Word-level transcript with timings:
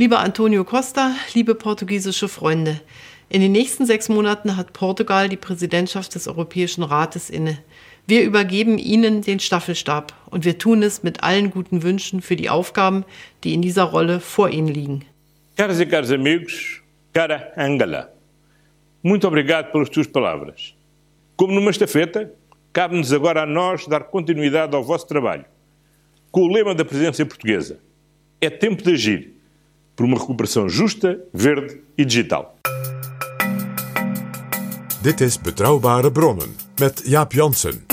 Lieber 0.00 0.20
Antonio 0.20 0.64
Costa, 0.64 1.14
liebe 1.34 1.54
portugiesische 1.54 2.26
Freunde, 2.26 2.80
in 3.28 3.42
den 3.42 3.52
nächsten 3.52 3.84
sechs 3.84 4.08
Monaten 4.08 4.56
hat 4.56 4.72
Portugal 4.72 5.28
die 5.28 5.36
Präsidentschaft 5.36 6.14
des 6.14 6.26
Europäischen 6.26 6.82
Rates 6.82 7.28
inne. 7.28 7.58
Wir 8.06 8.22
übergeben 8.22 8.78
Ihnen 8.78 9.20
den 9.20 9.40
Staffelstab 9.40 10.14
und 10.30 10.46
wir 10.46 10.56
tun 10.56 10.82
es 10.82 11.02
mit 11.02 11.22
allen 11.22 11.50
guten 11.50 11.82
Wünschen 11.82 12.22
für 12.22 12.34
die 12.34 12.48
Aufgaben, 12.48 13.04
die 13.44 13.52
in 13.52 13.60
dieser 13.60 13.82
Rolle 13.82 14.20
vor 14.20 14.48
Ihnen 14.48 14.68
liegen. 14.68 15.04
Caras 15.58 15.78
e 15.78 15.84
caros 15.84 16.10
amigos, 16.10 16.80
cara 17.12 17.52
Angela, 17.54 18.10
muito 19.02 19.28
obrigado 19.28 19.70
pelas 19.70 19.90
tuas 19.90 20.06
palavras. 20.06 20.74
Como 21.36 21.52
numa 21.52 21.72
estafeta, 21.72 22.32
cabe-nos 22.72 23.12
agora 23.12 23.42
a 23.42 23.46
nós 23.46 23.86
dar 23.86 24.04
continuidade 24.04 24.74
ao 24.74 24.82
vosso 24.82 25.06
trabalho. 25.06 25.44
Com 26.30 26.44
o 26.44 26.48
lema 26.48 26.74
da 26.74 26.86
presidência 26.86 27.26
portuguesa: 27.26 27.78
é 28.40 28.48
tempo 28.48 28.82
de 28.82 28.92
agir 28.94 29.39
por 30.00 30.06
uma 30.06 30.18
recuperação 30.18 30.66
justa, 30.66 31.20
verde 31.30 31.82
e 31.98 32.06
digital. 32.06 32.58
Dit 35.02 35.20
is 35.20 35.36
Betrouwbare 35.36 36.10
Bronnen 36.10 36.56
met 36.78 37.02
Jaap 37.04 37.32
Jansen. 37.32 37.89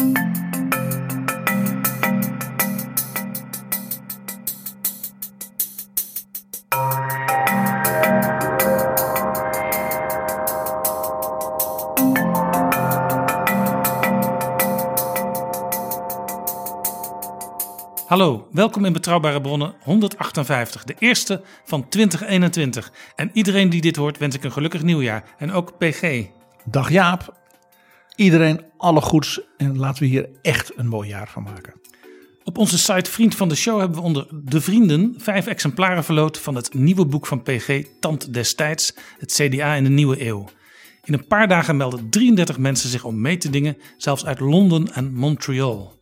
Welkom 18.58 18.86
in 18.86 18.94
Betrouwbare 18.94 19.42
Bronnen 19.42 19.76
158, 19.82 20.84
de 20.84 20.96
eerste 21.00 21.42
van 21.66 21.90
2021. 21.90 22.92
En 23.16 23.30
iedereen 23.34 23.70
die 23.70 23.82
dit 23.82 23.96
hoort 23.96 24.18
wens 24.18 24.36
ik 24.36 24.44
een 24.44 24.52
gelukkig 24.52 24.84
nieuwjaar. 24.84 25.24
En 25.38 25.52
ook 25.52 25.78
PG. 25.78 26.26
Dag 26.66 26.90
Jaap. 26.90 27.34
Iedereen 28.16 28.62
alle 28.78 29.02
goeds 29.02 29.42
en 29.58 29.78
laten 29.78 30.04
we 30.04 30.10
hier 30.10 30.30
echt 30.42 30.72
een 30.76 30.88
mooi 30.88 31.10
jaar 31.10 31.30
van 31.30 31.44
maken. 31.44 31.74
Op 32.44 32.58
onze 32.58 32.78
site 32.78 33.12
Vriend 33.12 33.36
van 33.36 33.50
de 33.50 33.56
Show 33.56 33.80
hebben 33.80 33.98
we 33.98 34.04
onder 34.04 34.28
De 34.32 34.62
Vrienden 34.62 35.14
vijf 35.18 35.48
exemplaren 35.48 36.04
verloot 36.04 36.40
van 36.40 36.56
het 36.56 36.74
nieuwe 36.74 37.06
boek 37.06 37.26
van 37.26 37.44
PG, 37.44 37.84
Tand 38.00 38.34
destijds, 38.34 38.94
het 39.18 39.32
CDA 39.32 39.74
in 39.74 39.84
de 39.84 39.90
nieuwe 39.90 40.26
eeuw. 40.26 40.46
In 41.04 41.14
een 41.14 41.28
paar 41.28 41.48
dagen 41.48 41.78
melden 41.78 42.10
33 42.10 42.58
mensen 42.58 42.90
zich 42.90 43.04
om 43.04 43.22
mee 43.22 43.38
te 43.38 43.50
dingen, 43.50 43.78
zelfs 43.98 44.26
uit 44.26 44.40
Londen 44.40 44.94
en 44.94 45.14
Montreal. 45.14 45.97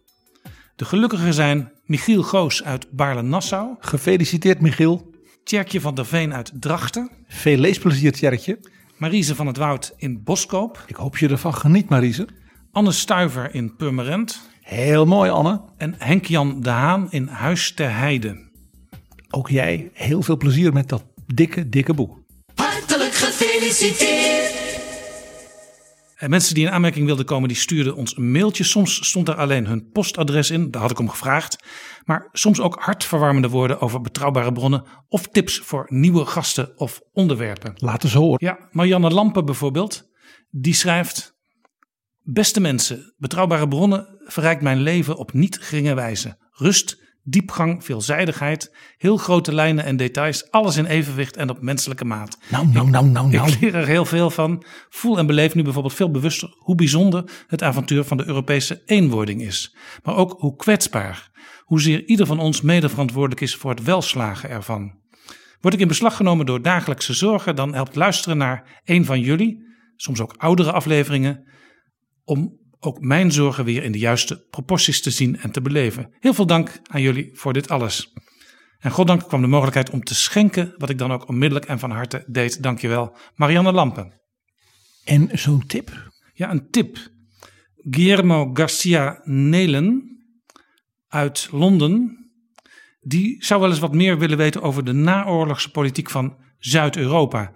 De 0.76 0.86
gelukkigen 0.86 1.34
zijn 1.34 1.72
Michiel 1.86 2.24
Goos 2.24 2.64
uit 2.64 2.92
Baarle-Nassau, 2.92 3.76
Gefeliciteerd 3.80 4.62
Michiel. 4.62 5.14
Tjerkje 5.44 5.82
van 5.82 5.96
der 5.96 6.06
Veen 6.06 6.34
uit 6.34 6.52
Drachten, 6.60 7.10
Veel 7.28 7.58
leesplezier 7.58 8.12
Tjerkje. 8.12 8.60
Marise 8.98 9.36
van 9.36 9.48
het 9.48 9.58
Woud 9.58 9.94
in 9.98 10.24
Boskoop, 10.24 10.84
Ik 10.88 10.96
hoop 10.96 11.18
je 11.18 11.28
ervan 11.28 11.54
geniet 11.54 11.90
Marise. 11.90 12.28
Anne 12.72 12.92
Stuiver 12.92 13.54
in 13.56 13.76
Purmerend 13.76 14.42
Heel 14.62 15.06
mooi 15.06 15.30
Anne. 15.30 15.62
en 15.78 15.96
Henk-Jan 15.98 16.62
de 16.62 16.70
Haan 16.70 17.12
in 17.12 17.28
Huis 17.28 17.74
ter 17.74 17.96
Heide. 17.98 18.50
Ook 19.30 19.50
jij 19.50 19.90
heel 19.94 20.22
veel 20.22 20.38
plezier 20.38 20.74
met 20.74 20.90
dat 20.90 21.06
dikke, 21.26 21.70
dikke 21.70 21.94
boek. 21.94 22.24
En 26.26 26.32
mensen 26.32 26.56
die 26.56 26.66
in 26.66 26.72
aanmerking 26.72 27.06
wilden 27.06 27.26
komen, 27.26 27.48
die 27.48 27.58
stuurden 27.58 27.96
ons 27.96 28.18
een 28.18 28.32
mailtje. 28.32 28.64
Soms 28.64 29.08
stond 29.08 29.26
daar 29.26 29.36
alleen 29.36 29.68
hun 29.68 29.90
postadres 29.90 30.52
in, 30.52 30.72
daar 30.72 30.82
had 30.82 30.92
ik 30.92 31.00
om 31.00 31.10
gevraagd. 31.10 31.64
Maar 32.04 32.30
soms 32.32 32.60
ook 32.60 32.76
hartverwarmende 32.80 33.50
woorden 33.50 33.82
over 33.82 34.02
betrouwbare 34.02 34.52
bronnen 34.52 34.84
of 35.08 35.28
tips 35.28 35.60
voor 35.60 35.86
nieuwe 35.90 36.26
gasten 36.26 36.78
of 36.80 37.02
onderwerpen. 37.12 37.74
Laten 37.76 38.10
ze 38.10 38.18
horen. 38.18 38.38
Ja, 38.46 38.70
Marianne 38.72 39.10
Lampen 39.10 39.46
bijvoorbeeld, 39.46 40.10
die 40.50 40.74
schrijft... 40.74 41.34
Beste 42.22 42.60
mensen, 42.60 43.14
betrouwbare 43.18 43.68
bronnen 43.68 44.20
verrijkt 44.26 44.62
mijn 44.62 44.82
leven 44.82 45.18
op 45.18 45.34
niet 45.34 45.60
geringe 45.62 45.94
wijze. 45.94 46.38
Rust, 46.52 46.98
diepgang, 47.28 47.84
veelzijdigheid, 47.84 48.76
heel 48.98 49.18
grote 49.18 49.54
lijnen 49.54 49.86
en 49.86 49.98
details, 49.98 50.52
alles 50.52 50.78
in 50.78 50.86
evenwicht 50.86 51.38
en 51.38 51.50
op 51.50 51.62
menselijke 51.62 52.06
maat. 52.06 52.38
Nou, 52.50 52.68
nou, 52.68 52.90
nou, 52.90 53.06
nou, 53.06 53.30
nou. 53.30 53.52
Ik 53.52 53.60
leer 53.60 53.76
er 53.76 53.88
heel 53.88 54.06
veel 54.06 54.30
van. 54.30 54.64
Voel 54.90 55.18
en 55.18 55.26
beleef 55.26 55.56
nu 55.56 55.64
bijvoorbeeld 55.64 55.94
veel 55.94 56.12
bewuster 56.12 56.56
hoe 56.58 56.76
bijzonder 56.76 57.44
het 57.48 57.64
avontuur 57.64 58.04
van 58.04 58.18
de 58.18 58.28
Europese 58.28 58.82
eenwording 58.86 59.42
is. 59.42 59.76
Maar 60.04 60.16
ook 60.16 60.36
hoe 60.38 60.56
kwetsbaar, 60.56 61.32
hoezeer 61.64 62.06
ieder 62.06 62.26
van 62.26 62.40
ons 62.40 62.62
mede 62.62 62.90
verantwoordelijk 62.90 63.42
is 63.42 63.56
voor 63.56 63.70
het 63.70 63.84
welslagen 63.84 64.50
ervan. 64.50 65.04
Word 65.62 65.74
ik 65.74 65.80
in 65.80 65.88
beslag 65.88 66.16
genomen 66.16 66.46
door 66.46 66.62
dagelijkse 66.62 67.14
zorgen, 67.14 67.56
dan 67.56 67.74
helpt 67.74 67.96
luisteren 67.96 68.38
naar 68.38 68.82
een 68.84 69.06
van 69.06 69.20
jullie, 69.20 69.66
soms 69.96 70.22
ook 70.22 70.34
oudere 70.38 70.72
afleveringen, 70.72 71.48
om 72.24 72.58
ook 72.80 73.02
mijn 73.02 73.32
zorgen 73.32 73.66
weer 73.66 73.84
in 73.84 73.92
de 73.92 73.98
juiste 73.98 74.48
proporties 74.50 75.02
te 75.02 75.12
zien 75.12 75.38
en 75.38 75.52
te 75.52 75.62
beleven. 75.62 76.14
Heel 76.20 76.34
veel 76.34 76.46
dank 76.46 76.80
aan 76.84 77.02
jullie 77.02 77.30
voor 77.34 77.54
dit 77.54 77.70
alles. 77.70 78.14
En 78.80 78.92
goddank 78.92 79.28
kwam 79.28 79.42
de 79.42 79.48
mogelijkheid 79.48 79.90
om 79.90 80.04
te 80.04 80.16
schenken, 80.16 80.74
wat 80.78 80.90
ik 80.90 80.98
dan 80.98 81.12
ook 81.12 81.28
onmiddellijk 81.28 81.70
en 81.70 81.80
van 81.80 81.92
harte 81.92 82.24
deed. 82.28 82.64
Dankjewel, 82.64 83.18
Marianne 83.36 83.72
Lampen. 83.72 84.14
En 85.04 85.30
zo'n 85.34 85.66
tip. 85.66 86.12
Ja, 86.34 86.52
een 86.52 86.70
tip. 86.70 86.98
Guillermo 87.76 88.50
Garcia 88.54 89.22
Nelen 89.24 90.18
uit 91.08 91.48
Londen. 91.52 92.18
Die 93.02 93.44
zou 93.46 93.62
wel 93.62 93.70
eens 93.70 93.80
wat 93.80 93.94
meer 93.94 94.18
willen 94.18 94.38
weten 94.38 94.62
over 94.62 94.86
de 94.86 94.94
naoorlogse 94.94 95.72
politiek 95.72 96.10
van 96.10 96.38
Zuid-Europa. 96.58 97.54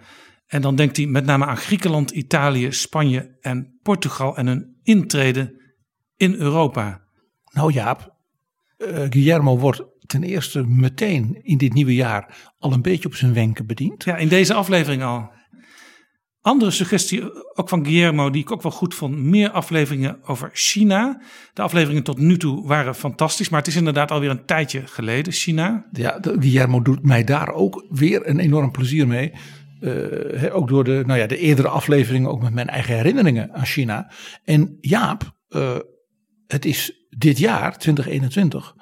En 0.47 0.61
dan 0.61 0.75
denkt 0.75 0.97
hij 0.97 1.05
met 1.05 1.25
name 1.25 1.45
aan 1.45 1.57
Griekenland, 1.57 2.11
Italië, 2.11 2.71
Spanje 2.71 3.37
en 3.41 3.79
Portugal 3.81 4.37
en 4.37 4.47
hun 4.47 4.68
intrede 4.83 5.73
in 6.15 6.33
Europa. 6.33 7.01
Nou 7.51 7.73
Jaap, 7.73 8.15
eh, 8.77 9.05
Guillermo 9.09 9.57
wordt 9.57 9.83
ten 10.05 10.23
eerste 10.23 10.63
meteen 10.67 11.39
in 11.41 11.57
dit 11.57 11.73
nieuwe 11.73 11.95
jaar 11.95 12.51
al 12.57 12.73
een 12.73 12.81
beetje 12.81 13.07
op 13.07 13.15
zijn 13.15 13.33
wenken 13.33 13.65
bediend. 13.65 14.03
Ja, 14.03 14.17
in 14.17 14.27
deze 14.27 14.53
aflevering 14.53 15.03
al. 15.03 15.31
Andere 16.41 16.71
suggestie, 16.71 17.53
ook 17.55 17.69
van 17.69 17.85
Guillermo, 17.85 18.29
die 18.29 18.41
ik 18.41 18.51
ook 18.51 18.61
wel 18.61 18.71
goed 18.71 18.95
vond. 18.95 19.17
Meer 19.17 19.49
afleveringen 19.49 20.23
over 20.23 20.49
China. 20.53 21.21
De 21.53 21.61
afleveringen 21.61 22.03
tot 22.03 22.17
nu 22.17 22.37
toe 22.37 22.67
waren 22.67 22.95
fantastisch, 22.95 23.49
maar 23.49 23.59
het 23.59 23.67
is 23.67 23.75
inderdaad 23.75 24.11
alweer 24.11 24.29
een 24.29 24.45
tijdje 24.45 24.87
geleden, 24.87 25.33
China. 25.33 25.87
Ja, 25.91 26.19
Guillermo 26.21 26.81
doet 26.81 27.03
mij 27.03 27.23
daar 27.23 27.51
ook 27.51 27.85
weer 27.89 28.27
een 28.27 28.39
enorm 28.39 28.71
plezier 28.71 29.07
mee. 29.07 29.31
Eh, 29.79 30.55
ook 30.55 30.67
door 30.67 30.83
de, 30.83 31.03
nou 31.05 31.19
ja, 31.19 31.27
de 31.27 31.37
eerdere 31.37 31.67
afleveringen, 31.67 32.29
ook 32.29 32.41
met 32.41 32.53
mijn 32.53 32.67
eigen 32.67 32.95
herinneringen 32.95 33.53
aan 33.53 33.65
China. 33.65 34.11
En 34.43 34.77
Jaap, 34.81 35.35
eh, 35.47 35.77
het 36.47 36.65
is 36.65 37.07
dit 37.09 37.37
jaar, 37.37 37.77
2021, 37.77 38.75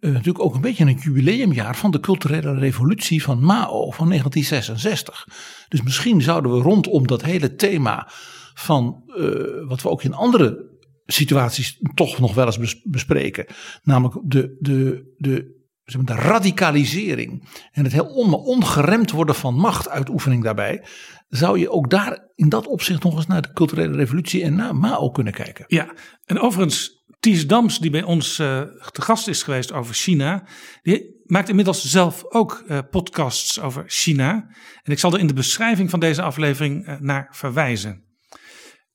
eh, 0.00 0.10
natuurlijk 0.10 0.44
ook 0.44 0.54
een 0.54 0.60
beetje 0.60 0.84
een 0.84 0.98
jubileumjaar 1.02 1.76
van 1.76 1.90
de 1.90 2.00
culturele 2.00 2.54
revolutie 2.54 3.22
van 3.22 3.44
Mao 3.44 3.90
van 3.90 4.08
1966. 4.08 5.26
Dus 5.68 5.82
misschien 5.82 6.22
zouden 6.22 6.52
we 6.52 6.60
rondom 6.60 7.06
dat 7.06 7.22
hele 7.22 7.54
thema 7.54 8.08
van 8.54 9.02
wat 9.66 9.82
we 9.82 9.88
ook 9.88 10.02
in 10.02 10.14
andere 10.14 10.70
situaties 11.06 11.78
toch 11.94 12.18
nog 12.18 12.34
wel 12.34 12.46
eens 12.46 12.58
bes- 12.58 12.82
bespreken. 12.82 13.46
Namelijk 13.82 14.18
de, 14.24 14.56
de, 14.60 15.12
de 15.18 15.61
de 15.84 16.14
radicalisering 16.14 17.48
en 17.72 17.84
het 17.84 17.92
heel 17.92 18.04
on, 18.04 18.34
ongeremd 18.34 19.10
worden 19.10 19.34
van 19.34 19.54
machtuitoefening 19.54 20.44
daarbij, 20.44 20.84
zou 21.28 21.58
je 21.58 21.70
ook 21.70 21.90
daar 21.90 22.30
in 22.34 22.48
dat 22.48 22.66
opzicht 22.66 23.02
nog 23.02 23.16
eens 23.16 23.26
naar 23.26 23.42
de 23.42 23.52
culturele 23.52 23.96
revolutie 23.96 24.42
en 24.42 24.54
na 24.54 24.72
Mao 24.72 25.10
kunnen 25.10 25.32
kijken. 25.32 25.64
Ja, 25.68 25.94
en 26.24 26.38
overigens, 26.38 27.04
Ties 27.20 27.46
Dams, 27.46 27.78
die 27.78 27.90
bij 27.90 28.02
ons 28.02 28.38
uh, 28.38 28.60
te 28.90 29.02
gast 29.02 29.28
is 29.28 29.42
geweest 29.42 29.72
over 29.72 29.94
China, 29.94 30.46
die 30.82 31.20
maakt 31.24 31.48
inmiddels 31.48 31.84
zelf 31.84 32.24
ook 32.28 32.64
uh, 32.66 32.78
podcasts 32.90 33.60
over 33.60 33.84
China. 33.86 34.32
En 34.82 34.92
ik 34.92 34.98
zal 34.98 35.12
er 35.12 35.18
in 35.18 35.26
de 35.26 35.34
beschrijving 35.34 35.90
van 35.90 36.00
deze 36.00 36.22
aflevering 36.22 36.88
uh, 36.88 37.00
naar 37.00 37.28
verwijzen. 37.30 38.10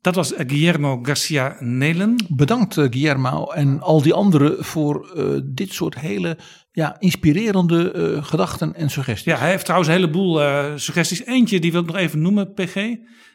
Dat 0.01 0.15
was 0.15 0.33
Guillermo 0.37 0.99
Garcia 1.01 1.55
Nelen. 1.59 2.15
Bedankt 2.29 2.73
Guillermo 2.73 3.45
en 3.45 3.81
al 3.81 4.01
die 4.01 4.13
anderen 4.13 4.65
voor 4.65 5.11
dit 5.45 5.73
soort 5.73 5.99
hele 5.99 6.37
ja, 6.77 6.95
inspirerende 6.99 8.19
gedachten 8.23 8.75
en 8.75 8.89
suggesties. 8.89 9.33
Ja, 9.33 9.39
hij 9.39 9.49
heeft 9.49 9.63
trouwens 9.63 9.89
een 9.89 9.95
heleboel 9.95 10.39
suggesties. 10.79 11.25
Eentje, 11.25 11.59
die 11.59 11.71
wil 11.71 11.81
ik 11.81 11.87
nog 11.87 11.95
even 11.95 12.21
noemen, 12.21 12.53
PG. 12.53 12.75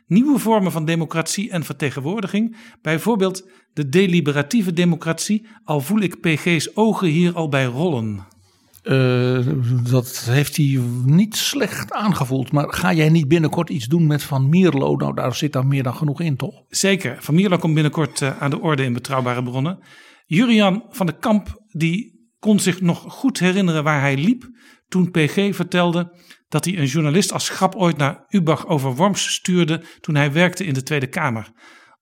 Nieuwe 0.07 0.39
vormen 0.39 0.73
van 0.73 0.85
democratie 0.85 1.51
en 1.51 1.65
vertegenwoordiging. 1.65 2.57
Bijvoorbeeld 2.83 3.49
de 3.73 3.89
deliberatieve 3.89 4.73
democratie, 4.73 5.47
al 5.65 5.81
voel 5.81 6.01
ik 6.01 6.21
PG's 6.21 6.71
ogen 6.75 7.09
hier 7.09 7.35
al 7.35 7.49
bij 7.49 7.65
rollen. 7.65 8.27
Uh, 8.83 9.47
dat 9.91 10.23
heeft 10.31 10.57
hij 10.57 10.81
niet 11.05 11.37
slecht 11.37 11.93
aangevoeld. 11.93 12.53
Maar 12.53 12.73
ga 12.73 12.93
jij 12.93 13.09
niet 13.09 13.29
binnenkort 13.29 13.71
iets 13.71 13.87
doen 13.87 14.07
met 14.07 14.23
Van 14.23 14.49
Mierlo? 14.49 14.97
Nou, 14.97 15.15
daar 15.15 15.35
zit 15.35 15.53
dan 15.53 15.69
meer 15.69 15.83
dan 15.83 15.95
genoeg 15.95 16.21
in, 16.21 16.37
toch? 16.37 16.63
Zeker. 16.69 17.17
Van 17.21 17.35
Mierlo 17.35 17.57
komt 17.57 17.75
binnenkort 17.75 18.23
aan 18.23 18.51
de 18.51 18.61
orde 18.61 18.85
in 18.85 18.93
Betrouwbare 18.93 19.43
Bronnen. 19.43 19.79
Jurian 20.27 20.85
van 20.91 21.07
de 21.07 21.19
Kamp, 21.19 21.63
die 21.69 22.22
kon 22.43 22.61
zich 22.61 22.81
nog 22.81 23.05
goed 23.09 23.39
herinneren 23.39 23.85
waar 23.85 24.01
hij 24.01 24.17
liep... 24.17 24.51
toen 24.89 25.11
PG 25.11 25.55
vertelde 25.55 26.19
dat 26.49 26.65
hij 26.65 26.79
een 26.79 26.87
journalist 26.87 27.33
als 27.33 27.49
grap 27.49 27.75
ooit 27.75 27.97
naar 27.97 28.25
Ubach 28.29 28.67
over 28.67 28.95
Worms 28.95 29.33
stuurde... 29.33 29.83
toen 30.01 30.15
hij 30.15 30.33
werkte 30.33 30.65
in 30.65 30.75
de 30.75 30.83
Tweede 30.83 31.07
Kamer. 31.07 31.51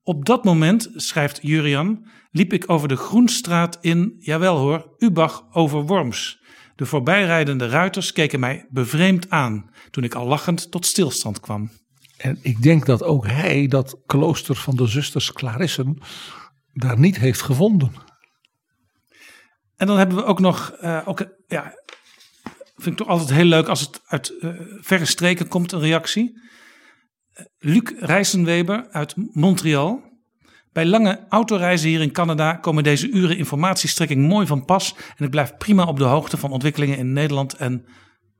Op 0.03 0.25
dat 0.25 0.45
moment, 0.45 0.91
schrijft 0.95 1.39
Jurian, 1.43 2.07
liep 2.31 2.53
ik 2.53 2.71
over 2.71 2.89
de 2.89 2.97
Groenstraat 2.97 3.79
in, 3.81 4.15
jawel 4.19 4.57
hoor, 4.57 4.95
Ubach 4.99 5.45
over 5.53 5.87
Worms. 5.87 6.43
De 6.75 6.87
voorbijrijdende 6.87 7.69
ruiters 7.69 8.13
keken 8.13 8.41
mij 8.41 8.67
bevreemd 8.71 9.31
aan 9.31 9.71
toen 9.91 10.05
ik 10.05 10.15
al 10.15 10.27
lachend 10.27 10.71
tot 10.71 10.87
stilstand 10.87 11.41
kwam. 11.41 11.71
En 12.17 12.39
ik 12.43 12.63
denk 12.63 12.87
dat 12.87 13.03
ook 13.03 13.27
hij 13.27 13.67
dat 13.67 14.01
klooster 14.07 14.55
van 14.55 14.77
de 14.77 14.87
zusters 14.87 15.33
Clarissen 15.33 15.99
daar 16.73 16.99
niet 16.99 17.19
heeft 17.19 17.43
gevonden. 17.43 18.09
En 19.81 19.87
dan 19.87 19.99
hebben 19.99 20.17
we 20.17 20.25
ook 20.25 20.41
nog, 20.41 20.77
uh, 20.82 21.00
ook, 21.05 21.27
ja, 21.47 21.75
vind 22.77 22.87
ik 22.87 22.97
toch 22.97 23.09
altijd 23.09 23.31
heel 23.31 23.44
leuk 23.44 23.69
als 23.69 23.81
het 23.81 24.00
uit 24.06 24.32
uh, 24.41 24.50
verre 24.81 25.05
streken 25.05 25.49
komt, 25.49 25.73
een 25.73 25.81
reactie. 25.81 26.41
Luc 27.59 27.93
Rijsenweber 27.99 28.87
uit 28.91 29.15
Montreal. 29.17 30.03
Bij 30.73 30.87
lange 30.87 31.27
autoreizen 31.29 31.88
hier 31.88 32.00
in 32.00 32.12
Canada 32.12 32.55
komen 32.55 32.85
deze 32.85 33.11
uren 33.11 33.37
informatiestrekking 33.37 34.29
mooi 34.29 34.47
van 34.47 34.65
pas 34.65 34.94
en 35.17 35.25
ik 35.25 35.31
blijf 35.31 35.56
prima 35.56 35.85
op 35.85 35.99
de 35.99 36.05
hoogte 36.05 36.37
van 36.37 36.53
ontwikkelingen 36.53 36.99
in 36.99 37.12
Nederland 37.12 37.55
en 37.55 37.85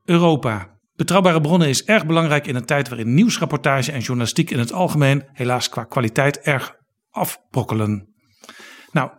Europa. 0.05 0.79
Betrouwbare 0.95 1.41
bronnen 1.41 1.69
is 1.69 1.85
erg 1.85 2.07
belangrijk 2.07 2.47
in 2.47 2.55
een 2.55 2.65
tijd 2.65 2.89
waarin 2.89 3.15
nieuwsrapportage 3.15 3.93
en 3.93 4.01
journalistiek 4.01 4.51
in 4.51 4.59
het 4.59 4.73
algemeen 4.73 5.25
helaas 5.33 5.69
qua 5.69 5.85
kwaliteit 5.85 6.41
erg 6.41 6.75
afbrokkelen. 7.11 8.15
Nou, 8.93 9.11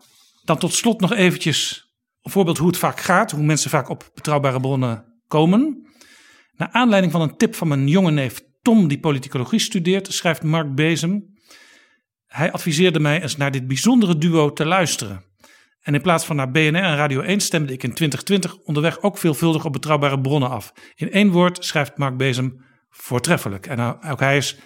dan 0.44 0.58
tot 0.58 0.74
slot 0.74 1.00
nog 1.00 1.14
eventjes 1.14 1.90
een 2.22 2.32
voorbeeld 2.32 2.58
hoe 2.58 2.68
het 2.68 2.78
vaak 2.78 3.00
gaat, 3.00 3.32
hoe 3.32 3.44
mensen 3.44 3.70
vaak 3.70 3.90
op 3.90 4.12
betrouwbare 4.14 4.60
bronnen 4.60 5.06
komen. 5.28 5.88
Naar 6.54 6.70
aanleiding 6.72 7.12
van 7.12 7.22
een 7.22 7.38
tip 7.38 7.56
van 7.56 7.68
mijn 7.68 7.88
jonge 7.88 8.12
neef 8.12 8.42
Tom, 8.62 8.88
die 8.88 9.00
politicologie 9.00 9.60
studeert, 9.60 10.14
schrijft 10.14 10.44
Mark 10.44 10.76
Bezem. 10.76 11.40
Hij 12.26 12.52
adviseerde 12.52 13.00
mij 13.00 13.22
eens 13.22 13.38
naar 13.38 13.52
dit 13.52 13.68
bijzondere 13.68 14.18
duo 14.18 14.54
te 14.54 14.66
luisteren. 14.66 15.24
En 15.82 15.94
in 15.94 16.02
plaats 16.02 16.26
van 16.26 16.36
naar 16.36 16.52
BNR 16.52 16.84
en 16.84 16.96
Radio 16.96 17.22
1 17.22 17.40
stemde 17.40 17.74
ik 17.74 17.84
in 17.84 17.94
2020 17.94 18.58
onderweg 18.58 19.02
ook 19.02 19.18
veelvuldig 19.18 19.66
op 19.66 19.74
betrouwbare 19.74 20.22
bronnen 20.22 20.50
af. 20.50 20.74
In 20.96 21.12
één 21.12 21.32
woord 21.32 21.66
schrijft 21.66 21.98
Mark 21.98 22.18
Bezem 22.18 22.66
voortreffelijk. 22.90 23.68
En 23.68 24.02
ook 24.10 24.20
hij 24.20 24.38
is 24.38 24.58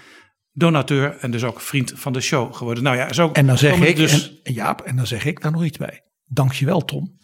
donateur 0.52 1.18
en 1.18 1.32
dus 1.32 1.44
ook 1.44 1.62
vriend 1.62 1.94
van 1.96 2.14
de 2.14 2.22
show 2.22 2.54
geworden. 2.54 2.84
Nou 2.84 2.98
ja, 2.98 3.14
zo 3.14 3.32
en 3.32 3.48
dan 3.48 3.58
zeg 3.58 3.82
ik, 3.82 3.96
dus... 3.96 4.42
en, 4.44 4.54
Jaap, 4.54 4.82
en 4.82 4.96
dan 4.96 5.08
zeg 5.08 5.26
ik 5.26 5.42
daar 5.42 5.52
nog 5.52 5.66
iets 5.66 5.78
bij. 5.78 6.02
Dankjewel 6.26 6.86
Tom. 6.86 7.18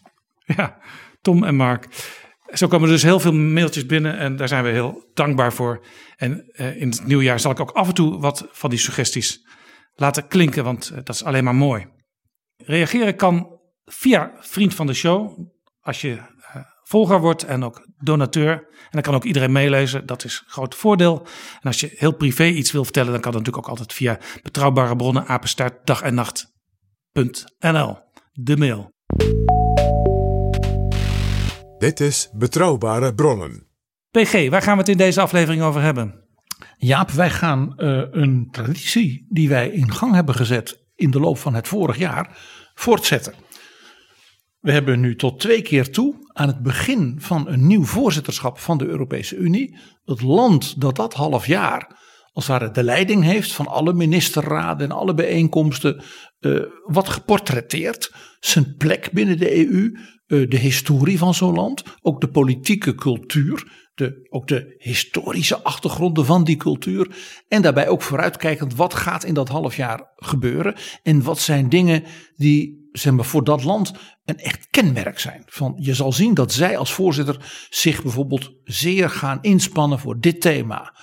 Ja, 0.57 0.77
Tom 1.21 1.44
en 1.44 1.56
Mark. 1.56 1.88
Zo 2.53 2.68
komen 2.68 2.88
er 2.88 2.94
dus 2.94 3.03
heel 3.03 3.19
veel 3.19 3.33
mailtjes 3.33 3.86
binnen 3.86 4.18
en 4.18 4.36
daar 4.36 4.48
zijn 4.48 4.63
we 4.63 4.69
heel 4.69 5.09
dankbaar 5.13 5.53
voor. 5.53 5.86
En 6.15 6.51
uh, 6.53 6.81
in 6.81 6.89
het 6.89 7.06
nieuwjaar 7.06 7.39
zal 7.39 7.51
ik 7.51 7.59
ook 7.59 7.71
af 7.71 7.88
en 7.88 7.94
toe 7.94 8.19
wat 8.19 8.48
van 8.51 8.69
die 8.69 8.80
suggesties 8.80 9.48
laten 9.94 10.27
klinken, 10.27 10.63
want 10.63 10.89
uh, 10.92 10.98
dat 11.03 11.15
is 11.15 11.24
alleen 11.24 11.44
maar 11.44 11.56
mooi. 11.56 11.88
Reageren 12.57 13.15
kan 13.15 13.59
via 13.86 14.31
Vriend 14.39 14.75
van 14.75 14.88
de 14.88 14.94
Show, 14.94 15.39
als 15.80 16.01
je 16.01 16.09
uh, 16.09 16.56
volger 16.83 17.19
wordt 17.19 17.44
en 17.44 17.63
ook 17.63 17.88
donateur. 17.98 18.51
En 18.51 18.89
dan 18.89 19.01
kan 19.01 19.15
ook 19.15 19.24
iedereen 19.24 19.51
meelezen, 19.51 20.06
dat 20.06 20.24
is 20.24 20.44
groot 20.48 20.75
voordeel. 20.75 21.19
En 21.53 21.68
als 21.68 21.80
je 21.80 21.94
heel 21.95 22.15
privé 22.15 22.45
iets 22.45 22.71
wil 22.71 22.83
vertellen, 22.83 23.12
dan 23.12 23.21
kan 23.21 23.31
dat 23.31 23.39
natuurlijk 23.42 23.68
ook 23.68 23.77
altijd 23.77 23.94
via 23.98 24.19
betrouwbare 24.44 24.95
bronnen, 24.95 25.25
apenstaart, 25.25 26.01
en 26.01 26.13
nacht.nl. 26.13 27.98
De 28.31 28.57
mail. 28.57 28.89
Dit 31.81 32.00
is 32.00 32.30
Betrouwbare 32.33 33.13
Bronnen. 33.13 33.68
PG, 34.12 34.50
waar 34.50 34.62
gaan 34.62 34.74
we 34.74 34.80
het 34.80 34.89
in 34.89 34.98
deze 34.98 35.22
aflevering 35.22 35.62
over 35.62 35.81
hebben? 35.81 36.25
Jaap, 36.78 37.12
wij 37.12 37.30
gaan 37.30 37.74
uh, 37.78 38.04
een 38.12 38.48
traditie 38.51 39.25
die 39.30 39.50
wij 39.50 39.69
in 39.69 39.92
gang 39.92 40.13
hebben 40.13 40.36
gezet 40.36 40.86
in 40.95 41.12
de 41.12 41.19
loop 41.19 41.38
van 41.38 41.54
het 41.54 41.68
vorig 41.68 41.98
jaar 41.98 42.38
voortzetten. 42.74 43.33
We 44.60 44.72
hebben 44.72 45.00
nu 45.00 45.16
tot 45.16 45.39
twee 45.39 45.62
keer 45.62 45.92
toe 45.92 46.16
aan 46.33 46.48
het 46.48 46.62
begin 46.62 47.16
van 47.19 47.48
een 47.48 47.68
nieuw 47.68 47.86
voorzitterschap 47.86 48.60
van 48.60 48.77
de 48.77 48.86
Europese 48.86 49.36
Unie. 49.36 49.77
Het 50.04 50.22
land 50.22 50.81
dat 50.81 50.95
dat 50.95 51.13
half 51.13 51.45
jaar 51.45 52.00
als 52.34 52.48
het 52.48 52.60
ware 52.60 52.72
de 52.72 52.84
leiding 52.84 53.24
heeft 53.24 53.54
van 53.54 53.68
alle 53.68 53.94
ministerraden 53.94 54.89
en 54.89 54.95
alle 54.95 55.13
bijeenkomsten. 55.13 56.01
Uh, 56.39 56.63
wat 56.86 57.10
geportretteerd. 57.10 58.12
Zijn 58.39 58.75
plek 58.77 59.12
binnen 59.12 59.38
de 59.38 59.68
EU. 59.68 59.92
Uh, 60.31 60.50
de 60.50 60.57
historie 60.57 61.18
van 61.18 61.33
zo'n 61.33 61.56
land. 61.56 61.83
Ook 62.01 62.22
de 62.22 62.28
politieke 62.28 62.95
cultuur. 62.95 63.80
De, 63.95 64.28
ook 64.30 64.48
de 64.48 64.75
historische 64.78 65.62
achtergronden 65.62 66.25
van 66.25 66.44
die 66.44 66.57
cultuur. 66.57 67.15
En 67.48 67.62
daarbij 67.62 67.88
ook 67.88 68.01
vooruitkijkend 68.01 68.75
wat 68.75 68.94
gaat 68.94 69.24
in 69.24 69.34
dat 69.34 69.50
half 69.50 69.75
jaar 69.75 70.12
gebeuren. 70.15 70.75
En 71.03 71.24
wat 71.24 71.39
zijn 71.39 71.70
dingen 71.70 72.03
die 72.36 72.89
zeg 72.91 73.13
maar, 73.13 73.25
voor 73.25 73.44
dat 73.44 73.63
land 73.63 73.94
een 74.25 74.38
echt 74.38 74.67
kenmerk 74.70 75.20
zijn. 75.20 75.44
Van, 75.46 75.74
je 75.77 75.94
zal 75.94 76.13
zien 76.13 76.34
dat 76.34 76.53
zij 76.53 76.77
als 76.77 76.94
voorzitter 76.94 77.67
zich 77.70 78.01
bijvoorbeeld 78.01 78.51
zeer 78.63 79.10
gaan 79.10 79.38
inspannen 79.41 80.00
voor 80.00 80.20
dit 80.20 80.41
thema 80.41 80.94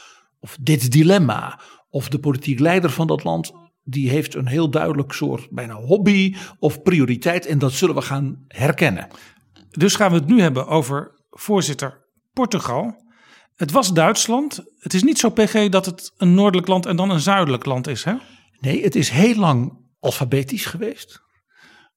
of 0.41 0.57
dit 0.61 0.93
dilemma, 0.93 1.61
of 1.91 2.09
de 2.09 2.19
politiek 2.19 2.59
leider 2.59 2.91
van 2.91 3.07
dat 3.07 3.25
land, 3.25 3.53
die 3.89 4.11
heeft 4.11 4.35
een 4.35 4.47
heel 4.47 4.71
duidelijk 4.71 5.13
soort 5.13 5.51
bijna 5.51 5.75
hobby 5.75 6.37
of 6.59 6.83
prioriteit 6.83 7.47
en 7.47 7.59
dat 7.59 7.73
zullen 7.73 7.95
we 7.95 8.03
gaan 8.03 8.45
herkennen. 8.49 9.09
Dus 9.71 9.95
gaan 9.95 10.11
we 10.11 10.17
het 10.17 10.27
nu 10.27 10.41
hebben 10.41 10.67
over 10.67 11.21
voorzitter 11.31 12.07
Portugal. 12.33 13.07
Het 13.55 13.71
was 13.71 13.93
Duitsland. 13.93 14.65
Het 14.79 14.95
is 14.95 15.03
niet 15.03 15.19
zo 15.19 15.31
PG 15.31 15.69
dat 15.69 15.87
het 15.87 16.13
een 16.17 16.35
noordelijk 16.35 16.69
land 16.69 16.87
en 16.87 16.97
dan 16.97 17.11
een 17.11 17.21
zuidelijk 17.21 17.65
land 17.65 17.87
is, 17.87 18.05
hè? 18.05 18.15
Nee, 18.61 18.83
het 18.83 18.95
is 18.95 19.11
heel 19.11 19.35
lang 19.35 19.79
alfabetisch 20.01 20.67
geweest. 20.67 21.23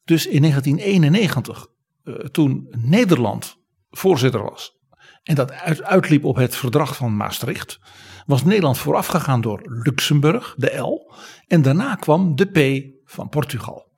Dus 0.03 0.27
in 0.27 0.41
1991, 0.41 1.67
uh, 2.03 2.15
eh, 2.15 2.25
toen 2.25 2.67
Nederland 2.69 3.57
voorzitter 3.89 4.43
was 4.43 4.79
en 5.23 5.35
dat 5.35 5.51
uitliep 5.81 6.25
op 6.25 6.35
het 6.35 6.55
verdrag 6.55 6.95
van 6.95 7.15
Maastricht, 7.15 7.79
was 8.25 8.43
Nederland 8.43 8.77
voorafgegaan 8.77 9.41
door 9.41 9.61
Luxemburg, 9.63 10.53
de 10.57 10.77
L. 10.77 11.13
En 11.51 11.61
daarna 11.61 11.95
kwam 11.95 12.35
de 12.35 12.45
P 12.45 12.85
van 13.05 13.29
Portugal. 13.29 13.90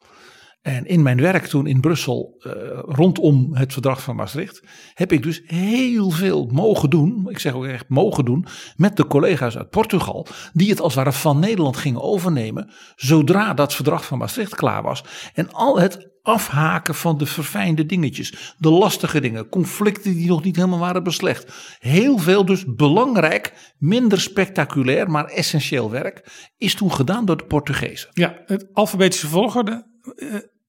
En 0.63 0.85
in 0.85 1.01
mijn 1.01 1.21
werk 1.21 1.45
toen 1.45 1.67
in 1.67 1.79
Brussel 1.79 2.35
uh, 2.39 2.53
rondom 2.85 3.55
het 3.55 3.73
verdrag 3.73 4.01
van 4.01 4.15
Maastricht 4.15 4.63
heb 4.93 5.11
ik 5.11 5.23
dus 5.23 5.41
heel 5.45 6.09
veel 6.09 6.49
mogen 6.51 6.89
doen, 6.89 7.29
ik 7.29 7.39
zeg 7.39 7.53
ook 7.53 7.65
echt 7.65 7.89
mogen 7.89 8.25
doen, 8.25 8.45
met 8.75 8.97
de 8.97 9.07
collega's 9.07 9.57
uit 9.57 9.69
Portugal, 9.69 10.27
die 10.53 10.69
het 10.69 10.81
als 10.81 10.95
het 10.95 11.03
ware 11.03 11.15
van 11.17 11.39
Nederland 11.39 11.77
gingen 11.77 12.01
overnemen 12.01 12.69
zodra 12.95 13.53
dat 13.53 13.73
verdrag 13.73 14.05
van 14.05 14.17
Maastricht 14.17 14.55
klaar 14.55 14.83
was. 14.83 15.03
En 15.33 15.51
al 15.51 15.79
het 15.79 16.11
afhaken 16.21 16.95
van 16.95 17.17
de 17.17 17.25
verfijnde 17.25 17.85
dingetjes, 17.85 18.55
de 18.57 18.69
lastige 18.69 19.21
dingen, 19.21 19.49
conflicten 19.49 20.13
die 20.13 20.27
nog 20.27 20.43
niet 20.43 20.55
helemaal 20.55 20.79
waren 20.79 21.03
beslecht. 21.03 21.77
Heel 21.79 22.17
veel 22.17 22.45
dus 22.45 22.65
belangrijk, 22.75 23.73
minder 23.77 24.21
spectaculair, 24.21 25.09
maar 25.09 25.25
essentieel 25.25 25.91
werk 25.91 26.49
is 26.57 26.75
toen 26.75 26.91
gedaan 26.91 27.25
door 27.25 27.37
de 27.37 27.45
Portugezen. 27.45 28.09
Ja, 28.13 28.41
het 28.45 28.67
alfabetische 28.73 29.27
volgorde. 29.27 29.91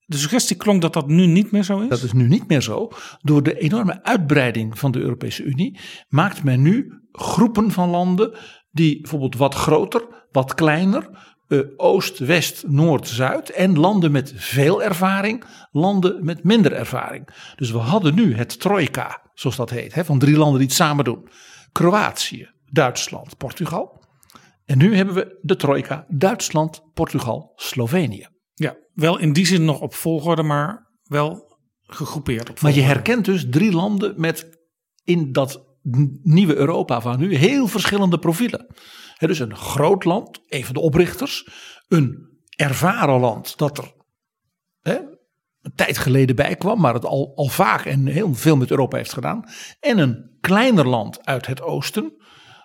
De 0.06 0.16
suggestie 0.16 0.56
klonk 0.56 0.82
dat 0.82 0.92
dat 0.92 1.08
nu 1.08 1.26
niet 1.26 1.50
meer 1.50 1.62
zo 1.62 1.80
is? 1.80 1.88
Dat 1.88 2.02
is 2.02 2.12
nu 2.12 2.28
niet 2.28 2.49
meer 2.49 2.62
zo. 2.62 2.90
Door 3.23 3.42
de 3.42 3.58
enorme 3.58 4.02
uitbreiding 4.02 4.78
van 4.78 4.90
de 4.90 4.99
Europese 4.99 5.42
Unie 5.42 5.78
maakt 6.08 6.44
men 6.44 6.62
nu 6.62 6.92
groepen 7.12 7.70
van 7.70 7.88
landen 7.88 8.38
die 8.70 9.00
bijvoorbeeld 9.00 9.37
wat 9.37 9.54
groter, 9.54 10.26
wat 10.32 10.54
kleiner, 10.54 11.08
uh, 11.49 11.61
Oost, 11.76 12.18
West, 12.18 12.64
Noord, 12.66 13.08
Zuid 13.08 13.50
en 13.50 13.78
landen 13.78 14.12
met 14.12 14.32
veel 14.37 14.82
ervaring, 14.82 15.44
landen 15.73 16.25
met 16.25 16.44
minder 16.44 16.73
ervaring. 16.73 17.28
Dus 17.56 17.70
we 17.70 17.78
hadden 17.78 18.14
nu 18.14 18.37
het 18.37 18.61
trojka, 18.61 19.23
zoals 19.34 19.56
dat 19.56 19.70
heet, 19.70 19.94
hè, 19.94 20.04
van 20.04 20.18
drie 20.18 20.37
landen 20.37 20.58
die 20.58 20.66
het 20.66 20.76
samen 20.76 21.04
doen. 21.04 21.28
Kroatië, 21.73 22.50
Duitsland, 22.70 23.37
Portugal. 23.37 24.02
En 24.64 24.78
nu 24.78 24.96
hebben 24.96 25.14
we 25.14 25.38
de 25.42 25.56
trojka 25.56 26.06
Duitsland, 26.08 26.82
Portugal, 26.94 27.52
Slovenië. 27.56 28.33
Wel 28.94 29.18
in 29.18 29.32
die 29.32 29.46
zin 29.46 29.64
nog 29.64 29.80
op 29.80 29.94
volgorde, 29.94 30.42
maar 30.42 30.90
wel 31.02 31.58
gegroepeerd 31.82 32.50
op. 32.50 32.60
Maar 32.60 32.74
je 32.74 32.80
herkent 32.80 33.24
dus 33.24 33.46
drie 33.50 33.72
landen 33.72 34.14
met 34.16 34.58
in 35.04 35.32
dat 35.32 35.64
nieuwe 36.22 36.56
Europa 36.56 37.00
van 37.00 37.18
nu 37.18 37.34
heel 37.34 37.66
verschillende 37.66 38.18
profielen. 38.18 38.66
He, 39.14 39.26
dus 39.26 39.38
een 39.38 39.56
groot 39.56 40.04
land, 40.04 40.40
een 40.46 40.64
van 40.64 40.74
de 40.74 40.80
oprichters, 40.80 41.48
een 41.88 42.32
ervaren 42.56 43.20
land 43.20 43.58
dat 43.58 43.78
er 43.78 43.92
een 45.64 45.74
tijd 45.74 45.98
geleden 45.98 46.36
bij 46.36 46.56
kwam, 46.56 46.80
maar 46.80 46.94
het 46.94 47.04
al, 47.04 47.32
al 47.34 47.46
vaak 47.46 47.84
en 47.84 48.06
heel 48.06 48.34
veel 48.34 48.56
met 48.56 48.70
Europa 48.70 48.96
heeft 48.96 49.12
gedaan. 49.12 49.44
En 49.80 49.98
een 49.98 50.36
kleiner 50.40 50.88
land 50.88 51.26
uit 51.26 51.46
het 51.46 51.62
oosten, 51.62 52.12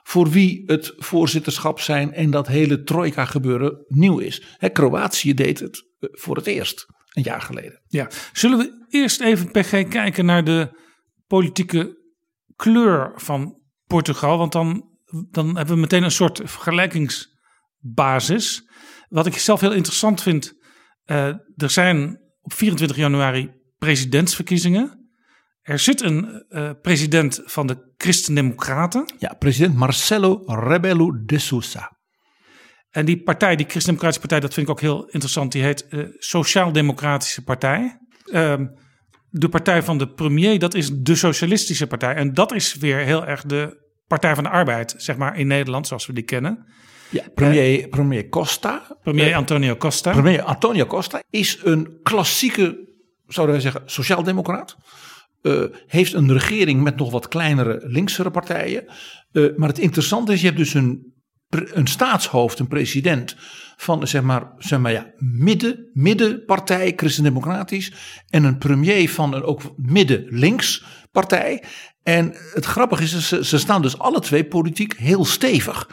voor 0.10 0.30
wie 0.30 0.64
het 0.66 0.94
voorzitterschap 0.98 1.80
zijn 1.80 2.14
en 2.14 2.32
dat 2.32 2.48
hele 2.48 2.84
trojka 2.84 3.26
gebeuren 3.26 3.86
nieuw 3.88 4.20
is. 4.20 4.58
Kroatië 4.74 5.34
deed 5.34 5.60
het 5.60 5.86
eh, 6.00 6.10
voor 6.12 6.36
het 6.36 6.46
eerst 6.46 6.86
een 7.14 7.24
jaar 7.24 7.42
geleden. 7.42 7.82
Ja, 7.88 8.10
zullen 8.34 8.58
we 8.58 8.86
eerst 8.90 9.22
even 9.22 9.52
PG 9.52 9.88
kijken 9.88 10.26
naar 10.26 10.44
de 10.44 10.80
politieke 11.28 11.98
kleur 12.56 13.12
van 13.16 13.62
Portugal, 13.88 14.38
want 14.38 14.52
dan, 14.52 14.90
dan 15.32 15.58
hebben 15.58 15.76
we 15.76 15.82
meteen 15.82 16.04
een 16.04 16.12
soort 16.12 16.42
vergelijkingsbasis. 16.44 18.70
Wat 19.10 19.26
ik 19.26 19.38
zelf 19.38 19.60
heel 19.60 19.74
interessant 19.74 20.22
vind, 20.22 20.54
uh, 21.06 21.26
er 21.56 21.70
zijn 21.70 22.20
op 22.42 22.54
24 22.54 22.98
januari 22.98 23.52
presidentsverkiezingen. 23.78 24.99
Er 25.70 25.80
zit 25.80 26.02
een 26.02 26.46
uh, 26.50 26.70
president 26.82 27.42
van 27.46 27.68
de 27.68 27.94
Christen-Democraten. 27.98 29.14
Ja, 29.18 29.36
president 29.40 29.76
Marcelo 29.76 30.44
Rebelo 30.46 31.12
de 31.26 31.40
Sousa. 31.40 31.98
En 32.90 33.06
die 33.06 33.24
partij, 33.24 33.56
die 33.56 33.66
Christen-Democratische 33.66 34.20
Partij, 34.20 34.40
dat 34.40 34.54
vind 34.54 34.68
ik 34.68 34.72
ook 34.72 34.82
heel 34.82 35.06
interessant. 35.06 35.52
Die 35.52 35.64
heet 35.64 35.86
uh, 35.90 36.06
Sociaal-Democratische 36.18 37.44
Partij. 37.44 38.00
Uh, 38.26 38.54
de 39.30 39.50
partij 39.50 39.84
van 39.84 39.98
de 39.98 40.14
premier, 40.14 40.60
dat 40.60 40.74
is 40.74 40.90
de 40.94 41.16
Socialistische 41.16 41.88
Partij. 41.88 42.16
En 42.16 42.34
dat 42.34 42.54
is 42.54 42.76
weer 42.76 42.98
heel 42.98 43.26
erg 43.26 43.44
de 43.44 43.88
Partij 44.08 44.36
van 44.36 44.44
de 44.44 44.50
Arbeid, 44.50 44.94
zeg 44.98 45.18
maar 45.18 45.38
in 45.38 45.48
Nederland, 45.48 45.88
zoals 45.88 46.06
we 46.06 46.14
die 46.14 46.24
kennen. 46.24 46.66
Ja, 47.10 47.24
premier, 47.34 47.88
premier 47.88 48.30
Costa. 48.30 48.98
Premier 49.04 49.36
Antonio 49.36 49.76
Costa. 49.76 50.12
Premier 50.12 50.42
Antonio 50.42 50.86
Costa 50.86 51.24
is 51.30 51.60
een 51.64 52.00
klassieke, 52.04 52.90
zouden 53.28 53.56
wij 53.56 53.64
zeggen, 53.64 53.82
sociaaldemocraat. 53.86 54.78
Uh, 55.42 55.64
heeft 55.88 56.14
een 56.14 56.34
regering 56.34 56.84
met 56.84 56.96
nog 56.96 57.12
wat 57.12 57.28
kleinere 57.28 57.82
linksere 57.84 58.32
partijen. 58.32 58.86
Uh, 59.32 59.58
maar 59.58 59.70
het 59.70 59.80
interessante 59.80 60.34
is, 60.34 60.40
je 60.40 60.46
hebt 60.46 60.58
dus 60.58 60.74
een, 60.74 61.14
een 61.50 61.88
staatshoofd, 61.88 62.60
een 62.60 62.68
president 62.68 63.36
van 63.78 64.08
zeg 64.08 64.22
maar, 64.22 64.52
zeg 64.58 64.80
maar 64.80 64.92
ja, 64.92 65.12
midden, 65.18 65.90
middenpartij, 65.94 66.94
christendemocratisch. 66.96 67.94
En 68.30 68.44
een 68.44 68.58
premier 68.58 69.10
van 69.10 69.34
een 69.34 69.44
ook 69.44 69.62
midden-links 69.76 70.84
partij. 71.12 71.64
En 72.04 72.34
het 72.54 72.66
grappige 72.66 73.04
is, 73.04 73.28
ze, 73.28 73.46
ze 73.46 73.58
staan 73.58 73.82
dus 73.82 74.00
alle 74.00 74.20
twee 74.20 74.46
politiek 74.46 74.98
heel 74.98 75.26
stevig. 75.26 75.90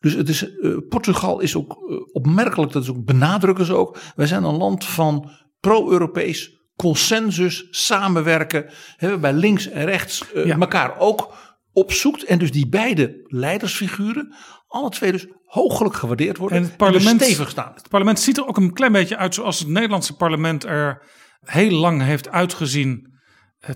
Dus 0.00 0.14
het 0.14 0.28
is, 0.28 0.42
uh, 0.42 0.76
Portugal 0.88 1.40
is 1.40 1.56
ook 1.56 1.78
opmerkelijk, 2.12 2.72
dat 2.72 2.82
is 2.82 2.88
ook, 2.88 3.04
benadrukken 3.04 3.64
ze 3.64 3.74
ook. 3.74 3.98
Wij 4.16 4.26
zijn 4.26 4.44
een 4.44 4.56
land 4.56 4.84
van 4.84 5.30
pro-Europees 5.60 6.55
consensus, 6.76 7.66
samenwerken. 7.70 8.70
Hebben 8.96 9.20
bij 9.20 9.32
links 9.32 9.68
en 9.68 9.84
rechts 9.84 10.24
uh, 10.34 10.46
ja. 10.46 10.58
elkaar 10.58 10.98
ook 10.98 11.34
opzoekt. 11.72 12.24
En 12.24 12.38
dus 12.38 12.52
die 12.52 12.68
beide 12.68 13.24
leidersfiguren, 13.26 14.34
alle 14.68 14.90
twee 14.90 15.12
dus 15.12 15.26
hooglijk 15.44 15.94
gewaardeerd 15.94 16.36
worden. 16.36 16.58
En 16.58 16.64
het 16.64 16.76
parlement, 16.76 17.20
en 17.20 17.26
stevig 17.26 17.50
staan. 17.50 17.72
Het 17.74 17.88
parlement 17.88 18.20
ziet 18.20 18.36
er 18.36 18.46
ook 18.46 18.56
een 18.56 18.72
klein 18.72 18.92
beetje 18.92 19.16
uit 19.16 19.34
zoals 19.34 19.58
het 19.58 19.68
Nederlandse 19.68 20.16
parlement 20.16 20.64
er 20.64 21.02
heel 21.40 21.70
lang 21.70 22.02
heeft 22.02 22.28
uitgezien. 22.28 23.14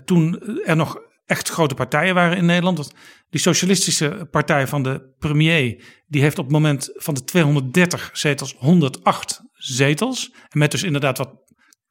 Toen 0.05 0.41
er 0.65 0.75
nog 0.75 0.97
echt 1.25 1.49
grote 1.49 1.75
partijen 1.75 2.15
waren 2.15 2.37
in 2.37 2.45
Nederland. 2.45 2.91
Die 3.29 3.41
socialistische 3.41 4.27
partij 4.31 4.67
van 4.67 4.83
de 4.83 5.13
premier, 5.19 5.83
die 6.07 6.21
heeft 6.21 6.37
op 6.37 6.43
het 6.43 6.53
moment 6.53 6.89
van 6.93 7.13
de 7.13 7.23
230 7.23 8.09
zetels 8.13 8.55
108 8.57 9.41
zetels. 9.53 10.33
En 10.49 10.59
met 10.59 10.71
dus 10.71 10.83
inderdaad 10.83 11.17
wat 11.17 11.29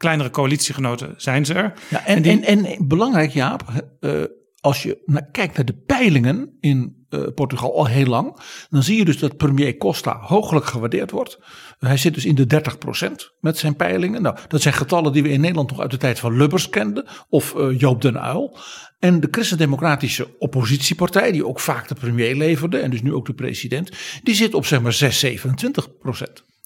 kleinere 0.00 0.30
coalitiegenoten 0.30 1.14
zijn 1.16 1.46
ze 1.46 1.54
er. 1.54 1.72
Ja, 1.88 2.06
en, 2.06 2.16
en, 2.16 2.22
die... 2.22 2.44
en, 2.46 2.64
en 2.64 2.88
belangrijk 2.88 3.30
Jaap, 3.30 3.62
uh, 4.00 4.22
als 4.60 4.82
je 4.82 5.02
naar, 5.04 5.28
kijkt 5.32 5.56
naar 5.56 5.64
de 5.64 5.82
peilingen 5.86 6.56
in 6.60 7.06
uh, 7.10 7.26
Portugal 7.34 7.76
al 7.76 7.86
heel 7.86 8.06
lang, 8.06 8.36
dan 8.70 8.82
zie 8.82 8.96
je 8.96 9.04
dus 9.04 9.18
dat 9.18 9.36
premier 9.36 9.76
Costa 9.76 10.18
hooglijk 10.20 10.64
gewaardeerd 10.64 11.10
wordt. 11.10 11.38
Hij 11.78 11.96
zit 11.96 12.14
dus 12.14 12.24
in 12.24 12.34
de 12.34 12.62
30% 13.00 13.38
met 13.40 13.58
zijn 13.58 13.76
peilingen. 13.76 14.22
Nou, 14.22 14.36
dat 14.48 14.62
zijn 14.62 14.74
getallen 14.74 15.12
die 15.12 15.22
we 15.22 15.28
in 15.28 15.40
Nederland 15.40 15.70
nog 15.70 15.80
uit 15.80 15.90
de 15.90 15.96
tijd 15.96 16.18
van 16.18 16.36
Lubbers 16.36 16.68
kenden, 16.68 17.06
of 17.28 17.54
uh, 17.54 17.78
Joop 17.78 18.02
den 18.02 18.16
Uyl. 18.16 18.58
En 18.98 19.20
de 19.20 19.28
christendemocratische 19.30 20.38
oppositiepartij, 20.38 21.32
die 21.32 21.46
ook 21.46 21.60
vaak 21.60 21.88
de 21.88 21.94
premier 21.94 22.36
leverde 22.36 22.78
en 22.78 22.90
dus 22.90 23.02
nu 23.02 23.14
ook 23.14 23.26
de 23.26 23.34
president, 23.34 23.90
die 24.22 24.34
zit 24.34 24.54
op 24.54 24.66
zeg 24.66 24.80
maar 24.80 24.92
6, 24.92 25.18
27 25.18 25.98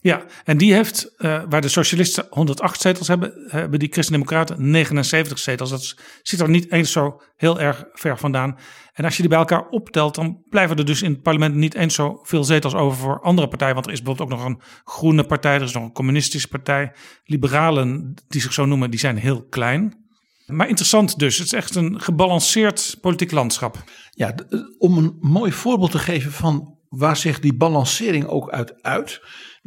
Ja, 0.04 0.24
en 0.44 0.56
die 0.56 0.74
heeft, 0.74 1.12
uh, 1.18 1.42
waar 1.48 1.60
de 1.60 1.68
socialisten 1.68 2.26
108 2.30 2.80
zetels 2.80 3.08
hebben, 3.08 3.32
hebben 3.46 3.78
die 3.78 3.92
christendemocraten 3.92 4.70
79 4.70 5.38
zetels. 5.38 5.70
Dat 5.70 5.94
zit 6.22 6.40
er 6.40 6.48
niet 6.48 6.72
eens 6.72 6.92
zo 6.92 7.22
heel 7.36 7.60
erg 7.60 7.84
ver 7.92 8.18
vandaan. 8.18 8.58
En 8.92 9.04
als 9.04 9.14
je 9.14 9.20
die 9.20 9.30
bij 9.30 9.38
elkaar 9.38 9.68
optelt, 9.68 10.14
dan 10.14 10.42
blijven 10.48 10.76
er 10.76 10.84
dus 10.84 11.02
in 11.02 11.10
het 11.10 11.22
parlement 11.22 11.54
niet 11.54 11.74
eens 11.74 11.94
zo 11.94 12.20
veel 12.22 12.44
zetels 12.44 12.74
over 12.74 12.98
voor 12.98 13.20
andere 13.20 13.48
partijen. 13.48 13.74
Want 13.74 13.86
er 13.86 13.92
is 13.92 14.02
bijvoorbeeld 14.02 14.30
ook 14.30 14.38
nog 14.38 14.46
een 14.48 14.60
groene 14.84 15.24
partij, 15.24 15.54
er 15.54 15.62
is 15.62 15.72
nog 15.72 15.82
een 15.82 15.92
communistische 15.92 16.48
partij. 16.48 16.92
Liberalen, 17.24 18.14
die 18.28 18.40
zich 18.40 18.52
zo 18.52 18.64
noemen, 18.64 18.90
die 18.90 19.00
zijn 19.00 19.16
heel 19.16 19.46
klein. 19.46 20.06
Maar 20.46 20.68
interessant 20.68 21.18
dus. 21.18 21.38
Het 21.38 21.46
is 21.46 21.52
echt 21.52 21.74
een 21.74 22.00
gebalanceerd 22.00 22.98
politiek 23.00 23.30
landschap. 23.30 23.82
Ja, 24.10 24.34
om 24.78 24.98
een 24.98 25.16
mooi 25.20 25.52
voorbeeld 25.52 25.90
te 25.90 25.98
geven 25.98 26.32
van 26.32 26.78
waar 26.88 27.16
zich 27.16 27.40
die 27.40 27.54
balancering 27.54 28.26
ook 28.26 28.50
uit 28.50 28.82
uit, 28.82 29.20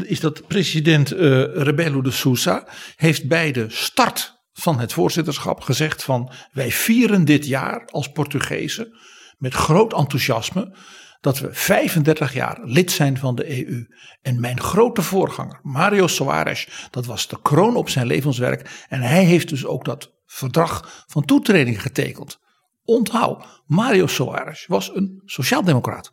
is 0.04 0.20
dat 0.20 0.48
president 0.48 1.14
uh, 1.14 1.20
Rebelo 1.54 2.02
de 2.02 2.12
Sousa 2.12 2.68
heeft 2.96 3.28
bij 3.28 3.52
de 3.52 3.66
start 3.70 4.36
van 4.54 4.80
het 4.80 4.94
voorzitterschap 4.94 5.62
gezegd 5.62 6.04
van 6.04 6.32
wij 6.52 6.72
vieren 6.72 7.26
dit 7.26 7.46
jaar 7.46 7.86
als 7.86 8.12
Portugezen 8.12 8.98
met 9.38 9.54
groot 9.54 9.94
enthousiasme 9.94 10.76
dat 11.22 11.40
we 11.40 11.54
35 11.54 12.34
jaar 12.34 12.60
lid 12.64 12.92
zijn 12.92 13.18
van 13.18 13.36
de 13.36 13.68
EU. 13.68 13.88
En 14.22 14.40
mijn 14.40 14.60
grote 14.60 15.02
voorganger, 15.02 15.60
Mario 15.62 16.08
Soares, 16.08 16.88
dat 16.92 17.06
was 17.06 17.28
de 17.28 17.42
kroon 17.42 17.76
op 17.76 17.90
zijn 17.90 18.08
levenswerk. 18.08 18.86
En 18.90 19.02
hij 19.02 19.24
heeft 19.24 19.50
dus 19.50 19.66
ook 19.66 19.86
dat 19.86 20.14
verdrag 20.26 21.06
van 21.08 21.26
toetreding 21.26 21.82
getekend. 21.82 22.40
Onthoud, 22.84 23.46
Mario 23.66 24.08
Soares 24.08 24.66
was 24.68 24.96
een 24.96 25.22
sociaaldemocraat. 25.26 26.10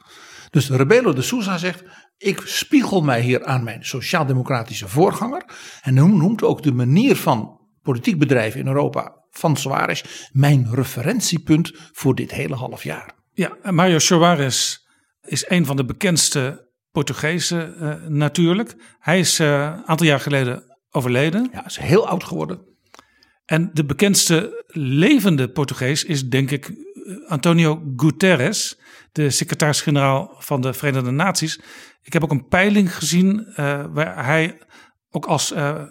Dus 0.50 0.70
Rebelo 0.70 1.12
de 1.12 1.22
Sousa 1.22 1.58
zegt, 1.58 1.84
ik 2.16 2.42
spiegel 2.44 3.00
mij 3.00 3.20
hier 3.20 3.44
aan 3.44 3.64
mijn 3.64 3.84
sociaaldemocratische 3.84 4.88
voorganger. 4.88 5.44
En 5.82 5.96
hij 5.96 6.06
noemt 6.06 6.42
ook 6.42 6.62
de 6.62 6.72
manier 6.72 7.16
van 7.16 7.60
politiek 7.82 8.18
bedrijven 8.18 8.60
in 8.60 8.66
Europa 8.66 9.24
van 9.30 9.56
Soares 9.56 10.28
mijn 10.32 10.68
referentiepunt 10.74 11.72
voor 11.92 12.14
dit 12.14 12.30
hele 12.30 12.54
half 12.54 12.82
jaar. 12.82 13.14
Ja, 13.32 13.56
Mario 13.70 13.98
Soares 13.98 14.86
is 15.22 15.44
een 15.48 15.66
van 15.66 15.76
de 15.76 15.84
bekendste 15.84 16.72
Portugezen 16.90 17.74
uh, 17.78 17.94
natuurlijk. 18.08 18.74
Hij 18.98 19.18
is 19.18 19.38
een 19.38 19.46
uh, 19.46 19.82
aantal 19.84 20.06
jaar 20.06 20.20
geleden 20.20 20.78
overleden. 20.90 21.48
Ja, 21.52 21.66
is 21.66 21.78
heel 21.78 22.08
oud 22.08 22.24
geworden. 22.24 22.72
En 23.44 23.70
de 23.72 23.84
bekendste 23.84 24.64
levende 24.66 25.48
Portugees 25.48 26.04
is 26.04 26.28
denk 26.28 26.50
ik 26.50 26.72
Antonio 27.26 27.92
Guterres, 27.96 28.78
de 29.14 29.30
secretaris-generaal 29.30 30.34
van 30.38 30.60
de 30.60 30.72
Verenigde 30.72 31.10
Naties. 31.10 31.60
Ik 32.02 32.12
heb 32.12 32.22
ook 32.22 32.30
een 32.30 32.48
peiling 32.48 32.96
gezien 32.96 33.46
uh, 33.48 33.84
waar 33.92 34.24
hij 34.24 34.58
ook 35.10 35.26
als 35.26 35.52
uh, 35.52 35.82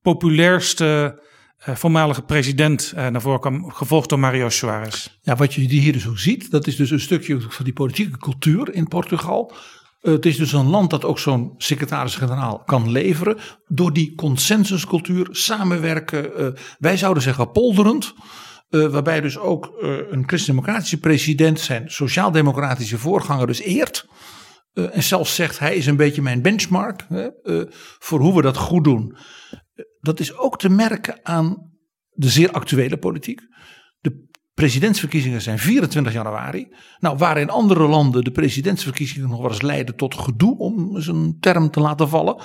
populairste 0.00 1.22
uh, 1.68 1.74
voormalige 1.74 2.22
president 2.22 2.92
naar 2.94 3.20
voren 3.20 3.40
kwam, 3.40 3.70
gevolgd 3.70 4.08
door 4.08 4.18
Mario 4.18 4.48
Soares. 4.48 5.18
Ja, 5.22 5.36
wat 5.36 5.54
je 5.54 5.60
hier 5.60 5.92
dus 5.92 6.08
ook 6.08 6.18
ziet, 6.18 6.50
dat 6.50 6.66
is 6.66 6.76
dus 6.76 6.90
een 6.90 7.00
stukje 7.00 7.40
van 7.40 7.64
die 7.64 7.74
politieke 7.74 8.18
cultuur 8.18 8.74
in 8.74 8.88
Portugal. 8.88 9.54
Het 10.00 10.26
is 10.26 10.36
dus 10.36 10.52
een 10.52 10.68
land 10.68 10.90
dat 10.90 11.04
ook 11.04 11.18
zo'n 11.18 11.54
secretaris-generaal 11.56 12.62
kan 12.64 12.90
leveren. 12.90 13.38
Door 13.66 13.92
die 13.92 14.14
consensuscultuur, 14.14 15.28
samenwerken. 15.30 16.54
Wij 16.78 16.96
zouden 16.96 17.22
zeggen 17.22 17.50
polderend. 17.50 18.14
Uh, 18.76 18.86
waarbij 18.86 19.20
dus 19.20 19.38
ook 19.38 19.76
uh, 19.80 19.98
een 20.10 20.22
christendemocratische 20.26 21.00
president 21.00 21.60
zijn 21.60 21.90
sociaal-democratische 21.90 22.98
voorganger 22.98 23.46
dus 23.46 23.60
eert. 23.60 24.06
en 24.72 25.02
zelfs 25.02 25.34
zegt 25.34 25.58
hij 25.58 25.76
is 25.76 25.86
een 25.86 25.96
beetje 25.96 26.22
mijn 26.22 26.42
benchmark 26.42 27.06
voor 27.98 28.20
hoe 28.20 28.34
we 28.34 28.42
dat 28.42 28.56
goed 28.56 28.84
doen. 28.84 29.16
dat 30.00 30.20
is 30.20 30.36
ook 30.36 30.58
te 30.58 30.68
merken 30.68 31.18
aan 31.22 31.72
de 32.10 32.28
zeer 32.28 32.50
actuele 32.50 32.96
politiek. 32.96 33.40
De 34.00 34.26
presidentsverkiezingen 34.54 35.42
zijn 35.42 35.58
24 35.58 36.12
januari. 36.12 36.68
Nou, 36.98 37.16
waar 37.16 37.38
in 37.38 37.50
andere 37.50 37.86
landen 37.86 38.24
de 38.24 38.30
presidentsverkiezingen 38.30 39.28
nog 39.28 39.40
wel 39.40 39.50
eens 39.50 39.62
leiden 39.62 39.96
tot 39.96 40.14
gedoe, 40.14 40.58
om 40.58 40.96
een 40.96 41.36
term 41.40 41.70
te 41.70 41.80
laten 41.80 42.08
vallen. 42.08 42.42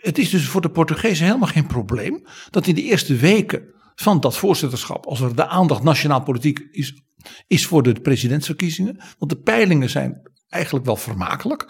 Het 0.00 0.18
is 0.18 0.30
dus 0.30 0.46
voor 0.46 0.60
de 0.60 0.70
Portugezen 0.70 1.26
helemaal 1.26 1.48
geen 1.48 1.66
probleem 1.66 2.26
dat 2.50 2.66
in 2.66 2.74
de 2.74 2.82
eerste 2.82 3.16
weken 3.16 3.76
van 4.00 4.20
dat 4.20 4.36
voorzitterschap, 4.36 5.06
als 5.06 5.20
er 5.20 5.36
de 5.36 5.46
aandacht 5.46 5.82
nationaal 5.82 6.22
politiek 6.22 6.68
is, 6.70 7.02
is 7.46 7.66
voor 7.66 7.82
de 7.82 7.92
presidentsverkiezingen. 7.92 9.00
Want 9.18 9.30
de 9.30 9.38
peilingen 9.38 9.90
zijn 9.90 10.20
eigenlijk 10.48 10.86
wel 10.86 10.96
vermakelijk. 10.96 11.66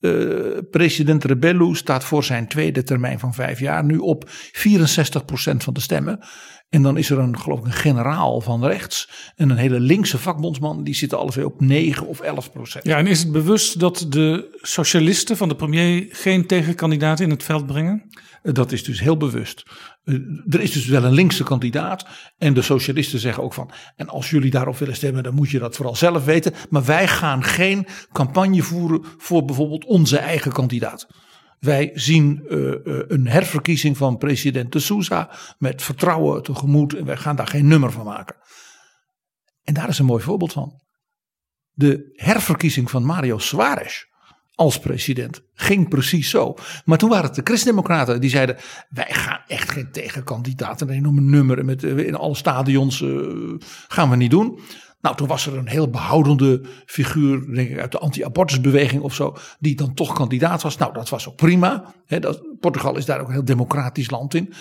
Uh, 0.00 0.58
president 0.70 1.24
Rebello 1.24 1.74
staat 1.74 2.04
voor 2.04 2.24
zijn 2.24 2.48
tweede 2.48 2.82
termijn 2.82 3.18
van 3.18 3.34
vijf 3.34 3.60
jaar 3.60 3.84
nu 3.84 3.98
op 3.98 4.28
64% 4.28 4.30
van 5.56 5.74
de 5.74 5.80
stemmen. 5.80 6.18
En 6.68 6.82
dan 6.82 6.96
is 6.96 7.10
er 7.10 7.18
een, 7.18 7.38
geloof 7.38 7.58
ik, 7.58 7.64
een 7.64 7.72
generaal 7.72 8.40
van 8.40 8.64
rechts. 8.64 9.32
En 9.36 9.50
een 9.50 9.56
hele 9.56 9.80
linkse 9.80 10.18
vakbondsman. 10.18 10.84
Die 10.84 10.94
zitten 10.94 11.18
alle 11.18 11.30
twee 11.30 11.46
op 11.46 11.60
9 11.60 12.06
of 12.06 12.20
11 12.20 12.52
procent. 12.52 12.84
Ja, 12.84 12.98
en 12.98 13.06
is 13.06 13.18
het 13.18 13.32
bewust 13.32 13.80
dat 13.80 14.06
de 14.08 14.58
socialisten 14.60 15.36
van 15.36 15.48
de 15.48 15.56
premier 15.56 16.06
geen 16.10 16.46
tegenkandidaat 16.46 17.20
in 17.20 17.30
het 17.30 17.42
veld 17.42 17.66
brengen? 17.66 18.10
Eh, 18.42 18.52
dat 18.52 18.72
is 18.72 18.84
dus 18.84 19.00
heel 19.00 19.16
bewust. 19.16 19.62
Eh, 20.04 20.14
er 20.48 20.60
is 20.60 20.72
dus 20.72 20.86
wel 20.86 21.04
een 21.04 21.12
linkse 21.12 21.44
kandidaat. 21.44 22.06
En 22.38 22.54
de 22.54 22.62
socialisten 22.62 23.18
zeggen 23.18 23.42
ook 23.42 23.54
van. 23.54 23.70
En 23.96 24.08
als 24.08 24.30
jullie 24.30 24.50
daarop 24.50 24.76
willen 24.76 24.96
stemmen, 24.96 25.22
dan 25.22 25.34
moet 25.34 25.50
je 25.50 25.58
dat 25.58 25.76
vooral 25.76 25.96
zelf 25.96 26.24
weten. 26.24 26.54
Maar 26.70 26.84
wij 26.84 27.08
gaan 27.08 27.44
geen 27.44 27.86
campagne 28.12 28.62
voeren 28.62 29.04
voor 29.18 29.44
bijvoorbeeld 29.44 29.84
onze 29.84 30.18
eigen 30.18 30.52
kandidaat. 30.52 31.06
Wij 31.58 31.90
zien 31.94 32.42
uh, 32.48 32.74
een 33.08 33.26
herverkiezing 33.26 33.96
van 33.96 34.18
president 34.18 34.72
de 34.72 34.78
Souza 34.78 35.30
met 35.58 35.82
vertrouwen 35.82 36.42
tegemoet 36.42 36.94
en 36.94 37.04
wij 37.04 37.16
gaan 37.16 37.36
daar 37.36 37.46
geen 37.46 37.66
nummer 37.66 37.92
van 37.92 38.04
maken. 38.04 38.36
En 39.62 39.74
daar 39.74 39.88
is 39.88 39.98
een 39.98 40.04
mooi 40.04 40.22
voorbeeld 40.22 40.52
van. 40.52 40.80
De 41.70 42.12
herverkiezing 42.12 42.90
van 42.90 43.04
Mario 43.04 43.38
Suarez 43.38 44.04
als 44.60 44.78
president 44.78 45.42
ging 45.54 45.88
precies 45.88 46.30
zo. 46.30 46.54
Maar 46.84 46.98
toen 46.98 47.08
waren 47.08 47.24
het 47.24 47.34
de 47.34 47.40
Christendemocraten 47.44 48.20
die 48.20 48.30
zeiden: 48.30 48.56
wij 48.88 49.08
gaan 49.08 49.40
echt 49.46 49.70
geen 49.70 49.90
tegenkandidaat 49.92 50.80
en 50.80 50.88
een 50.88 50.94
enorme 50.94 51.20
nummer 51.20 51.64
met 51.64 51.82
in 51.82 52.14
alle 52.14 52.34
stadions 52.34 53.00
uh, 53.00 53.58
gaan 53.88 54.10
we 54.10 54.16
niet 54.16 54.30
doen. 54.30 54.58
Nou, 55.00 55.16
toen 55.16 55.28
was 55.28 55.46
er 55.46 55.56
een 55.56 55.68
heel 55.68 55.90
behoudende 55.90 56.62
figuur, 56.86 57.54
denk 57.54 57.70
ik, 57.70 57.78
uit 57.78 57.92
de 57.92 57.98
anti-abortusbeweging 57.98 59.02
of 59.02 59.14
zo, 59.14 59.36
die 59.58 59.76
dan 59.76 59.94
toch 59.94 60.12
kandidaat 60.12 60.62
was. 60.62 60.76
Nou, 60.76 60.92
dat 60.92 61.08
was 61.08 61.28
ook 61.28 61.36
prima. 61.36 61.94
dat, 62.06 62.42
Portugal 62.60 62.96
is 62.96 63.04
daar 63.04 63.20
ook 63.20 63.26
een 63.26 63.32
heel 63.32 63.44
democratisch 63.44 64.10
land 64.10 64.34
in. 64.34 64.52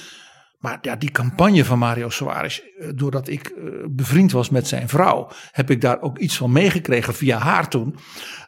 Maar 0.60 0.78
ja, 0.82 0.96
die 0.96 1.12
campagne 1.12 1.66
van 1.66 1.80
Mario 1.80 2.10
Soares, 2.10 2.62
eh, 2.62 2.90
doordat 2.96 3.28
ik 3.28 3.48
eh, 3.48 3.64
bevriend 3.90 4.32
was 4.32 4.50
met 4.50 4.68
zijn 4.68 4.90
vrouw, 4.90 5.32
heb 5.52 5.70
ik 5.70 5.82
daar 5.82 6.02
ook 6.02 6.18
iets 6.18 6.38
van 6.38 6.52
meegekregen 6.52 7.14
via 7.14 7.38
haar 7.38 7.70
toen. 7.70 7.96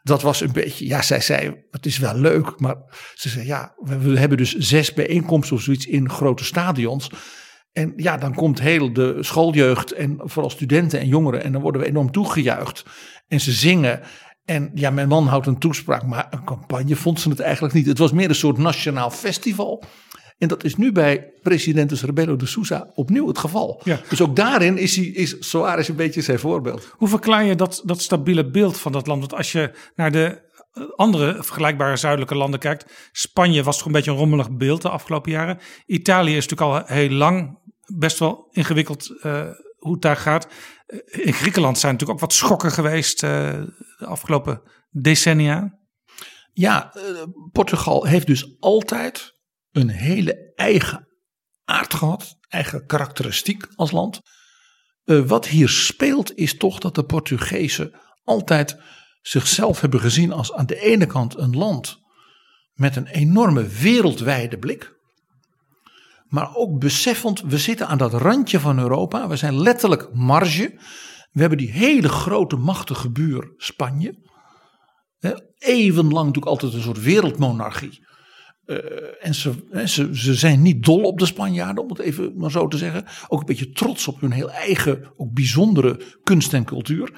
Dat 0.04 0.22
was 0.22 0.42
een 0.42 0.52
beetje, 0.52 0.88
ja, 0.88 1.02
zij 1.02 1.22
zei, 1.22 1.64
het 1.72 1.86
is 1.86 1.98
wel 1.98 2.16
leuk, 2.16 2.60
maar 2.60 2.76
ze 3.14 3.30
zei, 3.30 3.46
ja, 3.46 3.76
we 3.78 4.20
hebben 4.20 4.38
dus 4.38 4.56
zes 4.56 4.94
bijeenkomsten 4.94 5.56
of 5.56 5.62
zoiets 5.62 5.86
in 5.86 6.10
grote 6.10 6.44
stadions. 6.44 7.12
En 7.72 7.94
ja, 7.96 8.18
dan 8.18 8.34
komt 8.34 8.60
heel 8.60 8.94
de 8.94 9.18
schooljeugd 9.20 9.92
en 9.92 10.20
vooral 10.24 10.50
studenten 10.50 11.00
en 11.00 11.08
jongeren 11.08 11.44
en 11.44 11.52
dan 11.52 11.62
worden 11.62 11.82
we 11.82 11.88
enorm 11.88 12.12
toegejuicht. 12.12 12.86
En 13.28 13.40
ze 13.40 13.52
zingen. 13.52 14.02
En 14.46 14.72
ja, 14.74 14.90
mijn 14.90 15.08
man 15.08 15.28
houdt 15.28 15.48
een 15.48 15.60
toespraak, 15.60 16.06
maar 16.06 16.28
een 16.30 16.44
campagne 16.44 16.96
vond 16.96 17.20
ze 17.20 17.30
het 17.30 17.40
eigenlijk 17.40 17.74
niet. 17.74 17.86
Het 17.86 17.98
was 17.98 18.12
meer 18.12 18.30
een 18.30 18.36
soort 18.36 18.58
nationaal 18.58 19.10
festival. 19.10 19.84
En 20.42 20.48
dat 20.48 20.64
is 20.64 20.76
nu 20.76 20.92
bij 20.92 21.34
president 21.42 21.92
Rebelo 21.92 22.36
de 22.36 22.46
Sousa 22.46 22.92
opnieuw 22.94 23.28
het 23.28 23.38
geval. 23.38 23.82
Ja. 23.84 24.00
Dus 24.10 24.22
ook 24.22 24.36
daarin 24.36 24.78
is, 24.78 24.96
hij, 24.96 25.06
is 25.06 25.36
Soares 25.40 25.88
een 25.88 25.96
beetje 25.96 26.22
zijn 26.22 26.40
voorbeeld. 26.40 26.94
Hoe 26.98 27.08
verklaar 27.08 27.44
je 27.44 27.56
dat, 27.56 27.82
dat 27.86 28.02
stabiele 28.02 28.50
beeld 28.50 28.78
van 28.78 28.92
dat 28.92 29.08
land? 29.08 29.20
Want 29.20 29.34
als 29.34 29.52
je 29.52 29.72
naar 29.96 30.12
de 30.12 30.50
andere 30.96 31.44
vergelijkbare 31.44 31.98
zuidelijke 31.98 32.36
landen 32.36 32.60
kijkt. 32.60 33.10
Spanje 33.12 33.64
was 33.64 33.78
toch 33.78 33.86
een 33.86 33.92
beetje 33.92 34.12
een 34.12 34.18
rommelig 34.18 34.52
beeld 34.52 34.82
de 34.82 34.90
afgelopen 34.90 35.32
jaren. 35.32 35.60
Italië 35.86 36.36
is 36.36 36.48
natuurlijk 36.48 36.90
al 36.90 36.96
heel 36.96 37.10
lang 37.10 37.60
best 37.98 38.20
wel 38.20 38.48
ingewikkeld 38.52 39.10
uh, 39.24 39.48
hoe 39.78 39.94
het 39.94 40.02
daar 40.02 40.18
gaat. 40.18 40.48
Eh, 40.86 41.26
in 41.26 41.34
Griekenland 41.34 41.78
zijn 41.78 41.92
natuurlijk 41.92 42.20
ook 42.20 42.30
wat 42.30 42.38
schokken 42.38 42.72
geweest 42.72 43.24
uh, 43.24 43.30
de 43.98 44.06
afgelopen 44.06 44.62
decennia. 44.90 45.80
Ja, 46.54 46.94
Portugal 47.52 48.06
heeft 48.06 48.28
dus 48.28 48.56
altijd 48.60 49.31
een 49.72 49.90
hele 49.90 50.52
eigen 50.56 51.08
aard 51.66 51.94
gehad, 51.94 52.38
eigen 52.48 52.86
karakteristiek 52.86 53.68
als 53.76 53.92
land. 53.92 54.22
wat 55.04 55.48
hier 55.48 55.70
speelt 55.70 56.36
is 56.36 56.58
toch 56.58 56.80
dat 56.80 56.96
de 56.96 57.04
Portugezen 57.04 58.00
altijd 58.24 58.78
zichzelf 59.22 59.82
hebben 59.82 60.00
gezien 60.00 60.32
als 60.32 60.54
aan 60.54 60.66
de 60.66 60.80
ene 60.80 61.06
kant 61.06 61.38
een 61.38 61.58
land 61.58 62.00
met 62.74 62.96
een 62.96 63.08
enorme 63.08 63.68
wereldwijde 63.68 64.58
blik. 64.58 65.00
Maar 66.28 66.56
ook 66.56 66.80
beseffend, 66.80 67.42
we 67.42 67.58
zitten 67.58 67.88
aan 67.88 67.98
dat 67.98 68.14
randje 68.14 68.60
van 68.60 68.80
Europa. 68.80 69.28
We 69.28 69.36
zijn 69.36 69.62
letterlijk 69.62 70.14
marge. 70.14 70.80
We 71.32 71.40
hebben 71.40 71.58
die 71.58 71.72
hele 71.72 72.10
grote 72.10 72.56
machtige 72.56 73.10
buur 73.10 73.54
Spanje. 73.58 74.16
Eeuwenlang 75.58 76.26
natuurlijk 76.26 76.46
altijd 76.46 76.74
een 76.74 76.82
soort 76.82 77.02
wereldmonarchie. 77.02 78.08
Uh, 78.72 78.78
en 79.20 79.36
ze, 79.36 79.54
ze, 79.86 80.10
ze 80.12 80.34
zijn 80.34 80.62
niet 80.62 80.84
dol 80.84 81.02
op 81.02 81.20
de 81.20 81.26
Spanjaarden, 81.26 81.84
om 81.84 81.90
het 81.90 82.00
even 82.00 82.34
maar 82.38 82.52
zo 82.52 82.68
te 82.68 82.78
zeggen. 82.78 83.06
Ook 83.28 83.40
een 83.40 83.46
beetje 83.46 83.72
trots 83.72 84.08
op 84.08 84.22
hun 84.22 84.32
heel 84.32 84.52
eigen, 84.52 85.12
ook 85.18 85.34
bijzondere 85.34 86.02
kunst 86.24 86.54
en 86.54 86.66
cultuur. 86.66 87.12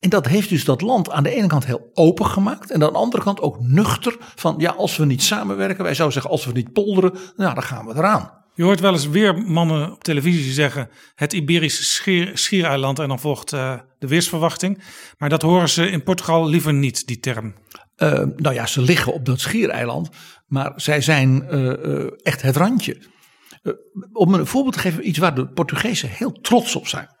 En 0.00 0.10
dat 0.10 0.26
heeft 0.26 0.48
dus 0.48 0.64
dat 0.64 0.80
land 0.80 1.10
aan 1.10 1.22
de 1.22 1.34
ene 1.34 1.46
kant 1.46 1.66
heel 1.66 1.90
open 1.94 2.26
gemaakt. 2.26 2.70
En 2.70 2.82
aan 2.82 2.92
de 2.92 2.98
andere 2.98 3.22
kant 3.22 3.40
ook 3.40 3.60
nuchter. 3.60 4.16
Van 4.34 4.54
ja, 4.58 4.70
als 4.70 4.96
we 4.96 5.04
niet 5.04 5.22
samenwerken. 5.22 5.84
Wij 5.84 5.94
zouden 5.94 6.12
zeggen, 6.12 6.32
als 6.32 6.44
we 6.44 6.52
niet 6.52 6.72
polderen. 6.72 7.12
Nou, 7.36 7.54
dan 7.54 7.62
gaan 7.62 7.86
we 7.86 7.94
eraan. 7.94 8.32
Je 8.54 8.64
hoort 8.64 8.80
wel 8.80 8.92
eens 8.92 9.08
weer 9.08 9.38
mannen 9.38 9.92
op 9.92 10.04
televisie 10.04 10.52
zeggen. 10.52 10.90
Het 11.14 11.32
Iberische 11.32 11.84
schier, 11.84 12.30
schiereiland. 12.34 12.98
En 12.98 13.08
dan 13.08 13.20
volgt 13.20 13.52
uh, 13.52 13.78
de 13.98 14.06
weersverwachting. 14.06 14.82
Maar 15.18 15.28
dat 15.28 15.42
horen 15.42 15.68
ze 15.68 15.90
in 15.90 16.02
Portugal 16.02 16.48
liever 16.48 16.74
niet, 16.74 17.06
die 17.06 17.20
term. 17.20 17.54
Uh, 17.96 18.22
nou 18.36 18.54
ja, 18.54 18.66
ze 18.66 18.82
liggen 18.82 19.12
op 19.12 19.24
dat 19.24 19.40
schiereiland. 19.40 20.08
Maar 20.48 20.72
zij 20.76 21.00
zijn 21.00 21.46
uh, 21.50 22.06
echt 22.22 22.42
het 22.42 22.56
randje. 22.56 23.02
om 24.12 24.34
een 24.34 24.46
voorbeeld 24.46 24.74
te 24.74 24.80
geven. 24.80 25.08
Iets 25.08 25.18
waar 25.18 25.34
de 25.34 25.48
Portugezen 25.48 26.08
heel 26.08 26.32
trots 26.32 26.76
op 26.76 26.86
zijn. 26.86 27.16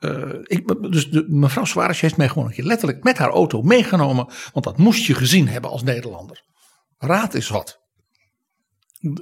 Uh, 0.00 0.32
ik, 0.42 0.92
dus 0.92 1.10
de, 1.10 1.24
mevrouw 1.28 1.64
Suarez 1.64 2.00
heeft 2.00 2.16
mij 2.16 2.28
gewoon 2.28 2.46
een 2.46 2.54
keer 2.54 2.64
letterlijk 2.64 3.04
met 3.04 3.18
haar 3.18 3.30
auto 3.30 3.62
meegenomen. 3.62 4.26
Want 4.52 4.64
dat 4.64 4.78
moest 4.78 5.06
je 5.06 5.14
gezien 5.14 5.48
hebben 5.48 5.70
als 5.70 5.82
Nederlander. 5.82 6.44
Raad 6.98 7.34
is 7.34 7.48
wat. 7.48 7.80
Uh, 9.00 9.14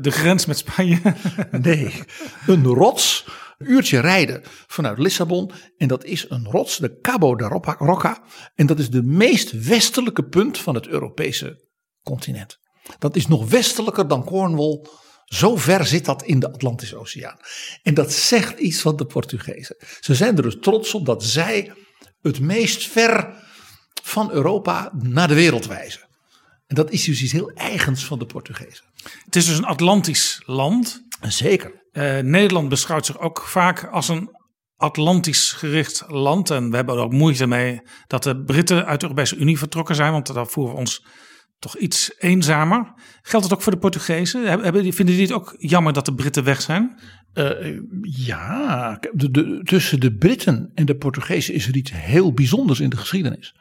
de 0.00 0.10
grens 0.10 0.46
met 0.46 0.58
Spanje? 0.58 1.00
nee, 1.50 2.02
een 2.46 2.64
rots. 2.64 3.26
Een 3.58 3.70
uurtje 3.70 4.00
rijden 4.00 4.42
vanuit 4.66 4.98
Lissabon. 4.98 5.50
En 5.76 5.88
dat 5.88 6.04
is 6.04 6.30
een 6.30 6.44
rots, 6.44 6.76
de 6.76 6.98
Cabo 7.00 7.36
de 7.36 7.60
Roca. 7.78 8.22
En 8.54 8.66
dat 8.66 8.78
is 8.78 8.90
de 8.90 9.02
meest 9.02 9.66
westelijke 9.66 10.24
punt 10.24 10.58
van 10.58 10.74
het 10.74 10.86
Europese 10.86 11.68
continent. 12.04 12.58
Dat 12.98 13.16
is 13.16 13.26
nog 13.26 13.48
westelijker 13.48 14.08
dan 14.08 14.24
Cornwall 14.24 14.86
zo 15.24 15.56
ver 15.56 15.86
zit 15.86 16.04
dat 16.04 16.22
in 16.22 16.38
de 16.38 16.52
Atlantische 16.52 16.96
Oceaan. 16.96 17.38
En 17.82 17.94
dat 17.94 18.12
zegt 18.12 18.58
iets 18.58 18.80
van 18.80 18.96
de 18.96 19.06
Portugezen. 19.06 19.76
Ze 20.00 20.14
zijn 20.14 20.36
er 20.36 20.42
dus 20.42 20.56
trots 20.60 20.94
op 20.94 21.06
dat 21.06 21.24
zij 21.24 21.72
het 22.20 22.40
meest 22.40 22.88
ver 22.88 23.42
van 24.02 24.30
Europa 24.30 24.90
naar 24.92 25.28
de 25.28 25.34
wereld 25.34 25.66
wijzen. 25.66 26.08
En 26.66 26.74
dat 26.74 26.90
is 26.90 27.04
dus 27.04 27.22
iets 27.22 27.32
heel 27.32 27.50
eigens 27.50 28.04
van 28.04 28.18
de 28.18 28.26
Portugezen. 28.26 28.84
Het 29.24 29.36
is 29.36 29.46
dus 29.46 29.58
een 29.58 29.64
Atlantisch 29.64 30.42
land. 30.44 31.02
Zeker. 31.20 31.82
Uh, 31.92 32.18
Nederland 32.18 32.68
beschouwt 32.68 33.06
zich 33.06 33.18
ook 33.18 33.40
vaak 33.40 33.84
als 33.84 34.08
een 34.08 34.28
Atlantisch 34.76 35.52
gericht 35.52 36.04
land. 36.06 36.50
En 36.50 36.70
we 36.70 36.76
hebben 36.76 36.96
er 36.96 37.02
ook 37.02 37.12
moeite 37.12 37.46
mee 37.46 37.80
dat 38.06 38.22
de 38.22 38.42
Britten 38.42 38.86
uit 38.86 39.00
de 39.00 39.06
Europese 39.06 39.36
Unie 39.36 39.58
vertrokken 39.58 39.94
zijn. 39.94 40.12
Want 40.12 40.34
daar 40.34 40.46
voeren 40.46 40.74
we 40.74 40.80
ons 40.80 41.06
toch 41.64 41.76
iets 41.76 42.14
eenzamer. 42.18 42.92
Geldt 43.22 43.46
het 43.46 43.54
ook 43.54 43.62
voor 43.62 43.72
de 43.72 43.78
Portugezen? 43.78 44.46
Hebben, 44.46 44.92
vinden 44.92 45.14
die 45.14 45.24
het 45.24 45.32
ook 45.32 45.54
jammer 45.58 45.92
dat 45.92 46.04
de 46.04 46.14
Britten 46.14 46.44
weg 46.44 46.60
zijn? 46.60 47.00
Uh, 47.34 47.80
ja, 48.02 49.00
tussen 49.62 50.00
de 50.00 50.14
Britten 50.14 50.70
en 50.74 50.86
de 50.86 50.96
Portugezen 50.96 51.54
is 51.54 51.68
er 51.68 51.76
iets 51.76 51.92
heel 51.94 52.32
bijzonders 52.32 52.80
in 52.80 52.88
de 52.88 52.96
geschiedenis. 52.96 53.54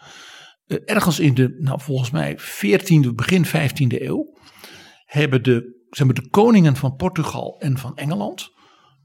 eh, 0.68 0.78
ergens 0.86 1.20
in 1.20 1.34
de, 1.34 1.56
nou 1.60 1.82
volgens 1.82 2.12
mij 2.12 2.40
14e, 2.40 3.16
begin 3.16 3.46
15e 3.46 4.02
eeuw, 4.02 4.38
hebben 5.06 5.44
de, 5.44 5.86
zeg 5.90 6.06
maar, 6.06 6.16
de 6.16 6.30
koningen 6.30 6.76
van 6.76 6.96
Portugal 6.96 7.60
en 7.60 7.78
van 7.78 7.96
Engeland 7.98 8.50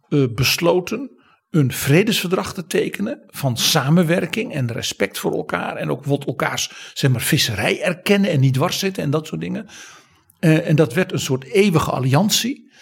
eh, 0.09 0.25
besloten 0.35 1.18
een 1.59 1.73
vredesverdrag 1.73 2.55
te 2.55 2.67
tekenen 2.67 3.23
van 3.27 3.57
samenwerking 3.57 4.53
en 4.53 4.73
respect 4.73 5.19
voor 5.19 5.35
elkaar. 5.35 5.77
En 5.77 5.91
ook 5.91 6.05
wat 6.05 6.25
elkaars 6.25 6.93
zeg 6.95 7.11
maar, 7.11 7.21
visserij 7.21 7.83
erkennen 7.83 8.31
en 8.31 8.41
niet 8.41 8.55
dwars 8.55 8.79
zitten 8.79 9.03
en 9.03 9.11
dat 9.11 9.27
soort 9.27 9.41
dingen. 9.41 9.67
Eh, 10.39 10.69
en 10.69 10.77
dat 10.77 10.95
werd 10.95 11.13
een 11.13 11.21
soort 11.21 11.45
eeuwige 11.45 11.91
alliantie. 11.91 12.73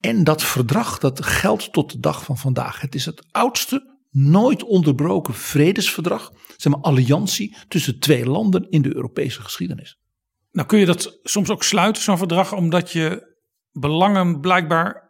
En 0.00 0.24
dat 0.24 0.42
verdrag 0.42 0.98
dat 0.98 1.24
geldt 1.24 1.72
tot 1.72 1.92
de 1.92 2.00
dag 2.00 2.24
van 2.24 2.38
vandaag. 2.38 2.80
Het 2.80 2.94
is 2.94 3.04
het 3.04 3.26
oudste, 3.30 3.98
nooit 4.10 4.62
onderbroken 4.64 5.34
vredesverdrag, 5.34 6.32
zeg 6.56 6.72
maar 6.72 6.82
alliantie 6.82 7.56
tussen 7.68 7.98
twee 7.98 8.26
landen 8.26 8.66
in 8.70 8.82
de 8.82 8.94
Europese 8.94 9.42
geschiedenis. 9.42 9.98
Nou 10.52 10.66
kun 10.66 10.78
je 10.78 10.86
dat 10.86 11.18
soms 11.22 11.50
ook 11.50 11.62
sluiten, 11.62 12.02
zo'n 12.02 12.18
verdrag, 12.18 12.52
omdat 12.52 12.90
je 12.90 13.36
belangen 13.72 14.40
blijkbaar 14.40 15.09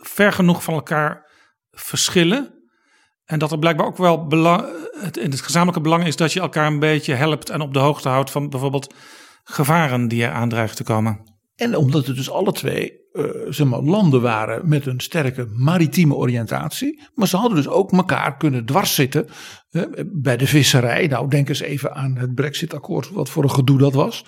ver 0.00 0.32
genoeg 0.32 0.62
van 0.62 0.74
elkaar 0.74 1.30
verschillen. 1.70 2.54
En 3.24 3.38
dat 3.38 3.52
er 3.52 3.58
blijkbaar 3.58 3.86
ook 3.86 3.96
wel 3.96 4.26
belang, 4.26 4.64
het, 5.00 5.16
in 5.16 5.30
het 5.30 5.40
gezamenlijke 5.40 5.80
belang 5.80 6.06
is 6.06 6.16
dat 6.16 6.32
je 6.32 6.40
elkaar 6.40 6.66
een 6.66 6.78
beetje 6.78 7.14
helpt 7.14 7.50
en 7.50 7.60
op 7.60 7.72
de 7.72 7.78
hoogte 7.78 8.08
houdt 8.08 8.30
van 8.30 8.50
bijvoorbeeld 8.50 8.94
gevaren 9.44 10.08
die 10.08 10.24
er 10.24 10.32
aandreigen 10.32 10.76
te 10.76 10.84
komen. 10.84 11.36
En 11.54 11.76
omdat 11.76 12.06
het 12.06 12.16
dus 12.16 12.30
alle 12.30 12.52
twee 12.52 13.06
uh, 13.12 13.24
zeg 13.48 13.66
maar, 13.66 13.82
landen 13.82 14.20
waren 14.20 14.68
met 14.68 14.86
een 14.86 15.00
sterke 15.00 15.46
maritieme 15.52 16.14
oriëntatie. 16.14 17.02
Maar 17.14 17.28
ze 17.28 17.36
hadden 17.36 17.56
dus 17.56 17.68
ook 17.68 17.92
elkaar 17.92 18.36
kunnen 18.36 18.64
dwarszitten 18.64 19.28
uh, 19.70 19.82
bij 20.06 20.36
de 20.36 20.46
visserij. 20.46 21.06
Nou, 21.06 21.28
denk 21.28 21.48
eens 21.48 21.60
even 21.60 21.94
aan 21.94 22.16
het 22.16 22.34
Brexit-akkoord, 22.34 23.10
wat 23.10 23.30
voor 23.30 23.42
een 23.42 23.50
gedoe 23.50 23.78
dat 23.78 23.94
was. 23.94 24.24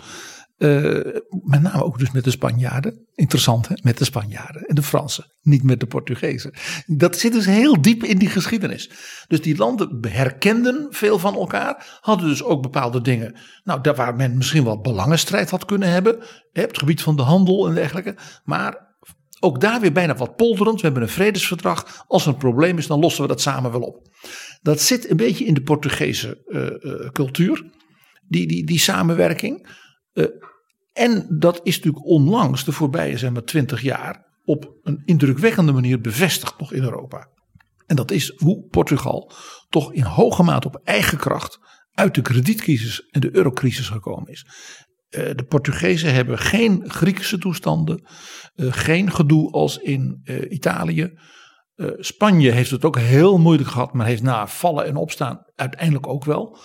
Uh, 0.62 1.14
met 1.42 1.62
name 1.62 1.84
ook 1.84 1.98
dus 1.98 2.10
met 2.10 2.24
de 2.24 2.30
Spanjaarden. 2.30 3.06
Interessant 3.14 3.68
hè, 3.68 3.74
met 3.82 3.98
de 3.98 4.04
Spanjaarden 4.04 4.62
en 4.62 4.74
de 4.74 4.82
Fransen. 4.82 5.24
Niet 5.42 5.62
met 5.62 5.80
de 5.80 5.86
Portugezen. 5.86 6.52
Dat 6.86 7.18
zit 7.18 7.32
dus 7.32 7.46
heel 7.46 7.82
diep 7.82 8.04
in 8.04 8.18
die 8.18 8.28
geschiedenis. 8.28 8.90
Dus 9.28 9.40
die 9.40 9.56
landen 9.56 9.98
herkenden 10.08 10.86
veel 10.90 11.18
van 11.18 11.34
elkaar. 11.34 11.98
Hadden 12.00 12.28
dus 12.28 12.42
ook 12.42 12.62
bepaalde 12.62 13.00
dingen. 13.00 13.36
Nou, 13.64 13.80
daar 13.80 13.94
waar 13.94 14.16
men 14.16 14.36
misschien 14.36 14.64
wel 14.64 14.80
belangenstrijd 14.80 15.50
had 15.50 15.64
kunnen 15.64 15.90
hebben. 15.90 16.18
Hè, 16.52 16.62
het 16.62 16.78
gebied 16.78 17.02
van 17.02 17.16
de 17.16 17.22
handel 17.22 17.68
en 17.68 17.74
dergelijke. 17.74 18.16
Maar 18.44 18.96
ook 19.40 19.60
daar 19.60 19.80
weer 19.80 19.92
bijna 19.92 20.14
wat 20.14 20.36
polderend. 20.36 20.76
We 20.76 20.84
hebben 20.86 21.02
een 21.02 21.08
vredesverdrag. 21.08 22.04
Als 22.06 22.22
er 22.26 22.32
een 22.32 22.38
probleem 22.38 22.78
is, 22.78 22.86
dan 22.86 23.00
lossen 23.00 23.22
we 23.22 23.28
dat 23.28 23.40
samen 23.40 23.70
wel 23.70 23.80
op. 23.80 24.08
Dat 24.62 24.80
zit 24.80 25.10
een 25.10 25.16
beetje 25.16 25.44
in 25.44 25.54
de 25.54 25.62
Portugese 25.62 26.42
uh, 26.46 26.92
uh, 26.92 27.08
cultuur. 27.10 27.64
Die, 28.28 28.46
die, 28.46 28.66
die 28.66 28.78
samenwerking. 28.78 29.78
Uh, 30.14 30.26
en 30.92 31.26
dat 31.38 31.60
is 31.62 31.76
natuurlijk 31.76 32.04
onlangs, 32.04 32.64
de 32.64 32.72
voorbije 32.72 33.18
zeg 33.18 33.30
maar 33.30 33.44
20 33.44 33.82
jaar, 33.82 34.28
op 34.44 34.74
een 34.82 35.02
indrukwekkende 35.04 35.72
manier 35.72 36.00
bevestigd 36.00 36.58
nog 36.58 36.72
in 36.72 36.82
Europa. 36.82 37.28
En 37.86 37.96
dat 37.96 38.10
is 38.10 38.32
hoe 38.36 38.66
Portugal 38.68 39.32
toch 39.68 39.92
in 39.92 40.02
hoge 40.02 40.42
mate 40.42 40.66
op 40.66 40.80
eigen 40.84 41.18
kracht 41.18 41.58
uit 41.92 42.14
de 42.14 42.22
kredietcrisis 42.22 43.08
en 43.10 43.20
de 43.20 43.36
eurocrisis 43.36 43.88
gekomen 43.88 44.30
is. 44.30 44.46
Uh, 45.10 45.30
de 45.34 45.44
Portugezen 45.48 46.14
hebben 46.14 46.38
geen 46.38 46.90
Griekse 46.90 47.38
toestanden, 47.38 48.08
uh, 48.54 48.72
geen 48.72 49.10
gedoe 49.12 49.52
als 49.52 49.78
in 49.78 50.20
uh, 50.24 50.50
Italië. 50.50 51.18
Spanje 51.98 52.50
heeft 52.50 52.70
het 52.70 52.84
ook 52.84 52.98
heel 52.98 53.38
moeilijk 53.38 53.68
gehad, 53.68 53.92
maar 53.92 54.06
heeft 54.06 54.22
na 54.22 54.46
vallen 54.46 54.86
en 54.86 54.96
opstaan 54.96 55.42
uiteindelijk 55.54 56.06
ook 56.06 56.24
wel. 56.24 56.58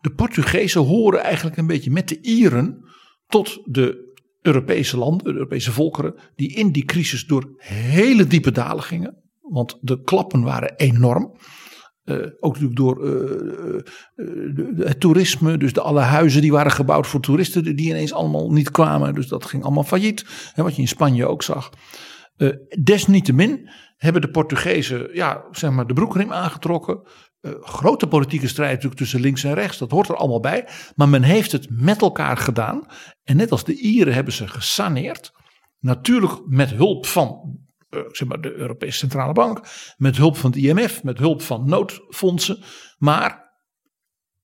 De 0.00 0.10
Portugezen 0.10 0.80
horen 0.80 1.22
eigenlijk 1.22 1.56
een 1.56 1.66
beetje 1.66 1.90
met 1.90 2.08
de 2.08 2.20
Ieren 2.20 2.89
tot 3.30 3.60
de 3.64 4.08
Europese 4.42 4.98
landen, 4.98 5.24
de 5.24 5.32
Europese 5.32 5.72
volkeren, 5.72 6.14
die 6.34 6.54
in 6.54 6.72
die 6.72 6.84
crisis 6.84 7.26
door 7.26 7.54
hele 7.56 8.26
diepe 8.26 8.50
dalen 8.50 8.82
gingen. 8.82 9.16
Want 9.40 9.78
de 9.80 10.02
klappen 10.02 10.42
waren 10.42 10.76
enorm. 10.76 11.38
Uh, 12.04 12.16
ook 12.40 12.52
natuurlijk 12.52 12.76
door 12.76 13.04
uh, 13.04 13.80
uh, 14.16 14.86
het 14.86 15.00
toerisme, 15.00 15.56
dus 15.58 15.72
de 15.72 15.80
alle 15.80 16.00
huizen 16.00 16.40
die 16.40 16.52
waren 16.52 16.72
gebouwd 16.72 17.06
voor 17.06 17.20
toeristen, 17.20 17.76
die 17.76 17.88
ineens 17.88 18.12
allemaal 18.12 18.50
niet 18.50 18.70
kwamen. 18.70 19.14
Dus 19.14 19.28
dat 19.28 19.44
ging 19.44 19.62
allemaal 19.62 19.84
failliet, 19.84 20.24
hè, 20.52 20.62
wat 20.62 20.74
je 20.76 20.82
in 20.82 20.88
Spanje 20.88 21.26
ook 21.26 21.42
zag. 21.42 21.70
desniettemin 22.82 23.70
hebben 23.96 24.22
de 24.22 24.30
Portugezen 24.30 25.08
ja, 25.12 25.44
zeg 25.50 25.70
maar 25.70 25.86
de 25.86 25.94
broekriem 25.94 26.32
aangetrokken. 26.32 27.02
Uh, 27.42 27.52
grote 27.60 28.06
politieke 28.06 28.48
strijd 28.48 28.72
natuurlijk 28.72 29.00
tussen 29.00 29.20
links 29.20 29.44
en 29.44 29.54
rechts. 29.54 29.78
Dat 29.78 29.90
hoort 29.90 30.08
er 30.08 30.16
allemaal 30.16 30.40
bij. 30.40 30.68
Maar 30.96 31.08
men 31.08 31.22
heeft 31.22 31.52
het 31.52 31.66
met 31.70 32.00
elkaar 32.00 32.36
gedaan. 32.36 32.86
En 33.24 33.36
net 33.36 33.50
als 33.50 33.64
de 33.64 33.74
Ieren 33.74 34.14
hebben 34.14 34.32
ze 34.32 34.48
gesaneerd. 34.48 35.32
Natuurlijk 35.78 36.32
met 36.46 36.70
hulp 36.70 37.06
van 37.06 37.58
uh, 37.90 38.00
zeg 38.10 38.28
maar 38.28 38.40
de 38.40 38.52
Europese 38.52 38.98
Centrale 38.98 39.32
Bank. 39.32 39.60
Met 39.96 40.16
hulp 40.16 40.36
van 40.36 40.50
het 40.50 40.58
IMF. 40.58 41.02
Met 41.02 41.18
hulp 41.18 41.42
van 41.42 41.68
noodfondsen. 41.68 42.62
Maar 42.98 43.48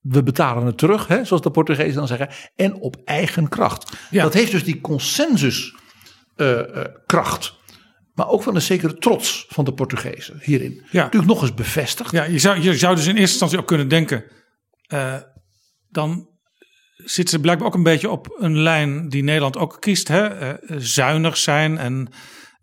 we 0.01 0.23
betalen 0.23 0.67
het 0.67 0.79
terug, 0.79 1.07
hè, 1.07 1.25
zoals 1.25 1.43
de 1.43 1.51
Portugezen 1.51 1.95
dan 1.95 2.07
zeggen. 2.07 2.29
En 2.57 2.75
op 2.75 2.97
eigen 3.05 3.49
kracht. 3.49 3.97
Ja. 4.11 4.23
Dat 4.23 4.35
heeft 4.35 4.51
dus 4.51 4.65
die 4.65 4.81
consensuskracht. 4.81 7.45
Uh, 7.45 7.56
maar 8.17 8.29
ook 8.29 8.43
van 8.43 8.55
een 8.55 8.63
zekere 8.63 8.95
trots 8.95 9.47
van 9.49 9.65
de 9.65 9.73
Portugezen 9.73 10.39
hierin. 10.43 10.83
Ja. 10.91 11.03
Natuurlijk 11.03 11.33
nog 11.33 11.43
eens 11.43 11.55
bevestigd. 11.55 12.11
Ja, 12.11 12.25
je 12.25 12.39
zou, 12.39 12.61
je 12.61 12.75
zou 12.75 12.97
dus 12.97 13.07
in 13.07 13.17
eerste 13.17 13.31
instantie 13.31 13.59
ook 13.59 13.67
kunnen 13.67 13.89
denken. 13.89 14.25
Uh, 14.89 15.17
dan 15.89 16.29
zitten 16.97 17.35
ze 17.35 17.41
blijkbaar 17.41 17.67
ook 17.67 17.75
een 17.75 17.83
beetje 17.83 18.11
op 18.11 18.37
een 18.39 18.59
lijn 18.59 19.09
die 19.09 19.23
Nederland 19.23 19.57
ook 19.57 19.77
kiest. 19.81 20.09
Hè? 20.09 20.49
Uh, 20.61 20.77
zuinig 20.79 21.37
zijn 21.37 21.79
en 21.79 22.09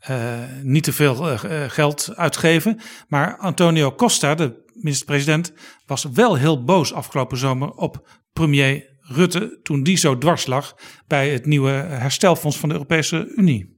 uh, 0.10 0.34
niet 0.62 0.84
te 0.84 0.94
veel 0.94 1.38
geld 1.68 2.12
uitgeven. 2.16 2.80
Maar 3.08 3.38
Antonio 3.38 3.92
Costa, 3.96 4.36
de 4.36 4.64
minister-president, 4.74 5.54
was 5.86 6.04
wel 6.04 6.36
heel 6.36 6.64
boos 6.64 6.94
afgelopen 6.94 7.38
zomer 7.38 7.70
op 7.70 8.08
premier 8.34 8.92
Rutte. 9.00 9.60
toen 9.64 9.84
die 9.84 9.98
zo 9.98 10.18
dwars 10.18 10.46
lag 10.46 10.76
bij 11.08 11.30
het 11.30 11.46
nieuwe 11.46 11.72
herstelfonds 11.72 12.58
van 12.58 12.70
de 12.70 12.76
Europese 12.76 13.34
Unie. 13.36 13.73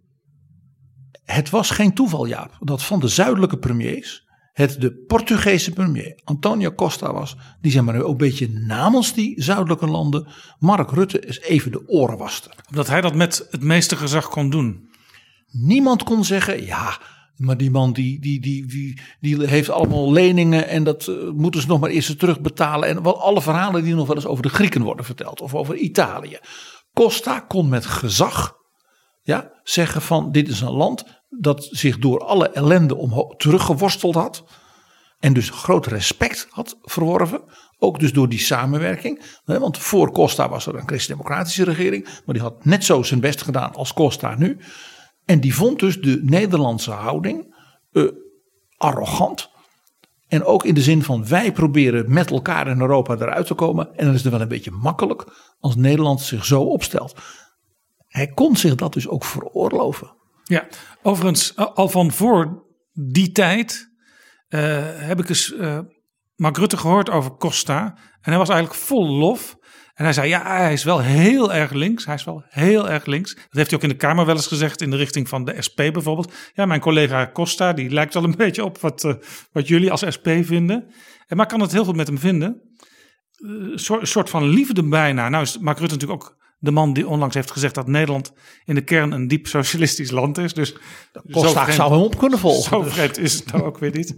Het 1.25 1.49
was 1.49 1.69
geen 1.69 1.93
toeval, 1.93 2.25
Jaap, 2.25 2.57
dat 2.59 2.83
van 2.83 2.99
de 2.99 3.07
zuidelijke 3.07 3.57
premiers 3.57 4.25
het 4.55 4.81
de 4.81 4.91
Portugese 5.07 5.71
premier 5.71 6.19
Antonio 6.23 6.71
Costa 6.71 7.13
was, 7.13 7.35
die 7.61 7.71
zeg 7.71 7.83
maar 7.83 8.01
ook 8.01 8.11
een 8.11 8.17
beetje 8.17 8.49
namens 8.49 9.13
die 9.13 9.43
zuidelijke 9.43 9.87
landen 9.87 10.27
Mark 10.59 10.91
Rutte 10.91 11.27
eens 11.27 11.41
even 11.41 11.71
de 11.71 11.87
oren 11.87 12.17
waste. 12.17 12.49
Omdat 12.69 12.87
hij 12.87 13.01
dat 13.01 13.15
met 13.15 13.47
het 13.49 13.63
meeste 13.63 13.95
gezag 13.95 14.29
kon 14.29 14.49
doen. 14.49 14.89
Niemand 15.51 16.03
kon 16.03 16.23
zeggen, 16.23 16.65
ja, 16.65 16.99
maar 17.35 17.57
die 17.57 17.71
man 17.71 17.93
die, 17.93 18.19
die, 18.19 18.39
die, 18.41 18.65
die, 18.65 19.01
die 19.19 19.47
heeft 19.47 19.69
allemaal 19.69 20.11
leningen 20.11 20.67
en 20.67 20.83
dat 20.83 21.07
uh, 21.07 21.29
moeten 21.31 21.61
ze 21.61 21.67
nog 21.67 21.79
maar 21.79 21.89
eerst 21.89 22.19
terugbetalen. 22.19 22.89
En 22.89 23.01
wat 23.01 23.17
alle 23.17 23.41
verhalen 23.41 23.83
die 23.83 23.95
nog 23.95 24.07
wel 24.07 24.15
eens 24.15 24.25
over 24.25 24.43
de 24.43 24.49
Grieken 24.49 24.81
worden 24.81 25.05
verteld 25.05 25.41
of 25.41 25.55
over 25.55 25.75
Italië. 25.75 26.37
Costa 26.93 27.39
kon 27.39 27.69
met 27.69 27.85
gezag 27.85 28.55
ja, 29.25 29.51
zeggen 29.63 30.01
van 30.01 30.31
dit 30.31 30.47
is 30.47 30.61
een 30.61 30.71
land 30.71 31.03
dat 31.29 31.67
zich 31.71 31.97
door 31.97 32.19
alle 32.19 32.49
ellende 32.49 33.33
teruggeworsteld 33.37 34.15
had. 34.15 34.43
En 35.19 35.33
dus 35.33 35.49
groot 35.49 35.85
respect 35.85 36.47
had 36.49 36.77
verworven. 36.81 37.41
Ook 37.79 37.99
dus 37.99 38.13
door 38.13 38.29
die 38.29 38.39
samenwerking. 38.39 39.21
Want 39.45 39.77
voor 39.77 40.11
Costa 40.11 40.49
was 40.49 40.65
er 40.65 40.75
een 40.75 40.87
christendemocratische 40.87 41.63
regering. 41.63 42.03
Maar 42.03 42.35
die 42.35 42.43
had 42.43 42.65
net 42.65 42.83
zo 42.83 43.03
zijn 43.03 43.19
best 43.19 43.41
gedaan 43.41 43.73
als 43.73 43.93
Costa 43.93 44.35
nu. 44.35 44.57
En 45.25 45.39
die 45.39 45.55
vond 45.55 45.79
dus 45.79 46.01
de 46.01 46.19
Nederlandse 46.23 46.91
houding 46.91 47.55
uh, 47.91 48.11
arrogant. 48.77 49.49
En 50.27 50.43
ook 50.43 50.65
in 50.65 50.73
de 50.73 50.81
zin 50.81 51.03
van 51.03 51.27
wij 51.27 51.51
proberen 51.51 52.13
met 52.13 52.31
elkaar 52.31 52.67
in 52.67 52.81
Europa 52.81 53.13
eruit 53.13 53.47
te 53.47 53.53
komen. 53.53 53.95
En 53.95 54.05
dan 54.05 54.13
is 54.13 54.23
het 54.23 54.31
wel 54.31 54.41
een 54.41 54.47
beetje 54.47 54.71
makkelijk 54.71 55.25
als 55.59 55.75
Nederland 55.75 56.21
zich 56.21 56.45
zo 56.45 56.61
opstelt. 56.61 57.15
Hij 58.15 58.27
kon 58.27 58.55
zich 58.55 58.75
dat 58.75 58.93
dus 58.93 59.07
ook 59.07 59.25
veroorloven. 59.25 60.13
Ja, 60.43 60.67
overigens, 61.01 61.55
al 61.55 61.89
van 61.89 62.11
voor 62.11 62.63
die 62.93 63.31
tijd 63.31 63.91
uh, 64.49 64.59
heb 64.83 65.19
ik 65.19 65.29
eens 65.29 65.53
uh, 65.53 65.79
Mark 66.35 66.57
Rutte 66.57 66.77
gehoord 66.77 67.09
over 67.09 67.37
Costa. 67.37 67.83
En 68.21 68.31
hij 68.31 68.37
was 68.37 68.49
eigenlijk 68.49 68.79
vol 68.79 69.07
lof. 69.07 69.57
En 69.93 70.03
hij 70.03 70.13
zei, 70.13 70.29
ja, 70.29 70.57
hij 70.57 70.73
is 70.73 70.83
wel 70.83 71.01
heel 71.01 71.53
erg 71.53 71.71
links. 71.71 72.05
Hij 72.05 72.15
is 72.15 72.23
wel 72.23 72.43
heel 72.47 72.89
erg 72.89 73.05
links. 73.05 73.35
Dat 73.35 73.43
heeft 73.49 73.69
hij 73.69 73.77
ook 73.77 73.83
in 73.83 73.89
de 73.89 73.95
Kamer 73.95 74.25
wel 74.25 74.35
eens 74.35 74.47
gezegd 74.47 74.81
in 74.81 74.89
de 74.89 74.97
richting 74.97 75.29
van 75.29 75.45
de 75.45 75.61
SP 75.67 75.75
bijvoorbeeld. 75.75 76.33
Ja, 76.53 76.65
mijn 76.65 76.79
collega 76.79 77.29
Costa, 77.33 77.73
die 77.73 77.89
lijkt 77.89 78.13
wel 78.13 78.23
een 78.23 78.35
beetje 78.45 78.63
op 78.63 78.77
wat, 78.77 79.03
uh, 79.03 79.13
wat 79.51 79.67
jullie 79.67 79.91
als 79.91 80.05
SP 80.15 80.27
vinden. 80.41 80.93
En 81.27 81.37
maar 81.37 81.47
kan 81.47 81.59
het 81.59 81.71
heel 81.71 81.85
goed 81.85 81.95
met 81.95 82.07
hem 82.07 82.19
vinden. 82.19 82.61
Een 83.35 83.79
soort, 83.79 84.07
soort 84.07 84.29
van 84.29 84.47
liefde 84.47 84.83
bijna. 84.83 85.29
Nou 85.29 85.43
is 85.43 85.57
Mark 85.57 85.79
Rutte 85.79 85.93
natuurlijk 85.93 86.23
ook 86.23 86.37
de 86.65 86.71
man 86.71 86.93
die 86.93 87.07
onlangs 87.07 87.35
heeft 87.35 87.51
gezegd 87.51 87.75
dat 87.75 87.87
Nederland 87.87 88.33
in 88.65 88.75
de 88.75 88.83
kern 88.83 89.11
een 89.11 89.27
diep 89.27 89.47
socialistisch 89.47 90.11
land 90.11 90.37
is. 90.37 90.53
Dus 90.53 90.75
Costa 91.31 91.71
zou 91.71 91.91
hem 91.91 92.01
op 92.01 92.17
kunnen 92.17 92.39
volgen. 92.39 92.63
Zo 92.63 92.83
dus. 92.83 92.93
vreemd 92.93 93.17
is 93.17 93.33
het 93.33 93.51
nou 93.51 93.63
ook 93.63 93.77
weer 93.77 93.91
niet. 93.91 94.15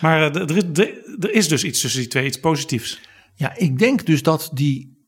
Maar 0.00 0.36
uh, 0.36 0.42
er, 0.42 0.56
is, 0.56 0.88
er 1.18 1.34
is 1.34 1.48
dus 1.48 1.64
iets 1.64 1.80
tussen 1.80 2.00
die 2.00 2.08
twee, 2.08 2.26
iets 2.26 2.40
positiefs. 2.40 3.00
Ja, 3.34 3.56
ik 3.56 3.78
denk 3.78 4.06
dus 4.06 4.22
dat 4.22 4.50
die 4.52 4.98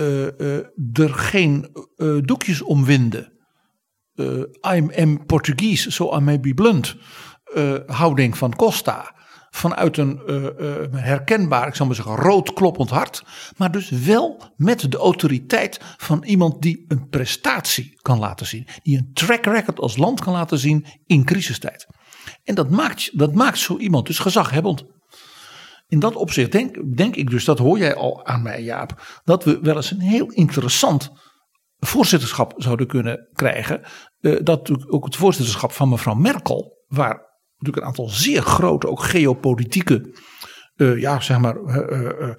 uh, 0.00 0.26
uh, 0.38 0.56
er 0.92 1.14
geen 1.14 1.70
uh, 1.96 2.18
doekjes 2.22 2.62
omwinden. 2.62 3.32
I'm 4.74 4.90
am 4.96 5.26
Portuguese, 5.26 5.90
so 5.90 6.16
I 6.16 6.20
may 6.20 6.40
be 6.40 6.54
blunt. 6.54 6.96
houding 7.86 8.38
van 8.38 8.56
Costa. 8.56 9.14
Vanuit 9.50 9.96
een 9.96 10.20
herkenbaar, 10.90 11.66
ik 11.68 11.74
zal 11.74 11.86
maar 11.86 11.94
zeggen, 11.94 12.16
rood 12.16 12.52
kloppend 12.52 12.90
hart. 12.90 13.24
Maar 13.56 13.70
dus 13.70 13.90
wel 13.90 14.42
met 14.56 14.90
de 14.90 14.96
autoriteit 14.96 15.80
van 15.96 16.24
iemand 16.24 16.62
die 16.62 16.84
een 16.88 17.08
prestatie 17.08 17.98
kan 18.02 18.18
laten 18.18 18.46
zien. 18.46 18.66
Die 18.82 18.98
een 18.98 19.10
track 19.12 19.44
record 19.44 19.80
als 19.80 19.96
land 19.96 20.20
kan 20.20 20.32
laten 20.32 20.58
zien 20.58 20.86
in 21.06 21.24
crisistijd. 21.24 21.86
En 22.44 22.54
dat 22.54 22.70
maakt, 22.70 23.18
dat 23.18 23.34
maakt 23.34 23.58
zo 23.58 23.76
iemand 23.76 24.06
dus 24.06 24.18
gezaghebbend. 24.18 24.84
In 25.88 25.98
dat 25.98 26.14
opzicht 26.16 26.52
denk, 26.52 26.96
denk 26.96 27.16
ik 27.16 27.30
dus, 27.30 27.44
dat 27.44 27.58
hoor 27.58 27.78
jij 27.78 27.94
al 27.94 28.26
aan 28.26 28.42
mij 28.42 28.62
Jaap, 28.62 29.20
dat 29.24 29.44
we 29.44 29.58
wel 29.62 29.76
eens 29.76 29.90
een 29.90 30.00
heel 30.00 30.26
interessant 30.26 31.10
voorzitterschap 31.78 32.54
zouden 32.56 32.86
kunnen 32.86 33.28
krijgen. 33.32 33.80
Uh, 34.20 34.40
dat 34.42 34.88
ook 34.88 35.04
het 35.04 35.16
voorzitterschap 35.16 35.72
van 35.72 35.88
mevrouw 35.88 36.14
Merkel, 36.14 36.84
waar 36.86 37.29
natuurlijk 37.60 37.76
een 37.76 37.88
aantal 37.88 38.08
zeer 38.08 38.42
grote, 38.42 38.88
ook 38.88 39.02
geopolitieke, 39.02 40.14
uh, 40.76 41.00
ja 41.00 41.20
zeg 41.20 41.38
maar, 41.38 41.56
uh, 41.56 42.34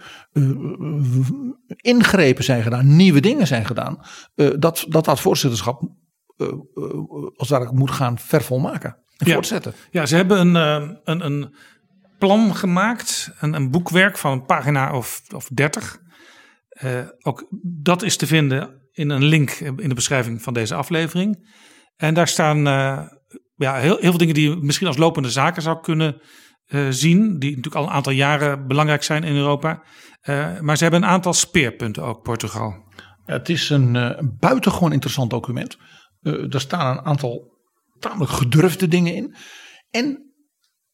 ingrepen 1.75 2.43
zijn 2.43 2.63
gedaan, 2.63 2.95
nieuwe 2.95 3.19
dingen 3.19 3.47
zijn 3.47 3.65
gedaan, 3.65 3.99
dat, 4.35 4.85
dat 4.87 5.05
dat 5.05 5.19
voorzitterschap 5.19 5.89
als 7.35 7.47
daar 7.47 7.73
moet 7.73 7.91
gaan 7.91 8.19
vervolmaken 8.19 8.97
en 9.17 9.27
ja. 9.27 9.33
voortzetten. 9.33 9.73
Ja, 9.91 10.05
ze 10.05 10.15
hebben 10.15 10.39
een, 10.39 10.55
een, 11.03 11.25
een 11.25 11.55
plan 12.21 12.55
gemaakt. 12.55 13.31
Een, 13.39 13.53
een 13.53 13.71
boekwerk 13.71 14.17
van 14.17 14.31
een 14.31 14.45
pagina 14.45 14.95
of, 14.95 15.21
of 15.35 15.49
30. 15.53 15.99
Uh, 16.83 16.99
ook 17.21 17.47
dat 17.61 18.01
is 18.01 18.17
te 18.17 18.27
vinden 18.27 18.81
in 18.91 19.09
een 19.09 19.23
link 19.23 19.51
in 19.51 19.89
de 19.89 19.95
beschrijving 19.95 20.41
van 20.41 20.53
deze 20.53 20.75
aflevering. 20.75 21.49
En 21.95 22.13
daar 22.13 22.27
staan 22.27 22.67
ja, 23.61 23.75
heel, 23.75 23.97
heel 23.97 24.09
veel 24.09 24.17
dingen 24.17 24.33
die 24.33 24.49
je 24.49 24.55
misschien 24.55 24.87
als 24.87 24.97
lopende 24.97 25.29
zaken 25.29 25.61
zou 25.61 25.81
kunnen 25.81 26.21
uh, 26.67 26.87
zien. 26.89 27.39
Die 27.39 27.49
natuurlijk 27.49 27.75
al 27.75 27.83
een 27.83 27.93
aantal 27.93 28.13
jaren 28.13 28.67
belangrijk 28.67 29.03
zijn 29.03 29.23
in 29.23 29.35
Europa. 29.35 29.83
maar 30.61 30.77
ze 30.77 30.83
hebben 30.83 31.03
een 31.03 31.09
aantal 31.09 31.33
speerpunten 31.33 32.03
ook, 32.03 32.21
Portugal. 32.21 32.73
Het 33.25 33.49
is 33.49 33.69
een, 33.69 33.95
een 33.95 34.35
buitengewoon 34.39 34.91
interessant 34.91 35.29
document. 35.29 35.77
er 36.21 36.61
staan 36.61 36.97
een 36.97 37.05
aantal 37.05 37.51
tamelijk 37.99 38.31
gedurfde 38.31 38.87
dingen 38.87 39.15
in. 39.15 39.35
En 39.89 40.33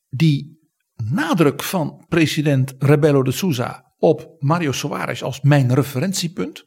die 0.10 0.58
nadruk 1.04 1.64
van 1.64 2.06
president 2.08 2.76
Rebelo 2.80 3.24
de 3.24 3.32
Souza 3.32 3.94
op 3.98 4.36
Mario 4.40 4.72
Soares 4.72 5.24
als 5.24 5.42
mijn 5.42 5.74
referentiepunt, 5.74 6.64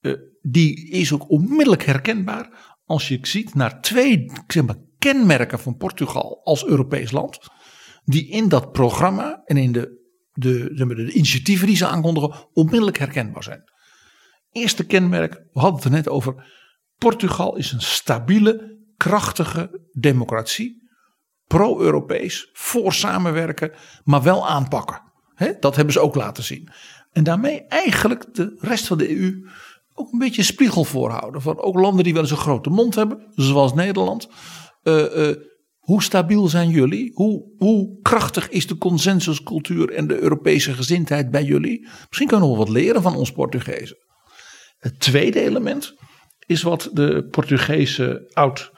uh, 0.00 0.14
die 0.40 0.90
is 0.90 1.12
ook 1.12 1.30
onmiddellijk 1.30 1.84
herkenbaar 1.84 2.76
als 2.84 3.08
je 3.08 3.18
ziet 3.22 3.54
naar 3.54 3.80
twee 3.80 4.32
zeg 4.46 4.64
maar, 4.64 4.76
kenmerken 5.00 5.58
van 5.58 5.76
Portugal 5.76 6.40
als 6.44 6.66
Europees 6.66 7.10
land, 7.10 7.38
die 8.04 8.28
in 8.28 8.48
dat 8.48 8.72
programma 8.72 9.42
en 9.44 9.56
in 9.56 9.72
de, 9.72 9.98
de, 10.32 10.74
de, 10.74 10.86
de 10.86 11.12
initiatieven 11.12 11.66
die 11.66 11.76
ze 11.76 11.86
aankondigen 11.86 12.48
onmiddellijk 12.52 12.98
herkenbaar 12.98 13.42
zijn. 13.42 13.62
Eerste 14.52 14.86
kenmerk, 14.86 15.32
we 15.32 15.60
hadden 15.60 15.74
het 15.74 15.84
er 15.84 15.90
net 15.90 16.08
over, 16.08 16.44
Portugal 16.98 17.56
is 17.56 17.72
een 17.72 17.80
stabiele, 17.80 18.78
krachtige 18.96 19.88
democratie 19.92 20.88
pro-Europees, 21.46 22.50
voor 22.52 22.92
samenwerken, 22.92 23.72
maar 24.04 24.22
wel 24.22 24.48
aanpakken. 24.48 25.02
dat 25.60 25.76
hebben 25.76 25.92
ze 25.92 26.00
ook 26.00 26.14
laten 26.14 26.44
zien. 26.44 26.68
En 27.12 27.24
daarmee 27.24 27.66
eigenlijk 27.66 28.34
de 28.34 28.56
rest 28.58 28.86
van 28.86 28.98
de 28.98 29.18
EU 29.18 29.48
ook 29.94 30.12
een 30.12 30.18
beetje 30.18 30.42
spiegel 30.42 30.84
voorhouden. 30.84 31.42
Van 31.42 31.58
ook 31.58 31.74
landen 31.74 32.04
die 32.04 32.12
wel 32.12 32.22
eens 32.22 32.30
een 32.30 32.36
grote 32.36 32.70
mond 32.70 32.94
hebben, 32.94 33.26
zoals 33.34 33.74
Nederland. 33.74 34.28
Uh, 34.82 35.16
uh, 35.16 35.36
hoe 35.78 36.02
stabiel 36.02 36.48
zijn 36.48 36.70
jullie? 36.70 37.10
Hoe, 37.14 37.44
hoe 37.56 37.98
krachtig 38.02 38.48
is 38.48 38.66
de 38.66 38.78
consensuscultuur 38.78 39.90
en 39.92 40.06
de 40.06 40.20
Europese 40.20 40.72
gezindheid 40.72 41.30
bij 41.30 41.44
jullie? 41.44 41.88
Misschien 42.08 42.28
kunnen 42.28 42.50
we 42.50 42.56
wat 42.56 42.68
leren 42.68 43.02
van 43.02 43.16
ons 43.16 43.32
Portugezen. 43.32 43.96
Het 44.78 45.00
tweede 45.00 45.40
element 45.40 45.94
is 46.46 46.62
wat 46.62 46.90
de 46.92 47.26
Portugese 47.30 48.30
oud 48.32 48.72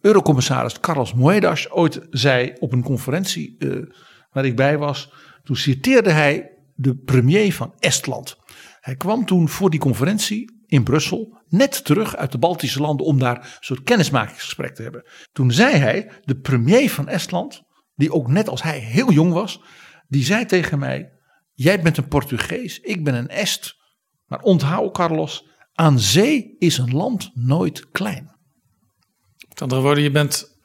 Eurocommissaris 0.00 0.80
Carlos 0.80 1.14
Moedas 1.14 1.70
ooit 1.70 2.06
zei 2.10 2.52
op 2.58 2.72
een 2.72 2.82
conferentie 2.82 3.56
uh, 3.58 3.82
waar 4.30 4.44
ik 4.44 4.56
bij 4.56 4.78
was. 4.78 5.12
Toen 5.42 5.56
citeerde 5.56 6.10
hij 6.10 6.50
de 6.74 6.96
premier 6.96 7.52
van 7.52 7.74
Estland. 7.78 8.36
Hij 8.80 8.96
kwam 8.96 9.26
toen 9.26 9.48
voor 9.48 9.70
die 9.70 9.80
conferentie 9.80 10.59
in 10.70 10.82
Brussel 10.82 11.38
net 11.48 11.84
terug 11.84 12.16
uit 12.16 12.32
de 12.32 12.38
Baltische 12.38 12.80
landen 12.80 13.06
om 13.06 13.18
daar 13.18 13.36
een 13.36 13.56
soort 13.60 13.82
kennismakingsgesprek 13.82 14.74
te 14.74 14.82
hebben. 14.82 15.04
Toen 15.32 15.52
zei 15.52 15.76
hij, 15.76 16.10
de 16.24 16.38
premier 16.38 16.90
van 16.90 17.08
Estland, 17.08 17.62
die 17.94 18.12
ook 18.12 18.28
net 18.28 18.48
als 18.48 18.62
hij 18.62 18.78
heel 18.78 19.12
jong 19.12 19.32
was, 19.32 19.60
die 20.08 20.24
zei 20.24 20.44
tegen 20.46 20.78
mij: 20.78 21.12
Jij 21.52 21.80
bent 21.80 21.96
een 21.96 22.08
Portugees, 22.08 22.80
ik 22.80 23.04
ben 23.04 23.14
een 23.14 23.28
Est. 23.28 23.76
Maar 24.26 24.40
onthoud, 24.40 24.92
Carlos, 24.92 25.46
aan 25.72 25.98
zee 25.98 26.56
is 26.58 26.78
een 26.78 26.94
land 26.94 27.30
nooit 27.34 27.90
klein. 27.90 28.38
Met 29.48 29.62
andere 29.62 29.80
woorden, 29.80 30.02
je 30.02 30.10
bent 30.10 30.60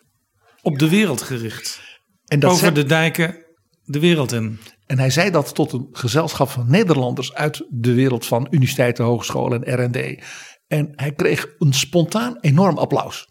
op 0.61 0.79
de 0.79 0.89
wereld 0.89 1.21
gericht. 1.21 1.81
En 2.25 2.39
dat 2.39 2.51
Over 2.51 2.73
de 2.73 2.83
dijken 2.83 3.45
de 3.83 3.99
wereld 3.99 4.31
in. 4.31 4.59
En 4.85 4.99
hij 4.99 5.09
zei 5.09 5.31
dat 5.31 5.55
tot 5.55 5.71
een 5.71 5.89
gezelschap 5.91 6.49
van 6.49 6.69
Nederlanders 6.69 7.33
uit 7.33 7.65
de 7.69 7.93
wereld 7.93 8.25
van 8.25 8.47
universiteiten, 8.49 9.05
hogescholen 9.05 9.63
en 9.63 9.85
R&D. 9.85 10.23
En 10.67 10.91
hij 10.95 11.13
kreeg 11.13 11.47
een 11.57 11.73
spontaan 11.73 12.37
enorm 12.39 12.77
applaus. 12.77 13.29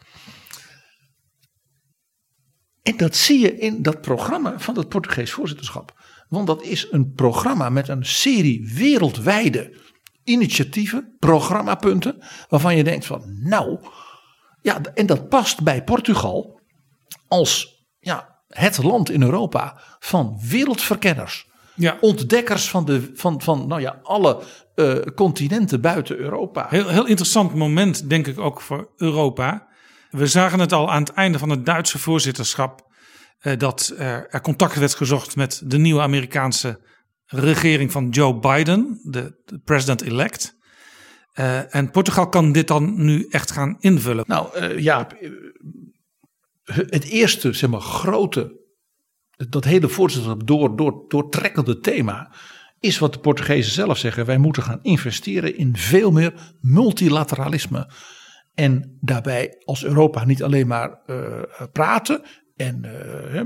En 2.83 2.97
dat 2.97 3.17
zie 3.17 3.39
je 3.39 3.59
in 3.59 3.83
dat 3.83 4.01
programma 4.01 4.59
van 4.59 4.77
het 4.79 4.89
Portugees 4.89 5.33
voorzitterschap. 5.33 6.03
Want 6.29 6.47
dat 6.47 6.63
is 6.63 6.87
een 6.91 7.13
programma 7.13 7.69
met 7.69 7.89
een 7.89 8.05
serie 8.05 8.73
wereldwijde 8.75 9.83
initiatieven, 10.25 11.17
programmapunten, 11.19 12.19
waarvan 12.49 12.77
je 12.77 12.85
denkt 12.85 13.07
van 13.07 13.39
nou, 13.43 13.79
ja, 14.63 14.81
en 14.95 15.07
dat 15.07 15.29
past 15.29 15.63
bij 15.63 15.85
Portugal 15.85 16.61
als 17.29 17.85
ja, 17.99 18.34
het 18.55 18.83
land 18.83 19.11
in 19.11 19.23
Europa 19.23 19.81
van 19.99 20.39
wereldverkenners. 20.49 21.47
Ja. 21.75 21.97
Ontdekkers 22.01 22.71
van, 22.71 22.85
de, 22.85 23.11
van, 23.15 23.43
van 23.43 23.67
nou 23.67 23.81
ja, 23.81 23.99
alle 24.03 24.43
uh, 24.75 24.97
continenten 25.15 25.81
buiten 25.81 26.17
Europa. 26.17 26.67
Heel, 26.69 26.89
heel 26.89 27.07
interessant 27.07 27.55
moment, 27.55 28.09
denk 28.09 28.27
ik 28.27 28.39
ook 28.39 28.61
voor 28.61 28.91
Europa. 28.97 29.67
We 30.11 30.27
zagen 30.27 30.61
het 30.61 30.73
al 30.73 30.91
aan 30.91 31.03
het 31.03 31.13
einde 31.13 31.39
van 31.39 31.51
het 31.51 31.67
Duitse 31.67 31.99
voorzitterschap. 31.99 32.93
Uh, 33.43 33.59
dat 33.59 33.95
er, 33.99 34.27
er 34.31 34.41
contact 34.41 34.75
werd 34.75 34.95
gezocht 34.95 35.37
met 35.37 35.63
de 35.65 35.79
nieuwe 35.79 36.01
Amerikaanse 36.01 36.81
regering 37.27 37.93
van 37.93 38.09
Joe 38.09 38.39
Biden, 38.39 39.01
de, 39.03 39.43
de 39.45 39.59
president-elect. 39.59 40.57
Uh, 41.35 41.75
en 41.75 41.91
Portugal 41.91 42.29
kan 42.29 42.53
dit 42.53 42.69
dan 42.69 43.05
nu 43.05 43.27
echt 43.31 43.51
gaan 43.51 43.77
invullen. 43.79 44.25
Nou 44.27 44.79
ja, 44.81 45.07
het 46.65 47.05
eerste 47.05 47.53
zeg 47.53 47.71
maar, 47.71 47.81
grote, 47.81 48.61
dat 49.49 49.65
hele 49.65 49.89
voorzitterschap 49.89 50.47
door, 50.47 50.77
door, 50.77 51.05
doortrekkende 51.09 51.79
thema 51.79 52.35
is 52.81 52.99
wat 52.99 53.13
de 53.13 53.19
Portugezen 53.19 53.73
zelf 53.73 53.99
zeggen. 53.99 54.27
Wij 54.27 54.39
moeten 54.39 54.63
gaan 54.63 54.79
investeren 54.83 55.57
in 55.57 55.77
veel 55.77 56.11
meer 56.11 56.55
multilateralisme. 56.61 57.91
En 58.55 58.99
daarbij 59.01 59.63
als 59.65 59.85
Europa 59.85 60.25
niet 60.25 60.43
alleen 60.43 60.67
maar 60.67 61.01
uh, 61.07 61.43
praten 61.73 62.23
en 62.57 62.87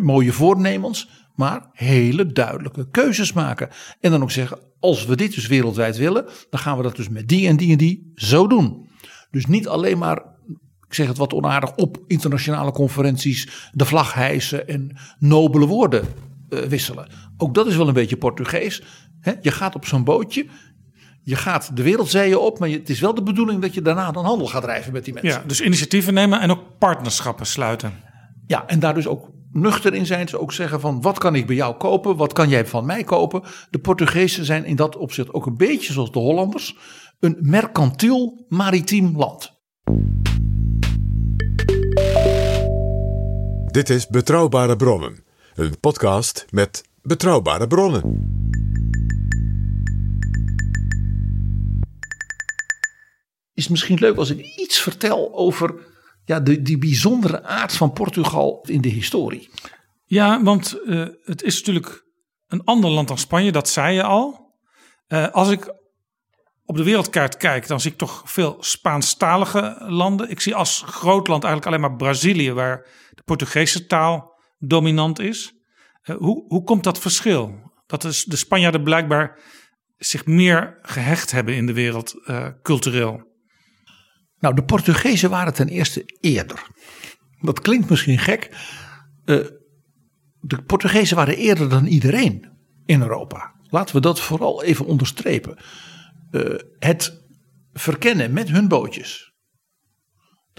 mooie 0.00 0.32
voornemens, 0.32 1.08
maar 1.34 1.68
hele 1.72 2.32
duidelijke 2.32 2.90
keuzes 2.90 3.32
maken. 3.32 3.68
En 4.00 4.10
dan 4.10 4.22
ook 4.22 4.30
zeggen, 4.30 4.58
als 4.80 5.04
we 5.04 5.16
dit 5.16 5.34
dus 5.34 5.46
wereldwijd 5.46 5.96
willen, 5.96 6.26
dan 6.50 6.60
gaan 6.60 6.76
we 6.76 6.82
dat 6.82 6.96
dus 6.96 7.08
met 7.08 7.28
die 7.28 7.48
en 7.48 7.56
die 7.56 7.70
en 7.72 7.78
die 7.78 8.12
zo 8.14 8.46
doen. 8.46 8.88
Dus 9.30 9.46
niet 9.46 9.68
alleen 9.68 9.98
maar, 9.98 10.22
ik 10.88 10.94
zeg 10.94 11.06
het 11.06 11.18
wat 11.18 11.32
onaardig, 11.32 11.74
op 11.74 11.98
internationale 12.06 12.72
conferenties 12.72 13.70
de 13.72 13.84
vlag 13.84 14.14
hijsen 14.14 14.68
en 14.68 14.96
nobele 15.18 15.66
woorden 15.66 16.04
uh, 16.50 16.60
wisselen. 16.60 17.08
Ook 17.36 17.54
dat 17.54 17.66
is 17.66 17.76
wel 17.76 17.88
een 17.88 17.94
beetje 17.94 18.16
Portugees. 18.16 18.82
He, 19.20 19.32
je 19.40 19.50
gaat 19.50 19.74
op 19.74 19.86
zo'n 19.86 20.04
bootje, 20.04 20.46
je 21.22 21.36
gaat 21.36 21.76
de 21.76 21.82
wereldzeeën 21.82 22.36
op, 22.36 22.58
maar 22.58 22.68
het 22.68 22.90
is 22.90 23.00
wel 23.00 23.14
de 23.14 23.22
bedoeling 23.22 23.62
dat 23.62 23.74
je 23.74 23.82
daarna 23.82 24.10
dan 24.10 24.24
handel 24.24 24.46
gaat 24.46 24.62
drijven 24.62 24.92
met 24.92 25.04
die 25.04 25.14
mensen. 25.14 25.40
Ja, 25.40 25.46
dus 25.46 25.60
initiatieven 25.60 26.14
nemen 26.14 26.40
en 26.40 26.50
ook 26.50 26.62
partnerschappen 26.78 27.46
sluiten. 27.46 27.92
Ja, 28.46 28.66
en 28.66 28.78
daar 28.78 28.94
dus 28.94 29.06
ook 29.06 29.30
nuchter 29.52 29.94
in 29.94 30.06
zijn. 30.06 30.28
Ze 30.28 30.40
ook 30.40 30.52
zeggen 30.52 30.80
van 30.80 31.00
wat 31.00 31.18
kan 31.18 31.34
ik 31.34 31.46
bij 31.46 31.56
jou 31.56 31.76
kopen? 31.76 32.16
Wat 32.16 32.32
kan 32.32 32.48
jij 32.48 32.66
van 32.66 32.86
mij 32.86 33.04
kopen? 33.04 33.42
De 33.70 33.78
Portugezen 33.78 34.44
zijn 34.44 34.64
in 34.64 34.76
dat 34.76 34.96
opzicht 34.96 35.32
ook 35.32 35.46
een 35.46 35.56
beetje 35.56 35.92
zoals 35.92 36.12
de 36.12 36.18
Hollanders. 36.18 36.76
Een 37.20 37.36
mercantiel 37.40 38.46
maritiem 38.48 39.16
land. 39.16 39.56
Dit 43.70 43.90
is 43.90 44.06
Betrouwbare 44.06 44.76
Bronnen, 44.76 45.24
een 45.54 45.80
podcast 45.80 46.46
met 46.50 46.84
betrouwbare 47.02 47.66
bronnen. 47.66 48.02
Is 53.54 53.68
misschien 53.68 53.98
leuk 53.98 54.16
als 54.16 54.30
ik 54.30 54.56
iets 54.56 54.80
vertel 54.80 55.34
over 55.34 55.74
ja, 56.24 56.40
de, 56.40 56.62
die 56.62 56.78
bijzondere 56.78 57.42
aard 57.42 57.72
van 57.72 57.92
Portugal 57.92 58.64
in 58.68 58.80
de 58.80 58.88
historie. 58.88 59.50
Ja, 60.04 60.42
want 60.42 60.80
eh, 60.86 61.06
het 61.24 61.42
is 61.42 61.56
natuurlijk 61.56 62.04
een 62.46 62.64
ander 62.64 62.90
land 62.90 63.08
dan 63.08 63.18
Spanje, 63.18 63.52
dat 63.52 63.68
zei 63.68 63.94
je 63.94 64.02
al. 64.02 64.54
Eh, 65.06 65.28
als 65.28 65.50
ik 65.50 65.74
op 66.64 66.76
de 66.76 66.84
wereldkaart 66.84 67.36
kijk, 67.36 67.66
dan 67.66 67.80
zie 67.80 67.90
ik 67.90 67.98
toch 67.98 68.22
veel 68.24 68.56
Spaanstalige 68.60 69.76
landen. 69.86 70.30
Ik 70.30 70.40
zie 70.40 70.54
als 70.54 70.82
groot 70.86 71.28
land 71.28 71.44
eigenlijk 71.44 71.66
alleen 71.66 71.88
maar 71.88 71.98
Brazilië, 71.98 72.52
waar 72.52 72.86
Portugese 73.28 73.86
taal 73.86 74.40
dominant 74.58 75.18
is. 75.18 75.52
Uh, 76.04 76.16
hoe, 76.16 76.44
hoe 76.46 76.64
komt 76.64 76.84
dat 76.84 76.98
verschil? 76.98 77.72
Dat 77.86 78.04
is 78.04 78.24
de 78.24 78.36
Spanjaarden 78.36 78.82
blijkbaar 78.82 79.38
zich 79.96 80.26
meer 80.26 80.78
gehecht 80.82 81.30
hebben 81.30 81.54
in 81.54 81.66
de 81.66 81.72
wereld 81.72 82.14
uh, 82.14 82.48
cultureel. 82.62 83.26
Nou, 84.38 84.54
de 84.54 84.64
Portugezen 84.64 85.30
waren 85.30 85.54
ten 85.54 85.68
eerste 85.68 86.02
eerder. 86.20 86.66
Dat 87.40 87.60
klinkt 87.60 87.90
misschien 87.90 88.18
gek. 88.18 88.50
Uh, 89.24 89.46
de 90.40 90.62
Portugezen 90.62 91.16
waren 91.16 91.36
eerder 91.36 91.68
dan 91.68 91.86
iedereen 91.86 92.50
in 92.84 93.00
Europa. 93.00 93.54
Laten 93.62 93.94
we 93.94 94.00
dat 94.00 94.20
vooral 94.20 94.62
even 94.62 94.86
onderstrepen. 94.86 95.58
Het 96.78 97.26
verkennen 97.72 98.32
met 98.32 98.48
hun 98.48 98.68
bootjes. 98.68 99.32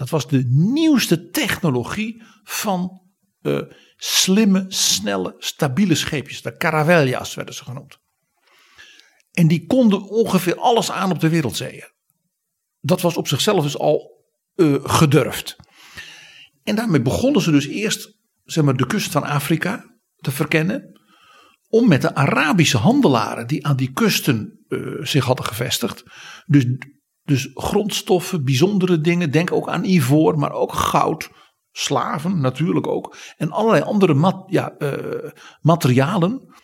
Dat 0.00 0.10
was 0.10 0.28
de 0.28 0.44
nieuwste 0.48 1.28
technologie 1.28 2.22
van 2.42 3.02
uh, 3.42 3.60
slimme, 3.96 4.64
snelle, 4.68 5.34
stabiele 5.38 5.94
scheepjes. 5.94 6.42
De 6.42 6.56
caravellas 6.56 7.34
werden 7.34 7.54
ze 7.54 7.64
genoemd. 7.64 7.98
En 9.30 9.48
die 9.48 9.66
konden 9.66 10.02
ongeveer 10.02 10.56
alles 10.56 10.90
aan 10.90 11.10
op 11.10 11.20
de 11.20 11.28
wereldzeeën. 11.28 11.90
Dat 12.80 13.00
was 13.00 13.16
op 13.16 13.28
zichzelf 13.28 13.62
dus 13.62 13.78
al 13.78 14.24
uh, 14.54 14.76
gedurfd. 14.82 15.56
En 16.62 16.74
daarmee 16.74 17.02
begonnen 17.02 17.42
ze 17.42 17.50
dus 17.50 17.66
eerst 17.66 18.18
zeg 18.44 18.64
maar, 18.64 18.76
de 18.76 18.86
kust 18.86 19.10
van 19.10 19.22
Afrika 19.22 19.84
te 20.16 20.30
verkennen. 20.30 21.00
Om 21.68 21.88
met 21.88 22.02
de 22.02 22.14
Arabische 22.14 22.78
handelaren 22.78 23.46
die 23.46 23.66
aan 23.66 23.76
die 23.76 23.92
kusten 23.92 24.64
uh, 24.68 25.04
zich 25.04 25.24
hadden 25.24 25.46
gevestigd. 25.46 26.02
Dus, 26.46 26.64
dus 27.30 27.50
grondstoffen, 27.54 28.44
bijzondere 28.44 29.00
dingen. 29.00 29.30
Denk 29.30 29.52
ook 29.52 29.68
aan 29.68 29.84
ivoor, 29.84 30.38
maar 30.38 30.52
ook 30.52 30.72
goud. 30.72 31.30
Slaven 31.72 32.40
natuurlijk 32.40 32.86
ook. 32.86 33.16
En 33.36 33.50
allerlei 33.50 33.82
andere 33.82 34.14
mat, 34.14 34.44
ja, 34.46 34.74
uh, 34.78 35.30
materialen 35.60 36.54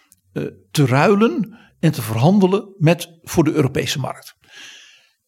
te 0.70 0.87
ruilen 0.87 1.59
en 1.81 1.92
te 1.92 2.02
verhandelen 2.02 2.74
met, 2.79 3.18
voor 3.22 3.44
de 3.44 3.52
Europese 3.52 3.98
markt. 3.98 4.35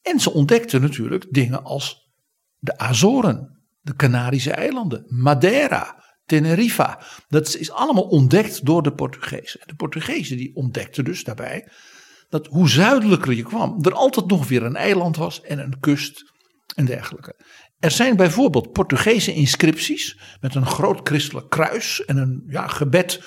En 0.03 0.21
ze 0.21 0.33
ontdekten 0.33 0.81
natuurlijk 0.81 1.27
dingen 1.31 1.65
als 1.65 2.11
de 2.59 2.79
Azoren, 2.79 3.63
de 3.81 3.97
Canarische 3.97 4.53
eilanden, 4.53 5.05
Madeira, 5.07 6.05
Tenerife. 6.25 6.99
Dat 7.29 7.57
is 7.57 7.71
allemaal 7.71 8.09
ontdekt 8.09 8.67
door 8.67 8.83
de 8.83 8.93
Portugezen. 8.93 9.61
De 9.67 9.75
Portugezen 9.75 10.37
die 10.37 10.57
ontdekten 10.57 11.05
dus 11.05 11.25
daarbij 11.25 11.69
dat 12.29 12.47
hoe 12.47 12.69
zuidelijker 12.69 13.33
je 13.33 13.43
kwam, 13.43 13.79
er 13.83 13.95
altijd 13.95 14.27
nog 14.27 14.49
weer 14.49 14.63
een 14.63 14.77
eiland 14.77 15.17
was 15.17 15.41
en 15.41 15.59
een 15.59 15.81
kust 15.81 16.33
en 16.75 16.85
dergelijke. 16.85 17.35
Er 17.79 17.91
zijn 17.91 18.17
bijvoorbeeld 18.17 18.73
Portugese 18.73 19.35
inscripties 19.35 20.19
met 20.41 20.55
een 20.55 20.67
groot 20.67 21.01
christelijk 21.03 21.51
kruis 21.51 22.05
en 22.05 22.17
een 22.17 22.43
ja, 22.47 22.67
gebed 22.67 23.23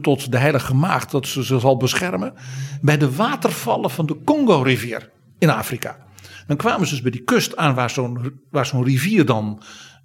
tot 0.00 0.32
de 0.32 0.38
heilige 0.38 0.74
maagd 0.74 1.10
dat 1.10 1.26
ze 1.26 1.44
ze 1.44 1.58
zal 1.58 1.76
beschermen 1.76 2.34
bij 2.80 2.98
de 2.98 3.14
watervallen 3.14 3.90
van 3.90 4.06
de 4.06 4.20
Congo-rivier 4.24 5.10
in 5.38 5.50
Afrika. 5.50 6.06
Dan 6.46 6.56
kwamen 6.56 6.86
ze 6.86 6.92
dus 6.92 7.02
bij 7.02 7.10
die 7.10 7.24
kust 7.24 7.56
aan 7.56 7.74
waar 7.74 7.90
zo'n 7.90 8.40
waar 8.50 8.66
zo'n 8.66 8.84
rivier 8.84 9.24
dan 9.24 9.62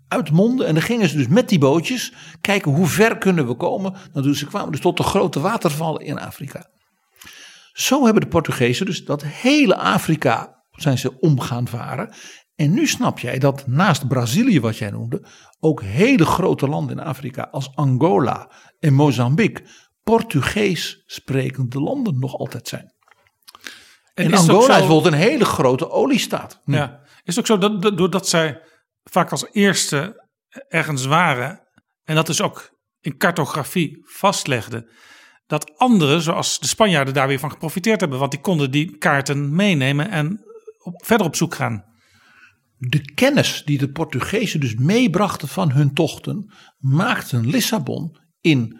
uitmondde. 0.07 0.65
En 0.65 0.73
dan 0.73 0.83
gingen 0.83 1.09
ze 1.09 1.17
dus 1.17 1.27
met 1.27 1.49
die 1.49 1.59
bootjes 1.59 2.13
kijken 2.41 2.71
hoe 2.71 2.87
ver 2.87 3.17
kunnen 3.17 3.47
we 3.47 3.55
komen. 3.55 3.93
Dan 4.13 4.23
dus 4.23 4.39
ze 4.39 4.45
kwamen 4.45 4.71
dus 4.71 4.81
tot 4.81 4.97
de 4.97 5.03
grote 5.03 5.39
watervallen 5.39 6.05
in 6.05 6.19
Afrika. 6.19 6.69
Zo 7.81 8.03
hebben 8.03 8.21
de 8.21 8.27
Portugezen 8.27 8.85
dus 8.85 9.05
dat 9.05 9.23
hele 9.23 9.75
Afrika 9.75 10.63
zijn 10.71 10.97
ze 10.97 11.19
om 11.19 11.39
gaan 11.39 11.67
varen. 11.67 12.13
En 12.55 12.73
nu 12.73 12.87
snap 12.87 13.19
jij 13.19 13.39
dat 13.39 13.67
naast 13.67 14.07
Brazilië, 14.07 14.59
wat 14.59 14.77
jij 14.77 14.89
noemde, 14.89 15.25
ook 15.59 15.81
hele 15.81 16.25
grote 16.25 16.67
landen 16.67 16.97
in 16.97 17.03
Afrika 17.03 17.47
als 17.51 17.75
Angola 17.75 18.51
en 18.79 18.93
Mozambique 18.93 19.63
Portugees 20.03 21.03
sprekende 21.05 21.79
landen 21.79 22.19
nog 22.19 22.35
altijd 22.37 22.67
zijn. 22.67 22.93
En, 24.13 24.25
en 24.25 24.33
Angola 24.33 24.61
zo, 24.61 24.71
is 24.71 24.77
bijvoorbeeld 24.77 25.13
een 25.13 25.19
hele 25.19 25.45
grote 25.45 25.89
oliestaat. 25.89 26.61
Ja, 26.65 26.99
is 27.23 27.35
het 27.35 27.39
ook 27.39 27.45
zo 27.45 27.57
dat, 27.57 27.81
dat 27.81 27.97
doordat 27.97 28.27
zij 28.27 28.61
vaak 29.03 29.31
als 29.31 29.47
eerste 29.51 30.27
ergens 30.67 31.05
waren, 31.05 31.67
en 32.03 32.15
dat 32.15 32.29
is 32.29 32.41
ook 32.41 32.79
in 32.99 33.17
cartografie 33.17 34.01
vastlegden, 34.03 34.89
dat 35.51 35.77
anderen, 35.77 36.21
zoals 36.21 36.59
de 36.59 36.67
Spanjaarden, 36.67 37.13
daar 37.13 37.27
weer 37.27 37.39
van 37.39 37.51
geprofiteerd 37.51 37.99
hebben. 37.99 38.19
Want 38.19 38.31
die 38.31 38.41
konden 38.41 38.71
die 38.71 38.97
kaarten 38.97 39.55
meenemen 39.55 40.09
en 40.09 40.43
op, 40.83 41.05
verder 41.05 41.27
op 41.27 41.35
zoek 41.35 41.55
gaan. 41.55 41.85
De 42.77 43.13
kennis 43.13 43.61
die 43.65 43.77
de 43.77 43.91
Portugezen 43.91 44.59
dus 44.59 44.75
meebrachten 44.75 45.47
van 45.47 45.71
hun 45.71 45.93
tochten, 45.93 46.51
maakten 46.77 47.49
Lissabon 47.49 48.17
in 48.41 48.79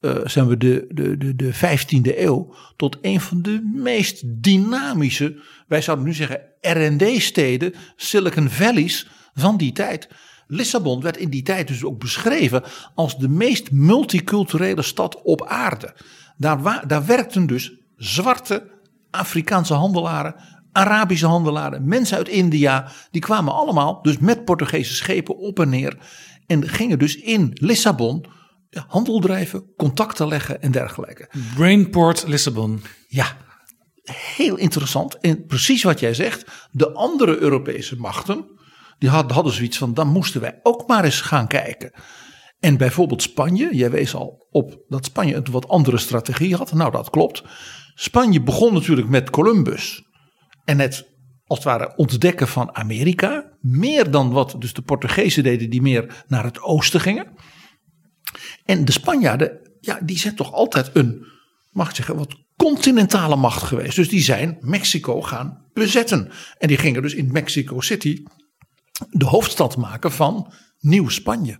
uh, 0.00 0.16
zijn 0.24 0.46
we 0.46 0.56
de, 0.56 0.84
de, 0.88 1.16
de, 1.16 1.34
de 1.34 1.54
15e 1.54 2.18
eeuw 2.18 2.54
tot 2.76 2.98
een 3.00 3.20
van 3.20 3.42
de 3.42 3.72
meest 3.74 4.42
dynamische, 4.42 5.42
wij 5.66 5.82
zouden 5.82 6.06
nu 6.06 6.12
zeggen 6.12 6.40
RD-steden, 6.60 7.74
Silicon 7.96 8.48
Valleys 8.48 9.08
van 9.34 9.56
die 9.56 9.72
tijd. 9.72 10.08
Lissabon 10.54 11.00
werd 11.00 11.16
in 11.16 11.30
die 11.30 11.42
tijd 11.42 11.68
dus 11.68 11.84
ook 11.84 11.98
beschreven 11.98 12.62
als 12.94 13.18
de 13.18 13.28
meest 13.28 13.70
multiculturele 13.70 14.82
stad 14.82 15.22
op 15.22 15.46
aarde. 15.46 15.94
Daar, 16.36 16.84
daar 16.86 17.06
werkten 17.06 17.46
dus 17.46 17.72
zwarte 17.96 18.70
Afrikaanse 19.10 19.74
handelaren, 19.74 20.34
Arabische 20.72 21.26
handelaren, 21.26 21.88
mensen 21.88 22.16
uit 22.16 22.28
India. 22.28 22.88
Die 23.10 23.20
kwamen 23.20 23.54
allemaal 23.54 24.02
dus 24.02 24.18
met 24.18 24.44
Portugese 24.44 24.94
schepen 24.94 25.36
op 25.36 25.60
en 25.60 25.68
neer. 25.68 25.96
En 26.46 26.68
gingen 26.68 26.98
dus 26.98 27.16
in 27.16 27.50
Lissabon 27.54 28.26
handel 28.86 29.20
drijven, 29.20 29.64
contacten 29.76 30.28
leggen 30.28 30.62
en 30.62 30.70
dergelijke. 30.70 31.28
Brainport 31.54 32.26
Lissabon. 32.26 32.82
Ja, 33.08 33.36
heel 34.12 34.56
interessant. 34.56 35.18
En 35.18 35.46
precies 35.46 35.82
wat 35.82 36.00
jij 36.00 36.14
zegt, 36.14 36.44
de 36.70 36.92
andere 36.92 37.38
Europese 37.38 37.96
machten, 37.96 38.44
die 39.04 39.12
hadden, 39.12 39.52
zoiets 39.52 39.78
van, 39.78 39.94
dan 39.94 40.08
moesten 40.08 40.40
wij 40.40 40.60
ook 40.62 40.86
maar 40.86 41.04
eens 41.04 41.20
gaan 41.20 41.46
kijken. 41.46 41.92
En 42.60 42.76
bijvoorbeeld 42.76 43.22
Spanje, 43.22 43.68
jij 43.72 43.90
wees 43.90 44.14
al 44.14 44.46
op 44.50 44.84
dat 44.88 45.04
Spanje 45.04 45.34
een 45.34 45.46
wat 45.50 45.68
andere 45.68 45.98
strategie 45.98 46.56
had. 46.56 46.72
Nou, 46.72 46.92
dat 46.92 47.10
klopt. 47.10 47.42
Spanje 47.94 48.42
begon 48.42 48.72
natuurlijk 48.72 49.08
met 49.08 49.30
Columbus 49.30 50.02
en 50.64 50.78
het 50.78 51.12
als 51.46 51.58
het 51.58 51.68
ware 51.68 51.96
ontdekken 51.96 52.48
van 52.48 52.76
Amerika. 52.76 53.56
Meer 53.60 54.10
dan 54.10 54.30
wat 54.30 54.56
dus 54.58 54.72
de 54.72 54.82
Portugezen 54.82 55.42
deden 55.42 55.70
die 55.70 55.82
meer 55.82 56.24
naar 56.26 56.44
het 56.44 56.60
oosten 56.60 57.00
gingen. 57.00 57.26
En 58.64 58.84
de 58.84 58.92
Spanjaarden, 58.92 59.76
ja, 59.80 60.00
die 60.02 60.18
zijn 60.18 60.34
toch 60.34 60.52
altijd 60.52 60.90
een, 60.92 61.26
mag 61.70 61.88
ik 61.88 61.94
zeggen, 61.94 62.16
wat 62.16 62.36
continentale 62.56 63.36
macht 63.36 63.62
geweest. 63.62 63.96
Dus 63.96 64.08
die 64.08 64.22
zijn 64.22 64.56
Mexico 64.60 65.22
gaan 65.22 65.66
bezetten. 65.72 66.30
En 66.58 66.68
die 66.68 66.78
gingen 66.78 67.02
dus 67.02 67.14
in 67.14 67.32
Mexico 67.32 67.80
City 67.80 68.22
de 69.10 69.24
hoofdstad 69.24 69.76
maken 69.76 70.12
van 70.12 70.52
Nieuw-Spanje. 70.78 71.58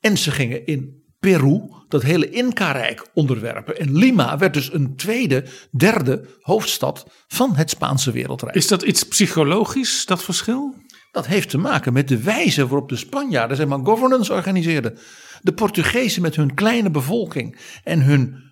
En 0.00 0.18
ze 0.18 0.30
gingen 0.30 0.66
in 0.66 1.02
Peru 1.18 1.60
dat 1.88 2.02
hele 2.02 2.30
Inca-rijk 2.30 3.06
onderwerpen. 3.14 3.78
En 3.78 3.96
Lima 3.96 4.38
werd 4.38 4.54
dus 4.54 4.72
een 4.72 4.96
tweede, 4.96 5.44
derde 5.70 6.36
hoofdstad 6.40 7.06
van 7.28 7.56
het 7.56 7.70
Spaanse 7.70 8.10
wereldrijk. 8.10 8.56
Is 8.56 8.68
dat 8.68 8.82
iets 8.82 9.02
psychologisch, 9.02 10.06
dat 10.06 10.22
verschil? 10.22 10.74
Dat 11.12 11.26
heeft 11.26 11.50
te 11.50 11.58
maken 11.58 11.92
met 11.92 12.08
de 12.08 12.22
wijze 12.22 12.66
waarop 12.66 12.88
de 12.88 12.96
Spanjaarden 12.96 13.56
zeg 13.56 13.66
maar, 13.66 13.78
governance 13.84 14.32
organiseerden. 14.32 14.98
De 15.40 15.52
Portugezen 15.52 16.22
met 16.22 16.36
hun 16.36 16.54
kleine 16.54 16.90
bevolking 16.90 17.58
en 17.84 18.02
hun 18.02 18.46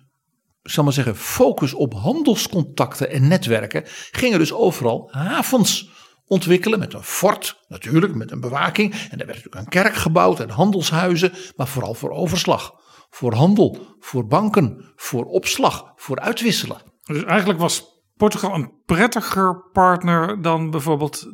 zal 0.63 0.83
maar 0.83 0.93
zeggen, 0.93 1.15
focus 1.15 1.73
op 1.73 1.93
handelscontacten 1.93 3.11
en 3.11 3.27
netwerken 3.27 3.83
gingen 4.11 4.39
dus 4.39 4.53
overal 4.53 5.07
havens 5.11 5.89
ontwikkelen 6.27 6.79
met 6.79 6.93
een 6.93 7.03
fort, 7.03 7.65
natuurlijk 7.67 8.15
met 8.15 8.31
een 8.31 8.39
bewaking. 8.39 8.91
En 8.93 9.17
daar 9.17 9.27
werd 9.27 9.43
natuurlijk 9.43 9.55
een 9.55 9.81
kerk 9.81 9.95
gebouwd 9.95 10.39
en 10.39 10.49
handelshuizen, 10.49 11.33
maar 11.55 11.67
vooral 11.67 11.93
voor 11.93 12.09
overslag, 12.09 12.71
voor 13.09 13.33
handel, 13.33 13.95
voor 13.99 14.27
banken, 14.27 14.91
voor 14.95 15.25
opslag, 15.25 15.91
voor 15.95 16.19
uitwisselen. 16.19 16.81
Dus 17.03 17.23
eigenlijk 17.23 17.59
was 17.59 17.83
Portugal 18.15 18.53
een 18.53 18.71
prettiger 18.85 19.69
partner 19.71 20.41
dan 20.41 20.69
bijvoorbeeld 20.69 21.27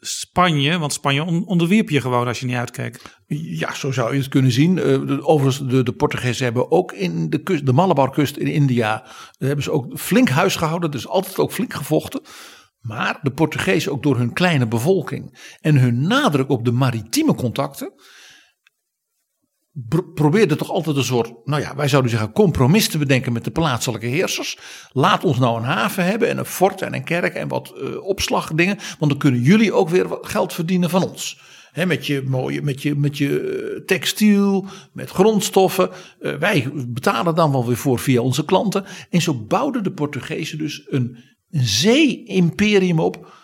Spanje, 0.00 0.78
want 0.78 0.92
Spanje 0.92 1.24
onderwierp 1.24 1.90
je 1.90 2.00
gewoon 2.00 2.26
als 2.26 2.40
je 2.40 2.46
niet 2.46 2.56
uitkeek. 2.56 3.00
Ja, 3.26 3.74
zo 3.74 3.92
zou 3.92 4.12
je 4.12 4.18
het 4.18 4.28
kunnen 4.28 4.52
zien. 4.52 4.76
Uh, 4.76 5.28
overigens, 5.28 5.68
de, 5.68 5.82
de 5.82 5.92
Portugezen 5.92 6.44
hebben 6.44 6.70
ook 6.70 6.92
in 6.92 7.30
de, 7.30 7.42
kust, 7.42 7.66
de 7.66 7.72
Malabarkust 7.72 8.36
in 8.36 8.46
India, 8.46 9.04
hebben 9.38 9.64
ze 9.64 9.70
ook 9.70 9.98
flink 9.98 10.28
huis 10.28 10.56
gehouden, 10.56 10.90
dus 10.90 11.08
altijd 11.08 11.38
ook 11.38 11.52
flink 11.52 11.74
gevochten. 11.74 12.20
Maar 12.86 13.18
de 13.22 13.32
Portugezen 13.32 13.92
ook 13.92 14.02
door 14.02 14.16
hun 14.16 14.32
kleine 14.32 14.66
bevolking 14.66 15.38
en 15.60 15.76
hun 15.76 16.06
nadruk 16.06 16.48
op 16.48 16.64
de 16.64 16.72
maritieme 16.72 17.34
contacten 17.34 17.92
probeerde 20.14 20.56
toch 20.56 20.70
altijd 20.70 20.96
een 20.96 21.04
soort, 21.04 21.32
nou 21.44 21.62
ja, 21.62 21.76
wij 21.76 21.88
zouden 21.88 22.10
zeggen, 22.10 22.32
compromis 22.32 22.88
te 22.88 22.98
bedenken 22.98 23.32
met 23.32 23.44
de 23.44 23.50
plaatselijke 23.50 24.06
heersers. 24.06 24.58
Laat 24.92 25.24
ons 25.24 25.38
nou 25.38 25.58
een 25.58 25.64
haven 25.64 26.04
hebben 26.04 26.28
en 26.28 26.38
een 26.38 26.44
fort 26.44 26.82
en 26.82 26.94
een 26.94 27.04
kerk 27.04 27.34
en 27.34 27.48
wat 27.48 27.74
uh, 27.76 28.02
opslagdingen, 28.02 28.78
want 28.98 29.10
dan 29.10 29.20
kunnen 29.20 29.40
jullie 29.40 29.72
ook 29.72 29.88
weer 29.88 30.08
wat 30.08 30.26
geld 30.26 30.52
verdienen 30.52 30.90
van 30.90 31.02
ons. 31.02 31.40
He, 31.72 31.86
met 31.86 32.06
je 32.06 32.22
mooie, 32.26 32.62
met 32.62 32.82
je, 32.82 32.94
met 32.94 33.18
je 33.18 33.40
eh, 33.40 33.84
textiel, 33.84 34.66
met 34.92 35.10
grondstoffen. 35.10 35.90
Uh, 36.20 36.34
wij 36.34 36.70
betalen 36.72 37.34
dan 37.34 37.52
wel 37.52 37.66
weer 37.66 37.76
voor 37.76 37.98
via 37.98 38.20
onze 38.20 38.44
klanten. 38.44 38.84
En 39.10 39.22
zo 39.22 39.34
bouwden 39.34 39.82
de 39.82 39.92
Portugezen 39.92 40.58
dus 40.58 40.86
een 40.86 41.18
zee-imperium 41.64 43.00
op. 43.00 43.34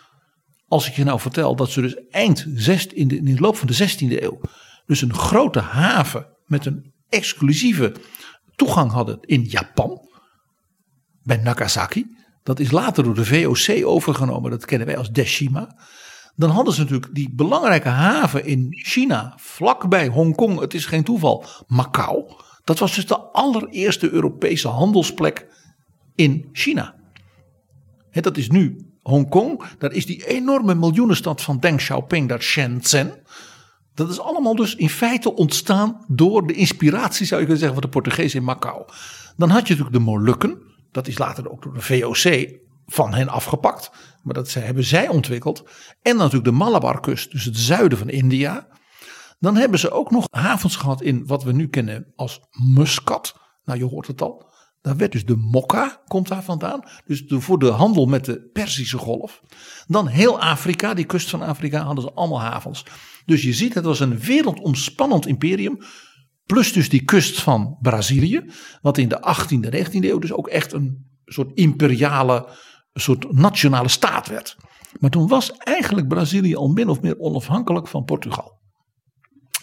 Als 0.67 0.87
ik 0.87 0.93
je 0.93 1.03
nou 1.03 1.19
vertel 1.19 1.55
dat 1.55 1.69
ze 1.69 1.81
dus 1.81 1.95
eind 2.09 2.45
zest, 2.55 2.91
in, 2.91 3.07
de, 3.07 3.15
in 3.15 3.25
de 3.25 3.39
loop 3.39 3.55
van 3.55 3.67
de 3.67 3.89
16e 3.89 4.23
eeuw 4.23 4.39
dus 4.85 5.01
een 5.01 5.13
grote 5.13 5.59
haven 5.59 6.27
met 6.45 6.65
een 6.65 6.93
exclusieve 7.09 7.95
toegang 8.55 8.91
hadden 8.91 9.17
in 9.21 9.43
Japan, 9.43 10.09
bij 11.23 11.37
Nagasaki. 11.37 12.15
Dat 12.43 12.59
is 12.59 12.71
later 12.71 13.03
door 13.03 13.15
de 13.15 13.25
VOC 13.25 13.85
overgenomen, 13.85 14.51
dat 14.51 14.65
kennen 14.65 14.87
wij 14.87 14.97
als 14.97 15.11
Deshima. 15.11 15.77
Dan 16.35 16.49
hadden 16.49 16.73
ze 16.73 16.81
natuurlijk 16.81 17.15
die 17.15 17.33
belangrijke 17.33 17.89
haven 17.89 18.45
in 18.45 18.67
China, 18.69 19.33
vlakbij 19.37 20.07
Hongkong, 20.07 20.59
het 20.59 20.73
is 20.73 20.85
geen 20.85 21.03
toeval, 21.03 21.45
Macau. 21.67 22.31
Dat 22.63 22.79
was 22.79 22.95
dus 22.95 23.07
de 23.07 23.17
allereerste 23.17 24.09
Europese 24.09 24.67
handelsplek 24.67 25.47
in 26.15 26.49
China. 26.51 26.95
Dat 28.21 28.37
is 28.37 28.49
nu 28.49 28.93
Hongkong, 29.01 29.63
daar 29.77 29.91
is 29.91 30.05
die 30.05 30.27
enorme 30.27 30.75
miljoenenstad 30.75 31.41
van 31.41 31.59
Deng 31.59 31.77
Xiaoping, 31.77 32.29
dat 32.29 32.41
Shenzhen. 32.41 33.21
Dat 33.93 34.09
is 34.09 34.19
allemaal 34.19 34.55
dus 34.55 34.75
in 34.75 34.89
feite 34.89 35.35
ontstaan 35.35 36.05
door 36.07 36.47
de 36.47 36.53
inspiratie, 36.53 37.25
zou 37.25 37.39
je 37.41 37.47
kunnen 37.47 37.63
zeggen, 37.63 37.81
van 37.81 37.89
de 37.91 37.97
Portugezen 37.97 38.39
in 38.39 38.45
Macau. 38.45 38.85
Dan 39.37 39.49
had 39.49 39.67
je 39.67 39.73
natuurlijk 39.73 40.05
de 40.05 40.11
Molukken. 40.11 40.61
Dat 40.91 41.07
is 41.07 41.17
later 41.17 41.51
ook 41.51 41.63
door 41.63 41.73
de 41.73 41.81
VOC 41.81 42.59
van 42.85 43.13
hen 43.13 43.29
afgepakt. 43.29 43.91
Maar 44.23 44.33
dat 44.33 44.53
hebben 44.53 44.83
zij 44.83 45.07
ontwikkeld. 45.07 45.63
En 46.01 46.15
natuurlijk 46.15 46.45
de 46.45 46.51
Malabarkust, 46.51 47.31
dus 47.31 47.45
het 47.45 47.57
zuiden 47.57 47.97
van 47.97 48.09
India. 48.09 48.67
Dan 49.39 49.55
hebben 49.55 49.79
ze 49.79 49.91
ook 49.91 50.11
nog 50.11 50.27
havens 50.29 50.75
gehad 50.75 51.01
in 51.01 51.25
wat 51.27 51.43
we 51.43 51.51
nu 51.51 51.67
kennen 51.67 52.13
als 52.15 52.41
Muscat. 52.73 53.35
Nou, 53.65 53.79
je 53.79 53.85
hoort 53.85 54.07
het 54.07 54.21
al. 54.21 54.52
Daar 54.83 54.97
werd 54.97 55.11
dus 55.11 55.25
de 55.25 55.35
Mokka, 55.35 56.01
komt 56.07 56.27
daar 56.27 56.43
vandaan. 56.43 56.83
Dus 57.05 57.23
voor 57.27 57.59
de 57.59 57.69
handel 57.69 58.05
met 58.05 58.25
de 58.25 58.49
Perzische 58.53 58.97
golf. 58.97 59.41
Dan 59.87 60.07
heel 60.07 60.39
Afrika, 60.39 60.93
die 60.93 61.05
kust 61.05 61.29
van 61.29 61.41
Afrika, 61.41 61.83
hadden 61.83 62.03
ze 62.03 62.13
allemaal 62.13 62.41
havens. 62.41 62.85
Dus 63.25 63.41
je 63.41 63.53
ziet, 63.53 63.73
het 63.73 63.85
was 63.85 63.99
een 63.99 64.19
wereldomspannend 64.19 65.27
imperium. 65.27 65.77
Plus 66.45 66.73
dus 66.73 66.89
die 66.89 67.03
kust 67.03 67.41
van 67.41 67.77
Brazilië. 67.81 68.45
Wat 68.81 68.97
in 68.97 69.09
de 69.09 69.35
18e, 69.37 69.73
19e 69.73 69.99
eeuw 69.99 70.19
dus 70.19 70.33
ook 70.33 70.47
echt 70.47 70.73
een 70.73 71.05
soort 71.25 71.51
imperiale, 71.53 72.49
een 72.93 73.01
soort 73.01 73.31
nationale 73.31 73.89
staat 73.89 74.27
werd. 74.27 74.57
Maar 74.99 75.09
toen 75.09 75.27
was 75.27 75.51
eigenlijk 75.51 76.07
Brazilië 76.07 76.55
al 76.55 76.67
min 76.67 76.89
of 76.89 77.01
meer 77.01 77.19
onafhankelijk 77.19 77.87
van 77.87 78.03
Portugal. 78.03 78.61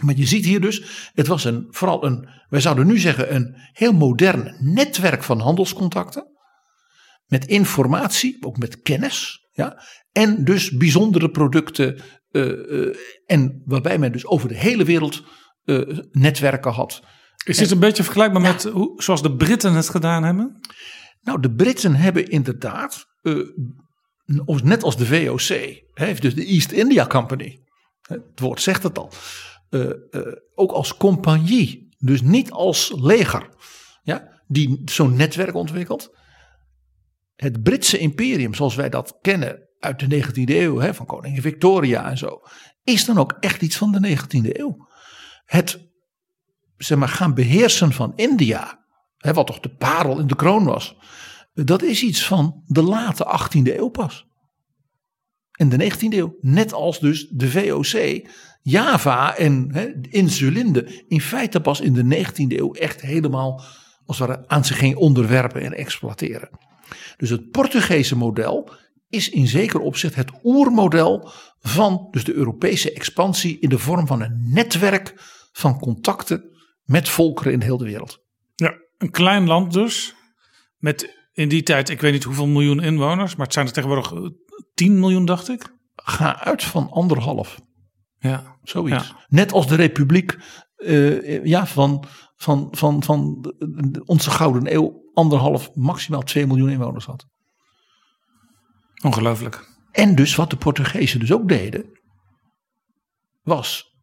Maar 0.01 0.16
je 0.16 0.26
ziet 0.26 0.44
hier 0.44 0.61
dus, 0.61 1.11
het 1.14 1.26
was 1.26 1.44
een, 1.44 1.66
vooral 1.70 2.05
een, 2.05 2.28
wij 2.48 2.61
zouden 2.61 2.86
nu 2.86 2.98
zeggen, 2.98 3.34
een 3.34 3.55
heel 3.72 3.92
modern 3.92 4.57
netwerk 4.59 5.22
van 5.22 5.40
handelscontacten. 5.40 6.26
Met 7.26 7.46
informatie, 7.46 8.36
ook 8.40 8.57
met 8.57 8.80
kennis. 8.80 9.48
Ja, 9.53 9.82
en 10.12 10.44
dus 10.44 10.70
bijzondere 10.70 11.30
producten. 11.30 12.01
Uh, 12.30 12.46
uh, 12.46 12.96
en 13.26 13.62
waarbij 13.64 13.98
men 13.98 14.12
dus 14.12 14.26
over 14.26 14.48
de 14.48 14.57
hele 14.57 14.84
wereld 14.84 15.22
uh, 15.64 15.98
netwerken 16.11 16.72
had. 16.72 17.03
Is 17.44 17.57
dit 17.57 17.70
een 17.70 17.78
beetje 17.78 18.03
vergelijkbaar 18.03 18.42
met 18.42 18.62
hoe, 18.62 19.03
zoals 19.03 19.22
de 19.22 19.36
Britten 19.36 19.72
het 19.72 19.88
gedaan 19.88 20.22
hebben? 20.22 20.61
Nou, 21.20 21.40
de 21.40 21.55
Britten 21.55 21.94
hebben 21.94 22.28
inderdaad, 22.28 23.05
net 24.62 24.82
als 24.82 24.96
de 24.96 25.07
VOC, 25.07 25.80
heeft 25.94 26.22
dus 26.22 26.34
de 26.34 26.44
East 26.44 26.72
India 26.72 27.07
Company. 27.07 27.61
Het 28.01 28.40
woord 28.40 28.61
zegt 28.61 28.82
het 28.82 28.98
al 28.98 29.12
uh, 29.70 29.90
uh, 30.10 30.22
ook 30.54 30.70
als 30.70 30.96
compagnie, 30.96 31.94
dus 31.98 32.22
niet 32.22 32.50
als 32.50 32.92
leger, 32.96 33.48
ja, 34.02 34.42
die 34.46 34.82
zo'n 34.84 35.16
netwerk 35.16 35.54
ontwikkelt. 35.54 36.16
Het 37.36 37.62
Britse 37.62 37.98
imperium, 37.98 38.54
zoals 38.54 38.74
wij 38.74 38.88
dat 38.88 39.18
kennen 39.20 39.68
uit 39.78 40.10
de 40.10 40.22
19e 40.22 40.54
eeuw, 40.54 40.78
hè, 40.78 40.94
van 40.94 41.06
koningin 41.06 41.42
Victoria 41.42 42.10
en 42.10 42.18
zo, 42.18 42.40
is 42.84 43.04
dan 43.04 43.18
ook 43.18 43.36
echt 43.40 43.62
iets 43.62 43.76
van 43.76 43.92
de 43.92 44.16
19e 44.16 44.58
eeuw. 44.58 44.88
Het 45.44 45.88
zeg 46.76 46.98
maar, 46.98 47.08
gaan 47.08 47.34
beheersen 47.34 47.92
van 47.92 48.12
India, 48.16 48.84
hè, 49.16 49.32
wat 49.32 49.46
toch 49.46 49.60
de 49.60 49.74
parel 49.74 50.18
in 50.18 50.26
de 50.26 50.36
kroon 50.36 50.64
was, 50.64 50.96
dat 51.52 51.82
is 51.82 52.02
iets 52.02 52.26
van 52.26 52.62
de 52.66 52.82
late 52.82 53.24
18e 53.24 53.76
eeuw 53.76 53.88
pas. 53.88 54.28
In 55.56 55.68
de 55.68 55.90
19e 55.90 56.14
eeuw, 56.14 56.36
net 56.40 56.72
als 56.72 56.98
dus 56.98 57.28
de 57.28 57.50
VOC 57.50 58.28
Java 58.62 59.36
en 59.36 59.70
insulinde 60.11 61.04
in 61.08 61.20
feite 61.20 61.61
pas 61.61 61.80
in 61.80 61.92
de 61.92 62.26
19e 62.26 62.56
eeuw 62.58 62.72
echt 62.72 63.00
helemaal 63.00 63.62
als 64.06 64.18
het 64.18 64.28
ware 64.28 64.48
aan 64.48 64.64
zich 64.64 64.78
ging 64.78 64.96
onderwerpen 64.96 65.62
en 65.62 65.72
exploiteren. 65.72 66.50
Dus 67.16 67.30
het 67.30 67.50
Portugese 67.50 68.16
model 68.16 68.70
is 69.08 69.30
in 69.30 69.46
zeker 69.46 69.80
opzicht 69.80 70.14
het 70.14 70.30
oermodel 70.42 71.30
van 71.58 72.08
dus 72.11 72.24
de 72.24 72.34
Europese 72.34 72.92
expansie 72.92 73.58
in 73.58 73.68
de 73.68 73.78
vorm 73.78 74.06
van 74.06 74.22
een 74.22 74.50
netwerk 74.52 75.14
van 75.52 75.78
contacten 75.78 76.50
met 76.84 77.08
volkeren 77.08 77.52
in 77.52 77.61
heel 77.61 77.76
de 77.76 77.84
wereld. 77.84 78.18
Ja, 78.54 78.74
een 78.98 79.11
klein 79.11 79.46
land 79.46 79.72
dus, 79.72 80.14
met 80.76 81.18
in 81.32 81.48
die 81.48 81.62
tijd, 81.62 81.88
ik 81.88 82.00
weet 82.00 82.12
niet 82.12 82.24
hoeveel 82.24 82.46
miljoen 82.46 82.82
inwoners, 82.82 83.36
maar 83.36 83.44
het 83.44 83.54
zijn 83.54 83.66
er 83.66 83.72
tegenwoordig 83.72 84.12
10 84.74 84.98
miljoen, 84.98 85.24
dacht 85.24 85.48
ik. 85.48 85.74
Ga 85.96 86.40
uit 86.40 86.62
van 86.62 86.90
anderhalf. 86.90 87.61
Ja. 88.20 88.56
Zoiets. 88.62 89.14
Net 89.28 89.52
als 89.52 89.66
de 89.66 89.74
republiek 89.74 90.38
uh, 90.76 91.44
ja, 91.44 91.66
van, 91.66 92.04
van, 92.36 92.68
van, 92.70 93.02
van 93.02 93.52
onze 94.04 94.30
gouden 94.30 94.74
eeuw 94.74 95.10
anderhalf, 95.12 95.74
maximaal 95.74 96.22
2 96.22 96.46
miljoen 96.46 96.70
inwoners 96.70 97.04
had. 97.04 97.26
Ongelooflijk. 99.02 99.68
En 99.92 100.14
dus 100.14 100.34
wat 100.34 100.50
de 100.50 100.56
Portugezen 100.56 101.20
dus 101.20 101.32
ook 101.32 101.48
deden, 101.48 102.00
was 103.42 103.96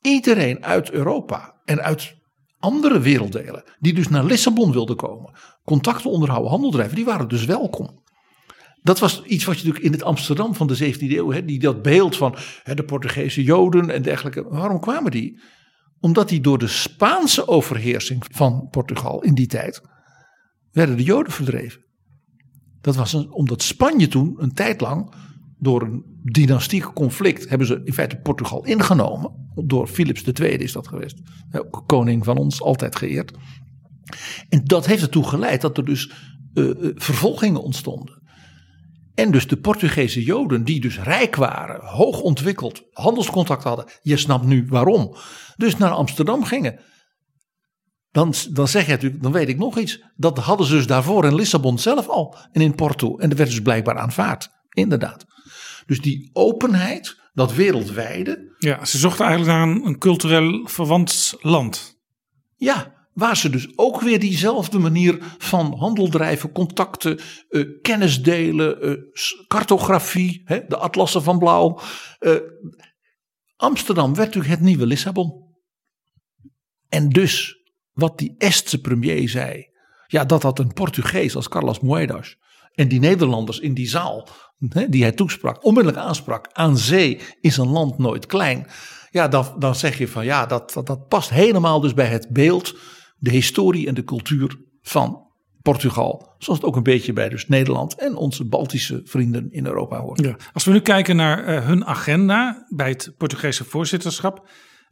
iedereen 0.00 0.64
uit 0.64 0.90
Europa 0.90 1.60
en 1.64 1.82
uit 1.82 2.14
andere 2.58 3.00
werelddelen, 3.00 3.64
die 3.78 3.94
dus 3.94 4.08
naar 4.08 4.24
Lissabon 4.24 4.72
wilden 4.72 4.96
komen, 4.96 5.38
contacten 5.64 6.10
onderhouden, 6.10 6.50
handel 6.50 6.70
drijven, 6.70 6.96
die 6.96 7.04
waren 7.04 7.28
dus 7.28 7.44
welkom. 7.44 8.02
Dat 8.82 8.98
was 8.98 9.22
iets 9.22 9.44
wat 9.44 9.58
je 9.58 9.66
natuurlijk 9.66 9.84
in 9.84 9.92
het 9.92 10.02
Amsterdam 10.02 10.54
van 10.54 10.66
de 10.66 10.94
17e 10.94 10.98
eeuw, 10.98 11.32
hè, 11.32 11.44
die 11.44 11.58
dat 11.58 11.82
beeld 11.82 12.16
van 12.16 12.36
hè, 12.62 12.74
de 12.74 12.84
Portugese 12.84 13.42
Joden 13.42 13.90
en 13.90 14.02
dergelijke. 14.02 14.48
Waarom 14.48 14.80
kwamen 14.80 15.10
die? 15.10 15.40
Omdat 16.00 16.28
die 16.28 16.40
door 16.40 16.58
de 16.58 16.66
Spaanse 16.66 17.48
overheersing 17.48 18.24
van 18.30 18.68
Portugal 18.70 19.22
in 19.22 19.34
die 19.34 19.46
tijd 19.46 19.82
werden 20.70 20.96
de 20.96 21.02
Joden 21.02 21.32
verdreven. 21.32 21.84
Dat 22.80 22.96
was 22.96 23.14
omdat 23.14 23.62
Spanje 23.62 24.08
toen 24.08 24.34
een 24.38 24.52
tijd 24.52 24.80
lang 24.80 25.14
door 25.58 25.82
een 25.82 26.04
dynastiek 26.22 26.92
conflict 26.92 27.48
hebben 27.48 27.66
ze 27.66 27.80
in 27.84 27.92
feite 27.92 28.16
Portugal 28.16 28.64
ingenomen. 28.64 29.52
Door 29.54 29.86
Philips 29.86 30.22
II 30.22 30.50
is 30.50 30.72
dat 30.72 30.88
geweest. 30.88 31.20
Koning 31.86 32.24
van 32.24 32.36
ons, 32.36 32.62
altijd 32.62 32.96
geëerd. 32.96 33.32
En 34.48 34.64
dat 34.64 34.86
heeft 34.86 35.02
ertoe 35.02 35.24
geleid 35.24 35.60
dat 35.60 35.76
er 35.76 35.84
dus 35.84 36.12
uh, 36.54 36.70
vervolgingen 36.94 37.62
ontstonden. 37.62 38.19
En 39.14 39.30
dus 39.30 39.46
de 39.46 39.56
Portugese 39.56 40.22
Joden, 40.22 40.64
die 40.64 40.80
dus 40.80 41.00
rijk 41.00 41.36
waren, 41.36 41.86
hoog 41.86 42.20
ontwikkeld, 42.20 42.82
handelscontact 42.92 43.64
hadden. 43.64 43.84
Je 44.02 44.16
snapt 44.16 44.46
nu 44.46 44.66
waarom. 44.68 45.16
Dus 45.56 45.76
naar 45.76 45.90
Amsterdam 45.90 46.44
gingen. 46.44 46.80
Dan, 48.10 48.34
dan 48.50 48.68
zeg 48.68 48.84
je 48.86 48.90
natuurlijk, 48.90 49.22
dan 49.22 49.32
weet 49.32 49.48
ik 49.48 49.58
nog 49.58 49.78
iets. 49.78 50.04
Dat 50.16 50.38
hadden 50.38 50.66
ze 50.66 50.74
dus 50.74 50.86
daarvoor 50.86 51.24
in 51.24 51.34
Lissabon 51.34 51.78
zelf 51.78 52.08
al 52.08 52.36
en 52.52 52.60
in 52.60 52.74
Porto. 52.74 53.18
En 53.18 53.28
dat 53.28 53.38
werd 53.38 53.50
dus 53.50 53.62
blijkbaar 53.62 53.98
aanvaard. 53.98 54.48
Inderdaad. 54.68 55.24
Dus 55.86 56.00
die 56.00 56.30
openheid, 56.32 57.16
dat 57.32 57.54
wereldwijde. 57.54 58.54
Ja, 58.58 58.84
ze 58.84 58.98
zochten 58.98 59.26
eigenlijk 59.26 59.56
naar 59.56 59.68
een, 59.68 59.86
een 59.86 59.98
cultureel 59.98 60.66
verwant 60.68 61.34
land. 61.40 61.98
Ja, 62.56 62.99
Waar 63.12 63.36
ze 63.36 63.50
dus 63.50 63.78
ook 63.78 64.00
weer 64.00 64.20
diezelfde 64.20 64.78
manier 64.78 65.18
van 65.38 65.74
handel 65.78 66.08
drijven, 66.08 66.52
contacten, 66.52 67.20
uh, 67.48 67.80
kennis 67.82 68.22
delen, 68.22 68.88
uh, 68.88 68.96
cartografie, 69.48 70.42
hè, 70.44 70.66
de 70.68 70.76
atlassen 70.76 71.22
van 71.22 71.38
blauw. 71.38 71.80
Uh, 72.20 72.36
Amsterdam 73.56 74.14
werd 74.14 74.26
natuurlijk 74.26 74.54
het 74.54 74.60
nieuwe 74.60 74.86
Lissabon. 74.86 75.48
En 76.88 77.08
dus, 77.08 77.56
wat 77.92 78.18
die 78.18 78.34
Estse 78.38 78.80
premier 78.80 79.28
zei, 79.28 79.68
ja, 80.06 80.24
dat 80.24 80.42
had 80.42 80.58
een 80.58 80.72
Portugees 80.72 81.36
als 81.36 81.48
Carlos 81.48 81.80
Moedas 81.80 82.36
En 82.74 82.88
die 82.88 83.00
Nederlanders 83.00 83.58
in 83.58 83.74
die 83.74 83.88
zaal, 83.88 84.28
hè, 84.68 84.88
die 84.88 85.02
hij 85.02 85.12
toesprak, 85.12 85.64
onmiddellijk 85.64 86.02
aansprak. 86.04 86.48
Aan 86.52 86.78
zee 86.78 87.20
is 87.40 87.56
een 87.56 87.68
land 87.68 87.98
nooit 87.98 88.26
klein. 88.26 88.66
Ja, 89.10 89.28
dan, 89.28 89.54
dan 89.58 89.74
zeg 89.74 89.98
je 89.98 90.08
van 90.08 90.24
ja, 90.24 90.46
dat, 90.46 90.72
dat, 90.72 90.86
dat 90.86 91.08
past 91.08 91.30
helemaal 91.30 91.80
dus 91.80 91.94
bij 91.94 92.06
het 92.06 92.28
beeld, 92.30 92.78
de 93.20 93.30
historie 93.30 93.86
en 93.86 93.94
de 93.94 94.04
cultuur 94.04 94.58
van 94.82 95.28
Portugal. 95.62 96.34
Zoals 96.38 96.58
het 96.58 96.68
ook 96.68 96.76
een 96.76 96.82
beetje 96.82 97.12
bij 97.12 97.28
dus 97.28 97.48
Nederland 97.48 97.94
en 97.94 98.16
onze 98.16 98.44
Baltische 98.44 99.00
vrienden 99.04 99.52
in 99.52 99.66
Europa 99.66 100.00
hoort. 100.00 100.20
Ja. 100.20 100.36
Als 100.52 100.64
we 100.64 100.72
nu 100.72 100.80
kijken 100.80 101.16
naar 101.16 101.44
eh, 101.44 101.66
hun 101.66 101.84
agenda 101.84 102.66
bij 102.68 102.88
het 102.88 103.14
Portugese 103.16 103.64
voorzitterschap. 103.64 104.48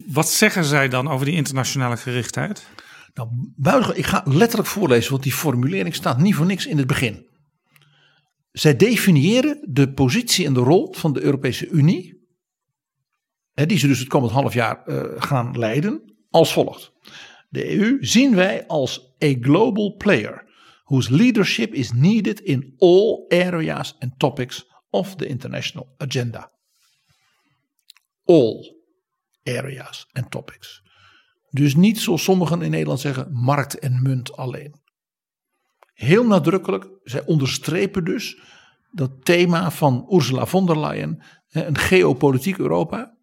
Wat 0.06 0.30
zeggen 0.30 0.64
zij 0.64 0.88
dan 0.88 1.08
over 1.08 1.26
die 1.26 1.34
internationale 1.34 1.96
gerichtheid? 1.96 2.68
Nou, 3.56 3.94
ik 3.94 4.06
ga 4.06 4.22
letterlijk 4.24 4.68
voorlezen, 4.68 5.10
want 5.10 5.22
die 5.22 5.32
formulering 5.32 5.94
staat 5.94 6.18
niet 6.18 6.34
voor 6.34 6.46
niks 6.46 6.66
in 6.66 6.78
het 6.78 6.86
begin. 6.86 7.26
Zij 8.52 8.76
definiëren 8.76 9.58
de 9.68 9.92
positie 9.92 10.46
en 10.46 10.54
de 10.54 10.60
rol 10.60 10.94
van 10.94 11.12
de 11.12 11.20
Europese 11.20 11.68
Unie, 11.68 12.28
hè, 13.52 13.66
die 13.66 13.78
ze 13.78 13.86
dus 13.86 13.98
het 13.98 14.08
komend 14.08 14.32
half 14.32 14.54
jaar 14.54 14.82
eh, 14.84 15.02
gaan 15.22 15.58
leiden, 15.58 16.14
als 16.30 16.52
volgt. 16.52 16.92
De 17.48 17.78
EU 17.78 17.96
zien 18.00 18.34
wij 18.34 18.66
als 18.66 19.16
a 19.24 19.34
global 19.40 19.96
player 19.96 20.46
whose 20.84 21.14
leadership 21.14 21.74
is 21.74 21.92
needed 21.92 22.40
in 22.40 22.74
all 22.78 23.24
areas 23.28 23.96
and 23.98 24.18
topics 24.18 24.66
of 24.90 25.16
the 25.16 25.26
international 25.26 25.94
agenda. 25.96 26.52
All 28.24 28.76
areas 29.42 30.06
and 30.12 30.30
topics. 30.30 30.82
Dus 31.50 31.74
niet 31.74 31.98
zoals 31.98 32.24
sommigen 32.24 32.62
in 32.62 32.70
Nederland 32.70 33.00
zeggen, 33.00 33.32
markt 33.32 33.78
en 33.78 34.02
munt 34.02 34.36
alleen. 34.36 34.80
Heel 35.92 36.24
nadrukkelijk, 36.24 36.88
zij 37.02 37.26
onderstrepen 37.26 38.04
dus 38.04 38.40
dat 38.90 39.24
thema 39.24 39.70
van 39.70 40.06
Ursula 40.10 40.46
von 40.46 40.66
der 40.66 40.78
Leyen, 40.78 41.22
een 41.48 41.78
geopolitiek 41.78 42.58
Europa. 42.58 43.17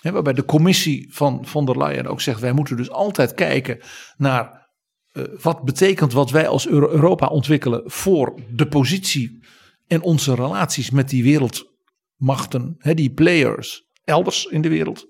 Waarbij 0.00 0.32
de 0.32 0.44
commissie 0.44 1.14
van 1.14 1.46
von 1.46 1.64
der 1.64 1.78
Leyen 1.78 2.06
ook 2.06 2.20
zegt, 2.20 2.40
wij 2.40 2.52
moeten 2.52 2.76
dus 2.76 2.90
altijd 2.90 3.34
kijken 3.34 3.78
naar 4.16 4.68
uh, 5.12 5.24
wat 5.42 5.62
betekent 5.62 6.12
wat 6.12 6.30
wij 6.30 6.48
als 6.48 6.68
Europa 6.68 7.26
ontwikkelen 7.26 7.82
voor 7.84 8.40
de 8.50 8.68
positie 8.68 9.44
en 9.86 10.02
onze 10.02 10.34
relaties 10.34 10.90
met 10.90 11.08
die 11.08 11.22
wereldmachten, 11.22 12.76
die 12.94 13.12
players 13.12 13.82
elders 14.04 14.44
in 14.44 14.62
de 14.62 14.68
wereld. 14.68 15.06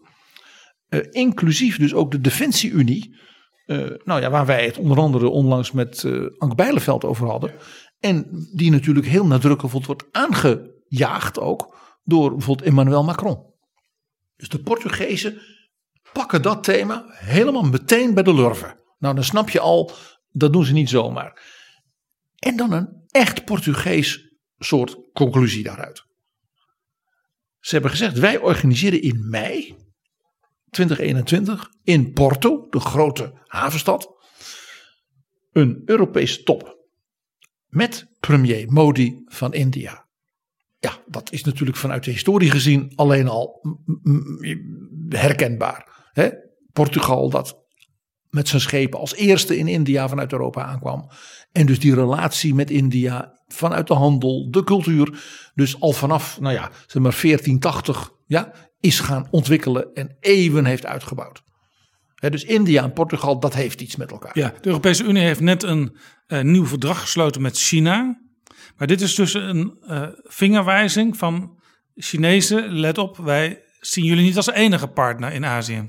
Uh, 0.89 1.01
inclusief 1.11 1.79
dus 1.79 1.95
ook 1.95 2.11
de 2.11 2.21
Defensie-Unie. 2.21 3.19
Uh, 3.67 3.91
nou 4.05 4.21
ja, 4.21 4.31
waar 4.31 4.47
wij 4.47 4.65
het 4.65 4.79
onder 4.79 4.99
andere 4.99 5.29
onlangs 5.29 5.73
met 5.73 6.05
Ank 6.39 6.57
Bijleveld 6.57 7.05
over 7.05 7.27
hadden. 7.27 7.53
En 8.01 8.47
die 8.55 8.71
natuurlijk 8.71 9.07
heel 9.07 9.27
nadrukkelijk 9.27 9.87
wordt 9.87 10.05
aangejaagd 10.11 11.39
ook 11.39 11.77
door 12.05 12.31
bijvoorbeeld 12.31 12.69
Emmanuel 12.69 13.05
Macron. 13.05 13.50
Dus 14.41 14.49
de 14.49 14.63
Portugezen 14.63 15.41
pakken 16.13 16.43
dat 16.43 16.65
thema 16.65 17.05
helemaal 17.09 17.63
meteen 17.63 18.15
bij 18.15 18.23
de 18.23 18.35
lurven. 18.35 18.81
Nou, 18.99 19.15
dan 19.15 19.25
snap 19.25 19.51
je 19.51 19.61
al, 19.61 19.93
dat 20.33 20.53
doen 20.53 20.65
ze 20.65 20.73
niet 20.73 20.89
zomaar. 20.89 21.43
En 22.37 22.57
dan 22.57 22.73
een 22.73 23.05
echt 23.09 23.45
Portugees 23.45 24.35
soort 24.59 24.99
conclusie 25.13 25.63
daaruit. 25.63 26.05
Ze 27.59 27.73
hebben 27.73 27.91
gezegd: 27.91 28.19
wij 28.19 28.39
organiseren 28.39 29.03
in 29.03 29.29
mei 29.29 29.77
2021 30.71 31.71
in 31.83 32.13
Porto, 32.13 32.67
de 32.71 32.81
grote 32.81 33.33
havenstad, 33.47 34.15
een 35.53 35.83
Europese 35.85 36.43
top. 36.43 36.79
Met 37.67 38.07
premier 38.21 38.73
Modi 38.73 39.23
van 39.27 39.53
India. 39.53 40.09
Ja, 40.81 40.99
dat 41.07 41.33
is 41.33 41.45
natuurlijk 41.45 41.79
vanuit 41.79 42.05
de 42.05 42.11
historie 42.11 42.51
gezien 42.51 42.93
alleen 42.95 43.29
al 43.29 43.61
herkenbaar. 45.09 46.09
Hè? 46.13 46.29
Portugal 46.73 47.31
dat 47.31 47.61
met 48.31 48.49
zijn 48.49 48.61
schepen 48.61 48.99
als 48.99 49.15
eerste 49.15 49.59
in 49.59 49.69
India 49.69 50.09
vanuit 50.09 50.33
Europa 50.33 50.65
aankwam. 50.65 51.11
En 51.53 51.67
dus 51.67 51.79
die 51.79 51.95
relatie 51.95 52.55
met 52.55 52.71
India 52.71 53.41
vanuit 53.47 53.87
de 53.87 53.95
handel, 53.95 54.51
de 54.51 54.65
cultuur. 54.65 55.23
Dus 55.55 55.81
al 55.81 55.93
vanaf, 55.93 56.41
nou 56.41 56.55
ja, 56.55 56.71
zeg 56.87 57.03
maar 57.03 57.19
1480 57.23 58.11
ja, 58.27 58.53
is 58.81 59.01
gaan 59.01 59.29
ontwikkelen 59.31 59.95
en 59.95 60.17
eeuwen 60.21 60.65
heeft 60.65 60.87
uitgebouwd. 60.87 61.43
dus 62.15 62.45
India 62.45 62.83
en 62.83 62.93
Portugal, 62.93 63.41
dat 63.41 63.55
heeft 63.55 63.81
iets 63.81 63.97
met 63.97 64.11
elkaar. 64.11 64.39
Ja, 64.39 64.55
de 64.61 64.69
Europese 64.69 65.05
Unie 65.05 65.23
heeft 65.23 65.41
net 65.41 65.63
een 65.63 65.97
uh, 66.29 66.41
nieuw 66.41 66.67
verdrag 66.67 67.01
gesloten 67.01 67.43
met 67.43 67.59
China. 67.59 68.21
Maar 68.81 68.89
dit 68.89 69.01
is 69.01 69.15
dus 69.15 69.35
een 69.35 69.79
uh, 69.83 70.07
vingerwijzing 70.23 71.17
van 71.17 71.61
Chinezen. 71.95 72.73
Let 72.73 72.99
op, 72.99 73.17
wij 73.17 73.63
zien 73.81 74.05
jullie 74.05 74.25
niet 74.25 74.37
als 74.37 74.51
enige 74.51 74.87
partner 74.87 75.33
in 75.33 75.45
Azië. 75.45 75.85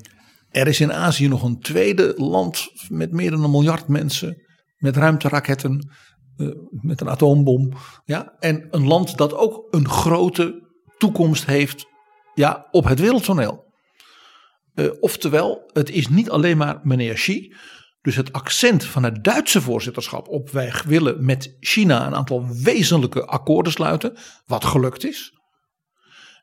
Er 0.50 0.68
is 0.68 0.80
in 0.80 0.94
Azië 0.94 1.28
nog 1.28 1.44
een 1.44 1.60
tweede 1.60 2.14
land 2.18 2.68
met 2.90 3.12
meer 3.12 3.32
dan 3.32 3.44
een 3.44 3.52
miljard 3.52 3.88
mensen. 3.88 4.46
Met 4.78 4.98
ruimteraketten, 4.98 5.90
uh, 6.38 6.56
met 6.70 7.02
een 7.02 7.10
atoombom. 7.10 7.74
Ja, 8.06 8.36
en 8.40 8.68
een 8.72 8.88
land 8.88 9.18
dat 9.18 9.34
ook 9.34 9.68
een 9.70 9.90
grote 9.90 10.70
toekomst 10.98 11.46
heeft 11.46 11.86
ja, 12.34 12.68
op 12.72 12.84
het 12.84 13.00
wereldtoneel. 13.00 13.74
Uh, 14.76 14.92
oftewel, 15.00 15.70
het 15.74 15.90
is 15.90 16.08
niet 16.08 16.30
alleen 16.30 16.58
maar 16.58 16.80
meneer 16.84 17.14
Xi. 17.14 17.54
Dus 18.02 18.16
het 18.16 18.34
accent 18.34 18.86
van 18.86 19.04
het 19.04 19.24
Duitse 19.24 19.62
voorzitterschap 19.62 20.28
op 20.28 20.50
wij 20.50 20.74
willen 20.86 21.26
met 21.26 21.58
China 21.60 22.08
een 22.08 22.16
aantal 22.16 22.46
wezenlijke 22.64 23.26
akkoorden 23.26 23.72
sluiten, 23.72 24.18
wat 24.46 24.66
gelukt 24.66 25.06
is. 25.06 25.40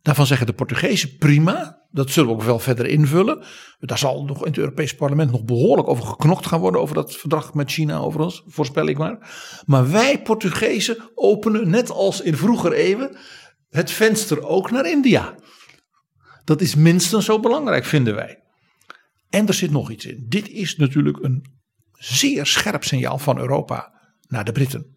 Daarvan 0.02 0.26
zeggen 0.26 0.46
de 0.46 0.52
Portugezen 0.52 1.16
prima, 1.16 1.86
dat 1.90 2.10
zullen 2.10 2.28
we 2.28 2.34
ook 2.34 2.42
wel 2.42 2.58
verder 2.58 2.86
invullen. 2.86 3.44
Daar 3.78 3.98
zal 3.98 4.24
nog 4.24 4.40
in 4.40 4.48
het 4.48 4.58
Europese 4.58 4.96
parlement 4.96 5.30
nog 5.30 5.44
behoorlijk 5.44 5.88
over 5.88 6.04
geknokt 6.04 6.46
gaan 6.46 6.60
worden, 6.60 6.80
over 6.80 6.94
dat 6.94 7.16
verdrag 7.16 7.54
met 7.54 7.70
China 7.70 7.98
overigens, 7.98 8.42
voorspel 8.46 8.86
ik 8.86 8.98
maar. 8.98 9.30
Maar 9.66 9.90
wij 9.90 10.22
Portugezen 10.22 11.10
openen, 11.14 11.70
net 11.70 11.90
als 11.90 12.20
in 12.20 12.36
vroeger 12.36 12.72
eeuwen, 12.72 13.16
het 13.68 13.90
venster 13.90 14.46
ook 14.46 14.70
naar 14.70 14.90
India. 14.90 15.34
Dat 16.44 16.60
is 16.60 16.74
minstens 16.74 17.24
zo 17.24 17.40
belangrijk, 17.40 17.84
vinden 17.84 18.14
wij. 18.14 18.42
En 19.30 19.46
er 19.46 19.54
zit 19.54 19.70
nog 19.70 19.90
iets 19.90 20.06
in. 20.06 20.26
Dit 20.28 20.48
is 20.48 20.76
natuurlijk 20.76 21.18
een 21.22 21.44
zeer 21.92 22.46
scherp 22.46 22.84
signaal 22.84 23.18
van 23.18 23.38
Europa 23.38 23.92
naar 24.28 24.44
de 24.44 24.52
Britten. 24.52 24.96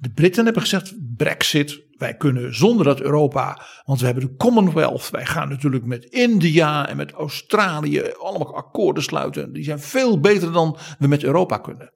De 0.00 0.10
Britten 0.10 0.44
hebben 0.44 0.62
gezegd: 0.62 0.94
Brexit, 1.16 1.82
wij 1.96 2.16
kunnen 2.16 2.54
zonder 2.54 2.84
dat 2.84 3.00
Europa, 3.00 3.62
want 3.84 4.00
we 4.00 4.06
hebben 4.06 4.24
de 4.24 4.36
Commonwealth. 4.36 5.10
Wij 5.10 5.26
gaan 5.26 5.48
natuurlijk 5.48 5.84
met 5.84 6.04
India 6.04 6.88
en 6.88 6.96
met 6.96 7.12
Australië 7.12 8.02
allemaal 8.18 8.56
akkoorden 8.56 9.02
sluiten. 9.02 9.52
Die 9.52 9.64
zijn 9.64 9.80
veel 9.80 10.20
beter 10.20 10.52
dan 10.52 10.78
we 10.98 11.06
met 11.06 11.24
Europa 11.24 11.58
kunnen. 11.58 11.92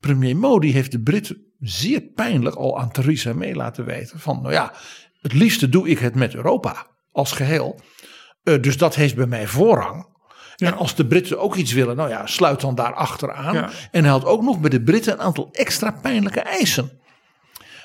Premier 0.00 0.36
Modi 0.36 0.72
heeft 0.72 0.92
de 0.92 1.00
Britten 1.00 1.52
zeer 1.58 2.00
pijnlijk 2.00 2.56
al 2.56 2.78
aan 2.78 2.90
Theresa 2.92 3.32
May 3.32 3.54
laten 3.54 3.84
weten: 3.84 4.20
van 4.20 4.42
nou 4.42 4.52
ja, 4.54 4.72
het 5.20 5.32
liefste 5.32 5.68
doe 5.68 5.88
ik 5.88 5.98
het 5.98 6.14
met 6.14 6.34
Europa 6.34 6.86
als 7.12 7.32
geheel. 7.32 7.80
Uh, 8.44 8.62
dus 8.62 8.76
dat 8.76 8.94
heeft 8.94 9.14
bij 9.14 9.26
mij 9.26 9.46
voorrang. 9.46 10.12
Ja. 10.56 10.66
En 10.66 10.76
als 10.76 10.94
de 10.94 11.06
Britten 11.06 11.40
ook 11.40 11.54
iets 11.54 11.72
willen, 11.72 11.96
nou 11.96 12.08
ja, 12.08 12.26
sluit 12.26 12.60
dan 12.60 12.74
daar 12.74 12.94
achteraan. 12.94 13.54
Ja. 13.54 13.70
En 13.90 14.02
hij 14.02 14.12
had 14.12 14.24
ook 14.24 14.42
nog 14.42 14.60
bij 14.60 14.70
de 14.70 14.82
Britten 14.82 15.12
een 15.12 15.20
aantal 15.20 15.48
extra 15.52 15.90
pijnlijke 15.90 16.40
eisen. 16.40 16.90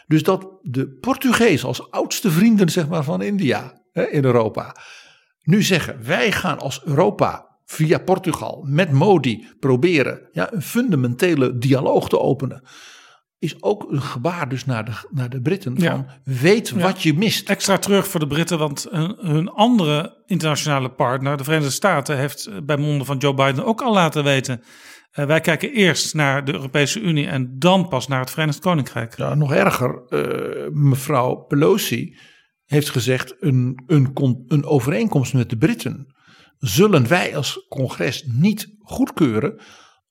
Dus 0.07 0.23
dat 0.23 0.47
de 0.61 0.87
Portugezen 0.87 1.67
als 1.67 1.91
oudste 1.91 2.31
vrienden 2.31 2.69
zeg 2.69 2.87
maar, 2.87 3.03
van 3.03 3.21
India 3.21 3.81
hè, 3.91 4.09
in 4.09 4.23
Europa 4.23 4.75
nu 5.41 5.63
zeggen: 5.63 6.05
wij 6.05 6.31
gaan 6.31 6.59
als 6.59 6.81
Europa 6.83 7.47
via 7.65 7.97
Portugal 7.97 8.63
met 8.67 8.91
Modi 8.91 9.47
proberen 9.59 10.29
ja, 10.31 10.53
een 10.53 10.61
fundamentele 10.61 11.57
dialoog 11.57 12.09
te 12.09 12.19
openen 12.19 12.63
is 13.39 13.63
ook 13.63 13.91
een 13.91 14.01
gebaar 14.01 14.49
dus 14.49 14.65
naar 14.65 14.85
de, 14.85 14.91
naar 15.09 15.29
de 15.29 15.41
Britten. 15.41 15.75
Van 15.75 15.83
ja. 15.83 16.21
weet 16.23 16.69
wat 16.69 17.03
je 17.03 17.13
mist. 17.13 17.49
Extra 17.49 17.77
terug 17.77 18.07
voor 18.07 18.19
de 18.19 18.27
Britten, 18.27 18.57
want 18.57 18.87
hun 19.17 19.49
andere 19.49 20.23
internationale 20.25 20.89
partner, 20.89 21.37
de 21.37 21.43
Verenigde 21.43 21.71
Staten, 21.71 22.17
heeft 22.17 22.65
bij 22.65 22.77
monden 22.77 23.05
van 23.05 23.17
Joe 23.17 23.33
Biden 23.33 23.65
ook 23.65 23.81
al 23.81 23.93
laten 23.93 24.23
weten. 24.23 24.63
Uh, 25.13 25.25
wij 25.25 25.41
kijken 25.41 25.71
eerst 25.71 26.13
naar 26.13 26.45
de 26.45 26.53
Europese 26.53 26.99
Unie 26.99 27.27
en 27.27 27.59
dan 27.59 27.87
pas 27.87 28.07
naar 28.07 28.19
het 28.19 28.31
Verenigd 28.31 28.59
Koninkrijk. 28.59 29.17
Ja, 29.17 29.35
nog 29.35 29.53
erger, 29.53 30.01
uh, 30.09 30.67
mevrouw 30.71 31.35
Pelosi 31.35 32.17
heeft 32.65 32.89
gezegd: 32.89 33.35
een, 33.39 33.83
een, 33.87 34.11
een 34.47 34.65
overeenkomst 34.65 35.33
met 35.33 35.49
de 35.49 35.57
Britten 35.57 36.15
zullen 36.59 37.07
wij 37.07 37.35
als 37.35 37.65
congres 37.69 38.23
niet 38.27 38.75
goedkeuren 38.79 39.59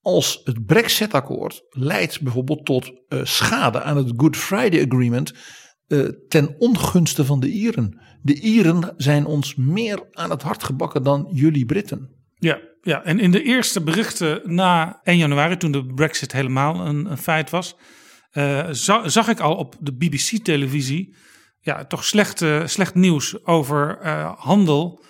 als 0.03 0.41
het 0.45 0.67
Brexit-akkoord 0.67 1.63
leidt 1.71 2.21
bijvoorbeeld 2.21 2.65
tot 2.65 2.93
uh, 3.09 3.21
schade 3.25 3.83
aan 3.83 3.97
het 3.97 4.13
Good 4.17 4.37
Friday 4.37 4.85
Agreement 4.87 5.35
uh, 5.89 6.09
ten 6.29 6.55
ongunste 6.59 7.25
van 7.25 7.41
de 7.41 7.51
Ieren. 7.51 8.01
De 8.23 8.41
Ieren 8.41 8.95
zijn 8.97 9.27
ons 9.27 9.55
meer 9.55 10.09
aan 10.13 10.31
het 10.31 10.43
hart 10.43 10.63
gebakken 10.63 11.03
dan 11.03 11.29
jullie 11.33 11.67
Britten. 11.67 12.11
Ja, 12.35 12.59
ja, 12.83 13.05
en 13.05 13.19
in 13.21 13.31
de 13.31 13.43
eerste 13.43 13.83
berichten 13.83 14.41
na 14.45 15.01
1 15.03 15.17
januari, 15.19 15.57
toen 15.57 15.73
de 15.73 15.87
Brexit 15.87 16.33
helemaal 16.33 16.87
een, 16.87 17.11
een 17.11 17.19
feit 17.19 17.51
was, 17.51 17.77
eh, 18.31 18.67
za- 18.71 19.09
zag 19.09 19.29
ik 19.29 19.41
al 19.41 19.55
op 19.55 19.77
de 19.81 19.93
BBC-televisie 19.97 21.17
ja, 21.61 21.85
toch 21.87 22.05
slecht, 22.05 22.43
eh, 22.43 22.67
slecht 22.67 22.95
nieuws 22.95 23.45
over 23.47 23.99
eh, 23.99 24.33
handel 24.37 25.05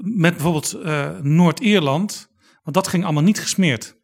met 0.00 0.32
bijvoorbeeld 0.32 0.72
eh, 0.72 1.18
Noord-Ierland. 1.20 2.28
Want 2.62 2.76
dat 2.76 2.88
ging 2.88 3.04
allemaal 3.04 3.22
niet 3.22 3.40
gesmeerd. 3.40 4.00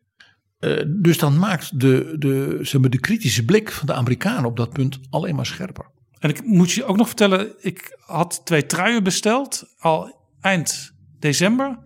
Eh, 0.58 0.82
dus 0.86 1.18
dan 1.18 1.38
maakt 1.38 1.80
de, 1.80 2.14
de, 2.18 2.58
zeg 2.60 2.80
maar, 2.80 2.90
de 2.90 3.00
kritische 3.00 3.44
blik 3.44 3.70
van 3.70 3.86
de 3.86 3.94
Amerikanen 3.94 4.44
op 4.44 4.56
dat 4.56 4.72
punt 4.72 5.00
alleen 5.10 5.34
maar 5.34 5.46
scherper. 5.46 5.86
En 6.18 6.30
ik 6.30 6.44
moet 6.44 6.70
je 6.70 6.84
ook 6.84 6.96
nog 6.96 7.06
vertellen, 7.06 7.54
ik 7.60 7.96
had 8.00 8.40
twee 8.44 8.66
truien 8.66 9.02
besteld 9.02 9.74
al 9.78 10.16
eind 10.40 10.92
december. 11.18 11.78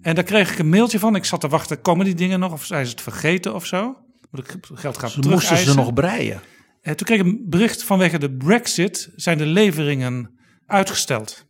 En 0.00 0.14
daar 0.14 0.24
kreeg 0.24 0.52
ik 0.52 0.58
een 0.58 0.68
mailtje 0.68 0.98
van. 0.98 1.16
Ik 1.16 1.24
zat 1.24 1.40
te 1.40 1.48
wachten, 1.48 1.80
komen 1.80 2.04
die 2.04 2.14
dingen 2.14 2.40
nog? 2.40 2.52
Of 2.52 2.64
zijn 2.64 2.84
ze 2.84 2.90
het 2.90 3.00
vergeten 3.00 3.54
of 3.54 3.66
zo? 3.66 3.96
Moet 4.30 4.40
ik 4.40 4.56
geld 4.74 4.98
gaan 4.98 5.10
Ze 5.10 5.20
moesten 5.20 5.56
ze 5.56 5.74
nog 5.74 5.92
breien. 5.92 6.40
Eh, 6.80 6.94
toen 6.94 7.06
kreeg 7.06 7.20
ik 7.20 7.26
een 7.26 7.46
bericht 7.48 7.82
vanwege 7.82 8.18
de 8.18 8.30
brexit 8.30 9.10
zijn 9.16 9.38
de 9.38 9.46
leveringen 9.46 10.38
uitgesteld. 10.66 11.46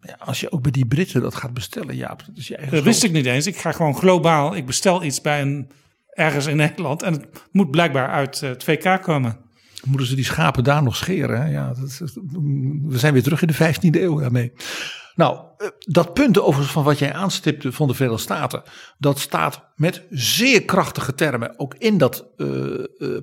Ja, 0.00 0.16
als 0.18 0.40
je 0.40 0.52
ook 0.52 0.62
bij 0.62 0.70
die 0.70 0.86
Britten 0.86 1.20
dat 1.20 1.34
gaat 1.34 1.54
bestellen, 1.54 1.96
Jaap, 1.96 2.24
dat 2.26 2.36
is 2.36 2.48
je 2.48 2.56
eigen 2.56 2.74
Dat 2.74 2.84
wist 2.84 3.02
ik 3.02 3.12
niet 3.12 3.26
eens. 3.26 3.46
Ik 3.46 3.56
ga 3.56 3.72
gewoon 3.72 3.94
globaal, 3.94 4.56
ik 4.56 4.66
bestel 4.66 5.04
iets 5.04 5.20
bij 5.20 5.40
een 5.40 5.70
ergens 6.12 6.46
in 6.46 6.56
Nederland. 6.56 7.02
En 7.02 7.12
het 7.12 7.26
moet 7.52 7.70
blijkbaar 7.70 8.08
uit 8.08 8.42
eh, 8.42 8.48
het 8.48 8.64
VK 8.64 9.02
komen. 9.02 9.36
Moeten 9.84 10.06
ze 10.06 10.14
die 10.14 10.24
schapen 10.24 10.64
daar 10.64 10.82
nog 10.82 10.96
scheren? 10.96 11.50
Ja, 11.50 11.66
dat, 11.68 12.00
we 12.82 12.98
zijn 12.98 13.12
weer 13.12 13.22
terug 13.22 13.42
in 13.42 13.48
de 13.48 13.74
15e 13.74 14.00
eeuw 14.00 14.18
daarmee. 14.18 14.52
Nou, 15.14 15.38
eh, 15.58 15.68
dat 15.78 16.14
punt 16.14 16.40
overigens 16.40 16.72
van 16.72 16.84
wat 16.84 16.98
jij 16.98 17.12
aanstipte 17.12 17.72
van 17.72 17.88
de 17.88 17.94
Verenigde 17.94 18.22
Staten, 18.22 18.62
dat 18.98 19.18
staat 19.18 19.64
met 19.76 20.02
zeer 20.10 20.64
krachtige 20.64 21.14
termen 21.14 21.58
ook 21.58 21.74
in 21.78 21.98
dat 21.98 22.32
eh, 22.36 22.46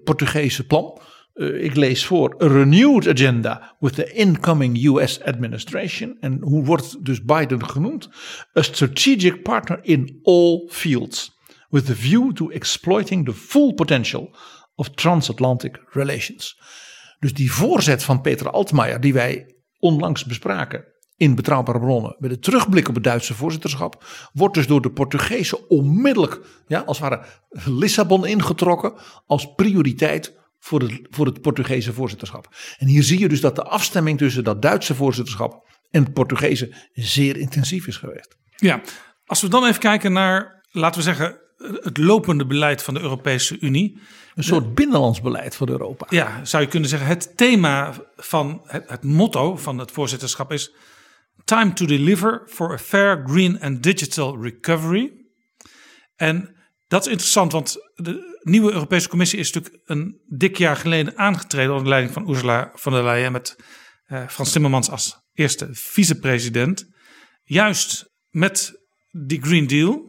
Portugese 0.04 0.66
plan. 0.66 1.02
Ik 1.40 1.76
lees 1.76 2.06
voor: 2.06 2.44
A 2.44 2.48
renewed 2.48 3.08
agenda 3.08 3.76
with 3.80 3.94
the 3.94 4.14
incoming 4.14 4.86
US 4.86 5.22
administration. 5.24 6.18
En 6.20 6.38
hoe 6.42 6.66
wordt 6.66 7.06
dus 7.06 7.24
Biden 7.24 7.70
genoemd? 7.70 8.10
A 8.58 8.62
strategic 8.62 9.44
partner 9.44 9.80
in 9.82 10.20
all 10.24 10.68
fields. 10.70 11.39
With 11.70 11.90
a 11.90 11.96
view 11.96 12.32
to 12.34 12.50
exploiting 12.50 13.26
the 13.26 13.34
full 13.34 13.74
potential 13.74 14.36
of 14.76 14.90
transatlantic 14.90 15.84
relations. 15.90 16.60
Dus 17.20 17.34
die 17.34 17.52
voorzet 17.52 18.04
van 18.04 18.22
Peter 18.22 18.50
Altmaier, 18.50 19.02
die 19.02 19.14
wij 19.14 19.56
onlangs 19.80 20.26
bespraken 20.26 20.86
in 21.18 21.36
Betrouwbare 21.36 21.80
Bronnen, 21.80 22.16
met 22.20 22.30
de 22.30 22.40
terugblik 22.40 22.88
op 22.88 22.96
het 22.96 23.04
Duitse 23.04 23.34
voorzitterschap, 23.34 24.04
wordt 24.34 24.54
dus 24.54 24.68
door 24.68 24.82
de 24.82 24.92
Portugezen 24.92 25.70
onmiddellijk, 25.70 26.40
ja, 26.68 26.80
als 26.80 27.00
het 27.00 27.10
ware 27.10 27.26
Lissabon 27.50 28.26
ingetrokken 28.26 28.94
als 29.26 29.54
prioriteit 29.56 30.38
voor 30.60 30.82
het, 30.82 31.08
voor 31.10 31.26
het 31.26 31.42
Portugese 31.42 31.94
voorzitterschap. 31.94 32.56
En 32.78 32.88
hier 32.88 33.04
zie 33.04 33.20
je 33.20 33.30
dus 33.30 33.42
dat 33.42 33.56
de 33.56 33.64
afstemming 33.64 34.18
tussen 34.18 34.44
dat 34.44 34.62
Duitse 34.62 34.96
voorzitterschap 34.96 35.68
en 35.92 36.04
het 36.04 36.14
Portugese 36.14 36.74
zeer 36.94 37.38
intensief 37.38 37.88
is 37.88 37.98
geweest. 37.98 38.38
Ja, 38.56 38.82
als 39.26 39.42
we 39.42 39.48
dan 39.48 39.66
even 39.66 39.80
kijken 39.80 40.14
naar, 40.14 40.66
laten 40.72 40.98
we 40.98 41.06
zeggen, 41.06 41.40
het 41.60 41.98
lopende 41.98 42.46
beleid 42.46 42.84
van 42.84 42.94
de 42.94 43.00
Europese 43.00 43.60
Unie. 43.60 44.00
Een 44.36 44.44
soort 44.44 44.76
binnenlands 44.76 45.22
beleid 45.22 45.56
voor 45.56 45.70
Europa. 45.70 46.08
Ja, 46.10 46.46
zou 46.46 46.64
je 46.64 46.70
kunnen 46.70 46.90
zeggen, 46.90 47.08
het 47.08 47.38
thema 47.38 47.94
van 48.16 48.62
het, 48.66 48.90
het 48.90 49.04
motto 49.04 49.56
van 49.56 49.78
het 49.78 49.92
voorzitterschap 49.92 50.52
is 50.52 50.74
Time 51.46 51.74
to 51.74 51.86
deliver 51.86 52.44
for 52.48 52.74
a 52.74 52.78
fair, 52.78 53.24
green 53.26 53.62
and 53.62 53.84
digital 53.84 54.42
recovery. 54.42 55.12
En 56.16 56.56
dat 56.88 57.06
is 57.06 57.12
interessant, 57.12 57.52
want 57.52 57.78
de 57.96 58.40
nieuwe 58.42 58.72
Europese 58.72 59.10
Commissie 59.10 59.40
is 59.40 59.52
natuurlijk 59.52 59.84
een 59.86 60.22
dik 60.28 60.58
jaar 60.58 60.76
geleden 60.76 61.18
aangetreden 61.18 61.72
onder 61.72 61.88
leiding 61.88 62.14
van 62.14 62.30
Ursula 62.30 62.72
von 62.76 62.92
der 62.92 63.04
Leyen 63.04 63.32
met 63.32 63.56
eh, 64.06 64.28
Frans 64.28 64.52
Timmermans 64.52 64.90
als 64.90 65.18
eerste 65.34 65.68
vicepresident. 65.72 66.88
Juist 67.44 68.12
met 68.30 68.72
die 69.12 69.42
Green 69.42 69.68
Deal, 69.68 70.09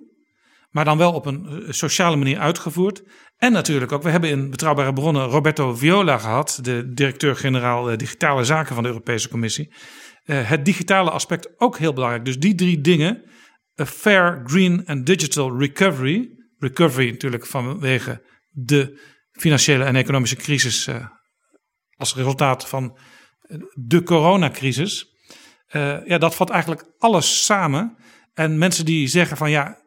maar 0.71 0.85
dan 0.85 0.99
wel 0.99 1.13
op 1.13 1.27
een 1.27 1.47
eh, 1.47 1.73
sociale 1.73 2.17
manier 2.17 2.39
uitgevoerd. 2.39 3.03
En 3.37 3.53
natuurlijk 3.53 3.93
ook, 3.93 4.03
we 4.03 4.11
hebben 4.11 4.31
in 4.31 4.51
betrouwbare 4.51 4.93
bronnen 4.93 5.27
Roberto 5.27 5.75
Viola 5.75 6.19
gehad, 6.19 6.59
de 6.63 6.93
directeur-generaal 6.93 7.91
eh, 7.91 7.97
digitale 7.97 8.45
zaken 8.45 8.75
van 8.75 8.83
de 8.83 8.89
Europese 8.89 9.29
Commissie. 9.29 9.75
Eh, 10.25 10.49
het 10.49 10.65
digitale 10.65 11.11
aspect 11.11 11.61
ook 11.61 11.79
heel 11.79 11.93
belangrijk. 11.93 12.25
Dus 12.25 12.39
die 12.39 12.55
drie 12.55 12.81
dingen, 12.81 13.31
fair, 13.75 14.43
green 14.45 14.87
en 14.87 15.05
digital 15.05 15.59
recovery. 15.59 16.29
Recovery 16.59 17.11
natuurlijk 17.11 17.47
vanwege 17.47 18.23
de 18.51 19.01
financiële 19.33 19.85
en 19.85 19.97
economische 19.97 20.37
crisis 20.37 20.89
als 21.97 22.15
resultaat 22.15 22.69
van 22.69 22.99
de 23.75 24.03
coronacrisis. 24.03 25.07
Ja, 26.05 26.19
dat 26.19 26.35
vat 26.35 26.51
eigenlijk 26.51 26.85
alles 26.99 27.45
samen. 27.45 27.97
En 28.35 28.59
mensen 28.59 28.85
die 28.85 29.07
zeggen 29.07 29.37
van 29.37 29.51
ja, 29.51 29.81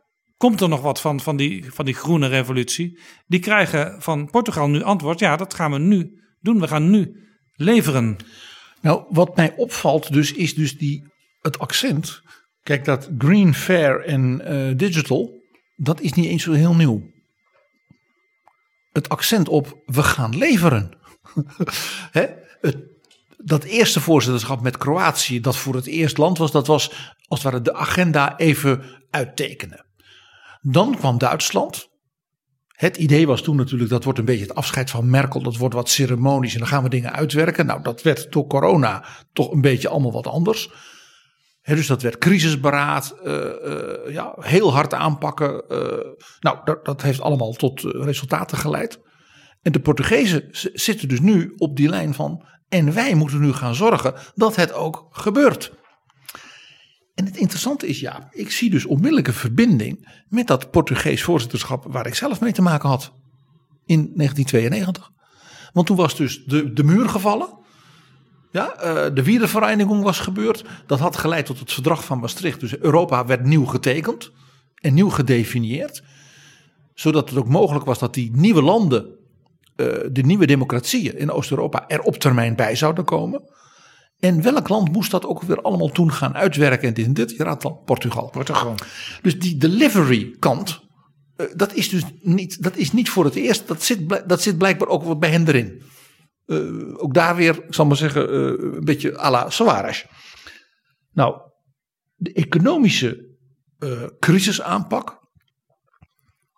komt 0.43 0.61
er 0.61 0.69
nog 0.69 0.81
wat 0.81 1.01
van, 1.01 1.19
van, 1.19 1.35
die, 1.35 1.73
van 1.73 1.85
die 1.85 1.93
groene 1.93 2.27
revolutie? 2.27 2.99
Die 3.27 3.39
krijgen 3.39 4.01
van 4.01 4.29
Portugal 4.29 4.69
nu 4.69 4.81
antwoord, 4.81 5.19
ja, 5.19 5.35
dat 5.35 5.53
gaan 5.53 5.71
we 5.71 5.79
nu 5.79 6.21
doen. 6.39 6.59
We 6.59 6.67
gaan 6.67 6.89
nu 6.89 7.27
leveren. 7.55 8.17
Nou, 8.81 9.05
wat 9.09 9.35
mij 9.35 9.53
opvalt 9.55 10.13
dus 10.13 10.33
is 10.33 10.55
dus 10.55 10.77
die, 10.77 11.03
het 11.41 11.59
accent. 11.59 12.21
Kijk, 12.63 12.85
dat 12.85 13.09
green, 13.17 13.53
fair 13.53 14.05
en 14.05 14.45
eh, 14.45 14.77
digital, 14.77 15.41
dat 15.75 16.01
is 16.01 16.13
niet 16.13 16.25
eens 16.25 16.43
zo 16.43 16.51
heel 16.51 16.75
nieuw. 16.75 17.01
Het 18.91 19.09
accent 19.09 19.47
op 19.47 19.81
we 19.85 20.03
gaan 20.03 20.37
leveren. 20.37 20.97
Hè? 22.17 22.25
Het, 22.61 22.77
dat 23.37 23.63
eerste 23.63 24.01
voorzitterschap 24.01 24.61
met 24.61 24.77
Kroatië, 24.77 25.39
dat 25.39 25.57
voor 25.57 25.75
het 25.75 25.87
eerst 25.87 26.17
land 26.17 26.37
was, 26.37 26.51
dat 26.51 26.67
was 26.67 27.13
als 27.27 27.43
het 27.43 27.51
ware 27.51 27.63
de 27.63 27.73
agenda 27.73 28.37
even 28.37 28.83
uittekenen. 29.09 29.91
Dan 30.65 30.97
kwam 30.97 31.17
Duitsland. 31.17 31.89
Het 32.67 32.97
idee 32.97 33.27
was 33.27 33.41
toen 33.41 33.55
natuurlijk 33.55 33.89
dat 33.89 34.03
wordt 34.03 34.19
een 34.19 34.25
beetje 34.25 34.45
het 34.45 34.55
afscheid 34.55 34.89
van 34.89 35.09
Merkel. 35.09 35.41
Dat 35.41 35.57
wordt 35.57 35.75
wat 35.75 35.89
ceremonisch 35.89 36.53
en 36.53 36.59
dan 36.59 36.67
gaan 36.67 36.83
we 36.83 36.89
dingen 36.89 37.13
uitwerken. 37.13 37.65
Nou, 37.65 37.81
dat 37.81 38.01
werd 38.01 38.31
door 38.31 38.47
corona 38.47 39.05
toch 39.33 39.51
een 39.51 39.61
beetje 39.61 39.89
allemaal 39.89 40.11
wat 40.11 40.27
anders. 40.27 40.69
Dus 41.61 41.87
dat 41.87 42.01
werd 42.01 42.17
crisisberaad, 42.17 43.15
uh, 43.23 43.33
uh, 43.33 44.13
ja, 44.13 44.35
heel 44.39 44.73
hard 44.73 44.93
aanpakken. 44.93 45.63
Uh, 45.69 45.77
nou, 46.39 46.57
dat, 46.63 46.85
dat, 46.85 47.01
heeft 47.01 47.21
allemaal 47.21 47.53
tot 47.53 47.81
resultaten 47.81 48.57
geleid. 48.57 48.99
En 49.61 49.71
de 49.71 49.79
Portugezen 49.79 50.47
zitten 50.73 51.07
dus 51.07 51.19
nu 51.19 51.53
op 51.57 51.75
die 51.75 51.89
lijn 51.89 52.13
van. 52.13 52.45
En 52.69 52.93
wij 52.93 53.13
moeten 53.13 53.39
nu 53.39 53.53
gaan 53.53 53.75
zorgen 53.75 54.13
dat 54.35 54.55
het 54.55 54.73
ook 54.73 55.07
gebeurt. 55.11 55.71
En 57.15 57.25
het 57.25 57.37
interessante 57.37 57.87
is, 57.87 57.99
ja, 57.99 58.29
ik 58.31 58.51
zie 58.51 58.69
dus 58.69 58.85
onmiddellijke 58.85 59.33
verbinding 59.33 60.21
met 60.29 60.47
dat 60.47 60.71
Portugees 60.71 61.23
voorzitterschap 61.23 61.85
waar 61.87 62.07
ik 62.07 62.15
zelf 62.15 62.41
mee 62.41 62.51
te 62.51 62.61
maken 62.61 62.89
had 62.89 63.13
in 63.85 64.11
1992. 64.15 65.11
Want 65.73 65.87
toen 65.87 65.97
was 65.97 66.15
dus 66.15 66.43
de, 66.45 66.73
de 66.73 66.83
muur 66.83 67.09
gevallen. 67.09 67.61
Ja, 68.51 68.75
uh, 68.77 69.15
de 69.15 69.23
Wiedervereniging 69.23 70.03
was 70.03 70.19
gebeurd. 70.19 70.65
Dat 70.85 70.99
had 70.99 71.17
geleid 71.17 71.45
tot 71.45 71.59
het 71.59 71.73
verdrag 71.73 72.05
van 72.05 72.19
Maastricht. 72.19 72.59
Dus 72.59 72.77
Europa 72.77 73.25
werd 73.25 73.43
nieuw 73.43 73.65
getekend 73.65 74.31
en 74.75 74.93
nieuw 74.93 75.09
gedefinieerd. 75.09 76.03
Zodat 76.93 77.29
het 77.29 77.39
ook 77.39 77.47
mogelijk 77.47 77.85
was 77.85 77.99
dat 77.99 78.13
die 78.13 78.31
nieuwe 78.33 78.61
landen, 78.61 79.05
uh, 79.05 79.87
de 80.11 80.21
nieuwe 80.21 80.45
democratieën 80.45 81.17
in 81.17 81.31
Oost-Europa, 81.31 81.87
er 81.87 82.01
op 82.01 82.15
termijn 82.15 82.55
bij 82.55 82.75
zouden 82.75 83.05
komen. 83.05 83.41
En 84.23 84.41
welk 84.41 84.69
land 84.69 84.91
moest 84.91 85.11
dat 85.11 85.25
ook 85.25 85.41
weer 85.41 85.61
allemaal 85.61 85.89
toen 85.89 86.11
gaan 86.11 86.35
uitwerken? 86.35 86.87
En 86.87 86.93
dit 86.93 87.05
en 87.05 87.13
dit, 87.13 87.31
je 87.31 87.43
raadt 87.43 87.65
al, 87.65 87.81
Portugal. 87.85 88.29
Portugal. 88.29 88.75
Dus 89.21 89.39
die 89.39 89.57
delivery 89.57 90.35
kant, 90.39 90.79
uh, 91.37 91.47
dat 91.55 91.73
is 91.73 91.89
dus 91.89 92.03
niet, 92.21 92.63
dat 92.63 92.75
is 92.75 92.91
niet 92.91 93.09
voor 93.09 93.25
het 93.25 93.35
eerst. 93.35 93.67
Dat 93.67 93.83
zit, 93.83 94.29
dat 94.29 94.41
zit 94.41 94.57
blijkbaar 94.57 94.87
ook 94.87 95.03
wat 95.03 95.19
bij 95.19 95.29
hen 95.29 95.47
erin. 95.47 95.81
Uh, 96.45 97.03
ook 97.03 97.13
daar 97.13 97.35
weer, 97.35 97.63
ik 97.63 97.73
zal 97.73 97.85
maar 97.85 97.97
zeggen, 97.97 98.33
uh, 98.33 98.73
een 98.73 98.83
beetje 98.83 99.19
à 99.19 99.29
la 99.29 99.49
Soares. 99.49 100.05
Nou, 101.11 101.35
de 102.15 102.33
economische 102.33 103.37
uh, 103.79 104.03
crisisaanpak. 104.19 105.21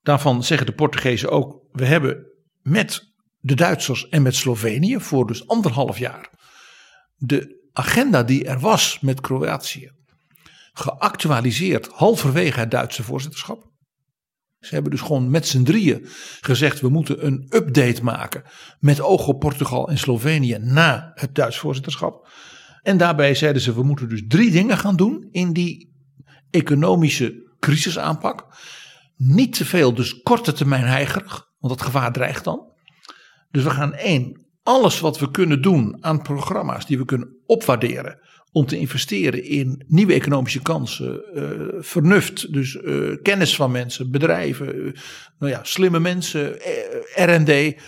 Daarvan 0.02 0.44
zeggen 0.44 0.66
de 0.66 0.74
Portugezen 0.74 1.30
ook, 1.30 1.68
we 1.72 1.86
hebben 1.86 2.26
met 2.62 3.14
de 3.40 3.56
Duitsers 3.56 4.08
en 4.10 4.22
met 4.22 4.36
Slovenië 4.36 5.00
voor 5.00 5.28
dus 5.28 5.48
anderhalf 5.48 5.98
jaar 5.98 6.35
de 7.16 7.70
agenda 7.74 8.24
die 8.24 8.46
er 8.46 8.60
was 8.60 9.00
met 9.00 9.22
Kroatië 9.22 9.94
geactualiseerd 10.78 11.88
halverwege 11.88 12.60
het 12.60 12.72
Duitse 12.72 13.04
voorzitterschap. 13.04 13.74
Ze 14.60 14.74
hebben 14.74 14.92
dus 14.92 15.02
gewoon 15.02 15.30
met 15.30 15.48
z'n 15.48 15.64
drieën 15.64 16.08
gezegd: 16.42 16.82
we 16.82 16.90
moeten 16.90 17.26
een 17.26 17.48
update 17.50 18.04
maken. 18.04 18.44
met 18.80 19.02
oog 19.02 19.28
op 19.28 19.40
Portugal 19.40 19.90
en 19.90 19.98
Slovenië 19.98 20.58
na 20.60 21.12
het 21.14 21.36
Duits 21.36 21.58
voorzitterschap. 21.58 22.30
En 22.82 22.98
daarbij 22.98 23.36
zeiden 23.36 23.62
ze: 23.62 23.74
we 23.74 23.84
moeten 23.84 24.10
dus 24.10 24.24
drie 24.28 24.52
dingen 24.52 24.78
gaan 24.78 24.96
doen 24.96 25.28
in 25.32 25.54
die 25.54 25.94
economische 26.50 27.56
crisisaanpak. 27.60 28.46
Niet 29.16 29.56
te 29.56 29.66
veel, 29.66 29.94
dus 29.94 30.22
korte 30.22 30.54
termijn 30.54 30.84
heigerig, 30.84 31.48
want 31.60 31.78
dat 31.78 31.86
gevaar 31.86 32.12
dreigt 32.12 32.44
dan. 32.44 32.74
Dus 33.52 33.64
we 33.64 33.70
gaan 33.70 33.94
één, 33.94 34.45
alles 34.66 35.00
wat 35.00 35.20
we 35.20 35.32
kunnen 35.32 35.62
doen 35.62 35.98
aan 36.00 36.22
programma's 36.22 36.86
die 36.86 36.98
we 36.98 37.06
kunnen 37.06 37.36
opwaarderen 37.46 38.20
om 38.52 38.66
te 38.66 38.78
investeren 38.78 39.44
in 39.44 39.84
nieuwe 39.88 40.14
economische 40.14 40.62
kansen, 40.62 41.22
uh, 41.34 41.82
vernuft, 41.82 42.54
dus 42.54 42.76
uh, 42.76 43.16
kennis 43.22 43.56
van 43.56 43.72
mensen, 43.72 44.12
bedrijven, 44.12 44.76
uh, 44.76 44.94
nou 45.40 45.52
ja, 45.52 45.64
slimme 45.64 46.00
mensen, 46.00 46.58
R&D. 47.16 47.82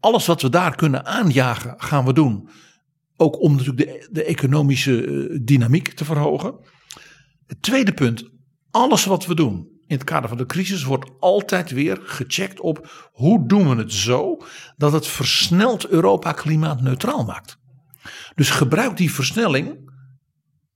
Alles 0.00 0.26
wat 0.26 0.42
we 0.42 0.48
daar 0.48 0.76
kunnen 0.76 1.04
aanjagen, 1.06 1.74
gaan 1.76 2.04
we 2.04 2.12
doen. 2.12 2.48
Ook 3.16 3.40
om 3.40 3.56
natuurlijk 3.56 3.78
de, 3.78 4.08
de 4.10 4.24
economische 4.24 5.28
dynamiek 5.44 5.88
te 5.88 6.04
verhogen. 6.04 6.54
Het 7.46 7.62
tweede 7.62 7.92
punt, 7.92 8.24
alles 8.70 9.04
wat 9.04 9.26
we 9.26 9.34
doen 9.34 9.75
in 9.86 9.96
het 9.96 10.04
kader 10.04 10.28
van 10.28 10.38
de 10.38 10.46
crisis 10.46 10.84
wordt 10.84 11.10
altijd 11.20 11.70
weer 11.70 12.00
gecheckt 12.02 12.60
op 12.60 13.08
hoe 13.12 13.46
doen 13.46 13.68
we 13.68 13.76
het 13.76 13.92
zo 13.92 14.36
dat 14.76 14.92
het 14.92 15.06
versneld 15.06 15.86
Europa 15.86 16.32
klimaatneutraal 16.32 17.24
maakt. 17.24 17.58
Dus 18.34 18.50
gebruik 18.50 18.96
die 18.96 19.12
versnelling 19.12 19.90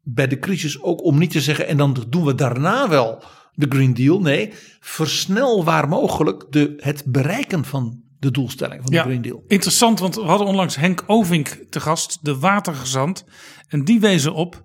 bij 0.02 0.26
de 0.26 0.38
crisis 0.38 0.82
ook 0.82 1.04
om 1.04 1.18
niet 1.18 1.30
te 1.30 1.40
zeggen 1.40 1.66
en 1.66 1.76
dan 1.76 2.06
doen 2.08 2.24
we 2.24 2.34
daarna 2.34 2.88
wel 2.88 3.22
de 3.54 3.66
Green 3.68 3.94
Deal. 3.94 4.20
Nee, 4.20 4.52
versnel 4.80 5.64
waar 5.64 5.88
mogelijk 5.88 6.46
de, 6.50 6.74
het 6.76 7.04
bereiken 7.06 7.64
van 7.64 8.02
de 8.18 8.30
doelstelling 8.30 8.82
van 8.82 8.90
de 8.90 8.98
Green 8.98 9.22
Deal. 9.22 9.44
Interessant, 9.46 9.98
want 9.98 10.14
we 10.14 10.20
hadden 10.20 10.46
onlangs 10.46 10.76
Henk 10.76 11.04
Ovink 11.06 11.48
te 11.70 11.80
gast, 11.80 12.18
de 12.22 12.38
watergezant. 12.38 13.24
En 13.68 13.84
die 13.84 14.00
wezen 14.00 14.34
op 14.34 14.64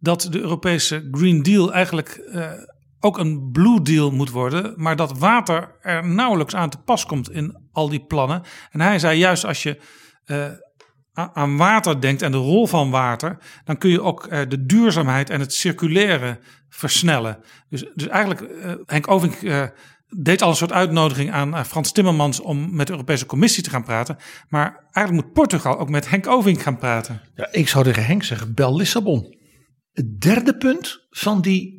dat 0.00 0.28
de 0.30 0.40
Europese 0.40 1.08
Green 1.10 1.42
Deal 1.42 1.72
eigenlijk 1.72 2.28
uh, 2.32 2.50
ook 3.00 3.18
een 3.18 3.50
Blue 3.52 3.82
Deal 3.82 4.10
moet 4.10 4.30
worden. 4.30 4.74
Maar 4.76 4.96
dat 4.96 5.18
water 5.18 5.76
er 5.80 6.06
nauwelijks 6.06 6.54
aan 6.54 6.70
te 6.70 6.78
pas 6.78 7.06
komt 7.06 7.30
in 7.30 7.68
al 7.72 7.88
die 7.88 8.04
plannen. 8.06 8.42
En 8.70 8.80
hij 8.80 8.98
zei 8.98 9.18
juist 9.18 9.44
als 9.44 9.62
je 9.62 9.80
uh, 10.26 10.46
aan 11.12 11.56
water 11.56 12.00
denkt 12.00 12.22
en 12.22 12.30
de 12.30 12.36
rol 12.36 12.66
van 12.66 12.90
water, 12.90 13.38
dan 13.64 13.78
kun 13.78 13.90
je 13.90 14.02
ook 14.02 14.26
uh, 14.26 14.40
de 14.48 14.66
duurzaamheid 14.66 15.30
en 15.30 15.40
het 15.40 15.52
circulaire 15.52 16.38
versnellen. 16.68 17.38
Dus, 17.68 17.90
dus 17.94 18.08
eigenlijk, 18.08 18.40
uh, 18.40 18.72
Henk 18.86 19.10
Ovink 19.10 19.40
uh, 19.40 19.62
deed 20.08 20.42
al 20.42 20.48
een 20.48 20.56
soort 20.56 20.72
uitnodiging 20.72 21.32
aan 21.32 21.66
Frans 21.66 21.92
Timmermans 21.92 22.40
om 22.40 22.74
met 22.74 22.86
de 22.86 22.92
Europese 22.92 23.26
Commissie 23.26 23.62
te 23.62 23.70
gaan 23.70 23.84
praten. 23.84 24.16
Maar 24.48 24.88
eigenlijk 24.92 25.26
moet 25.26 25.34
Portugal 25.34 25.78
ook 25.78 25.90
met 25.90 26.10
Henk 26.10 26.26
Ovink 26.26 26.60
gaan 26.60 26.78
praten. 26.78 27.20
Ja, 27.34 27.48
ik 27.50 27.68
zou 27.68 27.84
tegen 27.84 28.04
Henk 28.04 28.22
zeggen, 28.22 28.54
bel 28.54 28.76
Lissabon. 28.76 29.36
Het 29.92 30.20
derde 30.20 30.56
punt 30.56 31.06
van 31.10 31.40
die 31.40 31.75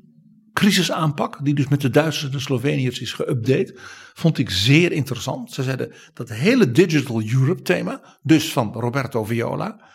crisisaanpak, 0.57 1.39
die 1.43 1.53
dus 1.53 1.67
met 1.67 1.81
de 1.81 1.89
Duitsers 1.89 2.25
en 2.25 2.31
de 2.31 2.39
Sloveniërs 2.39 2.99
is 2.99 3.13
geüpdate, 3.13 3.79
vond 4.13 4.37
ik 4.37 4.49
zeer 4.49 4.91
interessant. 4.91 5.51
Ze 5.51 5.63
zeiden 5.63 5.93
dat 6.13 6.29
hele 6.29 6.71
Digital 6.71 7.21
Europe 7.21 7.61
thema, 7.61 8.17
dus 8.21 8.51
van 8.51 8.73
Roberto 8.73 9.23
Viola, 9.23 9.85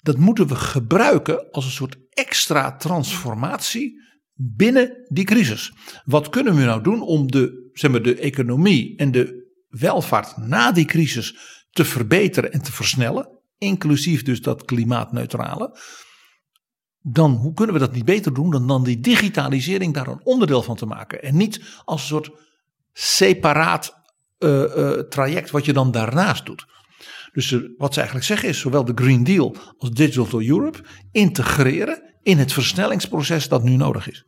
dat 0.00 0.16
moeten 0.16 0.46
we 0.46 0.54
gebruiken 0.54 1.50
als 1.50 1.64
een 1.64 1.70
soort 1.70 1.96
extra 2.10 2.76
transformatie 2.76 4.00
binnen 4.34 5.06
die 5.08 5.24
crisis. 5.24 5.72
Wat 6.04 6.28
kunnen 6.28 6.54
we 6.54 6.62
nou 6.62 6.82
doen 6.82 7.00
om 7.00 7.30
de, 7.30 7.70
zeg 7.72 7.90
maar, 7.90 8.02
de 8.02 8.16
economie 8.16 8.96
en 8.96 9.10
de 9.10 9.52
welvaart 9.68 10.36
na 10.36 10.72
die 10.72 10.84
crisis 10.84 11.36
te 11.70 11.84
verbeteren 11.84 12.52
en 12.52 12.62
te 12.62 12.72
versnellen, 12.72 13.28
inclusief 13.58 14.22
dus 14.22 14.40
dat 14.40 14.64
klimaatneutrale 14.64 15.78
dan 17.02 17.32
hoe 17.32 17.54
kunnen 17.54 17.74
we 17.74 17.80
dat 17.80 17.92
niet 17.92 18.04
beter 18.04 18.34
doen 18.34 18.50
dan, 18.50 18.66
dan 18.66 18.84
die 18.84 19.00
digitalisering 19.00 19.94
daar 19.94 20.06
een 20.06 20.24
onderdeel 20.24 20.62
van 20.62 20.76
te 20.76 20.86
maken. 20.86 21.22
En 21.22 21.36
niet 21.36 21.60
als 21.84 22.00
een 22.00 22.06
soort 22.06 22.30
separaat 22.92 24.00
uh, 24.38 24.50
uh, 24.50 24.90
traject 24.90 25.50
wat 25.50 25.64
je 25.64 25.72
dan 25.72 25.90
daarnaast 25.90 26.46
doet. 26.46 26.66
Dus 27.32 27.50
uh, 27.50 27.62
wat 27.76 27.92
ze 27.92 27.98
eigenlijk 27.98 28.28
zeggen 28.28 28.48
is 28.48 28.58
zowel 28.58 28.84
de 28.84 28.92
Green 28.94 29.24
Deal 29.24 29.56
als 29.76 29.90
Digital 29.90 30.42
Europe 30.42 30.84
integreren 31.10 32.16
in 32.22 32.38
het 32.38 32.52
versnellingsproces 32.52 33.48
dat 33.48 33.62
nu 33.62 33.76
nodig 33.76 34.10
is. 34.10 34.24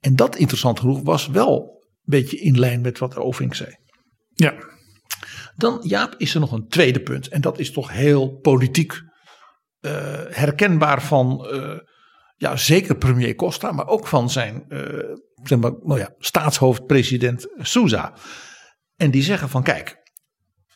En 0.00 0.16
dat 0.16 0.36
interessant 0.36 0.80
genoeg 0.80 1.02
was 1.02 1.26
wel 1.26 1.60
een 1.60 2.20
beetje 2.20 2.40
in 2.40 2.58
lijn 2.58 2.80
met 2.80 2.98
wat 2.98 3.16
Oving 3.16 3.56
zei. 3.56 3.76
Ja. 4.34 4.54
Dan 5.56 5.80
Jaap 5.82 6.14
is 6.16 6.34
er 6.34 6.40
nog 6.40 6.52
een 6.52 6.68
tweede 6.68 7.00
punt 7.00 7.28
en 7.28 7.40
dat 7.40 7.58
is 7.58 7.72
toch 7.72 7.90
heel 7.90 8.38
politiek 8.38 9.02
uh, 9.80 9.92
herkenbaar 10.28 11.02
van 11.02 11.48
uh, 11.52 11.78
ja, 12.36 12.56
zeker 12.56 12.96
premier 12.96 13.34
Costa, 13.34 13.72
maar 13.72 13.86
ook 13.86 14.06
van 14.06 14.30
zijn 14.30 14.64
uh, 14.68 15.16
zeg 15.42 15.58
maar, 15.58 15.72
nou 15.82 15.98
ja, 15.98 16.14
staatshoofd 16.18 16.86
president 16.86 17.48
Souza. 17.56 18.14
En 18.96 19.10
die 19.10 19.22
zeggen 19.22 19.48
van 19.48 19.62
kijk, 19.62 19.96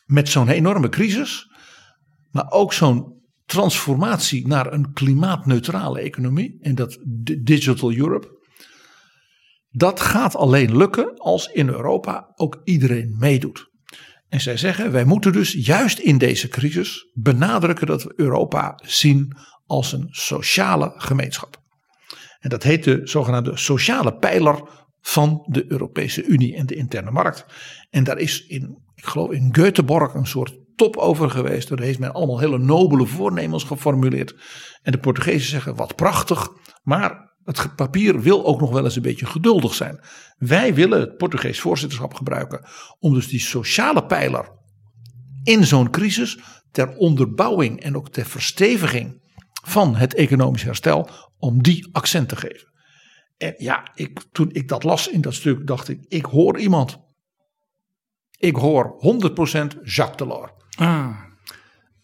met 0.05 0.29
zo'n 0.29 0.49
enorme 0.49 0.89
crisis, 0.89 1.51
maar 2.31 2.51
ook 2.51 2.73
zo'n 2.73 3.23
transformatie 3.45 4.47
naar 4.47 4.73
een 4.73 4.93
klimaatneutrale 4.93 5.99
economie 5.99 6.57
en 6.61 6.75
dat 6.75 6.97
Digital 7.43 7.93
Europe. 7.93 8.33
Dat 9.69 9.99
gaat 9.99 10.35
alleen 10.35 10.77
lukken 10.77 11.17
als 11.17 11.47
in 11.47 11.67
Europa 11.67 12.31
ook 12.35 12.61
iedereen 12.63 13.15
meedoet. 13.19 13.73
En 14.35 14.41
zij 14.41 14.57
zeggen, 14.57 14.91
wij 14.91 15.05
moeten 15.05 15.31
dus 15.31 15.51
juist 15.51 15.99
in 15.99 16.17
deze 16.17 16.47
crisis 16.47 17.11
benadrukken 17.13 17.87
dat 17.87 18.03
we 18.03 18.13
Europa 18.15 18.79
zien 18.83 19.37
als 19.65 19.91
een 19.91 20.07
sociale 20.09 20.93
gemeenschap. 20.95 21.61
En 22.39 22.49
dat 22.49 22.63
heet 22.63 22.83
de 22.83 23.01
zogenaamde 23.03 23.57
sociale 23.57 24.17
pijler 24.17 24.69
van 25.01 25.45
de 25.45 25.65
Europese 25.67 26.25
Unie 26.25 26.55
en 26.55 26.65
de 26.65 26.75
interne 26.75 27.11
markt. 27.11 27.45
En 27.89 28.03
daar 28.03 28.17
is 28.17 28.45
in, 28.45 28.77
ik 28.95 29.05
geloof 29.05 29.31
in 29.31 29.55
Göteborg 29.59 30.13
een 30.13 30.27
soort 30.27 30.57
top 30.75 30.97
over 30.97 31.29
geweest. 31.29 31.69
Daar 31.69 31.79
heeft 31.79 31.99
men 31.99 32.13
allemaal 32.13 32.39
hele 32.39 32.59
nobele 32.59 33.05
voornemens 33.05 33.63
geformuleerd. 33.63 34.35
En 34.81 34.91
de 34.91 34.99
Portugezen 34.99 35.49
zeggen 35.49 35.75
wat 35.75 35.95
prachtig, 35.95 36.47
maar 36.83 37.34
het 37.45 37.75
papier 37.75 38.21
wil 38.21 38.45
ook 38.45 38.59
nog 38.59 38.71
wel 38.71 38.83
eens 38.83 38.95
een 38.95 39.01
beetje 39.01 39.25
geduldig 39.25 39.73
zijn. 39.73 39.99
Wij 40.37 40.73
willen 40.73 40.99
het 40.99 41.17
Portugees 41.17 41.59
voorzitterschap 41.59 42.13
gebruiken 42.13 42.65
om 42.99 43.13
dus 43.13 43.27
die 43.27 43.39
sociale 43.39 44.05
pijler 44.05 44.53
in 45.43 45.65
zo'n 45.65 45.89
crisis 45.89 46.39
ter 46.71 46.95
onderbouwing 46.95 47.81
en 47.81 47.95
ook 47.95 48.09
ter 48.09 48.25
versteviging 48.25 49.23
van 49.65 49.95
het 49.95 50.13
economisch 50.13 50.63
herstel, 50.63 51.09
om 51.37 51.63
die 51.63 51.89
accent 51.91 52.29
te 52.29 52.35
geven. 52.35 52.73
En 53.37 53.53
ja, 53.57 53.91
ik, 53.95 54.23
toen 54.31 54.49
ik 54.51 54.67
dat 54.67 54.83
las 54.83 55.07
in 55.07 55.21
dat 55.21 55.33
stuk, 55.33 55.67
dacht 55.67 55.87
ik, 55.87 56.05
ik 56.07 56.25
hoor 56.25 56.59
iemand. 56.59 56.97
Ik 58.37 58.55
hoor 58.55 58.95
100% 58.95 59.81
Jacques 59.83 60.17
Delors. 60.17 60.51
Ah. 60.77 61.21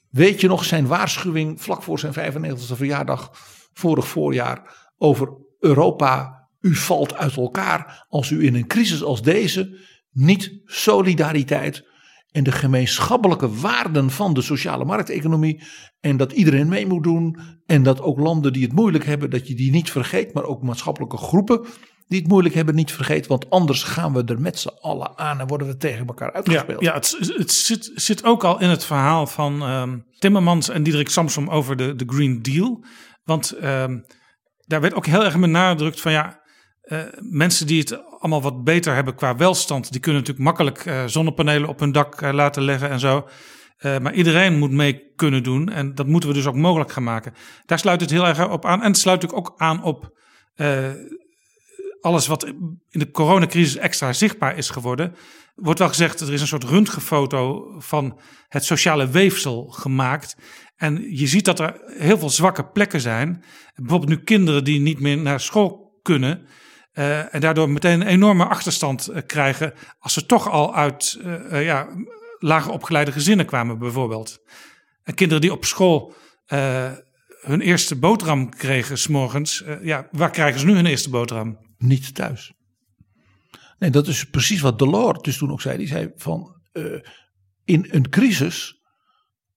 Weet 0.09 0.41
je 0.41 0.47
nog 0.47 0.65
zijn 0.65 0.87
waarschuwing 0.87 1.61
vlak 1.61 1.83
voor 1.83 1.99
zijn 1.99 2.33
95e 2.33 2.75
verjaardag 2.75 3.29
vorig 3.73 4.07
voorjaar 4.07 4.80
over 5.01 5.29
Europa. 5.59 6.39
U 6.59 6.75
valt 6.75 7.15
uit 7.15 7.35
elkaar 7.35 8.05
als 8.09 8.29
u 8.29 8.45
in 8.45 8.55
een 8.55 8.67
crisis 8.67 9.03
als 9.03 9.21
deze 9.21 9.79
niet 10.11 10.61
solidariteit 10.65 11.89
en 12.31 12.43
de 12.43 12.51
gemeenschappelijke 12.51 13.49
waarden 13.55 14.09
van 14.09 14.33
de 14.33 14.41
sociale 14.41 14.85
markteconomie 14.85 15.63
en 15.99 16.17
dat 16.17 16.31
iedereen 16.31 16.67
mee 16.67 16.87
moet 16.87 17.03
doen 17.03 17.39
en 17.65 17.83
dat 17.83 18.01
ook 18.01 18.19
landen 18.19 18.53
die 18.53 18.63
het 18.63 18.73
moeilijk 18.73 19.05
hebben, 19.05 19.29
dat 19.29 19.47
je 19.47 19.55
die 19.55 19.71
niet 19.71 19.91
vergeet, 19.91 20.33
maar 20.33 20.43
ook 20.43 20.63
maatschappelijke 20.63 21.17
groepen 21.17 21.65
die 22.07 22.19
het 22.19 22.29
moeilijk 22.29 22.55
hebben 22.55 22.75
niet 22.75 22.91
vergeet, 22.91 23.27
want 23.27 23.49
anders 23.49 23.83
gaan 23.83 24.13
we 24.13 24.23
er 24.23 24.41
met 24.41 24.59
z'n 24.59 24.77
allen 24.81 25.17
aan 25.17 25.39
en 25.39 25.47
worden 25.47 25.67
we 25.67 25.77
tegen 25.77 26.07
elkaar 26.07 26.33
uitgespeeld. 26.33 26.81
Ja, 26.81 26.93
het, 26.93 27.17
het 27.19 27.51
zit, 27.51 27.91
zit, 27.95 28.23
ook 28.23 28.43
al 28.43 28.59
in 28.59 28.69
het 28.69 28.85
verhaal 28.85 29.27
van 29.27 29.61
um, 29.61 30.05
Timmermans 30.19 30.69
en 30.69 30.83
Diederik 30.83 31.09
Samsom 31.09 31.49
over 31.49 31.75
de, 31.75 31.95
de 31.95 32.05
Green 32.07 32.41
Deal, 32.41 32.85
want 33.23 33.63
um, 33.63 34.05
daar 34.71 34.81
werd 34.81 34.93
ook 34.93 35.05
heel 35.05 35.23
erg 35.23 35.39
benadrukt 35.39 36.01
van 36.01 36.11
ja, 36.11 36.41
uh, 36.83 36.99
mensen 37.19 37.67
die 37.67 37.79
het 37.79 38.03
allemaal 38.19 38.41
wat 38.41 38.63
beter 38.63 38.93
hebben 38.93 39.15
qua 39.15 39.35
welstand, 39.35 39.91
die 39.91 40.01
kunnen 40.01 40.21
natuurlijk 40.21 40.47
makkelijk 40.47 40.85
uh, 40.85 41.03
zonnepanelen 41.05 41.69
op 41.69 41.79
hun 41.79 41.91
dak 41.91 42.21
uh, 42.21 42.33
laten 42.33 42.63
leggen 42.63 42.89
en 42.89 42.99
zo. 42.99 43.27
maar 43.81 44.13
iedereen 44.13 44.57
moet 44.57 44.71
mee 44.71 45.13
kunnen 45.15 45.43
doen 45.43 45.69
en 45.69 45.95
dat 45.95 46.07
moeten 46.07 46.29
we 46.29 46.35
dus 46.35 46.47
ook 46.47 46.55
mogelijk 46.55 46.91
gaan 46.91 47.03
maken. 47.03 47.33
Daar 47.65 47.79
sluit 47.79 48.01
het 48.01 48.09
heel 48.09 48.27
erg 48.27 48.49
op 48.49 48.65
aan. 48.65 48.81
En 48.81 48.87
het 48.87 48.97
sluit 48.97 49.21
natuurlijk 49.21 49.49
ook 49.49 49.59
aan 49.59 49.83
op 49.83 50.19
alles 52.01 52.27
wat 52.27 52.45
in 52.89 52.99
de 52.99 53.11
coronacrisis 53.11 53.77
extra 53.77 54.13
zichtbaar 54.13 54.57
is 54.57 54.69
geworden. 54.69 55.15
Wordt 55.55 55.79
wel 55.79 55.87
gezegd, 55.87 56.19
er 56.19 56.33
is 56.33 56.41
een 56.41 56.47
soort 56.47 56.63
röntgenfoto 56.63 57.73
van 57.77 58.19
het 58.47 58.65
sociale 58.65 59.09
weefsel 59.09 59.67
gemaakt. 59.67 60.35
En 60.81 61.17
je 61.17 61.27
ziet 61.27 61.45
dat 61.45 61.59
er 61.59 61.81
heel 61.97 62.17
veel 62.17 62.29
zwakke 62.29 62.65
plekken 62.65 63.01
zijn. 63.01 63.43
Bijvoorbeeld 63.75 64.09
nu 64.09 64.23
kinderen 64.23 64.63
die 64.63 64.79
niet 64.79 64.99
meer 64.99 65.17
naar 65.17 65.39
school 65.39 65.99
kunnen. 66.01 66.47
Uh, 66.93 67.35
en 67.35 67.41
daardoor 67.41 67.69
meteen 67.69 68.01
een 68.01 68.07
enorme 68.07 68.45
achterstand 68.45 69.09
uh, 69.09 69.17
krijgen. 69.25 69.73
als 69.99 70.13
ze 70.13 70.25
toch 70.25 70.49
al 70.49 70.75
uit 70.75 71.19
uh, 71.21 71.63
ja, 71.63 71.87
lager 72.39 72.71
opgeleide 72.71 73.11
gezinnen 73.11 73.45
kwamen, 73.45 73.79
bijvoorbeeld. 73.79 74.39
En 75.03 75.13
kinderen 75.13 75.41
die 75.41 75.51
op 75.51 75.65
school 75.65 76.13
hun 77.41 77.61
eerste 77.61 77.95
boterham 77.95 78.49
kregen, 78.49 78.97
s'morgens. 78.97 79.63
ja, 79.81 80.07
waar 80.11 80.31
krijgen 80.31 80.59
ze 80.59 80.65
nu 80.65 80.73
hun 80.73 80.85
eerste 80.85 81.09
boterham? 81.09 81.57
Niet 81.77 82.15
thuis. 82.15 82.53
Nee, 83.79 83.89
dat 83.89 84.07
is 84.07 84.25
precies 84.25 84.61
wat 84.61 84.79
Delors 84.79 85.21
dus 85.21 85.37
toen 85.37 85.51
ook 85.51 85.61
zei. 85.61 85.77
Die 85.77 85.87
zei 85.87 86.11
van 86.15 86.61
in 87.65 87.87
een 87.89 88.09
crisis, 88.09 88.80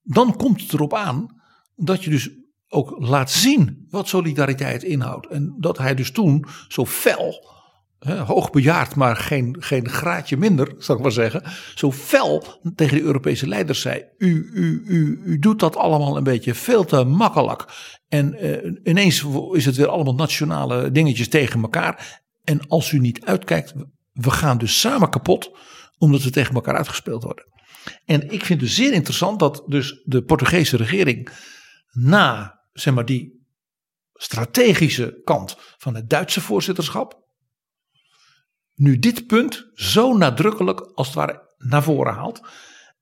dan 0.05 0.37
komt 0.37 0.61
het 0.61 0.73
erop 0.73 0.95
aan 0.95 1.27
dat 1.75 2.05
je 2.05 2.11
dus 2.11 2.31
ook 2.69 2.95
laat 2.99 3.31
zien 3.31 3.87
wat 3.91 4.09
solidariteit 4.09 4.83
inhoudt. 4.83 5.27
En 5.27 5.55
dat 5.59 5.79
hij 5.79 5.95
dus 5.95 6.11
toen 6.11 6.47
zo 6.69 6.87
fel, 6.87 7.53
hè, 7.99 8.19
hoogbejaard, 8.19 8.95
maar 8.95 9.17
geen, 9.17 9.57
geen 9.59 9.89
graadje 9.89 10.37
minder, 10.37 10.75
zal 10.79 10.97
ik 10.97 11.03
maar 11.03 11.13
zeggen, 11.13 11.43
zo 11.75 11.93
fel 11.93 12.45
tegen 12.75 12.97
de 12.97 13.03
Europese 13.03 13.49
leiders 13.49 13.81
zei: 13.81 14.05
u, 14.19 14.51
u, 14.53 14.83
u, 14.87 15.21
u 15.25 15.39
doet 15.39 15.61
dat 15.61 15.77
allemaal 15.77 16.17
een 16.17 16.25
beetje 16.25 16.55
veel 16.55 16.85
te 16.85 17.05
makkelijk. 17.05 17.65
En 18.09 18.45
uh, 18.45 18.73
ineens 18.83 19.25
is 19.53 19.67
het 19.67 19.77
weer 19.77 19.89
allemaal 19.89 20.15
nationale 20.15 20.91
dingetjes 20.91 21.29
tegen 21.29 21.63
elkaar. 21.63 22.23
En 22.45 22.69
als 22.69 22.93
u 22.93 22.99
niet 22.99 23.25
uitkijkt, 23.25 23.75
we 24.13 24.31
gaan 24.31 24.59
dus 24.59 24.81
samen 24.81 25.11
kapot, 25.11 25.51
omdat 25.99 26.23
we 26.23 26.31
tegen 26.31 26.55
elkaar 26.55 26.77
uitgespeeld 26.77 27.23
worden. 27.23 27.54
En 28.05 28.31
ik 28.31 28.45
vind 28.45 28.61
het 28.61 28.71
zeer 28.71 28.93
interessant 28.93 29.39
dat 29.39 29.63
dus 29.67 30.03
de 30.05 30.23
Portugese 30.23 30.77
regering 30.77 31.31
na 31.91 32.61
zeg 32.73 32.95
maar, 32.95 33.05
die 33.05 33.47
strategische 34.13 35.21
kant 35.25 35.57
van 35.59 35.95
het 35.95 36.11
Duitse 36.11 36.41
voorzitterschap. 36.41 37.23
Nu 38.75 38.99
dit 38.99 39.27
punt 39.27 39.71
zo 39.75 40.17
nadrukkelijk 40.17 40.81
als 40.81 41.07
het 41.07 41.17
ware 41.17 41.55
naar 41.57 41.83
voren 41.83 42.15
haalt. 42.15 42.41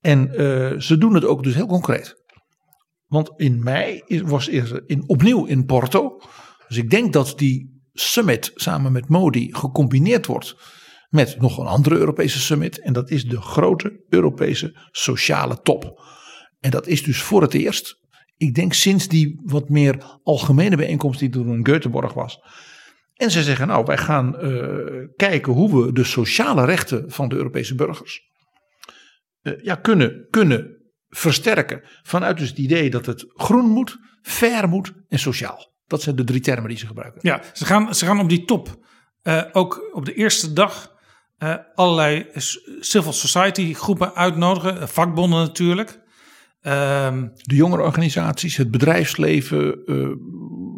En 0.00 0.28
uh, 0.28 0.78
ze 0.80 0.98
doen 0.98 1.14
het 1.14 1.24
ook 1.24 1.42
dus 1.42 1.54
heel 1.54 1.66
concreet. 1.66 2.22
Want 3.06 3.30
in 3.36 3.62
mei 3.62 4.02
was 4.24 4.48
in, 4.48 5.04
opnieuw 5.06 5.44
in 5.44 5.64
Porto. 5.64 6.20
Dus 6.68 6.76
ik 6.76 6.90
denk 6.90 7.12
dat 7.12 7.38
die 7.38 7.82
summit 7.92 8.50
samen 8.54 8.92
met 8.92 9.08
Modi 9.08 9.54
gecombineerd 9.54 10.26
wordt 10.26 10.56
met 11.12 11.40
nog 11.40 11.58
een 11.58 11.66
andere 11.66 11.96
Europese 11.96 12.40
summit. 12.40 12.80
En 12.80 12.92
dat 12.92 13.10
is 13.10 13.24
de 13.24 13.40
grote 13.40 14.04
Europese 14.08 14.88
sociale 14.90 15.60
top. 15.62 16.02
En 16.60 16.70
dat 16.70 16.86
is 16.86 17.02
dus 17.02 17.22
voor 17.22 17.42
het 17.42 17.54
eerst 17.54 18.00
ik 18.42 18.54
denk 18.54 18.72
sinds 18.72 19.08
die 19.08 19.40
wat 19.44 19.68
meer 19.68 20.18
algemene 20.22 20.76
bijeenkomst 20.76 21.20
die 21.20 21.28
toen 21.28 21.52
in 21.52 21.68
Göteborg 21.68 22.12
was. 22.14 22.38
En 23.14 23.30
ze 23.30 23.42
zeggen 23.42 23.66
nou 23.66 23.84
wij 23.84 23.98
gaan 23.98 24.44
uh, 24.44 25.06
kijken 25.16 25.52
hoe 25.52 25.84
we 25.84 25.92
de 25.92 26.04
sociale 26.04 26.64
rechten 26.64 27.10
van 27.10 27.28
de 27.28 27.36
Europese 27.36 27.74
burgers 27.74 28.20
uh, 29.42 29.62
ja, 29.62 29.74
kunnen, 29.74 30.26
kunnen 30.30 30.76
versterken. 31.08 31.80
Vanuit 32.02 32.38
dus 32.38 32.48
het 32.48 32.58
idee 32.58 32.90
dat 32.90 33.06
het 33.06 33.24
groen 33.28 33.70
moet, 33.70 33.98
fair 34.22 34.68
moet 34.68 34.92
en 35.08 35.18
sociaal. 35.18 35.72
Dat 35.86 36.02
zijn 36.02 36.16
de 36.16 36.24
drie 36.24 36.40
termen 36.40 36.68
die 36.68 36.78
ze 36.78 36.86
gebruiken. 36.86 37.20
Ja, 37.22 37.42
ze 37.52 37.64
gaan, 37.64 37.94
ze 37.94 38.06
gaan 38.06 38.20
op 38.20 38.28
die 38.28 38.44
top 38.44 38.76
uh, 39.22 39.42
ook 39.52 39.90
op 39.92 40.04
de 40.04 40.14
eerste 40.14 40.52
dag 40.52 40.91
allerlei 41.74 42.26
civil 42.80 43.12
society 43.12 43.74
groepen 43.74 44.14
uitnodigen. 44.14 44.88
Vakbonden 44.88 45.38
natuurlijk. 45.38 46.00
Um, 46.66 47.32
de 47.34 47.54
jongerenorganisaties, 47.54 48.56
het 48.56 48.70
bedrijfsleven, 48.70 49.82
uh, 49.86 50.08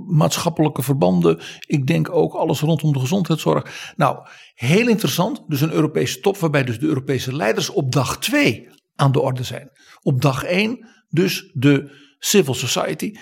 maatschappelijke 0.07 0.83
verbanden. 0.83 1.41
Ik 1.67 1.87
denk 1.87 2.11
ook 2.11 2.35
alles 2.35 2.61
rondom 2.61 2.93
de 2.93 2.99
gezondheidszorg. 2.99 3.93
Nou, 3.97 4.27
heel 4.55 4.89
interessant. 4.89 5.43
Dus 5.47 5.61
een 5.61 5.73
Europese 5.73 6.21
top 6.21 6.37
waarbij 6.37 6.65
dus 6.65 6.79
de 6.79 6.87
Europese 6.87 7.37
leiders 7.37 7.71
op 7.71 7.93
dag 7.93 8.19
2 8.19 8.69
aan 8.95 9.13
de 9.13 9.21
orde 9.21 9.43
zijn. 9.43 9.71
Op 10.03 10.23
dag 10.23 10.45
1 10.45 10.89
dus 11.09 11.51
de 11.53 11.91
civil 12.19 12.55
society. 12.55 13.13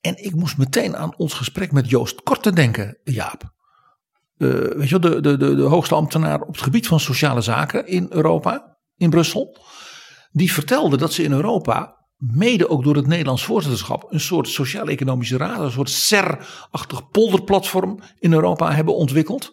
En 0.00 0.24
ik 0.24 0.34
moest 0.34 0.58
meteen 0.58 0.96
aan 0.96 1.16
ons 1.16 1.34
gesprek 1.34 1.72
met 1.72 1.90
Joost 1.90 2.22
Korte 2.22 2.52
denken, 2.52 2.98
Jaap. 3.04 3.55
Uh, 4.38 4.90
de, 4.90 5.20
de, 5.20 5.36
de, 5.36 5.54
de 5.54 5.62
hoogste 5.62 5.94
ambtenaar 5.94 6.40
op 6.40 6.54
het 6.54 6.62
gebied 6.62 6.86
van 6.86 7.00
sociale 7.00 7.40
zaken 7.40 7.86
in 7.86 8.06
Europa, 8.10 8.76
in 8.96 9.10
Brussel. 9.10 9.58
Die 10.30 10.52
vertelde 10.52 10.96
dat 10.96 11.12
ze 11.12 11.22
in 11.22 11.32
Europa 11.32 11.96
mede 12.16 12.68
ook 12.68 12.84
door 12.84 12.96
het 12.96 13.06
Nederlands 13.06 13.44
voorzitterschap, 13.44 14.12
een 14.12 14.20
soort 14.20 14.48
sociaal-economische 14.48 15.36
raad, 15.36 15.60
een 15.60 15.70
soort 15.70 15.90
SER-achtig 15.90 17.08
polderplatform 17.10 17.98
in 18.18 18.32
Europa 18.32 18.72
hebben 18.72 18.94
ontwikkeld. 18.94 19.52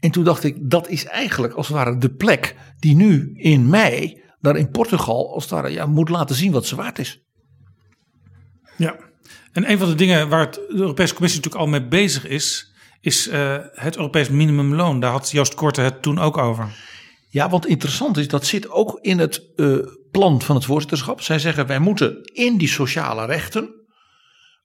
En 0.00 0.10
toen 0.10 0.24
dacht 0.24 0.44
ik, 0.44 0.70
dat 0.70 0.88
is 0.88 1.04
eigenlijk 1.04 1.54
als 1.54 1.68
het 1.68 1.76
ware 1.76 1.98
de 1.98 2.14
plek 2.14 2.56
die 2.78 2.94
nu 2.94 3.30
in 3.34 3.68
mei, 3.68 4.22
daar 4.40 4.56
in 4.56 4.70
Portugal, 4.70 5.34
als 5.34 5.42
het 5.42 5.52
ware 5.52 5.68
ja, 5.68 5.86
moet 5.86 6.08
laten 6.08 6.36
zien 6.36 6.52
wat 6.52 6.66
ze 6.66 6.76
waard 6.76 6.98
is. 6.98 7.22
Ja, 8.76 8.96
en 9.52 9.70
een 9.70 9.78
van 9.78 9.88
de 9.88 9.94
dingen 9.94 10.28
waar 10.28 10.40
het, 10.40 10.54
de 10.54 10.66
Europese 10.68 11.14
Commissie 11.14 11.40
natuurlijk 11.40 11.64
al 11.64 11.70
mee 11.70 11.88
bezig 11.88 12.26
is, 12.26 12.73
is 13.04 13.28
uh, 13.28 13.56
het 13.72 13.96
Europees 13.96 14.28
minimumloon. 14.28 15.00
Daar 15.00 15.10
had 15.10 15.30
Joost 15.30 15.54
Korte 15.54 15.80
het 15.80 16.02
toen 16.02 16.18
ook 16.18 16.38
over. 16.38 16.68
Ja, 17.28 17.48
wat 17.48 17.66
interessant 17.66 18.16
is, 18.16 18.28
dat 18.28 18.46
zit 18.46 18.70
ook 18.70 18.98
in 19.00 19.18
het 19.18 19.42
uh, 19.56 19.78
plan 20.10 20.42
van 20.42 20.54
het 20.54 20.64
voorzitterschap. 20.64 21.20
Zij 21.20 21.38
zeggen 21.38 21.66
wij 21.66 21.78
moeten 21.78 22.22
in 22.22 22.56
die 22.56 22.68
sociale 22.68 23.24
rechten 23.26 23.68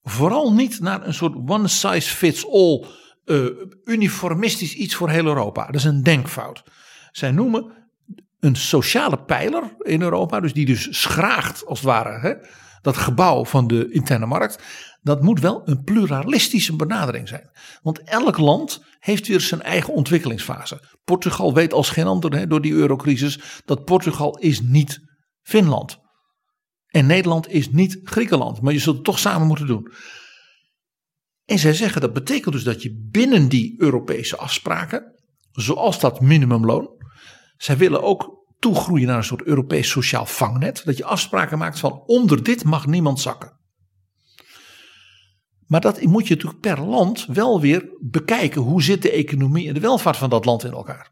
vooral 0.04 0.54
niet 0.54 0.80
naar 0.80 1.08
een 1.08 1.14
soort 1.14 1.36
one 1.46 1.68
size 1.68 2.16
fits 2.16 2.48
all 2.48 2.86
uh, 3.26 3.46
uniformistisch 3.84 4.74
iets 4.74 4.96
voor 4.96 5.10
heel 5.10 5.26
Europa. 5.26 5.66
Dat 5.66 5.76
is 5.76 5.84
een 5.84 6.04
denkfout. 6.04 6.64
Zij 7.12 7.32
noemen 7.32 7.74
een 8.40 8.56
sociale 8.56 9.24
pijler 9.24 9.64
in 9.80 10.02
Europa, 10.02 10.40
dus 10.40 10.54
die 10.54 10.66
dus 10.66 11.02
schraagt 11.02 11.66
als 11.66 11.80
het 11.80 11.88
ware 11.88 12.20
hè, 12.20 12.34
dat 12.82 12.98
gebouw 12.98 13.46
van 13.46 13.68
de 13.68 13.92
interne 13.92 14.26
markt. 14.26 14.64
Dat 15.02 15.22
moet 15.22 15.40
wel 15.40 15.62
een 15.66 15.84
pluralistische 15.84 16.76
benadering 16.76 17.28
zijn. 17.28 17.50
Want 17.82 18.04
elk 18.04 18.38
land 18.38 18.84
heeft 19.00 19.28
weer 19.28 19.42
zijn 19.42 19.62
eigen 19.62 19.94
ontwikkelingsfase. 19.94 20.98
Portugal 21.04 21.54
weet 21.54 21.74
als 21.74 21.90
geen 21.90 22.08
ander 22.08 22.36
hè, 22.36 22.48
door 22.48 22.62
die 22.62 22.74
eurocrisis 22.74 23.62
dat 23.66 23.84
Portugal 23.84 24.38
is 24.38 24.62
niet 24.62 25.00
Finland. 25.42 25.98
En 26.88 27.06
Nederland 27.06 27.48
is 27.48 27.70
niet 27.70 28.00
Griekenland, 28.04 28.62
maar 28.62 28.74
je 28.74 28.80
zult 28.80 28.96
het 28.96 29.06
toch 29.06 29.20
samen 29.20 29.48
moeten 29.48 29.68
doen. 29.68 29.92
En 31.46 31.60
zij 31.60 31.74
zeggen 31.74 32.02
dat 32.02 32.14
betekent 32.14 32.54
dus 32.54 32.64
dat 32.64 32.82
je 32.82 33.08
binnen 33.12 33.50
die 33.50 33.76
Europese 33.78 34.38
afspraken, 34.38 35.20
zoals 35.52 36.00
dat 36.00 36.22
minimumloon, 36.22 36.90
zij 37.58 37.78
willen 37.78 38.04
ook 38.04 38.38
toegroeien 38.60 39.08
naar 39.08 39.18
een 39.18 39.24
soort 39.24 39.44
Europees 39.44 39.90
sociaal 39.90 40.26
vangnet, 40.26 40.82
dat 40.86 40.98
je 40.98 41.06
afspraken 41.06 41.58
maakt 41.58 41.80
van 41.80 42.04
onder 42.06 42.44
dit 42.44 42.64
mag 42.64 42.86
niemand 42.88 43.20
zakken. 43.20 43.59
Maar 45.70 45.82
dat 45.82 46.02
moet 46.02 46.28
je 46.28 46.34
natuurlijk 46.34 46.62
per 46.62 46.82
land 46.82 47.26
wel 47.26 47.62
weer 47.62 47.90
bekijken. 48.00 48.62
Hoe 48.62 48.84
zit 48.84 49.02
de 49.02 49.12
economie 49.12 49.68
en 49.68 49.74
de 49.74 49.80
welvaart 49.80 50.18
van 50.18 50.30
dat 50.30 50.46
land 50.46 50.64
in 50.64 50.72
elkaar? 50.72 51.12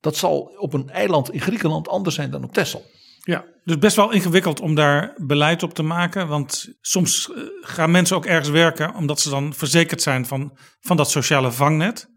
Dat 0.00 0.16
zal 0.16 0.40
op 0.40 0.72
een 0.72 0.88
eiland 0.88 1.32
in 1.32 1.40
Griekenland 1.40 1.88
anders 1.88 2.14
zijn 2.14 2.30
dan 2.30 2.44
op 2.44 2.52
Texel. 2.52 2.84
Ja, 3.24 3.44
dus 3.64 3.78
best 3.78 3.96
wel 3.96 4.12
ingewikkeld 4.12 4.60
om 4.60 4.74
daar 4.74 5.18
beleid 5.26 5.62
op 5.62 5.74
te 5.74 5.82
maken. 5.82 6.28
Want 6.28 6.74
soms 6.80 7.30
eh, 7.30 7.42
gaan 7.60 7.90
mensen 7.90 8.16
ook 8.16 8.26
ergens 8.26 8.48
werken 8.48 8.94
omdat 8.94 9.20
ze 9.20 9.30
dan 9.30 9.54
verzekerd 9.54 10.02
zijn 10.02 10.26
van, 10.26 10.58
van 10.80 10.96
dat 10.96 11.10
sociale 11.10 11.52
vangnet. 11.52 12.08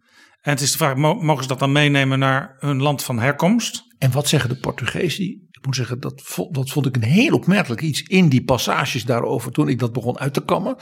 En 0.42 0.52
het 0.52 0.62
is 0.62 0.72
de 0.72 0.78
vraag, 0.78 0.96
mogen 0.96 1.44
ze 1.44 1.50
dat 1.50 1.60
dan 1.60 1.72
meenemen 1.72 2.20
naar 2.20 2.56
hun 2.60 2.82
land 2.82 3.04
van 3.04 3.20
herkomst? 3.20 3.84
En 3.98 4.12
wat 4.12 4.28
zeggen 4.28 4.50
de 4.50 4.60
Portugezen? 4.60 5.26
Ik 5.52 5.66
moet 5.66 5.76
zeggen, 5.76 6.00
dat, 6.00 6.36
dat 6.52 6.70
vond 6.70 6.86
ik 6.86 6.96
een 6.96 7.04
heel 7.04 7.36
opmerkelijk 7.36 7.82
iets 7.82 8.02
in 8.02 8.30
die 8.30 8.44
passages 8.44 9.06
daarover 9.06 9.52
toen 9.52 9.68
ik 9.68 9.80
dat 9.80 9.94
begon 9.94 10.20
uit 10.20 10.34
te 10.34 10.46
kammen. 10.46 10.78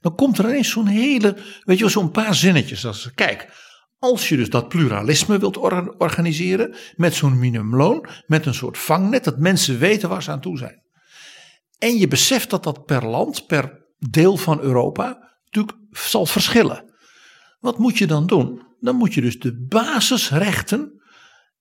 Dan 0.00 0.14
komt 0.14 0.38
er 0.38 0.44
ineens 0.44 0.70
zo'n 0.70 0.86
hele, 0.86 1.36
weet 1.64 1.76
je 1.76 1.82
wel, 1.82 1.92
zo'n 1.92 2.10
paar 2.10 2.34
zinnetjes. 2.34 2.86
Als, 2.86 3.10
kijk, 3.14 3.48
als 3.98 4.28
je 4.28 4.36
dus 4.36 4.50
dat 4.50 4.68
pluralisme 4.68 5.38
wilt 5.38 5.56
organiseren 5.98 6.76
met 6.96 7.14
zo'n 7.14 7.38
minimumloon, 7.38 8.08
met 8.26 8.46
een 8.46 8.54
soort 8.54 8.78
vangnet, 8.78 9.24
dat 9.24 9.38
mensen 9.38 9.78
weten 9.78 10.08
waar 10.08 10.22
ze 10.22 10.30
aan 10.30 10.40
toe 10.40 10.58
zijn. 10.58 10.82
En 11.78 11.96
je 11.96 12.08
beseft 12.08 12.50
dat 12.50 12.62
dat 12.62 12.84
per 12.84 13.06
land, 13.06 13.46
per 13.46 13.86
deel 13.98 14.36
van 14.36 14.60
Europa, 14.60 15.32
natuurlijk 15.44 15.78
zal 15.90 16.26
verschillen. 16.26 16.94
Wat 17.60 17.78
moet 17.78 17.98
je 17.98 18.06
dan 18.06 18.26
doen? 18.26 18.62
Dan 18.80 18.96
moet 18.96 19.14
je 19.14 19.20
dus 19.20 19.38
de 19.38 19.66
basisrechten, 19.68 21.02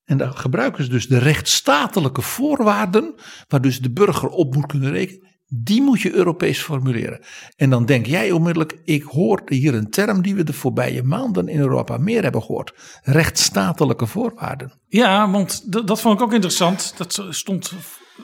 en 0.03 0.17
daar 0.17 0.31
gebruiken 0.31 0.83
ze 0.83 0.89
dus 0.89 1.07
de 1.07 1.17
rechtsstatelijke 1.17 2.21
voorwaarden, 2.21 3.15
waar 3.47 3.61
dus 3.61 3.79
de 3.79 3.91
burger 3.91 4.29
op 4.29 4.55
moet 4.55 4.65
kunnen 4.65 4.91
rekenen, 4.91 5.36
die 5.47 5.81
moet 5.81 6.01
je 6.01 6.13
Europees 6.13 6.61
formuleren. 6.61 7.19
En 7.55 7.69
dan 7.69 7.85
denk 7.85 8.05
jij 8.05 8.31
onmiddellijk, 8.31 8.79
ik 8.83 9.03
hoor 9.03 9.41
hier 9.45 9.73
een 9.73 9.89
term 9.89 10.21
die 10.21 10.35
we 10.35 10.43
de 10.43 10.53
voorbije 10.53 11.03
maanden 11.03 11.47
in 11.47 11.59
Europa 11.59 11.97
meer 11.97 12.23
hebben 12.23 12.41
gehoord. 12.41 12.99
Rechtsstatelijke 13.03 14.05
voorwaarden. 14.05 14.71
Ja, 14.87 15.31
want 15.31 15.71
dat 15.87 16.01
vond 16.01 16.19
ik 16.19 16.25
ook 16.25 16.33
interessant. 16.33 16.93
Dat 16.97 17.25
stond 17.29 17.73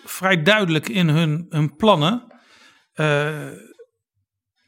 vrij 0.03 0.43
duidelijk 0.43 0.89
in 0.89 1.09
hun, 1.09 1.45
hun 1.49 1.75
plannen. 1.75 2.23
Uh, 2.95 3.47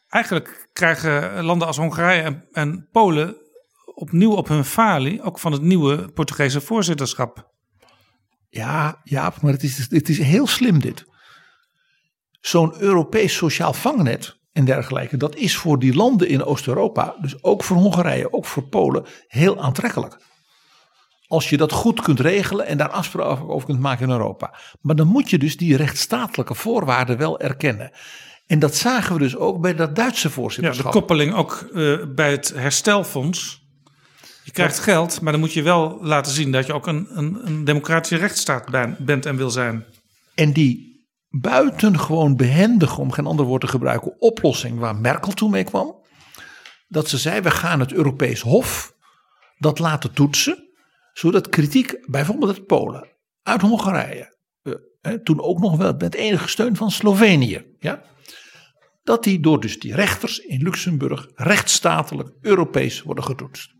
eigenlijk 0.07 0.69
krijgen 0.73 1.43
landen 1.43 1.67
als 1.67 1.77
Hongarije 1.77 2.21
en, 2.21 2.47
en 2.51 2.87
Polen 2.91 3.35
opnieuw 3.95 4.31
op 4.31 4.47
hun 4.47 4.65
falie, 4.65 5.21
ook 5.21 5.39
van 5.39 5.51
het 5.51 5.61
nieuwe 5.61 6.11
Portugese 6.11 6.61
voorzitterschap. 6.61 7.53
Ja, 8.49 9.01
ja, 9.03 9.33
maar 9.41 9.51
het 9.51 9.63
is, 9.63 9.89
het 9.89 10.09
is 10.09 10.17
heel 10.17 10.47
slim 10.47 10.79
dit 10.79 11.05
zo'n 12.47 12.73
Europees 12.81 13.35
sociaal 13.35 13.73
vangnet 13.73 14.37
en 14.51 14.65
dergelijke, 14.65 15.17
dat 15.17 15.35
is 15.35 15.55
voor 15.57 15.79
die 15.79 15.95
landen 15.95 16.27
in 16.27 16.43
Oost-Europa, 16.43 17.15
dus 17.21 17.43
ook 17.43 17.63
voor 17.63 17.77
Hongarije, 17.77 18.33
ook 18.33 18.45
voor 18.45 18.63
Polen, 18.63 19.05
heel 19.27 19.61
aantrekkelijk. 19.61 20.17
Als 21.27 21.49
je 21.49 21.57
dat 21.57 21.71
goed 21.71 22.01
kunt 22.01 22.19
regelen 22.19 22.65
en 22.65 22.77
daar 22.77 22.89
afspraken 22.89 23.47
over 23.49 23.67
kunt 23.67 23.79
maken 23.79 24.05
in 24.05 24.11
Europa. 24.11 24.53
Maar 24.81 24.95
dan 24.95 25.07
moet 25.07 25.29
je 25.29 25.37
dus 25.37 25.57
die 25.57 25.77
rechtsstatelijke 25.77 26.55
voorwaarden 26.55 27.17
wel 27.17 27.39
erkennen. 27.39 27.91
En 28.47 28.59
dat 28.59 28.75
zagen 28.75 29.13
we 29.13 29.19
dus 29.19 29.35
ook 29.35 29.61
bij 29.61 29.75
dat 29.75 29.95
Duitse 29.95 30.27
Ja, 30.27 30.33
voorzitterschap. 30.33 30.85
de 30.93 30.99
koppeling 30.99 31.33
ook 31.33 31.69
eh, 31.73 31.97
bij 32.15 32.31
het 32.31 32.53
herstelfonds. 32.55 33.63
Je 34.43 34.51
krijgt 34.51 34.79
geld, 34.79 35.21
maar 35.21 35.31
dan 35.31 35.41
moet 35.41 35.53
je 35.53 35.61
wel 35.61 35.97
laten 36.01 36.31
zien 36.31 36.51
dat 36.51 36.65
je 36.65 36.73
ook 36.73 36.87
een, 36.87 37.07
een, 37.09 37.39
een 37.43 37.63
democratische 37.63 38.17
rechtsstaat 38.17 38.69
ben- 38.69 38.95
bent 38.99 39.25
en 39.25 39.35
wil 39.35 39.49
zijn. 39.49 39.85
En 40.35 40.51
die 40.53 40.94
buitengewoon 41.41 42.35
behendige, 42.35 43.01
om 43.01 43.11
geen 43.11 43.25
ander 43.25 43.45
woord 43.45 43.61
te 43.61 43.67
gebruiken, 43.67 44.21
oplossing 44.21 44.79
waar 44.79 44.95
Merkel 44.95 45.31
toen 45.31 45.51
mee 45.51 45.63
kwam. 45.63 45.95
Dat 46.87 47.09
ze 47.09 47.17
zei, 47.17 47.41
we 47.41 47.51
gaan 47.51 47.79
het 47.79 47.93
Europees 47.93 48.41
Hof 48.41 48.93
dat 49.57 49.79
laten 49.79 50.13
toetsen. 50.13 50.69
Zodat 51.13 51.49
kritiek, 51.49 51.97
bijvoorbeeld 52.05 52.57
uit 52.57 52.65
Polen, 52.65 53.07
uit 53.43 53.61
Hongarije. 53.61 54.37
eh, 55.01 55.13
toen 55.13 55.41
ook 55.41 55.59
nog 55.59 55.77
wel 55.77 55.93
met 55.97 56.15
enige 56.15 56.47
steun 56.47 56.75
van 56.75 56.91
Slovenië. 56.91 57.65
Ja, 57.79 58.01
dat 59.03 59.23
die 59.23 59.39
door 59.39 59.59
dus 59.59 59.79
die 59.79 59.95
rechters 59.95 60.39
in 60.39 60.61
Luxemburg 60.61 61.29
rechtsstatelijk 61.35 62.29
Europees 62.41 63.01
worden 63.01 63.23
getoetst. 63.23 63.73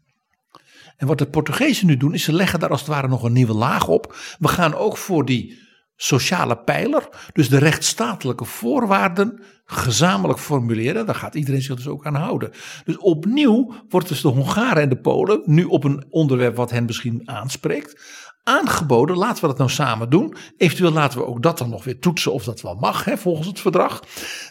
En 0.98 1.08
wat 1.08 1.18
de 1.18 1.28
Portugezen 1.28 1.88
nu 1.88 1.98
doen, 1.98 2.14
is 2.14 2.24
ze 2.24 2.34
leggen 2.34 2.60
daar 2.60 2.70
als 2.70 2.80
het 2.80 2.90
ware 2.90 3.08
nog 3.08 3.24
een 3.24 3.34
nieuwe 3.34 3.54
laag 3.54 3.88
op. 3.88 4.16
We 4.40 4.48
gaan 4.48 4.74
ook 4.74 4.98
voor 4.98 5.26
die 5.26 5.65
sociale 5.96 6.58
pijler, 6.58 7.10
dus 7.34 7.50
de 7.50 7.58
rechtsstatelijke 7.58 8.46
voorwaarden, 8.46 9.44
gezamenlijk 9.66 10.40
formuleren. 10.40 11.06
Daar 11.06 11.16
gaat 11.16 11.36
iedereen 11.36 11.62
zich 11.62 11.76
dus 11.76 11.88
ook 11.88 12.06
aan 12.06 12.16
houden. 12.16 12.52
Dus 12.84 12.98
opnieuw 12.98 13.74
wordt 13.90 14.08
dus 14.08 14.22
de 14.22 14.28
Hongaren 14.28 14.82
en 14.82 14.90
de 14.90 15.00
Polen, 15.00 15.42
nu 15.46 15.64
op 15.64 15.84
een 15.84 16.06
onderwerp 16.10 16.56
wat 16.56 16.72
hen 16.72 16.86
misschien 16.86 17.22
aanspreekt, 17.26 18.02
aangeboden, 18.44 19.18
laten 19.18 19.42
we 19.42 19.48
dat 19.48 19.58
nou 19.58 19.70
samen 19.70 20.10
doen. 20.10 20.36
Eventueel 20.58 20.92
laten 20.92 21.20
we 21.20 21.26
ook 21.26 21.44
dat 21.44 21.58
dan 21.58 21.70
nog 21.70 21.84
weer 21.84 22.00
toetsen 22.00 22.34
of 22.34 22.44
dat 22.44 22.62
wel 22.62 22.76
mag, 22.76 23.06
hè, 23.06 23.18
volgens 23.18 23.48
het 23.48 23.60
verdrag. 23.60 24.04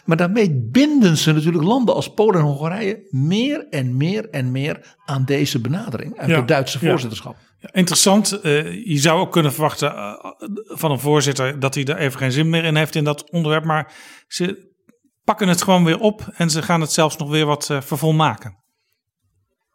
Maar 0.05 0.17
daarmee 0.17 0.69
binden 0.71 1.17
ze 1.17 1.33
natuurlijk 1.33 1.63
landen 1.63 1.95
als 1.95 2.13
Polen 2.13 2.39
en 2.39 2.45
Hongarije 2.45 3.07
meer 3.09 3.67
en 3.69 3.97
meer 3.97 4.29
en 4.29 4.51
meer 4.51 4.95
aan 5.05 5.25
deze 5.25 5.61
benadering 5.61 6.17
uit 6.17 6.29
Ja, 6.29 6.35
het 6.35 6.47
Duitse 6.47 6.79
voorzitterschap. 6.79 7.35
Ja, 7.35 7.54
interessant. 7.71 8.31
eh, 8.31 8.85
je 8.85 8.97
zou 8.97 9.19
ook 9.19 9.31
kunnen 9.31 9.53
verwachten 9.53 9.95
eh, 9.95 10.13
van 10.65 10.91
een 10.91 10.99
voorzitter 10.99 11.59
dat 11.59 11.75
hij 11.75 11.85
er 11.85 11.97
even 11.97 12.19
geen 12.19 12.31
zin 12.31 12.49
meer 12.49 12.63
in 12.63 12.75
heeft 12.75 12.95
in 12.95 13.03
dat 13.03 13.31
onderwerp. 13.31 13.65
Maar 13.65 13.93
ze 14.27 14.73
pakken 15.23 15.47
het 15.47 15.61
gewoon 15.61 15.83
weer 15.83 15.99
op 15.99 16.27
en 16.33 16.49
ze 16.49 16.61
gaan 16.61 16.81
het 16.81 16.91
zelfs 16.91 17.17
nog 17.17 17.29
weer 17.29 17.45
wat 17.45 17.69
eh, 17.69 17.81
vervolmaken. 17.81 18.63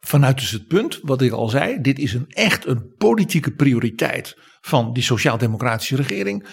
Vanuit 0.00 0.38
dus 0.38 0.50
het 0.50 0.66
punt, 0.66 0.98
wat 1.02 1.22
ik 1.22 1.32
al 1.32 1.48
zei, 1.48 1.80
dit 1.80 1.98
is 1.98 2.14
een 2.14 2.28
echt 2.28 2.66
een 2.66 2.94
politieke 2.98 3.50
prioriteit 3.50 4.36
van 4.60 4.92
die 4.92 5.02
sociaal-democratische 5.02 5.96
regering. 5.96 6.48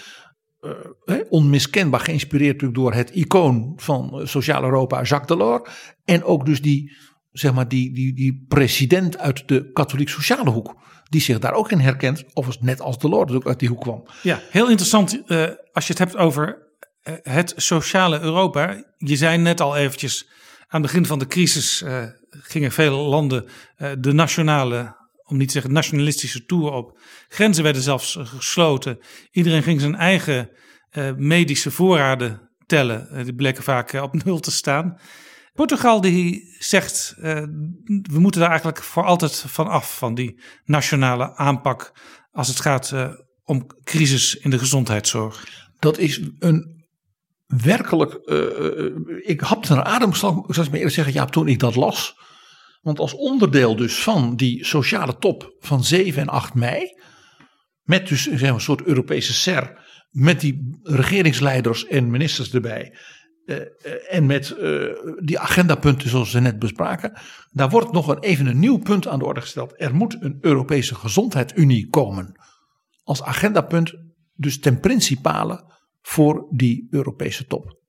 Onmiskenbaar 1.28 2.00
geïnspireerd 2.00 2.52
natuurlijk 2.52 2.78
door 2.78 2.92
het 2.92 3.10
icoon 3.10 3.72
van 3.76 4.20
Sociaal 4.26 4.62
Europa, 4.62 5.02
Jacques 5.02 5.38
Delors. 5.38 5.70
En 6.04 6.24
ook 6.24 6.46
dus 6.46 6.62
die, 6.62 6.96
zeg 7.30 7.54
maar, 7.54 7.68
die, 7.68 7.94
die, 7.94 8.14
die 8.14 8.44
president 8.48 9.18
uit 9.18 9.48
de 9.48 9.70
katholiek-sociale 9.72 10.50
hoek. 10.50 10.76
Die 11.08 11.20
zich 11.20 11.38
daar 11.38 11.52
ook 11.52 11.70
in 11.70 11.78
herkent, 11.78 12.24
overigens 12.34 12.66
net 12.66 12.80
als 12.80 12.98
Delors 12.98 13.26
dus 13.26 13.36
ook 13.36 13.46
uit 13.46 13.58
die 13.58 13.68
hoek 13.68 13.80
kwam. 13.80 14.04
Ja, 14.22 14.40
heel 14.50 14.68
interessant 14.68 15.22
eh, 15.26 15.44
als 15.72 15.86
je 15.86 15.92
het 15.92 15.98
hebt 15.98 16.16
over 16.16 16.58
eh, 17.02 17.14
het 17.22 17.52
sociale 17.56 18.20
Europa. 18.20 18.84
Je 18.96 19.16
zei 19.16 19.38
net 19.38 19.60
al 19.60 19.76
eventjes, 19.76 20.28
aan 20.68 20.82
het 20.82 20.90
begin 20.90 21.06
van 21.06 21.18
de 21.18 21.26
crisis 21.26 21.82
eh, 21.82 22.02
gingen 22.30 22.72
vele 22.72 22.96
landen 22.96 23.48
de 23.98 24.12
nationale, 24.12 24.96
om 25.24 25.36
niet 25.36 25.46
te 25.46 25.52
zeggen 25.52 25.72
nationalistische 25.72 26.44
tour 26.44 26.72
op. 26.72 26.98
Grenzen 27.28 27.62
werden 27.62 27.82
zelfs 27.82 28.18
gesloten. 28.20 28.98
Iedereen 29.30 29.62
ging 29.62 29.80
zijn 29.80 29.94
eigen 29.94 30.50
medische 31.16 31.70
voorraden 31.70 32.48
tellen. 32.66 33.24
Die 33.24 33.34
bleken 33.34 33.62
vaak 33.62 33.92
op 33.92 34.24
nul 34.24 34.40
te 34.40 34.50
staan. 34.50 34.98
Portugal 35.58 36.00
die 36.00 36.56
zegt, 36.58 37.14
eh, 37.20 37.42
we 38.02 38.18
moeten 38.18 38.40
daar 38.40 38.50
eigenlijk 38.50 38.82
voor 38.82 39.04
altijd 39.04 39.44
van 39.46 39.68
af, 39.68 39.96
van 39.96 40.14
die 40.14 40.40
nationale 40.64 41.36
aanpak 41.36 41.92
als 42.30 42.48
het 42.48 42.60
gaat 42.60 42.92
eh, 42.92 43.10
om 43.44 43.66
crisis 43.84 44.34
in 44.34 44.50
de 44.50 44.58
gezondheidszorg. 44.58 45.48
Dat 45.78 45.98
is 45.98 46.20
een 46.38 46.86
werkelijk. 47.46 48.12
eh, 48.14 49.30
ik 49.32 49.40
hapte 49.40 49.74
naar 49.74 49.84
adem, 49.84 50.14
zal 50.14 50.46
ik 50.48 50.56
maar 50.56 50.66
eerlijk 50.72 50.94
zeggen, 50.94 51.14
ja, 51.14 51.24
toen 51.24 51.48
ik 51.48 51.58
dat 51.58 51.74
las. 51.74 52.14
Want 52.80 52.98
als 52.98 53.14
onderdeel 53.14 53.76
dus 53.76 54.02
van 54.02 54.36
die 54.36 54.64
sociale 54.64 55.16
top 55.16 55.56
van 55.58 55.84
7 55.84 56.22
en 56.22 56.28
8 56.28 56.54
mei. 56.54 56.82
Met 57.82 58.08
dus 58.08 58.22
zeg 58.22 58.50
een 58.50 58.60
soort 58.60 58.82
Europese 58.82 59.32
SER. 59.32 59.86
Met 60.10 60.40
die 60.40 60.78
regeringsleiders 60.82 61.86
en 61.86 62.10
ministers 62.10 62.52
erbij. 62.52 62.96
Eh, 63.48 63.56
eh, 63.56 64.14
en 64.14 64.26
met 64.26 64.50
eh, 64.50 64.84
die 65.24 65.38
agendapunten 65.38 66.08
zoals 66.08 66.32
we 66.32 66.40
net 66.40 66.58
bespraken. 66.58 67.12
Daar 67.50 67.70
wordt 67.70 67.92
nog 67.92 68.08
een, 68.08 68.18
even 68.18 68.46
een 68.46 68.58
nieuw 68.58 68.78
punt 68.78 69.06
aan 69.06 69.18
de 69.18 69.24
orde 69.24 69.40
gesteld. 69.40 69.74
Er 69.76 69.94
moet 69.94 70.16
een 70.20 70.38
Europese 70.40 70.94
gezondheidsunie 70.94 71.88
komen. 71.88 72.40
Als 73.02 73.22
agendapunt 73.22 73.94
dus 74.34 74.58
ten 74.58 74.80
principale 74.80 75.74
voor 76.00 76.46
die 76.50 76.86
Europese 76.90 77.44
top. 77.44 77.80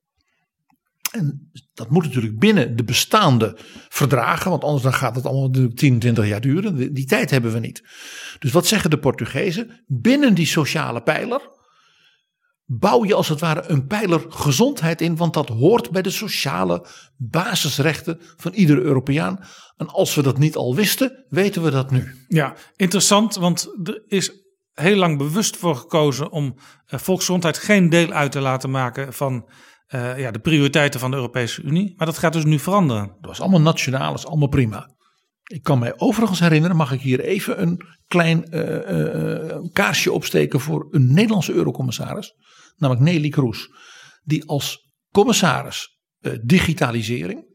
En 1.12 1.51
dat 1.74 1.89
moet 1.89 2.03
natuurlijk 2.03 2.39
binnen 2.39 2.76
de 2.76 2.84
bestaande 2.84 3.57
verdragen, 3.88 4.49
want 4.49 4.64
anders 4.64 4.84
dan 4.84 4.93
gaat 4.93 5.16
het 5.16 5.26
allemaal 5.26 5.47
natuurlijk 5.47 5.76
10, 5.76 5.99
20 5.99 6.28
jaar 6.28 6.41
duren. 6.41 6.93
Die 6.93 7.05
tijd 7.05 7.30
hebben 7.30 7.51
we 7.51 7.60
niet. 7.60 7.84
Dus 8.39 8.51
wat 8.51 8.68
zeggen 8.68 8.89
de 8.89 8.99
Portugezen? 8.99 9.84
Binnen 9.88 10.34
die 10.34 10.45
sociale 10.45 11.01
pijler 11.01 11.59
bouw 12.72 13.06
je 13.06 13.14
als 13.14 13.30
het 13.30 13.40
ware 13.40 13.64
een 13.68 13.88
pijler 13.88 14.26
gezondheid 14.30 15.02
in, 15.02 15.16
want 15.16 15.34
dat 15.34 15.50
hoort 15.50 15.92
bij 15.92 16.02
de 16.02 16.10
sociale 16.10 16.86
basisrechten 17.18 18.20
van 18.38 18.54
iedere 18.54 18.82
Europeaan. 18.82 19.40
En 19.78 19.88
als 19.88 20.16
we 20.16 20.22
dat 20.22 20.38
niet 20.38 20.56
al 20.56 20.76
wisten, 20.76 21.26
weten 21.30 21.64
we 21.64 21.72
dat 21.72 21.92
nu. 21.92 22.16
Ja, 22.28 22.54
interessant, 22.76 23.36
want 23.36 23.80
er 23.84 24.04
is 24.08 24.32
heel 24.74 24.96
lang 24.96 25.18
bewust 25.18 25.58
voor 25.58 25.76
gekozen 25.76 26.32
om 26.32 26.56
eh, 26.86 27.00
volksgezondheid 27.00 27.58
geen 27.58 27.90
deel 27.90 28.12
uit 28.12 28.32
te 28.32 28.40
laten 28.40 28.72
maken 28.72 29.14
van 29.14 29.50
eh, 29.88 30.20
ja, 30.20 30.32
de 30.32 30.40
prioriteiten 30.40 31.00
van 31.00 31.12
de 31.12 31.18
Europese 31.18 31.62
Unie. 31.62 31.94
Maar 31.98 32.08
dat 32.08 32.18
gaat 32.18 32.34
dus 32.34 32.46
nu 32.46 32.60
veranderen. 32.60 33.08
Dat 33.08 33.30
was 33.30 33.42
allemaal 33.42 33.62
nationaal, 33.62 34.14
is 34.14 34.28
allemaal 34.28 34.48
prima. 34.48 34.90
Ik 35.44 35.64
kan 35.64 35.80
mij 35.80 35.94
overigens 35.98 36.40
herinneren, 36.40 36.76
mag 36.76 36.92
ik 36.92 37.02
hier 37.02 37.20
even 37.20 37.62
een 37.62 37.86
klein 38.08 38.44
eh, 38.44 39.58
kaarsje 39.74 40.12
opsteken 40.12 40.60
voor 40.60 40.88
een 40.92 41.14
Nederlandse 41.14 41.54
eurocommissaris, 41.54 42.36
namelijk 42.80 43.06
Nelly 43.06 43.30
Kroes, 43.30 43.70
die 44.24 44.46
als 44.46 44.92
commissaris 45.12 46.00
eh, 46.20 46.34
digitalisering 46.44 47.50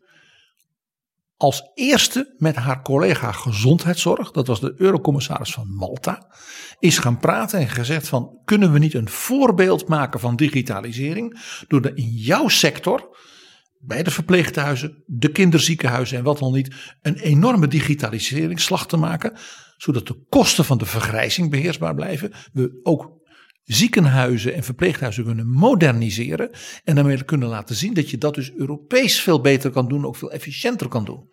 als 1.37 1.71
eerste 1.75 2.35
met 2.37 2.57
haar 2.57 2.83
collega 2.83 3.33
gezondheidszorg, 3.33 4.31
dat 4.31 4.47
was 4.47 4.61
de 4.61 4.75
eurocommissaris 4.77 5.53
van 5.53 5.75
Malta, 5.75 6.35
is 6.79 6.99
gaan 6.99 7.19
praten 7.19 7.59
en 7.59 7.69
gezegd 7.69 8.09
van 8.09 8.41
kunnen 8.45 8.73
we 8.73 8.79
niet 8.79 8.95
een 8.95 9.09
voorbeeld 9.09 9.89
maken 9.89 10.21
van 10.21 10.37
digitalisering 10.37 11.41
door 11.69 11.91
in 11.95 12.11
jouw 12.11 12.49
sector 12.49 13.17
bij 13.79 14.03
de 14.03 14.11
verpleeghuizen, 14.11 15.03
de 15.07 15.31
kinderziekenhuizen 15.31 16.19
en 16.19 16.25
wat 16.25 16.39
dan 16.39 16.53
niet, 16.53 16.75
een 17.03 17.17
enorme 17.17 17.69
digitaliseringsslag 17.69 18.87
te 18.87 18.97
maken, 18.97 19.37
zodat 19.77 20.07
de 20.07 20.25
kosten 20.29 20.65
van 20.65 20.79
de 20.79 20.87
vergrijzing 20.87 21.51
beheersbaar 21.51 21.95
blijven. 21.95 22.33
We 22.53 22.81
ook 22.83 23.24
ziekenhuizen 23.65 24.55
en 24.55 24.63
verpleeghuizen 24.63 25.25
kunnen 25.25 25.49
moderniseren 25.49 26.51
en 26.85 26.95
daarmee 26.95 27.25
kunnen 27.25 27.49
laten 27.49 27.77
zien 27.77 27.95
dat 27.95 28.11
je 28.11 28.19
dat 28.19 28.35
dus 28.35 28.53
Europees 28.53 29.21
veel 29.21 29.41
beter 29.41 29.71
kan 29.71 29.89
doen, 29.89 30.07
ook 30.07 30.17
veel 30.17 30.31
efficiënter 30.31 30.89
kan 30.89 31.05
doen. 31.05 31.33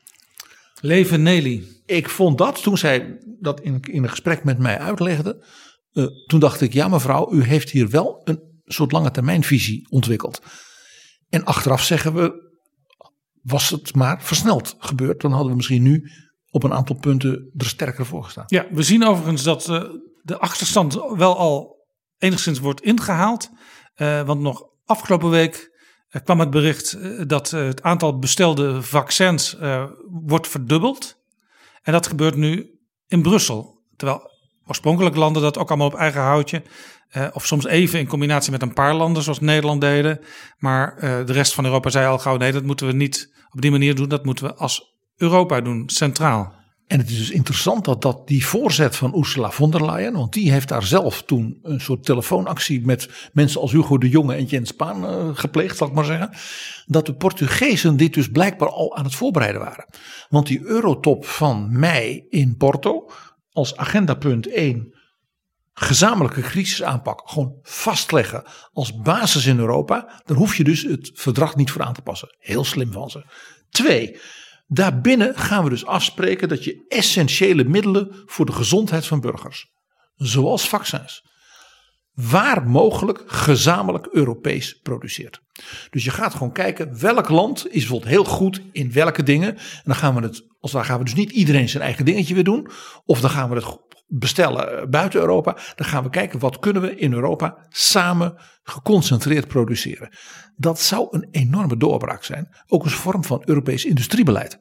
Leven 0.82 1.24
Nelly. 1.24 1.64
Ik 1.86 2.10
vond 2.10 2.38
dat, 2.38 2.64
toen 2.64 2.78
zij 2.78 3.18
dat 3.40 3.62
in, 3.62 3.80
in 3.82 4.04
een 4.04 4.10
gesprek 4.10 4.44
met 4.44 4.58
mij 4.58 4.78
uitlegde, 4.78 5.46
eh, 5.92 6.06
toen 6.28 6.40
dacht 6.40 6.62
ik, 6.62 6.74
ja 6.74 6.88
mevrouw, 6.88 7.34
u 7.34 7.44
heeft 7.44 7.70
hier 7.70 7.90
wel 7.90 8.22
een 8.24 8.40
soort 8.66 8.92
lange 8.92 9.12
termijnvisie 9.12 9.88
ontwikkeld. 9.90 10.42
En 11.30 11.44
achteraf 11.44 11.84
zeggen 11.84 12.14
we, 12.14 12.50
was 13.42 13.70
het 13.70 13.96
maar 13.96 14.24
versneld 14.24 14.76
gebeurd, 14.78 15.22
dan 15.22 15.32
hadden 15.32 15.50
we 15.50 15.56
misschien 15.56 15.84
nu 15.84 16.10
op 16.50 16.64
een 16.64 16.74
aantal 16.74 16.96
punten 16.96 17.52
er 17.58 17.66
sterker 17.66 18.06
voor 18.06 18.24
gestaan. 18.24 18.46
Ja, 18.48 18.68
we 18.72 18.84
zien 18.84 19.06
overigens 19.06 19.44
dat 19.44 19.70
eh, 19.70 19.84
de 20.22 20.38
achterstand 20.38 20.94
wel 21.16 21.38
al 21.38 21.81
enigszins 22.22 22.60
wordt 22.60 22.82
ingehaald. 22.82 23.50
Eh, 23.94 24.22
want 24.22 24.42
nog 24.42 24.64
afgelopen 24.86 25.30
week 25.30 25.70
eh, 26.10 26.22
kwam 26.24 26.40
het 26.40 26.50
bericht 26.50 26.94
eh, 26.94 27.22
dat 27.28 27.50
het 27.50 27.84
aantal 27.84 28.20
bestelde 28.20 28.82
vaccins 28.82 29.58
wordt 30.08 30.48
verdubbeld. 30.48 31.20
En 31.82 31.94
dat 31.94 32.08
gebeurt 32.08 32.36
nu 32.36 32.80
in 33.08 33.22
Brussel. 33.22 33.80
Terwijl 33.96 34.30
oorspronkelijk 34.66 35.16
landen 35.16 35.42
dat 35.42 35.58
ook 35.58 35.70
allemaal 35.70 35.88
op 35.88 35.96
eigen 35.96 36.22
houtje. 36.22 36.64
of 37.34 37.46
soms 37.46 37.66
even 37.66 38.00
in 38.00 38.08
combinatie 38.08 38.52
met 38.52 38.62
een 38.62 38.74
paar 38.74 38.94
landen 38.94 39.24
zoals 39.24 39.40
Nederland 39.40 39.82
deden. 39.82 40.20
Maar 40.58 40.96
de 41.00 41.34
rest 41.34 41.54
van 41.54 41.66
Europa 41.66 41.90
zei 41.90 42.08
al 42.08 42.20
gauw 42.20 42.38
nee, 42.38 42.52
dat 42.52 42.64
moeten 42.64 42.88
we 42.88 42.94
niet 42.94 43.34
op 43.50 43.62
die 43.62 43.72
manier 43.72 43.96
doen. 43.96 44.10
Dat 44.10 44.26
moeten 44.26 44.46
we 44.46 44.56
als 44.56 44.96
Europa 45.16 45.62
doen, 45.62 45.90
centraal. 45.90 46.61
En 46.92 47.00
het 47.00 47.10
is 47.10 47.18
dus 47.18 47.32
interessant 47.32 47.86
dat, 47.86 48.02
dat 48.02 48.28
die 48.28 48.46
voorzet 48.46 48.96
van 48.96 49.18
Ursula 49.18 49.52
von 49.52 49.72
der 49.72 49.86
Leyen, 49.86 50.14
want 50.14 50.34
die 50.34 50.52
heeft 50.52 50.68
daar 50.68 50.84
zelf 50.84 51.24
toen 51.24 51.60
een 51.62 51.82
soort 51.82 52.04
telefoonactie 52.06 52.86
met 52.86 53.30
mensen 53.34 53.62
als 53.62 53.72
Hugo 53.72 53.98
de 53.98 54.10
Jonge 54.10 54.36
en 54.36 54.46
Jens 54.46 54.70
Spaan 54.70 55.04
uh, 55.04 55.30
gepleegd, 55.34 55.78
zal 55.78 55.88
ik 55.88 55.94
maar 55.94 56.06
zeggen. 56.06 56.30
Dat 56.86 57.06
de 57.06 57.16
Portugezen 57.16 57.98
dit 57.98 58.14
dus 58.14 58.30
blijkbaar 58.30 58.70
al 58.70 58.96
aan 58.96 59.04
het 59.04 59.16
voorbereiden 59.16 59.62
waren. 59.62 59.86
Want 60.30 60.48
die 60.48 60.62
eurotop 60.64 61.26
van 61.26 61.80
mei 61.80 62.26
in 62.30 62.58
Porto, 62.58 63.10
als 63.52 63.78
agendapunt 63.78 64.48
1, 64.48 64.96
gezamenlijke 65.74 66.42
crisisaanpak 66.42 67.22
gewoon 67.26 67.60
vastleggen 67.62 68.44
als 68.74 68.96
basis 68.96 69.46
in 69.46 69.60
Europa, 69.60 70.22
dan 70.26 70.38
hoef 70.38 70.56
je 70.56 70.64
dus 70.64 70.82
het 70.82 71.12
verdrag 71.14 71.56
niet 71.56 71.72
voor 71.72 71.82
aan 71.82 71.94
te 71.94 72.02
passen. 72.02 72.36
Heel 72.40 72.64
slim 72.64 72.92
van 72.92 73.10
ze. 73.10 73.26
Twee, 73.70 74.20
Daarbinnen 74.74 75.38
gaan 75.38 75.64
we 75.64 75.70
dus 75.70 75.86
afspreken 75.86 76.50
dat 76.50 76.64
je 76.64 76.86
essentiële 76.88 77.64
middelen 77.64 78.24
voor 78.26 78.46
de 78.46 78.52
gezondheid 78.52 79.06
van 79.06 79.20
burgers, 79.20 79.68
zoals 80.16 80.70
vaccins, 80.70 81.26
waar 82.14 82.68
mogelijk 82.68 83.24
gezamenlijk 83.26 84.06
Europees 84.06 84.80
produceert. 84.84 85.42
Dus 85.90 86.04
je 86.04 86.10
gaat 86.10 86.34
gewoon 86.34 86.52
kijken 86.52 87.00
welk 87.00 87.30
land 87.30 87.66
is 87.68 87.80
bijvoorbeeld 87.80 88.12
heel 88.12 88.24
goed 88.24 88.62
in 88.72 88.92
welke 88.92 89.24
dingen. 89.24 89.56
En 89.56 89.82
dan 89.84 89.96
gaan 89.96 90.16
we 90.16 90.22
het, 90.22 90.48
als 90.60 90.72
daar 90.72 90.86
gaan 90.86 90.98
we 90.98 91.04
dus 91.04 91.14
niet 91.14 91.32
iedereen 91.32 91.70
zijn 91.70 91.84
eigen 91.84 92.06
dingetje 92.06 92.34
weer 92.34 92.44
doen. 92.44 92.68
Of 93.06 93.22
dan 93.22 93.30
gaan 93.30 93.50
we 93.50 93.56
het 93.56 93.78
bestellen 94.14 94.82
eh, 94.82 94.88
buiten 94.88 95.20
Europa. 95.20 95.58
Dan 95.76 95.88
gaan 95.88 96.04
we 96.04 96.10
kijken 96.10 96.40
wat 96.40 96.60
kunnen 96.60 96.82
we 96.82 96.96
in 96.96 97.14
Europa 97.14 97.68
samen 97.70 98.42
geconcentreerd 98.64 99.48
produceren. 99.48 100.10
Dat 100.56 100.80
zou 100.80 101.08
een 101.12 101.28
enorme 101.32 101.78
doorbraak 101.78 102.24
zijn. 102.24 102.56
Ook 102.68 102.84
als 102.84 102.94
vorm 102.94 103.24
van 103.24 103.42
Europees 103.46 103.86
industriebeleid. 103.86 104.60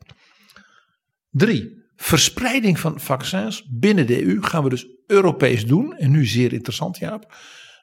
Drie, 1.31 1.85
verspreiding 1.97 2.79
van 2.79 3.01
vaccins 3.01 3.69
binnen 3.71 4.07
de 4.07 4.27
EU 4.27 4.43
gaan 4.43 4.63
we 4.63 4.69
dus 4.69 4.87
Europees 5.07 5.67
doen. 5.67 5.97
En 5.97 6.11
nu 6.11 6.27
zeer 6.27 6.53
interessant 6.53 6.99
Jaap. 6.99 7.35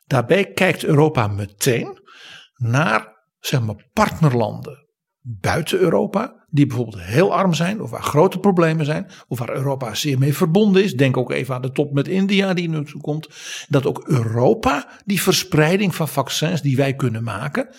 Daarbij 0.06 0.52
kijkt 0.52 0.84
Europa 0.84 1.28
meteen 1.28 2.00
naar 2.56 3.16
zeg 3.40 3.62
maar, 3.62 3.86
partnerlanden 3.94 4.87
buiten 5.30 5.80
Europa, 5.80 6.46
die 6.50 6.66
bijvoorbeeld 6.66 7.04
heel 7.04 7.34
arm 7.34 7.54
zijn 7.54 7.82
of 7.82 7.90
waar 7.90 8.04
grote 8.04 8.40
problemen 8.40 8.86
zijn, 8.86 9.08
of 9.28 9.40
waar 9.40 9.56
Europa 9.56 9.96
zeer 9.96 10.18
mee 10.18 10.34
verbonden 10.34 10.84
is. 10.84 10.94
Denk 10.94 11.18
ook 11.18 11.32
even 11.32 11.56
aan 11.56 11.62
de 11.62 11.72
top 11.72 11.94
met 11.94 12.08
India 12.08 12.54
die 12.54 12.70
nu 12.70 12.84
komt. 13.02 13.30
Dat 13.70 13.86
ook 13.86 14.04
Europa 14.08 14.90
die 15.06 15.22
verspreiding 15.22 15.96
van 15.96 16.08
vaccins 16.08 16.62
die 16.62 16.76
wij 16.76 16.96
kunnen 16.96 17.24
maken, 17.24 17.70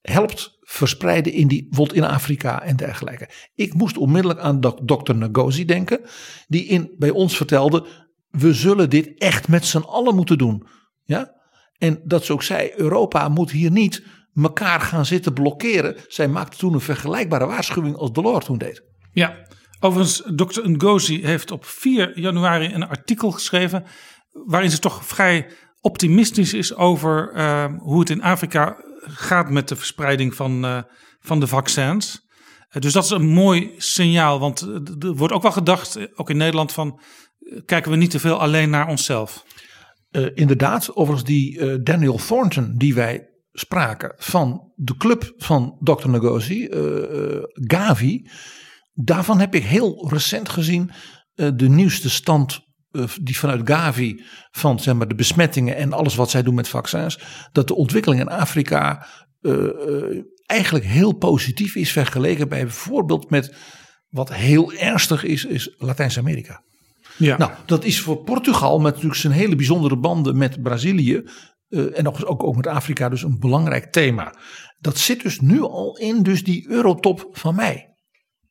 helpt 0.00 0.58
verspreiden 0.60 1.32
in 1.32 1.48
die, 1.48 1.66
bijvoorbeeld 1.68 1.98
in 1.98 2.04
Afrika 2.04 2.62
en 2.62 2.76
dergelijke. 2.76 3.28
Ik 3.54 3.74
moest 3.74 3.96
onmiddellijk 3.96 4.40
aan 4.40 4.60
dokter 4.60 5.16
Ngozi 5.16 5.64
denken, 5.64 6.00
die 6.46 6.64
in, 6.64 6.94
bij 6.98 7.10
ons 7.10 7.36
vertelde, 7.36 7.86
we 8.28 8.54
zullen 8.54 8.90
dit 8.90 9.18
echt 9.18 9.48
met 9.48 9.64
z'n 9.64 9.78
allen 9.78 10.14
moeten 10.14 10.38
doen. 10.38 10.66
Ja? 11.04 11.40
En 11.78 12.00
dat 12.04 12.24
ze 12.24 12.32
ook 12.32 12.42
zei, 12.42 12.72
Europa 12.76 13.28
moet 13.28 13.50
hier 13.50 13.70
niet 13.70 14.04
elkaar 14.34 14.80
gaan 14.80 15.06
zitten 15.06 15.32
blokkeren. 15.32 15.96
Zij 16.08 16.28
maakte 16.28 16.56
toen 16.56 16.74
een 16.74 16.80
vergelijkbare 16.80 17.46
waarschuwing 17.46 17.96
als 17.96 18.12
Delors 18.12 18.44
toen 18.44 18.58
deed. 18.58 18.82
Ja, 19.12 19.36
overigens, 19.80 20.22
dokter 20.34 20.70
Ngozi 20.70 21.24
heeft 21.24 21.50
op 21.50 21.64
4 21.64 22.18
januari 22.18 22.74
een 22.74 22.88
artikel 22.88 23.30
geschreven 23.30 23.84
waarin 24.32 24.70
ze 24.70 24.78
toch 24.78 25.06
vrij 25.06 25.46
optimistisch 25.80 26.54
is 26.54 26.74
over 26.74 27.32
uh, 27.34 27.64
hoe 27.78 28.00
het 28.00 28.10
in 28.10 28.22
Afrika 28.22 28.76
gaat 29.00 29.50
met 29.50 29.68
de 29.68 29.76
verspreiding 29.76 30.34
van, 30.34 30.64
uh, 30.64 30.82
van 31.20 31.40
de 31.40 31.46
vaccins. 31.46 32.26
Uh, 32.70 32.82
dus 32.82 32.92
dat 32.92 33.04
is 33.04 33.10
een 33.10 33.28
mooi 33.28 33.74
signaal, 33.76 34.38
want 34.38 34.60
er 35.00 35.14
wordt 35.14 35.34
ook 35.34 35.42
wel 35.42 35.52
gedacht, 35.52 36.18
ook 36.18 36.30
in 36.30 36.36
Nederland, 36.36 36.72
van 36.72 37.00
kijken 37.64 37.90
we 37.90 37.96
niet 37.96 38.10
te 38.10 38.18
veel 38.18 38.40
alleen 38.40 38.70
naar 38.70 38.88
onszelf. 38.88 39.44
inderdaad, 40.34 40.96
overigens 40.96 41.28
die 41.28 41.82
Daniel 41.82 42.16
Thornton 42.26 42.74
die 42.76 42.94
wij 42.94 43.31
spraken 43.52 44.14
van 44.16 44.72
de 44.74 44.96
club 44.96 45.32
van 45.36 45.76
Dr. 45.80 46.08
Ngozi, 46.08 46.68
Gavi. 47.52 48.28
Daarvan 48.92 49.40
heb 49.40 49.54
ik 49.54 49.64
heel 49.64 50.08
recent 50.10 50.48
gezien 50.48 50.90
de 51.34 51.68
nieuwste 51.68 52.10
stand 52.10 52.60
eh, 52.90 53.04
die 53.20 53.38
vanuit 53.38 53.60
Gavi 53.64 54.22
van 54.50 54.80
zeg 54.80 54.94
maar, 54.94 55.08
de 55.08 55.14
besmettingen 55.14 55.76
en 55.76 55.92
alles 55.92 56.14
wat 56.14 56.30
zij 56.30 56.42
doen 56.42 56.54
met 56.54 56.68
vaccins, 56.68 57.18
dat 57.52 57.68
de 57.68 57.74
ontwikkeling 57.74 58.20
in 58.20 58.28
Afrika 58.28 59.06
eigenlijk 60.46 60.84
heel 60.84 61.12
positief 61.12 61.74
is 61.74 61.92
vergeleken 61.92 62.48
bij 62.48 62.62
bijvoorbeeld 62.62 63.30
met 63.30 63.54
wat 64.08 64.34
heel 64.34 64.72
ernstig 64.72 65.24
is, 65.24 65.44
is 65.44 65.74
Latijns-Amerika. 65.78 66.62
Ja. 67.16 67.36
Nou, 67.36 67.52
dat 67.66 67.84
is 67.84 68.00
voor 68.00 68.22
Portugal 68.22 68.78
met 68.78 68.92
natuurlijk 68.92 69.20
zijn 69.20 69.32
hele 69.32 69.56
bijzondere 69.56 69.96
banden 69.96 70.36
met 70.36 70.62
Brazilië 70.62 71.22
uh, 71.72 71.98
en 71.98 72.08
ook, 72.08 72.30
ook, 72.30 72.42
ook 72.42 72.56
met 72.56 72.66
Afrika 72.66 73.08
dus 73.08 73.22
een 73.22 73.38
belangrijk 73.38 73.92
thema. 73.92 74.34
Dat 74.78 74.98
zit 74.98 75.22
dus 75.22 75.40
nu 75.40 75.60
al 75.60 75.96
in 75.96 76.22
dus 76.22 76.44
die 76.44 76.68
eurotop 76.68 77.28
van 77.32 77.54
mei. 77.54 77.90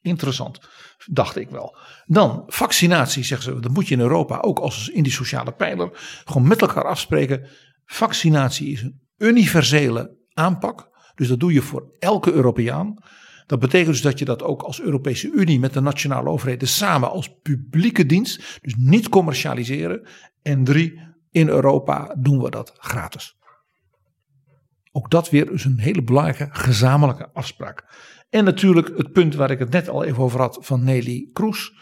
Interessant 0.01 0.59
dacht 1.05 1.35
ik 1.35 1.49
wel. 1.49 1.77
Dan 2.05 2.43
vaccinatie, 2.47 3.23
zeggen 3.23 3.53
ze, 3.53 3.59
dat 3.59 3.71
moet 3.71 3.87
je 3.87 3.95
in 3.95 4.01
Europa 4.01 4.39
ook 4.39 4.59
als 4.59 4.89
in 4.89 5.03
die 5.03 5.11
sociale 5.11 5.51
pijler 5.51 5.89
gewoon 6.25 6.47
met 6.47 6.61
elkaar 6.61 6.85
afspreken. 6.85 7.47
Vaccinatie 7.85 8.71
is 8.71 8.81
een 8.81 9.01
universele 9.17 10.17
aanpak. 10.33 10.89
Dus 11.15 11.27
dat 11.27 11.39
doe 11.39 11.53
je 11.53 11.61
voor 11.61 11.95
elke 11.99 12.31
Europeaan. 12.31 13.03
Dat 13.45 13.59
betekent 13.59 13.91
dus 13.91 14.01
dat 14.01 14.19
je 14.19 14.25
dat 14.25 14.43
ook 14.43 14.61
als 14.61 14.81
Europese 14.81 15.31
Unie 15.31 15.59
met 15.59 15.73
de 15.73 15.81
nationale 15.81 16.29
overheden 16.29 16.67
samen 16.67 17.11
als 17.11 17.39
publieke 17.41 18.05
dienst, 18.05 18.59
dus 18.61 18.75
niet 18.77 19.09
commercialiseren. 19.09 20.07
En 20.41 20.63
drie, 20.63 20.99
in 21.31 21.47
Europa 21.47 22.15
doen 22.17 22.41
we 22.41 22.49
dat 22.49 22.73
gratis. 22.77 23.39
Ook 24.91 25.11
dat 25.11 25.29
weer 25.29 25.51
is 25.51 25.65
een 25.65 25.79
hele 25.79 26.03
belangrijke 26.03 26.47
gezamenlijke 26.51 27.29
afspraak. 27.33 27.85
En 28.29 28.43
natuurlijk 28.43 28.97
het 28.97 29.11
punt 29.11 29.35
waar 29.35 29.51
ik 29.51 29.59
het 29.59 29.71
net 29.71 29.89
al 29.89 30.03
even 30.03 30.23
over 30.23 30.39
had 30.39 30.57
van 30.61 30.83
Nelly 30.83 31.29
Kroes. 31.33 31.73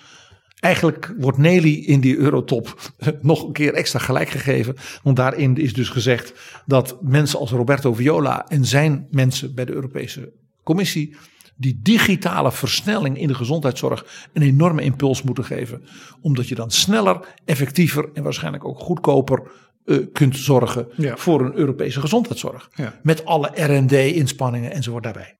Eigenlijk 0.59 1.13
wordt 1.17 1.37
Nelly 1.37 1.73
in 1.73 1.99
die 1.99 2.17
eurotop 2.17 2.93
nog 3.21 3.43
een 3.43 3.53
keer 3.53 3.73
extra 3.73 3.99
gelijk 3.99 4.29
gegeven. 4.29 4.75
Want 5.03 5.15
daarin 5.15 5.57
is 5.57 5.73
dus 5.73 5.89
gezegd 5.89 6.33
dat 6.65 6.97
mensen 7.01 7.39
als 7.39 7.51
Roberto 7.51 7.93
Viola 7.93 8.47
en 8.47 8.65
zijn 8.65 9.07
mensen 9.11 9.55
bij 9.55 9.65
de 9.65 9.73
Europese 9.73 10.33
Commissie 10.63 11.15
die 11.59 11.79
digitale 11.81 12.51
versnelling 12.51 13.17
in 13.17 13.27
de 13.27 13.33
gezondheidszorg 13.33 14.29
een 14.33 14.41
enorme 14.41 14.81
impuls 14.81 15.21
moeten 15.21 15.45
geven. 15.45 15.83
Omdat 16.21 16.47
je 16.47 16.55
dan 16.55 16.71
sneller, 16.71 17.35
effectiever 17.45 18.09
en 18.13 18.23
waarschijnlijk 18.23 18.65
ook 18.65 18.79
goedkoper 18.79 19.51
uh, 19.85 20.05
kunt 20.13 20.37
zorgen 20.37 20.87
voor 20.97 21.41
een 21.41 21.55
Europese 21.55 21.99
gezondheidszorg. 21.99 22.69
Met 23.03 23.25
alle 23.25 23.51
RD-inspanningen 23.53 24.71
enzovoort 24.71 25.03
daarbij. 25.03 25.39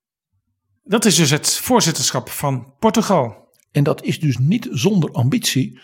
Dat 0.84 1.06
is 1.06 1.16
dus 1.16 1.30
het 1.30 1.56
voorzitterschap 1.56 2.30
van 2.30 2.74
Portugal. 2.80 3.48
En 3.72 3.84
dat 3.84 4.04
is 4.04 4.20
dus 4.20 4.38
niet 4.38 4.68
zonder 4.72 5.12
ambitie. 5.12 5.80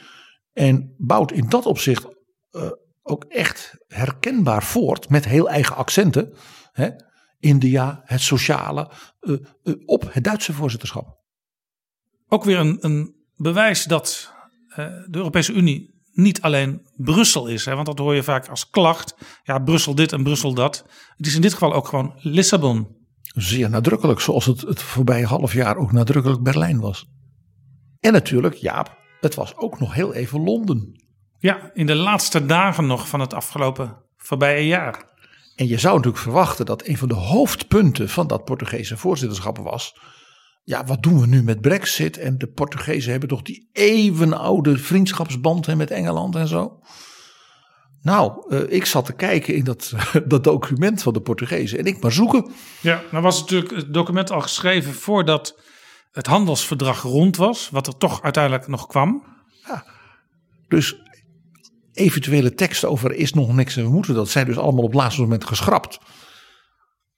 En 0.53 0.94
bouwt 0.98 1.32
in 1.32 1.49
dat 1.49 1.66
opzicht 1.66 2.06
uh, 2.52 2.70
ook 3.03 3.24
echt 3.24 3.78
herkenbaar 3.88 4.64
voort 4.64 5.10
met 5.10 5.26
heel 5.26 5.49
eigen 5.49 5.76
accenten. 5.76 6.34
Hè? 6.72 6.90
India, 7.40 8.02
het 8.06 8.22
sociale, 8.22 8.91
uh, 9.22 9.38
uh, 9.64 9.74
op 9.86 10.14
het 10.14 10.24
Duitse 10.24 10.53
voorzitterschap. 10.53 11.24
Ook 12.28 12.44
weer 12.44 12.57
een, 12.57 12.78
een 12.80 13.16
bewijs 13.36 13.84
dat 13.84 14.34
de 14.76 15.07
Europese 15.12 15.53
Unie 15.53 15.95
niet 16.16 16.41
alleen 16.41 16.88
Brussel 16.95 17.48
is. 17.48 17.66
Hè, 17.66 17.76
want 17.76 17.86
dat 17.86 17.99
hoor 17.99 18.16
je 18.16 18.24
vaak 18.24 18.48
als 18.48 18.70
klacht. 18.70 19.16
Ja, 19.44 19.60
Brussel 19.60 19.95
dit 19.95 20.12
en 20.12 20.24
Brussel 20.24 20.53
dat. 20.53 20.86
Het 21.18 21.26
is 21.26 21.36
in 21.36 21.41
dit 21.41 21.53
geval 21.53 21.74
ook 21.74 21.88
gewoon 21.88 22.14
Lissabon. 22.18 22.88
Zeer 23.22 23.70
nadrukkelijk, 23.70 24.20
zoals 24.20 24.45
het 24.45 24.62
het 24.62 24.82
voorbije 24.82 25.26
half 25.26 25.53
jaar 25.53 25.78
ook 25.78 25.91
nadrukkelijk 25.91 26.44
Berlijn 26.44 26.80
was. 26.80 27.06
En 27.99 28.14
natuurlijk, 28.14 28.56
Jaap, 28.56 28.98
het 29.20 29.36
was 29.36 29.56
ook 29.56 29.80
nog 29.80 29.94
heel 29.94 30.14
even 30.14 30.44
Londen. 30.44 31.03
Ja, 31.40 31.72
in 31.74 31.86
de 31.86 31.95
laatste 31.95 32.45
dagen 32.45 32.86
nog 32.86 33.07
van 33.07 33.20
het 33.20 33.34
afgelopen 33.34 34.03
voorbije 34.18 34.68
jaar. 34.68 35.14
En 35.56 35.68
je 35.68 35.77
zou 35.77 35.95
natuurlijk 35.95 36.23
verwachten 36.23 36.65
dat 36.65 36.88
een 36.88 36.98
van 36.98 37.07
de 37.07 37.14
hoofdpunten 37.14 38.10
van 38.10 38.27
dat 38.27 38.45
Portugese 38.45 38.98
voorzitterschap 38.98 39.57
was. 39.57 39.95
Ja, 40.64 40.86
wat 40.86 41.03
doen 41.03 41.19
we 41.19 41.27
nu 41.27 41.44
met 41.44 41.61
Brexit? 41.61 42.18
En 42.18 42.38
de 42.38 42.48
Portugezen 42.48 43.11
hebben 43.11 43.30
toch 43.30 43.41
die 43.41 43.69
eeuwenoude 43.72 44.77
vriendschapsband 44.77 45.76
met 45.76 45.91
Engeland 45.91 46.36
en 46.36 46.48
zo. 46.48 46.80
Nou, 48.02 48.45
uh, 48.49 48.61
ik 48.68 48.86
zat 48.86 49.06
te 49.06 49.14
kijken 49.14 49.56
in 49.56 49.64
dat, 49.64 49.94
dat 50.26 50.44
document 50.44 51.02
van 51.02 51.14
de 51.14 51.22
Portugezen 51.22 51.80
en 51.80 51.86
ik 51.86 52.02
maar 52.02 52.11
zoeken. 52.11 52.52
Ja, 52.82 53.02
nou 53.11 53.23
was 53.23 53.40
natuurlijk 53.40 53.72
het 53.76 53.94
document 53.94 54.32
al 54.32 54.41
geschreven 54.41 54.94
voordat 54.94 55.60
het 56.11 56.27
handelsverdrag 56.27 57.02
rond 57.02 57.38
was, 57.38 57.69
wat 57.69 57.88
er 57.88 57.98
toch 57.98 58.22
uiteindelijk 58.22 58.68
nog 58.68 58.88
kwam. 58.88 59.23
Ja, 59.68 59.86
dus 60.68 60.95
eventuele 61.96 62.54
teksten 62.54 62.90
over 62.90 63.14
is 63.14 63.34
nog 63.34 63.54
niks 63.54 63.78
en 63.78 63.84
we 63.84 63.90
moeten 63.90 64.14
dat 64.16 64.30
zijn 64.30 64.46
dus 64.46 64.58
allemaal 64.58 64.84
op 64.84 64.94
laatste 64.94 65.22
moment 65.22 65.46
geschrapt. 65.46 66.00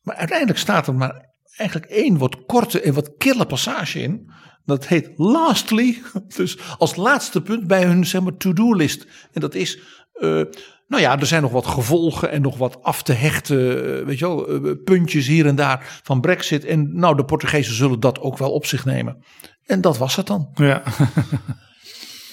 Maar 0.02 0.16
uiteindelijk 0.16 0.60
staat 0.60 0.88
er 0.88 0.96
maar 0.96 1.36
eigenlijk 1.58 1.92
één 1.92 2.18
wat 2.18 2.46
korte 2.46 2.82
en 2.82 2.94
wat 2.94 3.18
kille 3.18 3.46
passage 3.46 4.02
in. 4.02 4.32
Dat 4.66 4.88
heet 4.88 5.12
lastly, 5.16 6.02
dus 6.36 6.58
als 6.78 6.96
laatste 6.96 7.42
punt 7.42 7.68
bij 7.68 7.84
hun 7.84 8.06
zeg 8.06 8.22
maar, 8.22 8.38
to-do-list. 8.38 9.08
En 9.32 9.42
dat 9.42 9.56
is, 9.56 9.80
uh, 10.14 10.44
nou 10.88 11.02
ja, 11.02 11.20
er 11.20 11.26
zijn 11.26 11.42
nog 11.42 11.52
wat 11.52 11.68
gevolgen 11.68 12.32
en 12.32 12.42
nog 12.42 12.58
wat 12.58 12.84
af 12.84 13.04
te 13.04 13.14
hechten, 13.14 14.00
uh, 14.00 14.06
weet 14.06 14.20
je 14.20 14.26
wel, 14.26 14.66
uh, 14.66 14.74
puntjes 14.84 15.28
hier 15.28 15.46
en 15.46 15.56
daar 15.56 16.00
van 16.04 16.22
Brexit. 16.22 16.66
En 16.66 17.00
nou, 17.00 17.16
de 17.16 17.26
Portugezen 17.26 17.74
zullen 17.74 18.00
dat 18.00 18.20
ook 18.20 18.38
wel 18.38 18.52
op 18.52 18.66
zich 18.66 18.86
nemen. 18.86 19.24
En 19.66 19.82
dat 19.82 19.98
was 19.98 20.16
het 20.16 20.28
dan. 20.28 20.50
Ja. 20.54 20.84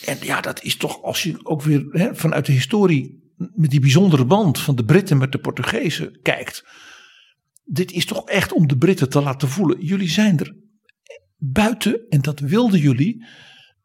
en 0.04 0.18
ja, 0.20 0.40
dat 0.40 0.62
is 0.62 0.76
toch, 0.76 1.02
als 1.02 1.22
je 1.22 1.38
ook 1.42 1.62
weer 1.62 1.86
hè, 1.90 2.14
vanuit 2.14 2.46
de 2.46 2.52
historie 2.52 3.22
met 3.36 3.70
die 3.70 3.80
bijzondere 3.80 4.24
band 4.24 4.58
van 4.60 4.76
de 4.76 4.84
Britten 4.84 5.18
met 5.18 5.32
de 5.32 5.38
Portugezen 5.38 6.18
kijkt. 6.22 6.64
Dit 7.64 7.92
is 7.92 8.06
toch 8.06 8.28
echt 8.28 8.52
om 8.52 8.68
de 8.68 8.76
Britten 8.76 9.08
te 9.08 9.22
laten 9.22 9.48
voelen. 9.48 9.84
Jullie 9.84 10.10
zijn 10.10 10.38
er 10.38 10.56
buiten 11.36 12.08
en 12.08 12.20
dat 12.20 12.40
wilden 12.40 12.80
jullie. 12.80 13.26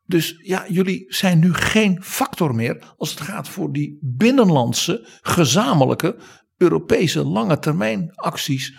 Dus 0.06 0.40
ja, 0.44 0.66
jullie 0.70 1.06
zijn 1.08 1.40
nu 1.40 1.54
geen 1.54 2.04
factor 2.04 2.56
meer 2.56 2.94
als 2.98 3.10
het 3.10 3.22
gaat 3.22 3.50
voor 3.50 3.72
die 3.72 3.98
binnenlandse, 4.02 5.08
gezamenlijke, 5.22 6.18
Europese 6.58 7.24
lange 7.24 7.60
termijn 7.60 8.12
acties 8.16 8.74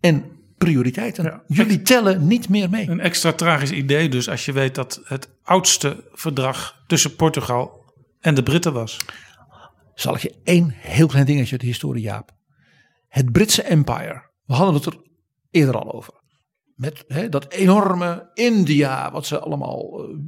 en 0.00 0.35
prioriteiten. 0.58 1.42
jullie 1.46 1.82
tellen 1.82 2.26
niet 2.26 2.48
meer 2.48 2.70
mee. 2.70 2.88
Een 2.88 3.00
extra 3.00 3.32
tragisch 3.32 3.70
idee 3.70 4.08
dus 4.08 4.28
als 4.28 4.44
je 4.44 4.52
weet 4.52 4.74
dat 4.74 5.00
het 5.04 5.28
oudste 5.42 6.08
verdrag 6.12 6.82
tussen 6.86 7.16
Portugal 7.16 7.84
en 8.20 8.34
de 8.34 8.42
Britten 8.42 8.72
was. 8.72 9.00
Zal 9.94 10.14
ik 10.14 10.20
je 10.20 10.34
één 10.44 10.70
heel 10.70 11.06
klein 11.06 11.26
dingetje 11.26 11.52
uit 11.52 11.60
de 11.60 11.66
historie, 11.66 12.02
Jaap. 12.02 12.34
Het 13.08 13.32
Britse 13.32 13.62
Empire, 13.62 14.30
we 14.44 14.54
hadden 14.54 14.74
het 14.74 14.86
er 14.86 14.96
eerder 15.50 15.78
al 15.78 15.92
over. 15.92 16.14
Met 16.74 17.04
hè, 17.08 17.28
dat 17.28 17.52
enorme 17.52 18.30
India, 18.34 19.10
wat 19.10 19.26
ze 19.26 19.38
allemaal. 19.38 20.08
Uh, 20.08 20.18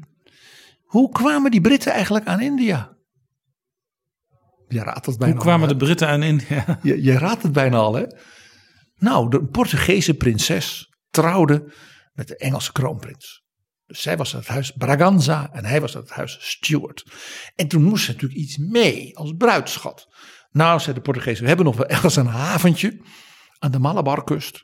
hoe 0.84 1.12
kwamen 1.12 1.50
die 1.50 1.60
Britten 1.60 1.92
eigenlijk 1.92 2.26
aan 2.26 2.40
India? 2.40 2.96
Je 4.68 4.82
raadt 4.82 5.06
het 5.06 5.18
bijna 5.18 5.34
Hoe 5.34 5.42
kwamen 5.42 5.68
al, 5.68 5.72
de 5.72 5.84
Britten 5.84 6.08
aan 6.08 6.22
India? 6.22 6.78
Je, 6.82 7.02
je 7.02 7.18
raadt 7.18 7.42
het 7.42 7.52
bijna 7.52 7.76
al, 7.76 7.94
hè? 7.94 8.04
Nou, 8.98 9.30
de 9.30 9.44
Portugese 9.44 10.14
prinses 10.14 10.94
trouwde 11.10 11.72
met 12.12 12.28
de 12.28 12.36
Engelse 12.36 12.72
kroonprins. 12.72 13.46
Dus 13.86 14.02
zij 14.02 14.16
was 14.16 14.34
uit 14.34 14.42
het 14.42 14.52
huis 14.52 14.70
Braganza 14.70 15.52
en 15.52 15.64
hij 15.64 15.80
was 15.80 15.96
uit 15.96 16.04
het 16.04 16.16
huis 16.16 16.38
Stuart. 16.40 17.04
En 17.54 17.68
toen 17.68 17.82
moest 17.82 18.04
ze 18.04 18.12
natuurlijk 18.12 18.40
iets 18.40 18.56
mee 18.56 19.16
als 19.16 19.32
bruidschat. 19.36 20.08
Nou, 20.50 20.80
zei 20.80 20.94
de 20.94 21.00
Portugezen, 21.00 21.42
we 21.42 21.48
hebben 21.48 21.66
nog 21.66 21.76
wel 21.76 21.86
ergens 21.86 22.16
een 22.16 22.26
haventje 22.26 23.00
aan 23.58 23.70
de 23.70 23.78
Malabarkust. 23.78 24.62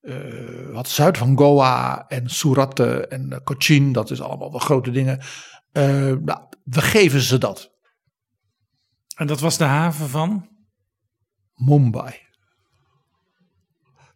Uh, 0.00 0.72
wat 0.72 0.88
zuid 0.88 1.18
van 1.18 1.38
Goa 1.38 2.04
en 2.08 2.30
Surate 2.30 3.06
en 3.06 3.40
Cochin, 3.44 3.92
dat 3.92 4.10
is 4.10 4.20
allemaal 4.20 4.50
wel 4.50 4.60
grote 4.60 4.90
dingen. 4.90 5.20
Uh, 5.72 6.12
nou, 6.12 6.40
we 6.64 6.80
geven 6.82 7.20
ze 7.20 7.38
dat. 7.38 7.70
En 9.16 9.26
dat 9.26 9.40
was 9.40 9.58
de 9.58 9.64
haven 9.64 10.08
van? 10.08 10.48
Mumbai. 11.54 12.25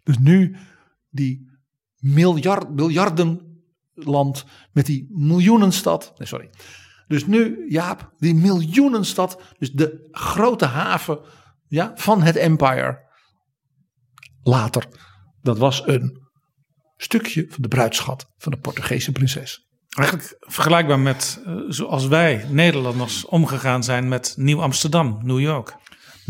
Dus 0.03 0.19
nu 0.19 0.57
die 1.11 1.51
miljard, 1.97 2.77
met 4.73 4.87
die 4.87 5.09
miljoenenstad. 5.11 6.13
Nee, 6.17 6.29
sorry. 6.29 6.51
Dus 7.07 7.27
nu, 7.27 7.65
Jaap, 7.69 8.13
die 8.19 8.35
miljoenenstad, 8.35 9.43
dus 9.59 9.73
de 9.73 10.09
grote 10.11 10.65
haven 10.65 11.21
ja, 11.69 11.93
van 11.95 12.23
het 12.23 12.37
empire. 12.37 13.09
Later, 14.43 14.87
dat 15.43 15.59
was 15.59 15.87
een 15.87 16.29
stukje 16.97 17.47
van 17.49 17.63
de 17.63 17.69
bruidschat 17.69 18.33
van 18.37 18.53
de 18.53 18.59
Portugese 18.59 19.13
prinses. 19.13 19.69
Eigenlijk 19.91 20.37
vergelijkbaar 20.41 20.99
met 20.99 21.43
uh, 21.47 21.57
zoals 21.69 22.07
wij 22.07 22.45
Nederlanders 22.49 23.25
omgegaan 23.25 23.85
zijn 23.85 24.09
met 24.09 24.35
Nieuw-Amsterdam, 24.37 25.19
New 25.23 25.41
York. 25.41 25.77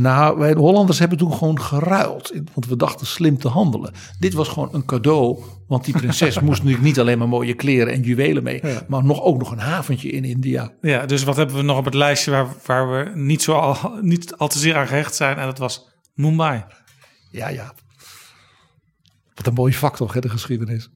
Nou, 0.00 0.38
wij 0.38 0.54
de 0.54 0.60
Hollanders 0.60 0.98
hebben 0.98 1.18
toen 1.18 1.32
gewoon 1.32 1.60
geruild. 1.60 2.32
Want 2.52 2.66
we 2.66 2.76
dachten 2.76 3.06
slim 3.06 3.38
te 3.38 3.48
handelen. 3.48 3.92
Dit 4.18 4.32
was 4.32 4.48
gewoon 4.48 4.68
een 4.72 4.84
cadeau. 4.84 5.42
Want 5.66 5.84
die 5.84 5.94
prinses 5.94 6.40
moest 6.40 6.58
natuurlijk 6.58 6.84
niet 6.84 7.00
alleen 7.00 7.18
maar 7.18 7.28
mooie 7.28 7.54
kleren 7.54 7.92
en 7.92 8.02
juwelen 8.02 8.42
mee. 8.42 8.66
Ja. 8.66 8.82
Maar 8.88 9.04
nog, 9.04 9.22
ook 9.22 9.38
nog 9.38 9.50
een 9.50 9.58
haventje 9.58 10.10
in 10.10 10.24
India. 10.24 10.72
Ja, 10.80 11.06
dus 11.06 11.24
wat 11.24 11.36
hebben 11.36 11.56
we 11.56 11.62
nog 11.62 11.78
op 11.78 11.84
het 11.84 11.94
lijstje 11.94 12.30
waar, 12.30 12.46
waar 12.66 12.90
we 12.90 13.10
niet, 13.14 13.42
zo 13.42 13.52
al, 13.52 13.98
niet 14.00 14.36
al 14.36 14.48
te 14.48 14.58
zeer 14.58 14.76
aan 14.76 14.86
gehecht 14.86 15.14
zijn. 15.14 15.36
En 15.36 15.46
dat 15.46 15.58
was 15.58 15.88
Mumbai. 16.14 16.64
Ja, 17.30 17.48
ja. 17.48 17.74
Wat 19.34 19.46
een 19.46 19.54
mooi 19.54 19.72
vak 19.72 19.96
toch, 19.96 20.12
hè, 20.12 20.20
de 20.20 20.28
geschiedenis. 20.28 20.90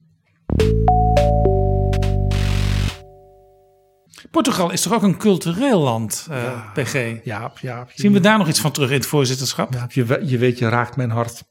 Portugal 4.35 4.71
is 4.71 4.81
toch 4.81 4.93
ook 4.93 5.03
een 5.03 5.17
cultureel 5.17 5.79
land, 5.79 6.27
uh, 6.29 6.43
ja, 6.43 6.71
PG? 6.73 7.23
Ja, 7.23 7.51
ja. 7.61 7.87
Zien 7.93 8.13
we 8.13 8.19
daar 8.19 8.37
nog 8.37 8.47
iets 8.47 8.59
van 8.59 8.71
terug 8.71 8.89
in 8.89 8.95
het 8.95 9.05
voorzitterschap? 9.05 9.73
Ja, 9.73 9.87
je, 9.89 10.21
je 10.25 10.37
weet, 10.37 10.59
je 10.59 10.69
raakt 10.69 10.95
mijn 10.95 11.09
hart. 11.09 11.43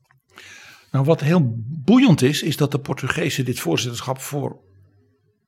Nou, 0.90 1.04
wat 1.04 1.20
heel 1.20 1.54
boeiend 1.84 2.22
is, 2.22 2.42
is 2.42 2.56
dat 2.56 2.70
de 2.70 2.78
Portugezen 2.78 3.44
dit 3.44 3.60
voorzitterschap 3.60 4.20
voor 4.20 4.56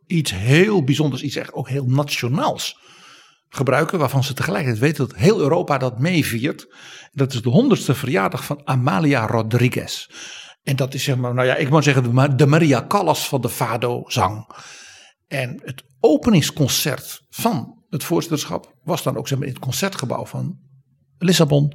iets 0.06 0.30
heel 0.34 0.84
bijzonders, 0.84 1.22
iets 1.22 1.36
echt 1.36 1.52
ook 1.52 1.68
heel 1.68 1.84
nationaals 1.86 2.78
gebruiken. 3.48 3.98
Waarvan 3.98 4.24
ze 4.24 4.34
tegelijkertijd 4.34 4.82
weten 4.82 5.08
dat 5.08 5.16
heel 5.16 5.40
Europa 5.40 5.78
dat 5.78 5.98
meeviert. 5.98 6.74
Dat 7.12 7.32
is 7.32 7.42
de 7.42 7.48
honderdste 7.48 7.94
verjaardag 7.94 8.44
van 8.44 8.60
Amalia 8.64 9.26
Rodriguez. 9.26 10.08
En 10.62 10.76
dat 10.76 10.94
is 10.94 11.04
zeg 11.04 11.16
maar, 11.16 11.34
nou 11.34 11.46
ja, 11.46 11.54
ik 11.56 11.70
moet 11.70 11.84
zeggen, 11.84 12.36
de 12.36 12.46
Maria 12.46 12.84
Callas 12.88 13.28
van 13.28 13.40
de 13.40 13.48
Fado-zang. 13.48 14.46
En 15.28 15.60
het 15.64 15.84
openingsconcert 16.06 17.22
van 17.28 17.84
het 17.88 18.04
voorzitterschap 18.04 18.74
was 18.82 19.02
dan 19.02 19.16
ook 19.16 19.28
zeg 19.28 19.38
maar, 19.38 19.46
in 19.46 19.52
het 19.52 19.62
concertgebouw 19.62 20.26
van 20.26 20.58
Lissabon. 21.18 21.72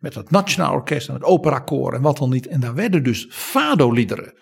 Met 0.00 0.14
het 0.14 0.30
Nationaal 0.30 0.72
Orkest 0.72 1.08
en 1.08 1.14
het 1.14 1.22
Operakoor 1.22 1.94
en 1.94 2.02
wat 2.02 2.16
dan 2.16 2.30
niet. 2.30 2.46
En 2.46 2.60
daar 2.60 2.74
werden 2.74 3.04
dus 3.04 3.26
Fado-liederen. 3.30 4.40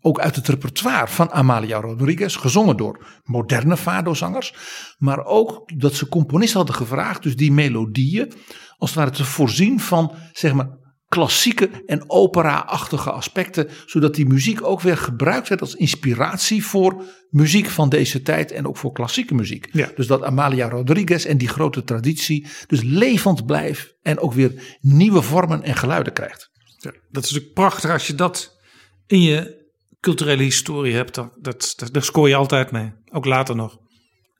Ook 0.00 0.20
uit 0.20 0.36
het 0.36 0.48
repertoire 0.48 1.08
van 1.08 1.30
Amalia 1.30 1.80
Rodriguez, 1.80 2.36
gezongen 2.36 2.76
door 2.76 3.20
moderne 3.24 3.76
Fado-zangers. 3.76 4.54
Maar 4.98 5.24
ook 5.24 5.80
dat 5.80 5.94
ze 5.94 6.08
componisten 6.08 6.56
hadden 6.56 6.76
gevraagd, 6.76 7.22
dus 7.22 7.36
die 7.36 7.52
melodieën, 7.52 8.32
als 8.76 8.90
het 8.90 8.98
ware 8.98 9.10
te 9.10 9.24
voorzien 9.24 9.80
van, 9.80 10.12
zeg 10.32 10.52
maar, 10.52 10.77
klassieke 11.08 11.70
en 11.86 12.10
opera-achtige 12.10 13.10
aspecten, 13.10 13.68
zodat 13.86 14.14
die 14.14 14.26
muziek 14.26 14.64
ook 14.64 14.80
weer 14.80 14.96
gebruikt 14.96 15.48
werd 15.48 15.60
als 15.60 15.74
inspiratie 15.74 16.64
voor 16.64 17.04
muziek 17.30 17.66
van 17.66 17.88
deze 17.88 18.22
tijd 18.22 18.52
en 18.52 18.66
ook 18.66 18.76
voor 18.76 18.92
klassieke 18.92 19.34
muziek. 19.34 19.68
Ja. 19.72 19.90
Dus 19.94 20.06
dat 20.06 20.22
Amalia 20.22 20.68
Rodriguez 20.68 21.24
en 21.24 21.38
die 21.38 21.48
grote 21.48 21.84
traditie 21.84 22.46
dus 22.66 22.82
levend 22.82 23.46
blijft 23.46 23.94
en 24.02 24.18
ook 24.18 24.32
weer 24.32 24.78
nieuwe 24.80 25.22
vormen 25.22 25.62
en 25.62 25.74
geluiden 25.76 26.12
krijgt. 26.12 26.50
Ja, 26.76 26.90
dat 27.10 27.24
is 27.24 27.30
natuurlijk 27.30 27.54
prachtig 27.54 27.90
als 27.90 28.06
je 28.06 28.14
dat 28.14 28.58
in 29.06 29.22
je 29.22 29.66
culturele 30.00 30.42
historie 30.42 30.94
hebt. 30.94 31.14
Dat, 31.14 31.32
dat, 31.40 31.72
dat, 31.76 31.92
daar 31.92 32.02
scoor 32.02 32.28
je 32.28 32.34
altijd 32.34 32.70
mee, 32.70 32.92
ook 33.10 33.24
later 33.24 33.56
nog. 33.56 33.76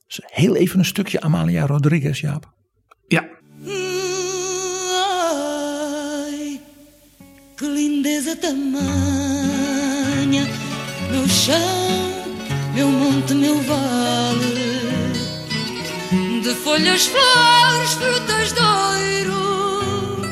Dus 0.07 0.21
heel 0.25 0.57
even 0.57 0.79
een 0.79 0.85
stukje 0.85 1.21
Amalia 1.21 1.67
Rodriguez, 1.67 2.21
Jaap. 2.21 2.53
Ja. 3.07 3.29
Que 7.59 7.67
lindeza 7.67 8.35
tamanha, 8.37 8.87
meu 11.11 11.29
chão, 11.29 11.59
meu 12.73 12.89
monte, 12.89 13.35
meu 13.35 13.61
vale, 13.63 15.13
de 16.41 16.55
folhas, 16.63 17.07
flores, 17.07 17.95
frutas 17.95 18.53
de 18.53 18.61
ouro. 18.61 20.23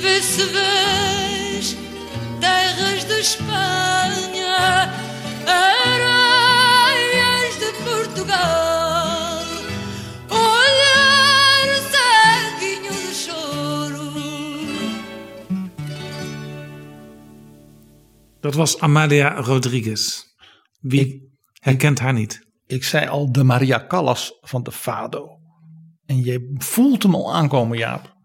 Vê 0.00 0.22
se 0.22 0.44
vês 0.44 1.76
terras 2.40 3.04
de 3.04 3.20
Espanha, 3.20 4.90
areias 5.46 7.58
de 7.58 7.70
Portugal. 7.84 8.67
Dat 18.48 18.56
was 18.56 18.80
Amalia 18.80 19.40
Rodriguez. 19.40 20.22
Wie 20.80 21.00
ik, 21.00 21.22
herkent 21.52 21.98
haar 21.98 22.12
niet? 22.12 22.46
Ik 22.66 22.84
zei 22.84 23.08
al 23.08 23.32
de 23.32 23.44
Maria 23.44 23.86
Callas 23.86 24.38
van 24.40 24.62
de 24.62 24.72
Fado. 24.72 25.38
En 26.06 26.24
je 26.24 26.54
voelt 26.58 27.02
hem 27.02 27.14
al 27.14 27.34
aankomen, 27.34 27.78
Jaap. 27.78 28.16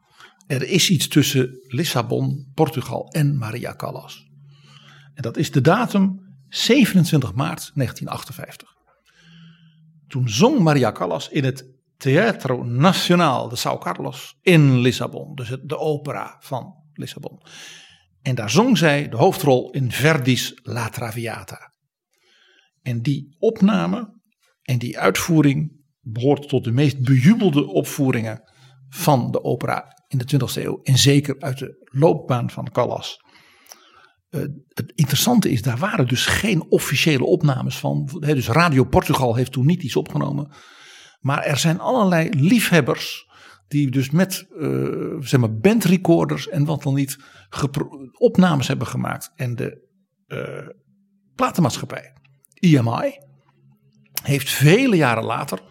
Er 0.48 0.64
is 0.64 0.90
iets 0.90 1.08
tussen 1.08 1.50
Lissabon, 1.68 2.52
Portugal 2.54 3.08
en 3.08 3.38
Maria 3.38 3.76
Callas. 3.76 4.30
En 5.14 5.22
dat 5.22 5.38
is 5.38 5.52
de 5.52 5.62
datum 5.62 6.36
27 6.48 7.34
maart 7.34 7.72
1958. 7.74 8.70
Toen 10.08 10.30
zong 10.30 10.60
Maria 10.60 10.91
Callas 10.91 11.30
in 11.30 11.44
het 11.44 11.66
Teatro 11.98 12.64
Nacional 12.64 13.50
de 13.50 13.58
São 13.58 13.80
Carlos 13.80 14.38
in 14.41 14.80
Lissabon. 14.80 15.36
Dus 15.36 15.58
de 15.64 15.78
opera 15.78 16.36
van 16.40 16.74
Lissabon. 16.94 17.41
En 18.24 18.36
daar 18.36 18.50
zong 18.50 18.78
zij 18.78 19.10
de 19.10 19.18
hoofdrol 19.18 19.72
in 19.72 19.91
Verdi's 19.91 20.60
La 20.62 20.90
Traviata. 20.90 21.74
En 22.82 23.02
die 23.02 23.36
opname 23.40 24.20
en 24.62 24.80
die 24.80 25.00
uitvoering 25.00 25.82
behoort 26.00 26.48
tot 26.48 26.64
de 26.64 26.72
meest 26.72 27.02
bejubelde 27.04 27.68
opvoeringen 27.68 28.41
van 28.90 29.32
de 29.32 29.44
opera 29.44 30.04
in 30.08 30.18
de 30.18 30.26
20e 30.34 30.64
eeuw. 30.64 30.80
En 30.84 30.98
zeker 30.98 31.36
uit 31.40 31.58
de 31.58 31.88
loopbaan 31.91 32.50
van 32.50 32.72
Callas. 32.72 33.18
Uh, 34.30 34.41
het 34.68 34.91
interessante 34.95 35.52
is, 35.52 35.62
daar 35.62 35.78
waren 35.78 36.08
dus 36.08 36.26
geen 36.26 36.72
officiële 36.72 37.26
opnames 37.26 37.78
van. 37.78 38.10
dus 38.20 38.48
Radio 38.48 38.84
Portugal 38.84 39.36
heeft 39.36 39.52
toen 39.52 39.66
niet 39.66 39.84
iets 39.84 39.95
opgenomen. 39.95 40.52
Maar 41.20 41.44
er 41.44 41.58
zijn 41.58 41.80
allerlei 41.80 42.30
liefhebbers 42.30 43.32
die 43.74 43.91
dus 43.91 44.10
met 44.10 44.48
uh, 44.58 45.16
zeg 45.20 45.40
maar 45.40 45.58
bandrecorders 45.58 46.50
en 46.50 46.66
wat 46.66 46.84
dan 46.84 46.94
niet 46.94 47.18
opnames 48.18 48.68
hebben 48.68 48.88
gemaakt. 48.88 49.32
En 49.36 49.56
de 49.56 49.88
uh, 50.28 50.68
platenmaatschappij 51.36 52.14
EMI 52.54 53.18
heeft 54.24 54.50
vele 54.50 54.95
jaren 54.95 55.24
later 55.24 55.62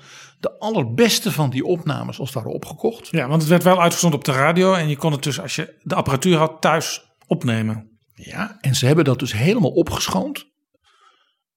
de 0.41 0.59
allerbeste 0.59 1.33
van 1.33 1.51
die 1.51 1.65
opnames 1.65 2.19
als 2.19 2.35
het 2.35 2.43
ware 2.43 2.55
opgekocht. 2.55 3.09
Ja, 3.11 3.29
want 3.29 3.41
het 3.41 3.51
werd 3.51 3.63
wel 3.63 3.83
uitgezonden 3.83 4.19
op 4.19 4.25
de 4.25 4.33
radio 4.33 4.75
en 4.75 4.89
je 4.89 4.97
kon 4.97 5.13
het 5.13 5.23
dus 5.23 5.41
als 5.41 5.57
je 5.57 5.81
de 5.83 5.95
apparatuur 5.95 6.37
had 6.37 6.61
thuis 6.61 7.13
opnemen. 7.27 8.01
Ja, 8.15 8.59
en 8.61 8.75
ze 8.75 8.87
hebben 8.87 9.05
dat 9.05 9.19
dus 9.19 9.33
helemaal 9.33 9.71
opgeschoond. 9.71 10.52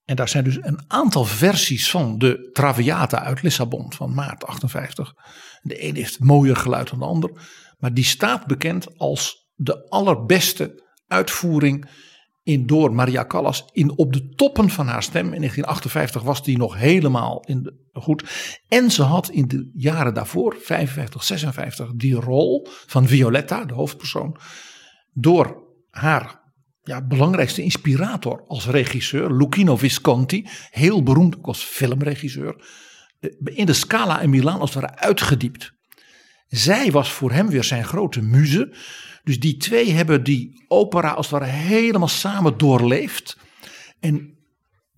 En 0.05 0.15
daar 0.15 0.29
zijn 0.29 0.43
dus 0.43 0.57
een 0.61 0.83
aantal 0.87 1.25
versies 1.25 1.89
van 1.89 2.17
de 2.17 2.49
Traviata 2.53 3.23
uit 3.23 3.41
Lissabon 3.41 3.93
van 3.93 4.13
maart 4.13 4.45
58. 4.45 5.13
De 5.61 5.83
een 5.87 5.95
heeft 5.95 6.19
mooier 6.19 6.55
geluid 6.55 6.89
dan 6.89 6.99
de 6.99 7.05
ander. 7.05 7.31
Maar 7.77 7.93
die 7.93 8.03
staat 8.03 8.45
bekend 8.45 8.97
als 8.97 9.49
de 9.55 9.89
allerbeste 9.89 10.83
uitvoering 11.07 11.89
in 12.43 12.65
door 12.65 12.93
Maria 12.93 13.25
Callas 13.25 13.65
in 13.71 13.97
op 13.97 14.13
de 14.13 14.29
toppen 14.29 14.69
van 14.69 14.87
haar 14.87 15.03
stem. 15.03 15.25
In 15.25 15.39
1958 15.39 16.21
was 16.21 16.43
die 16.43 16.57
nog 16.57 16.75
helemaal 16.77 17.43
in 17.45 17.63
de, 17.63 17.73
goed. 17.93 18.23
En 18.67 18.91
ze 18.91 19.03
had 19.03 19.29
in 19.29 19.47
de 19.47 19.71
jaren 19.73 20.13
daarvoor, 20.13 20.55
55, 20.59 21.23
56, 21.23 21.91
die 21.95 22.15
rol 22.15 22.67
van 22.85 23.07
Violetta, 23.07 23.65
de 23.65 23.73
hoofdpersoon, 23.73 24.37
door 25.13 25.63
haar 25.89 26.44
ja, 26.85 27.01
belangrijkste 27.01 27.61
inspirator 27.61 28.43
als 28.47 28.67
regisseur, 28.67 29.33
Lucchino 29.33 29.77
Visconti, 29.77 30.47
heel 30.69 31.03
beroemd 31.03 31.37
ook 31.37 31.45
als 31.45 31.63
filmregisseur, 31.63 32.55
in 33.43 33.65
de 33.65 33.73
Scala 33.73 34.21
in 34.21 34.29
Milaan 34.29 34.59
als 34.59 34.73
het 34.73 34.83
ware 34.83 34.97
uitgediept. 34.97 35.73
Zij 36.47 36.91
was 36.91 37.11
voor 37.11 37.31
hem 37.31 37.47
weer 37.49 37.63
zijn 37.63 37.83
grote 37.83 38.21
muze. 38.21 38.75
Dus 39.23 39.39
die 39.39 39.57
twee 39.57 39.91
hebben 39.91 40.23
die 40.23 40.65
opera 40.67 41.11
als 41.11 41.29
het 41.29 41.39
ware 41.39 41.51
helemaal 41.51 42.07
samen 42.07 42.57
doorleefd. 42.57 43.37
En 43.99 44.37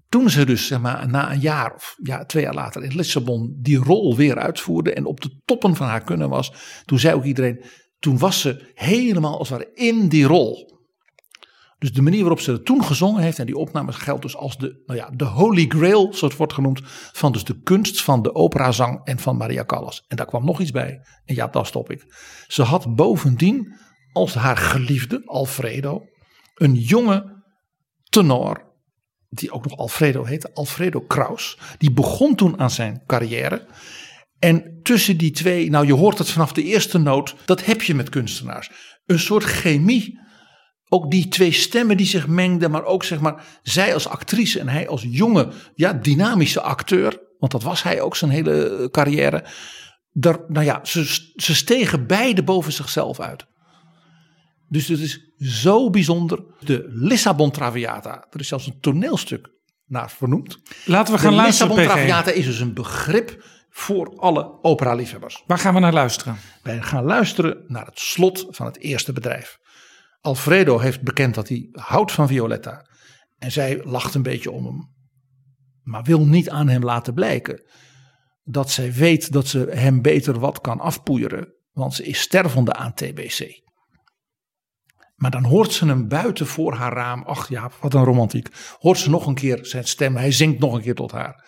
toen 0.10 0.30
ze 0.30 0.46
dus 0.46 0.68
zeg 0.68 0.80
maar, 0.80 1.10
na 1.10 1.32
een 1.32 1.40
jaar 1.40 1.74
of 1.74 1.96
ja, 2.04 2.26
twee 2.26 2.44
jaar 2.44 2.54
later 2.54 2.84
in 2.84 2.96
Lissabon 2.96 3.58
die 3.62 3.78
rol 3.78 4.16
weer 4.16 4.38
uitvoerde 4.38 4.94
en 4.94 5.06
op 5.06 5.22
de 5.22 5.42
toppen 5.46 5.76
van 5.76 5.88
haar 5.88 6.04
kunnen 6.04 6.30
was, 6.30 6.54
toen 6.86 7.00
zei 7.00 7.16
ook 7.16 7.24
iedereen, 7.24 7.64
toen 8.00 8.18
was 8.18 8.42
ze 8.42 8.72
helemaal 8.74 9.38
als 9.38 9.50
het 9.50 9.58
ware 9.58 9.72
in 9.74 10.08
die 10.08 10.26
rol. 10.26 10.77
Dus 11.80 11.94
de 11.94 12.02
manier 12.02 12.20
waarop 12.20 12.40
ze 12.40 12.52
het 12.52 12.66
toen 12.66 12.84
gezongen 12.84 13.22
heeft 13.22 13.40
en 13.40 13.46
die 13.46 13.58
opnames 13.58 13.96
geldt 13.96 14.22
dus 14.22 14.36
als 14.36 14.58
de, 14.58 14.84
nou 14.86 15.00
ja, 15.00 15.10
de 15.10 15.26
holy 15.26 15.66
grail, 15.68 16.02
zoals 16.02 16.22
het 16.22 16.36
wordt 16.36 16.54
genoemd, 16.54 16.82
van 17.12 17.32
dus 17.32 17.44
de 17.44 17.62
kunst 17.62 18.02
van 18.02 18.22
de 18.22 18.36
operazang 18.36 19.02
en 19.04 19.20
van 19.20 19.38
Maria 19.38 19.66
Callas. 19.66 20.04
En 20.08 20.18
daar 20.18 20.26
kwam 20.26 20.46
nog 20.46 20.60
iets 20.60 20.72
bij. 20.72 21.00
En 21.26 21.36
ja, 21.36 21.48
daar 21.48 21.66
stop 21.66 21.92
ik. 21.92 22.06
Ze 22.48 22.62
had 22.64 22.96
bovendien 22.96 23.76
als 24.12 24.34
haar 24.34 24.58
geliefde 24.58 25.22
Alfredo 25.26 26.06
een 26.56 26.74
jonge 26.74 27.44
tenor, 28.04 28.76
die 29.30 29.52
ook 29.52 29.64
nog 29.64 29.78
Alfredo 29.78 30.24
heette, 30.24 30.54
Alfredo 30.54 31.00
Kraus. 31.00 31.60
Die 31.78 31.92
begon 31.92 32.36
toen 32.36 32.60
aan 32.60 32.72
zijn 32.72 33.04
carrière. 33.06 33.68
En 34.40 34.80
tussen 34.84 35.18
die 35.18 35.32
twee, 35.32 35.70
nou 35.70 35.86
je 35.86 35.94
hoort 35.94 36.18
het 36.18 36.30
vanaf 36.30 36.54
de 36.54 36.64
eerste 36.64 36.98
noot, 36.98 37.36
dat 37.46 37.66
heb 37.66 37.82
je 37.82 37.96
met 37.96 38.10
kunstenaars. 38.10 38.72
Een 39.06 39.20
soort 39.20 39.44
chemie 39.44 40.20
ook 40.90 41.12
die 41.12 41.28
twee 41.28 41.52
stemmen 41.52 41.98
die 41.98 42.06
zich 42.06 42.28
mengden, 42.28 42.72
maar 42.72 42.84
ook 42.84 43.04
zeg 43.04 43.20
maar, 43.20 43.46
zij 43.64 43.94
als 43.94 44.08
actrice 44.08 44.60
en 44.60 44.70
hij 44.70 44.88
als 44.88 45.06
jonge, 45.10 45.48
ja, 45.76 45.94
dynamische 45.94 46.62
acteur, 46.62 47.20
want 47.40 47.52
dat 47.52 47.64
was 47.64 47.84
hij 47.84 48.02
ook 48.02 48.16
zijn 48.16 48.32
hele 48.32 48.70
eh, 48.70 48.86
carrière. 48.86 49.44
Daar, 50.12 50.40
nou 50.48 50.66
ja, 50.66 50.80
ze, 50.84 51.32
ze 51.36 51.56
stegen 51.56 52.08
beide 52.08 52.44
boven 52.44 52.74
zichzelf 52.74 53.20
uit. 53.20 53.46
Dus 54.70 54.88
het 54.88 55.00
is 55.00 55.32
zo 55.38 55.90
bijzonder. 55.90 56.44
De 56.60 56.86
Lissabon 56.90 57.52
Traviata, 57.52 58.26
er 58.30 58.40
is 58.40 58.48
zelfs 58.48 58.68
een 58.68 58.80
toneelstuk 58.80 59.50
naar 59.86 60.12
vernoemd. 60.12 60.58
Laten 60.86 61.14
we 61.14 61.20
gaan 61.20 61.30
de 61.30 61.36
luisteren. 61.36 61.76
Lissabon 61.76 61.96
Traviata 61.96 62.32
is 62.32 62.46
dus 62.46 62.60
een 62.60 62.74
begrip 62.74 63.44
voor 63.70 64.14
alle 64.18 64.64
opera-liefhebbers. 64.64 65.44
Waar 65.48 65.60
gaan 65.60 65.74
we 65.74 65.80
naar 65.80 65.94
luisteren? 65.94 66.38
Wij 66.64 66.82
gaan 66.82 67.04
luisteren 67.04 67.64
naar 67.68 67.86
het 67.86 68.00
slot 68.00 68.46
van 68.50 68.66
het 68.66 68.80
eerste 68.80 69.14
bedrijf. 69.14 69.58
Alfredo 70.22 70.80
heeft 70.80 71.02
bekend 71.02 71.36
dat 71.36 71.50
hij 71.50 71.70
houdt 71.72 72.12
van 72.12 72.28
Violetta. 72.28 72.86
En 73.38 73.52
zij 73.52 73.84
lacht 73.84 74.16
een 74.16 74.24
beetje 74.24 74.52
om 74.52 74.66
hem. 74.66 74.96
Maar 75.84 76.04
wil 76.04 76.26
niet 76.26 76.50
aan 76.50 76.68
hem 76.68 76.84
laten 76.84 77.14
blijken 77.14 77.64
dat 78.44 78.72
zij 78.72 78.94
weet 78.94 79.32
dat 79.32 79.48
ze 79.48 79.60
hem 79.60 80.02
beter 80.02 80.40
wat 80.40 80.62
kan 80.62 80.80
afpoeieren. 80.80 81.54
Want 81.72 81.94
ze 81.94 82.04
is 82.04 82.20
stervende 82.20 82.74
aan 82.74 82.94
TBC. 82.94 83.62
Maar 85.16 85.32
dan 85.32 85.44
hoort 85.44 85.74
ze 85.74 85.86
hem 85.86 86.08
buiten 86.08 86.48
voor 86.48 86.74
haar 86.74 86.94
raam. 86.94 87.24
Ach 87.24 87.50
ja, 87.50 87.72
wat 87.82 87.94
een 87.94 88.04
romantiek. 88.04 88.50
Hoort 88.80 88.98
ze 88.98 89.10
nog 89.10 89.26
een 89.26 89.36
keer 89.36 89.66
zijn 89.66 89.88
stem. 89.88 90.16
Hij 90.16 90.32
zingt 90.32 90.60
nog 90.60 90.74
een 90.74 90.82
keer 90.82 90.96
tot 90.96 91.12
haar. 91.12 91.46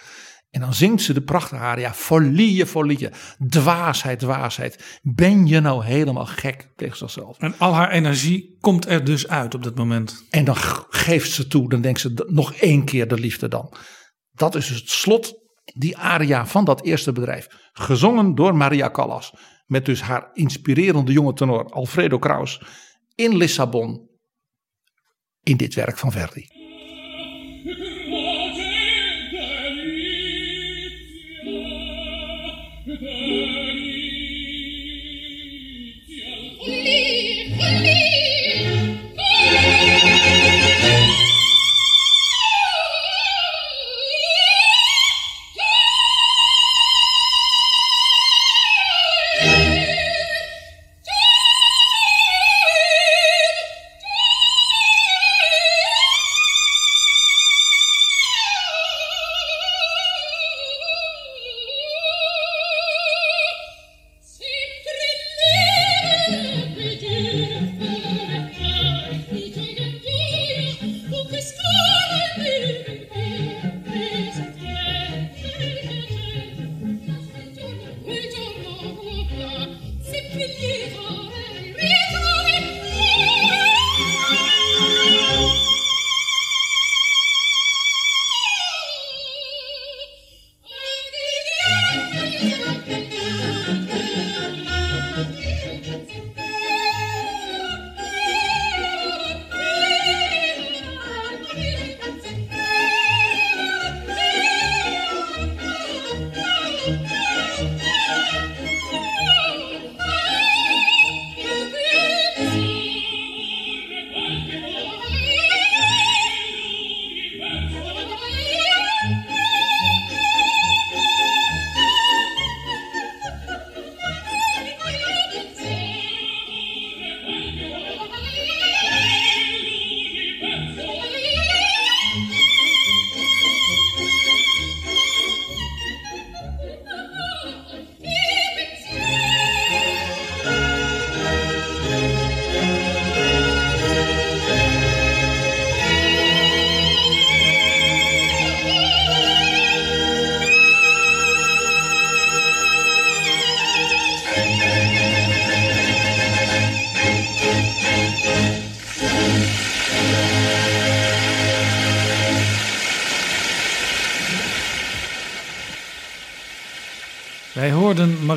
En 0.50 0.62
dan 0.62 0.74
zingt 0.74 1.02
ze 1.02 1.14
de 1.14 1.22
prachtige 1.22 1.62
aria, 1.62 1.94
folie, 1.94 2.66
folie, 2.66 3.10
dwaasheid, 3.48 4.20
dwaasheid. 4.20 5.00
Ben 5.02 5.48
je 5.48 5.60
nou 5.60 5.86
helemaal 5.86 6.26
gek 6.26 6.68
tegen 6.76 6.98
zichzelf? 6.98 7.38
En 7.38 7.56
al 7.58 7.74
haar 7.74 7.92
energie 7.92 8.58
komt 8.60 8.88
er 8.88 9.04
dus 9.04 9.28
uit 9.28 9.56
op 9.56 9.64
dat 9.64 9.76
moment. 9.76 10.26
En 10.30 10.46
dan 10.46 10.56
geeft 10.90 11.32
ze 11.32 11.48
toe, 11.48 11.70
dan 11.70 11.82
denkt 11.82 12.00
ze 12.00 12.26
nog 12.28 12.54
één 12.54 12.86
keer 12.86 13.08
de 13.08 13.20
liefde 13.20 13.48
dan. 13.48 13.74
Dat 14.32 14.56
is 14.56 14.68
dus 14.68 14.80
het 14.80 14.90
slot, 14.90 15.34
die 15.64 15.98
aria 15.98 16.46
van 16.46 16.66
dat 16.66 16.84
eerste 16.84 17.12
bedrijf. 17.12 17.48
Gezongen 17.72 18.36
door 18.36 18.56
Maria 18.56 18.90
Callas. 18.90 19.34
Met 19.66 19.86
dus 19.86 20.02
haar 20.02 20.30
inspirerende 20.34 21.12
jonge 21.12 21.34
tenor 21.34 21.66
Alfredo 21.66 22.20
Kraus 22.20 22.62
in 23.16 23.38
Lissabon. 23.38 24.10
In 25.44 25.58
dit 25.58 25.74
werk 25.74 25.98
van 25.98 26.12
Verdi. 26.12 26.59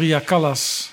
Maria 0.02 0.20
Callas 0.20 0.92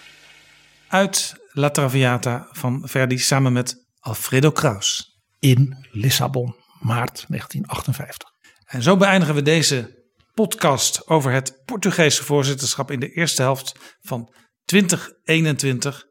uit 0.88 1.36
La 1.52 1.70
Traviata 1.70 2.48
van 2.52 2.82
Verdi 2.86 3.18
samen 3.18 3.54
met 3.54 3.86
Alfredo 4.00 4.52
Kraus. 4.52 5.20
In 5.40 5.88
Lissabon, 5.92 6.56
maart 6.80 7.26
1958. 7.28 8.30
En 8.66 8.82
zo 8.82 8.98
beëindigen 8.98 9.36
we 9.36 9.42
deze 9.42 10.04
podcast 10.34 11.08
over 11.08 11.32
het 11.32 11.62
Portugese 11.66 12.24
voorzitterschap 12.24 12.92
in 12.92 13.00
de 13.00 13.12
eerste 13.12 13.42
helft 13.42 13.98
van 14.02 14.34
2021. 14.66 16.06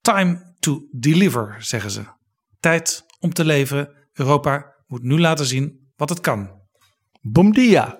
Time 0.00 0.54
to 0.58 0.88
deliver, 0.90 1.56
zeggen 1.58 1.90
ze. 1.90 2.04
Tijd 2.60 3.04
om 3.18 3.32
te 3.32 3.44
leveren. 3.44 4.08
Europa 4.12 4.74
moet 4.86 5.02
nu 5.02 5.20
laten 5.20 5.46
zien 5.46 5.92
wat 5.96 6.08
het 6.08 6.20
kan. 6.20 6.50
Bom 7.20 7.52
dia. 7.52 7.98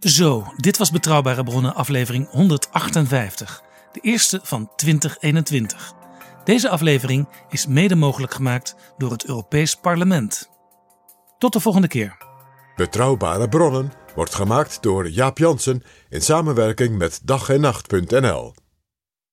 Zo, 0.00 0.52
dit 0.56 0.78
was 0.78 0.90
Betrouwbare 0.90 1.42
Bronnen 1.42 1.74
aflevering 1.74 2.30
158. 2.30 3.62
De 3.92 4.00
eerste 4.00 4.40
van 4.42 4.70
2021. 4.76 5.92
Deze 6.44 6.68
aflevering 6.68 7.28
is 7.48 7.66
mede 7.66 7.94
mogelijk 7.94 8.34
gemaakt 8.34 8.74
door 8.98 9.10
het 9.10 9.26
Europees 9.26 9.74
Parlement. 9.74 10.50
Tot 11.38 11.52
de 11.52 11.60
volgende 11.60 11.88
keer. 11.88 12.16
Betrouwbare 12.76 13.48
bronnen 13.48 13.92
wordt 14.14 14.34
gemaakt 14.34 14.82
door 14.82 15.08
Jaap 15.08 15.38
Jansen 15.38 15.82
in 16.08 16.22
samenwerking 16.22 16.98
met 16.98 17.20
dag 17.24 17.48
en 17.48 17.60
nacht.nl. 17.60 18.54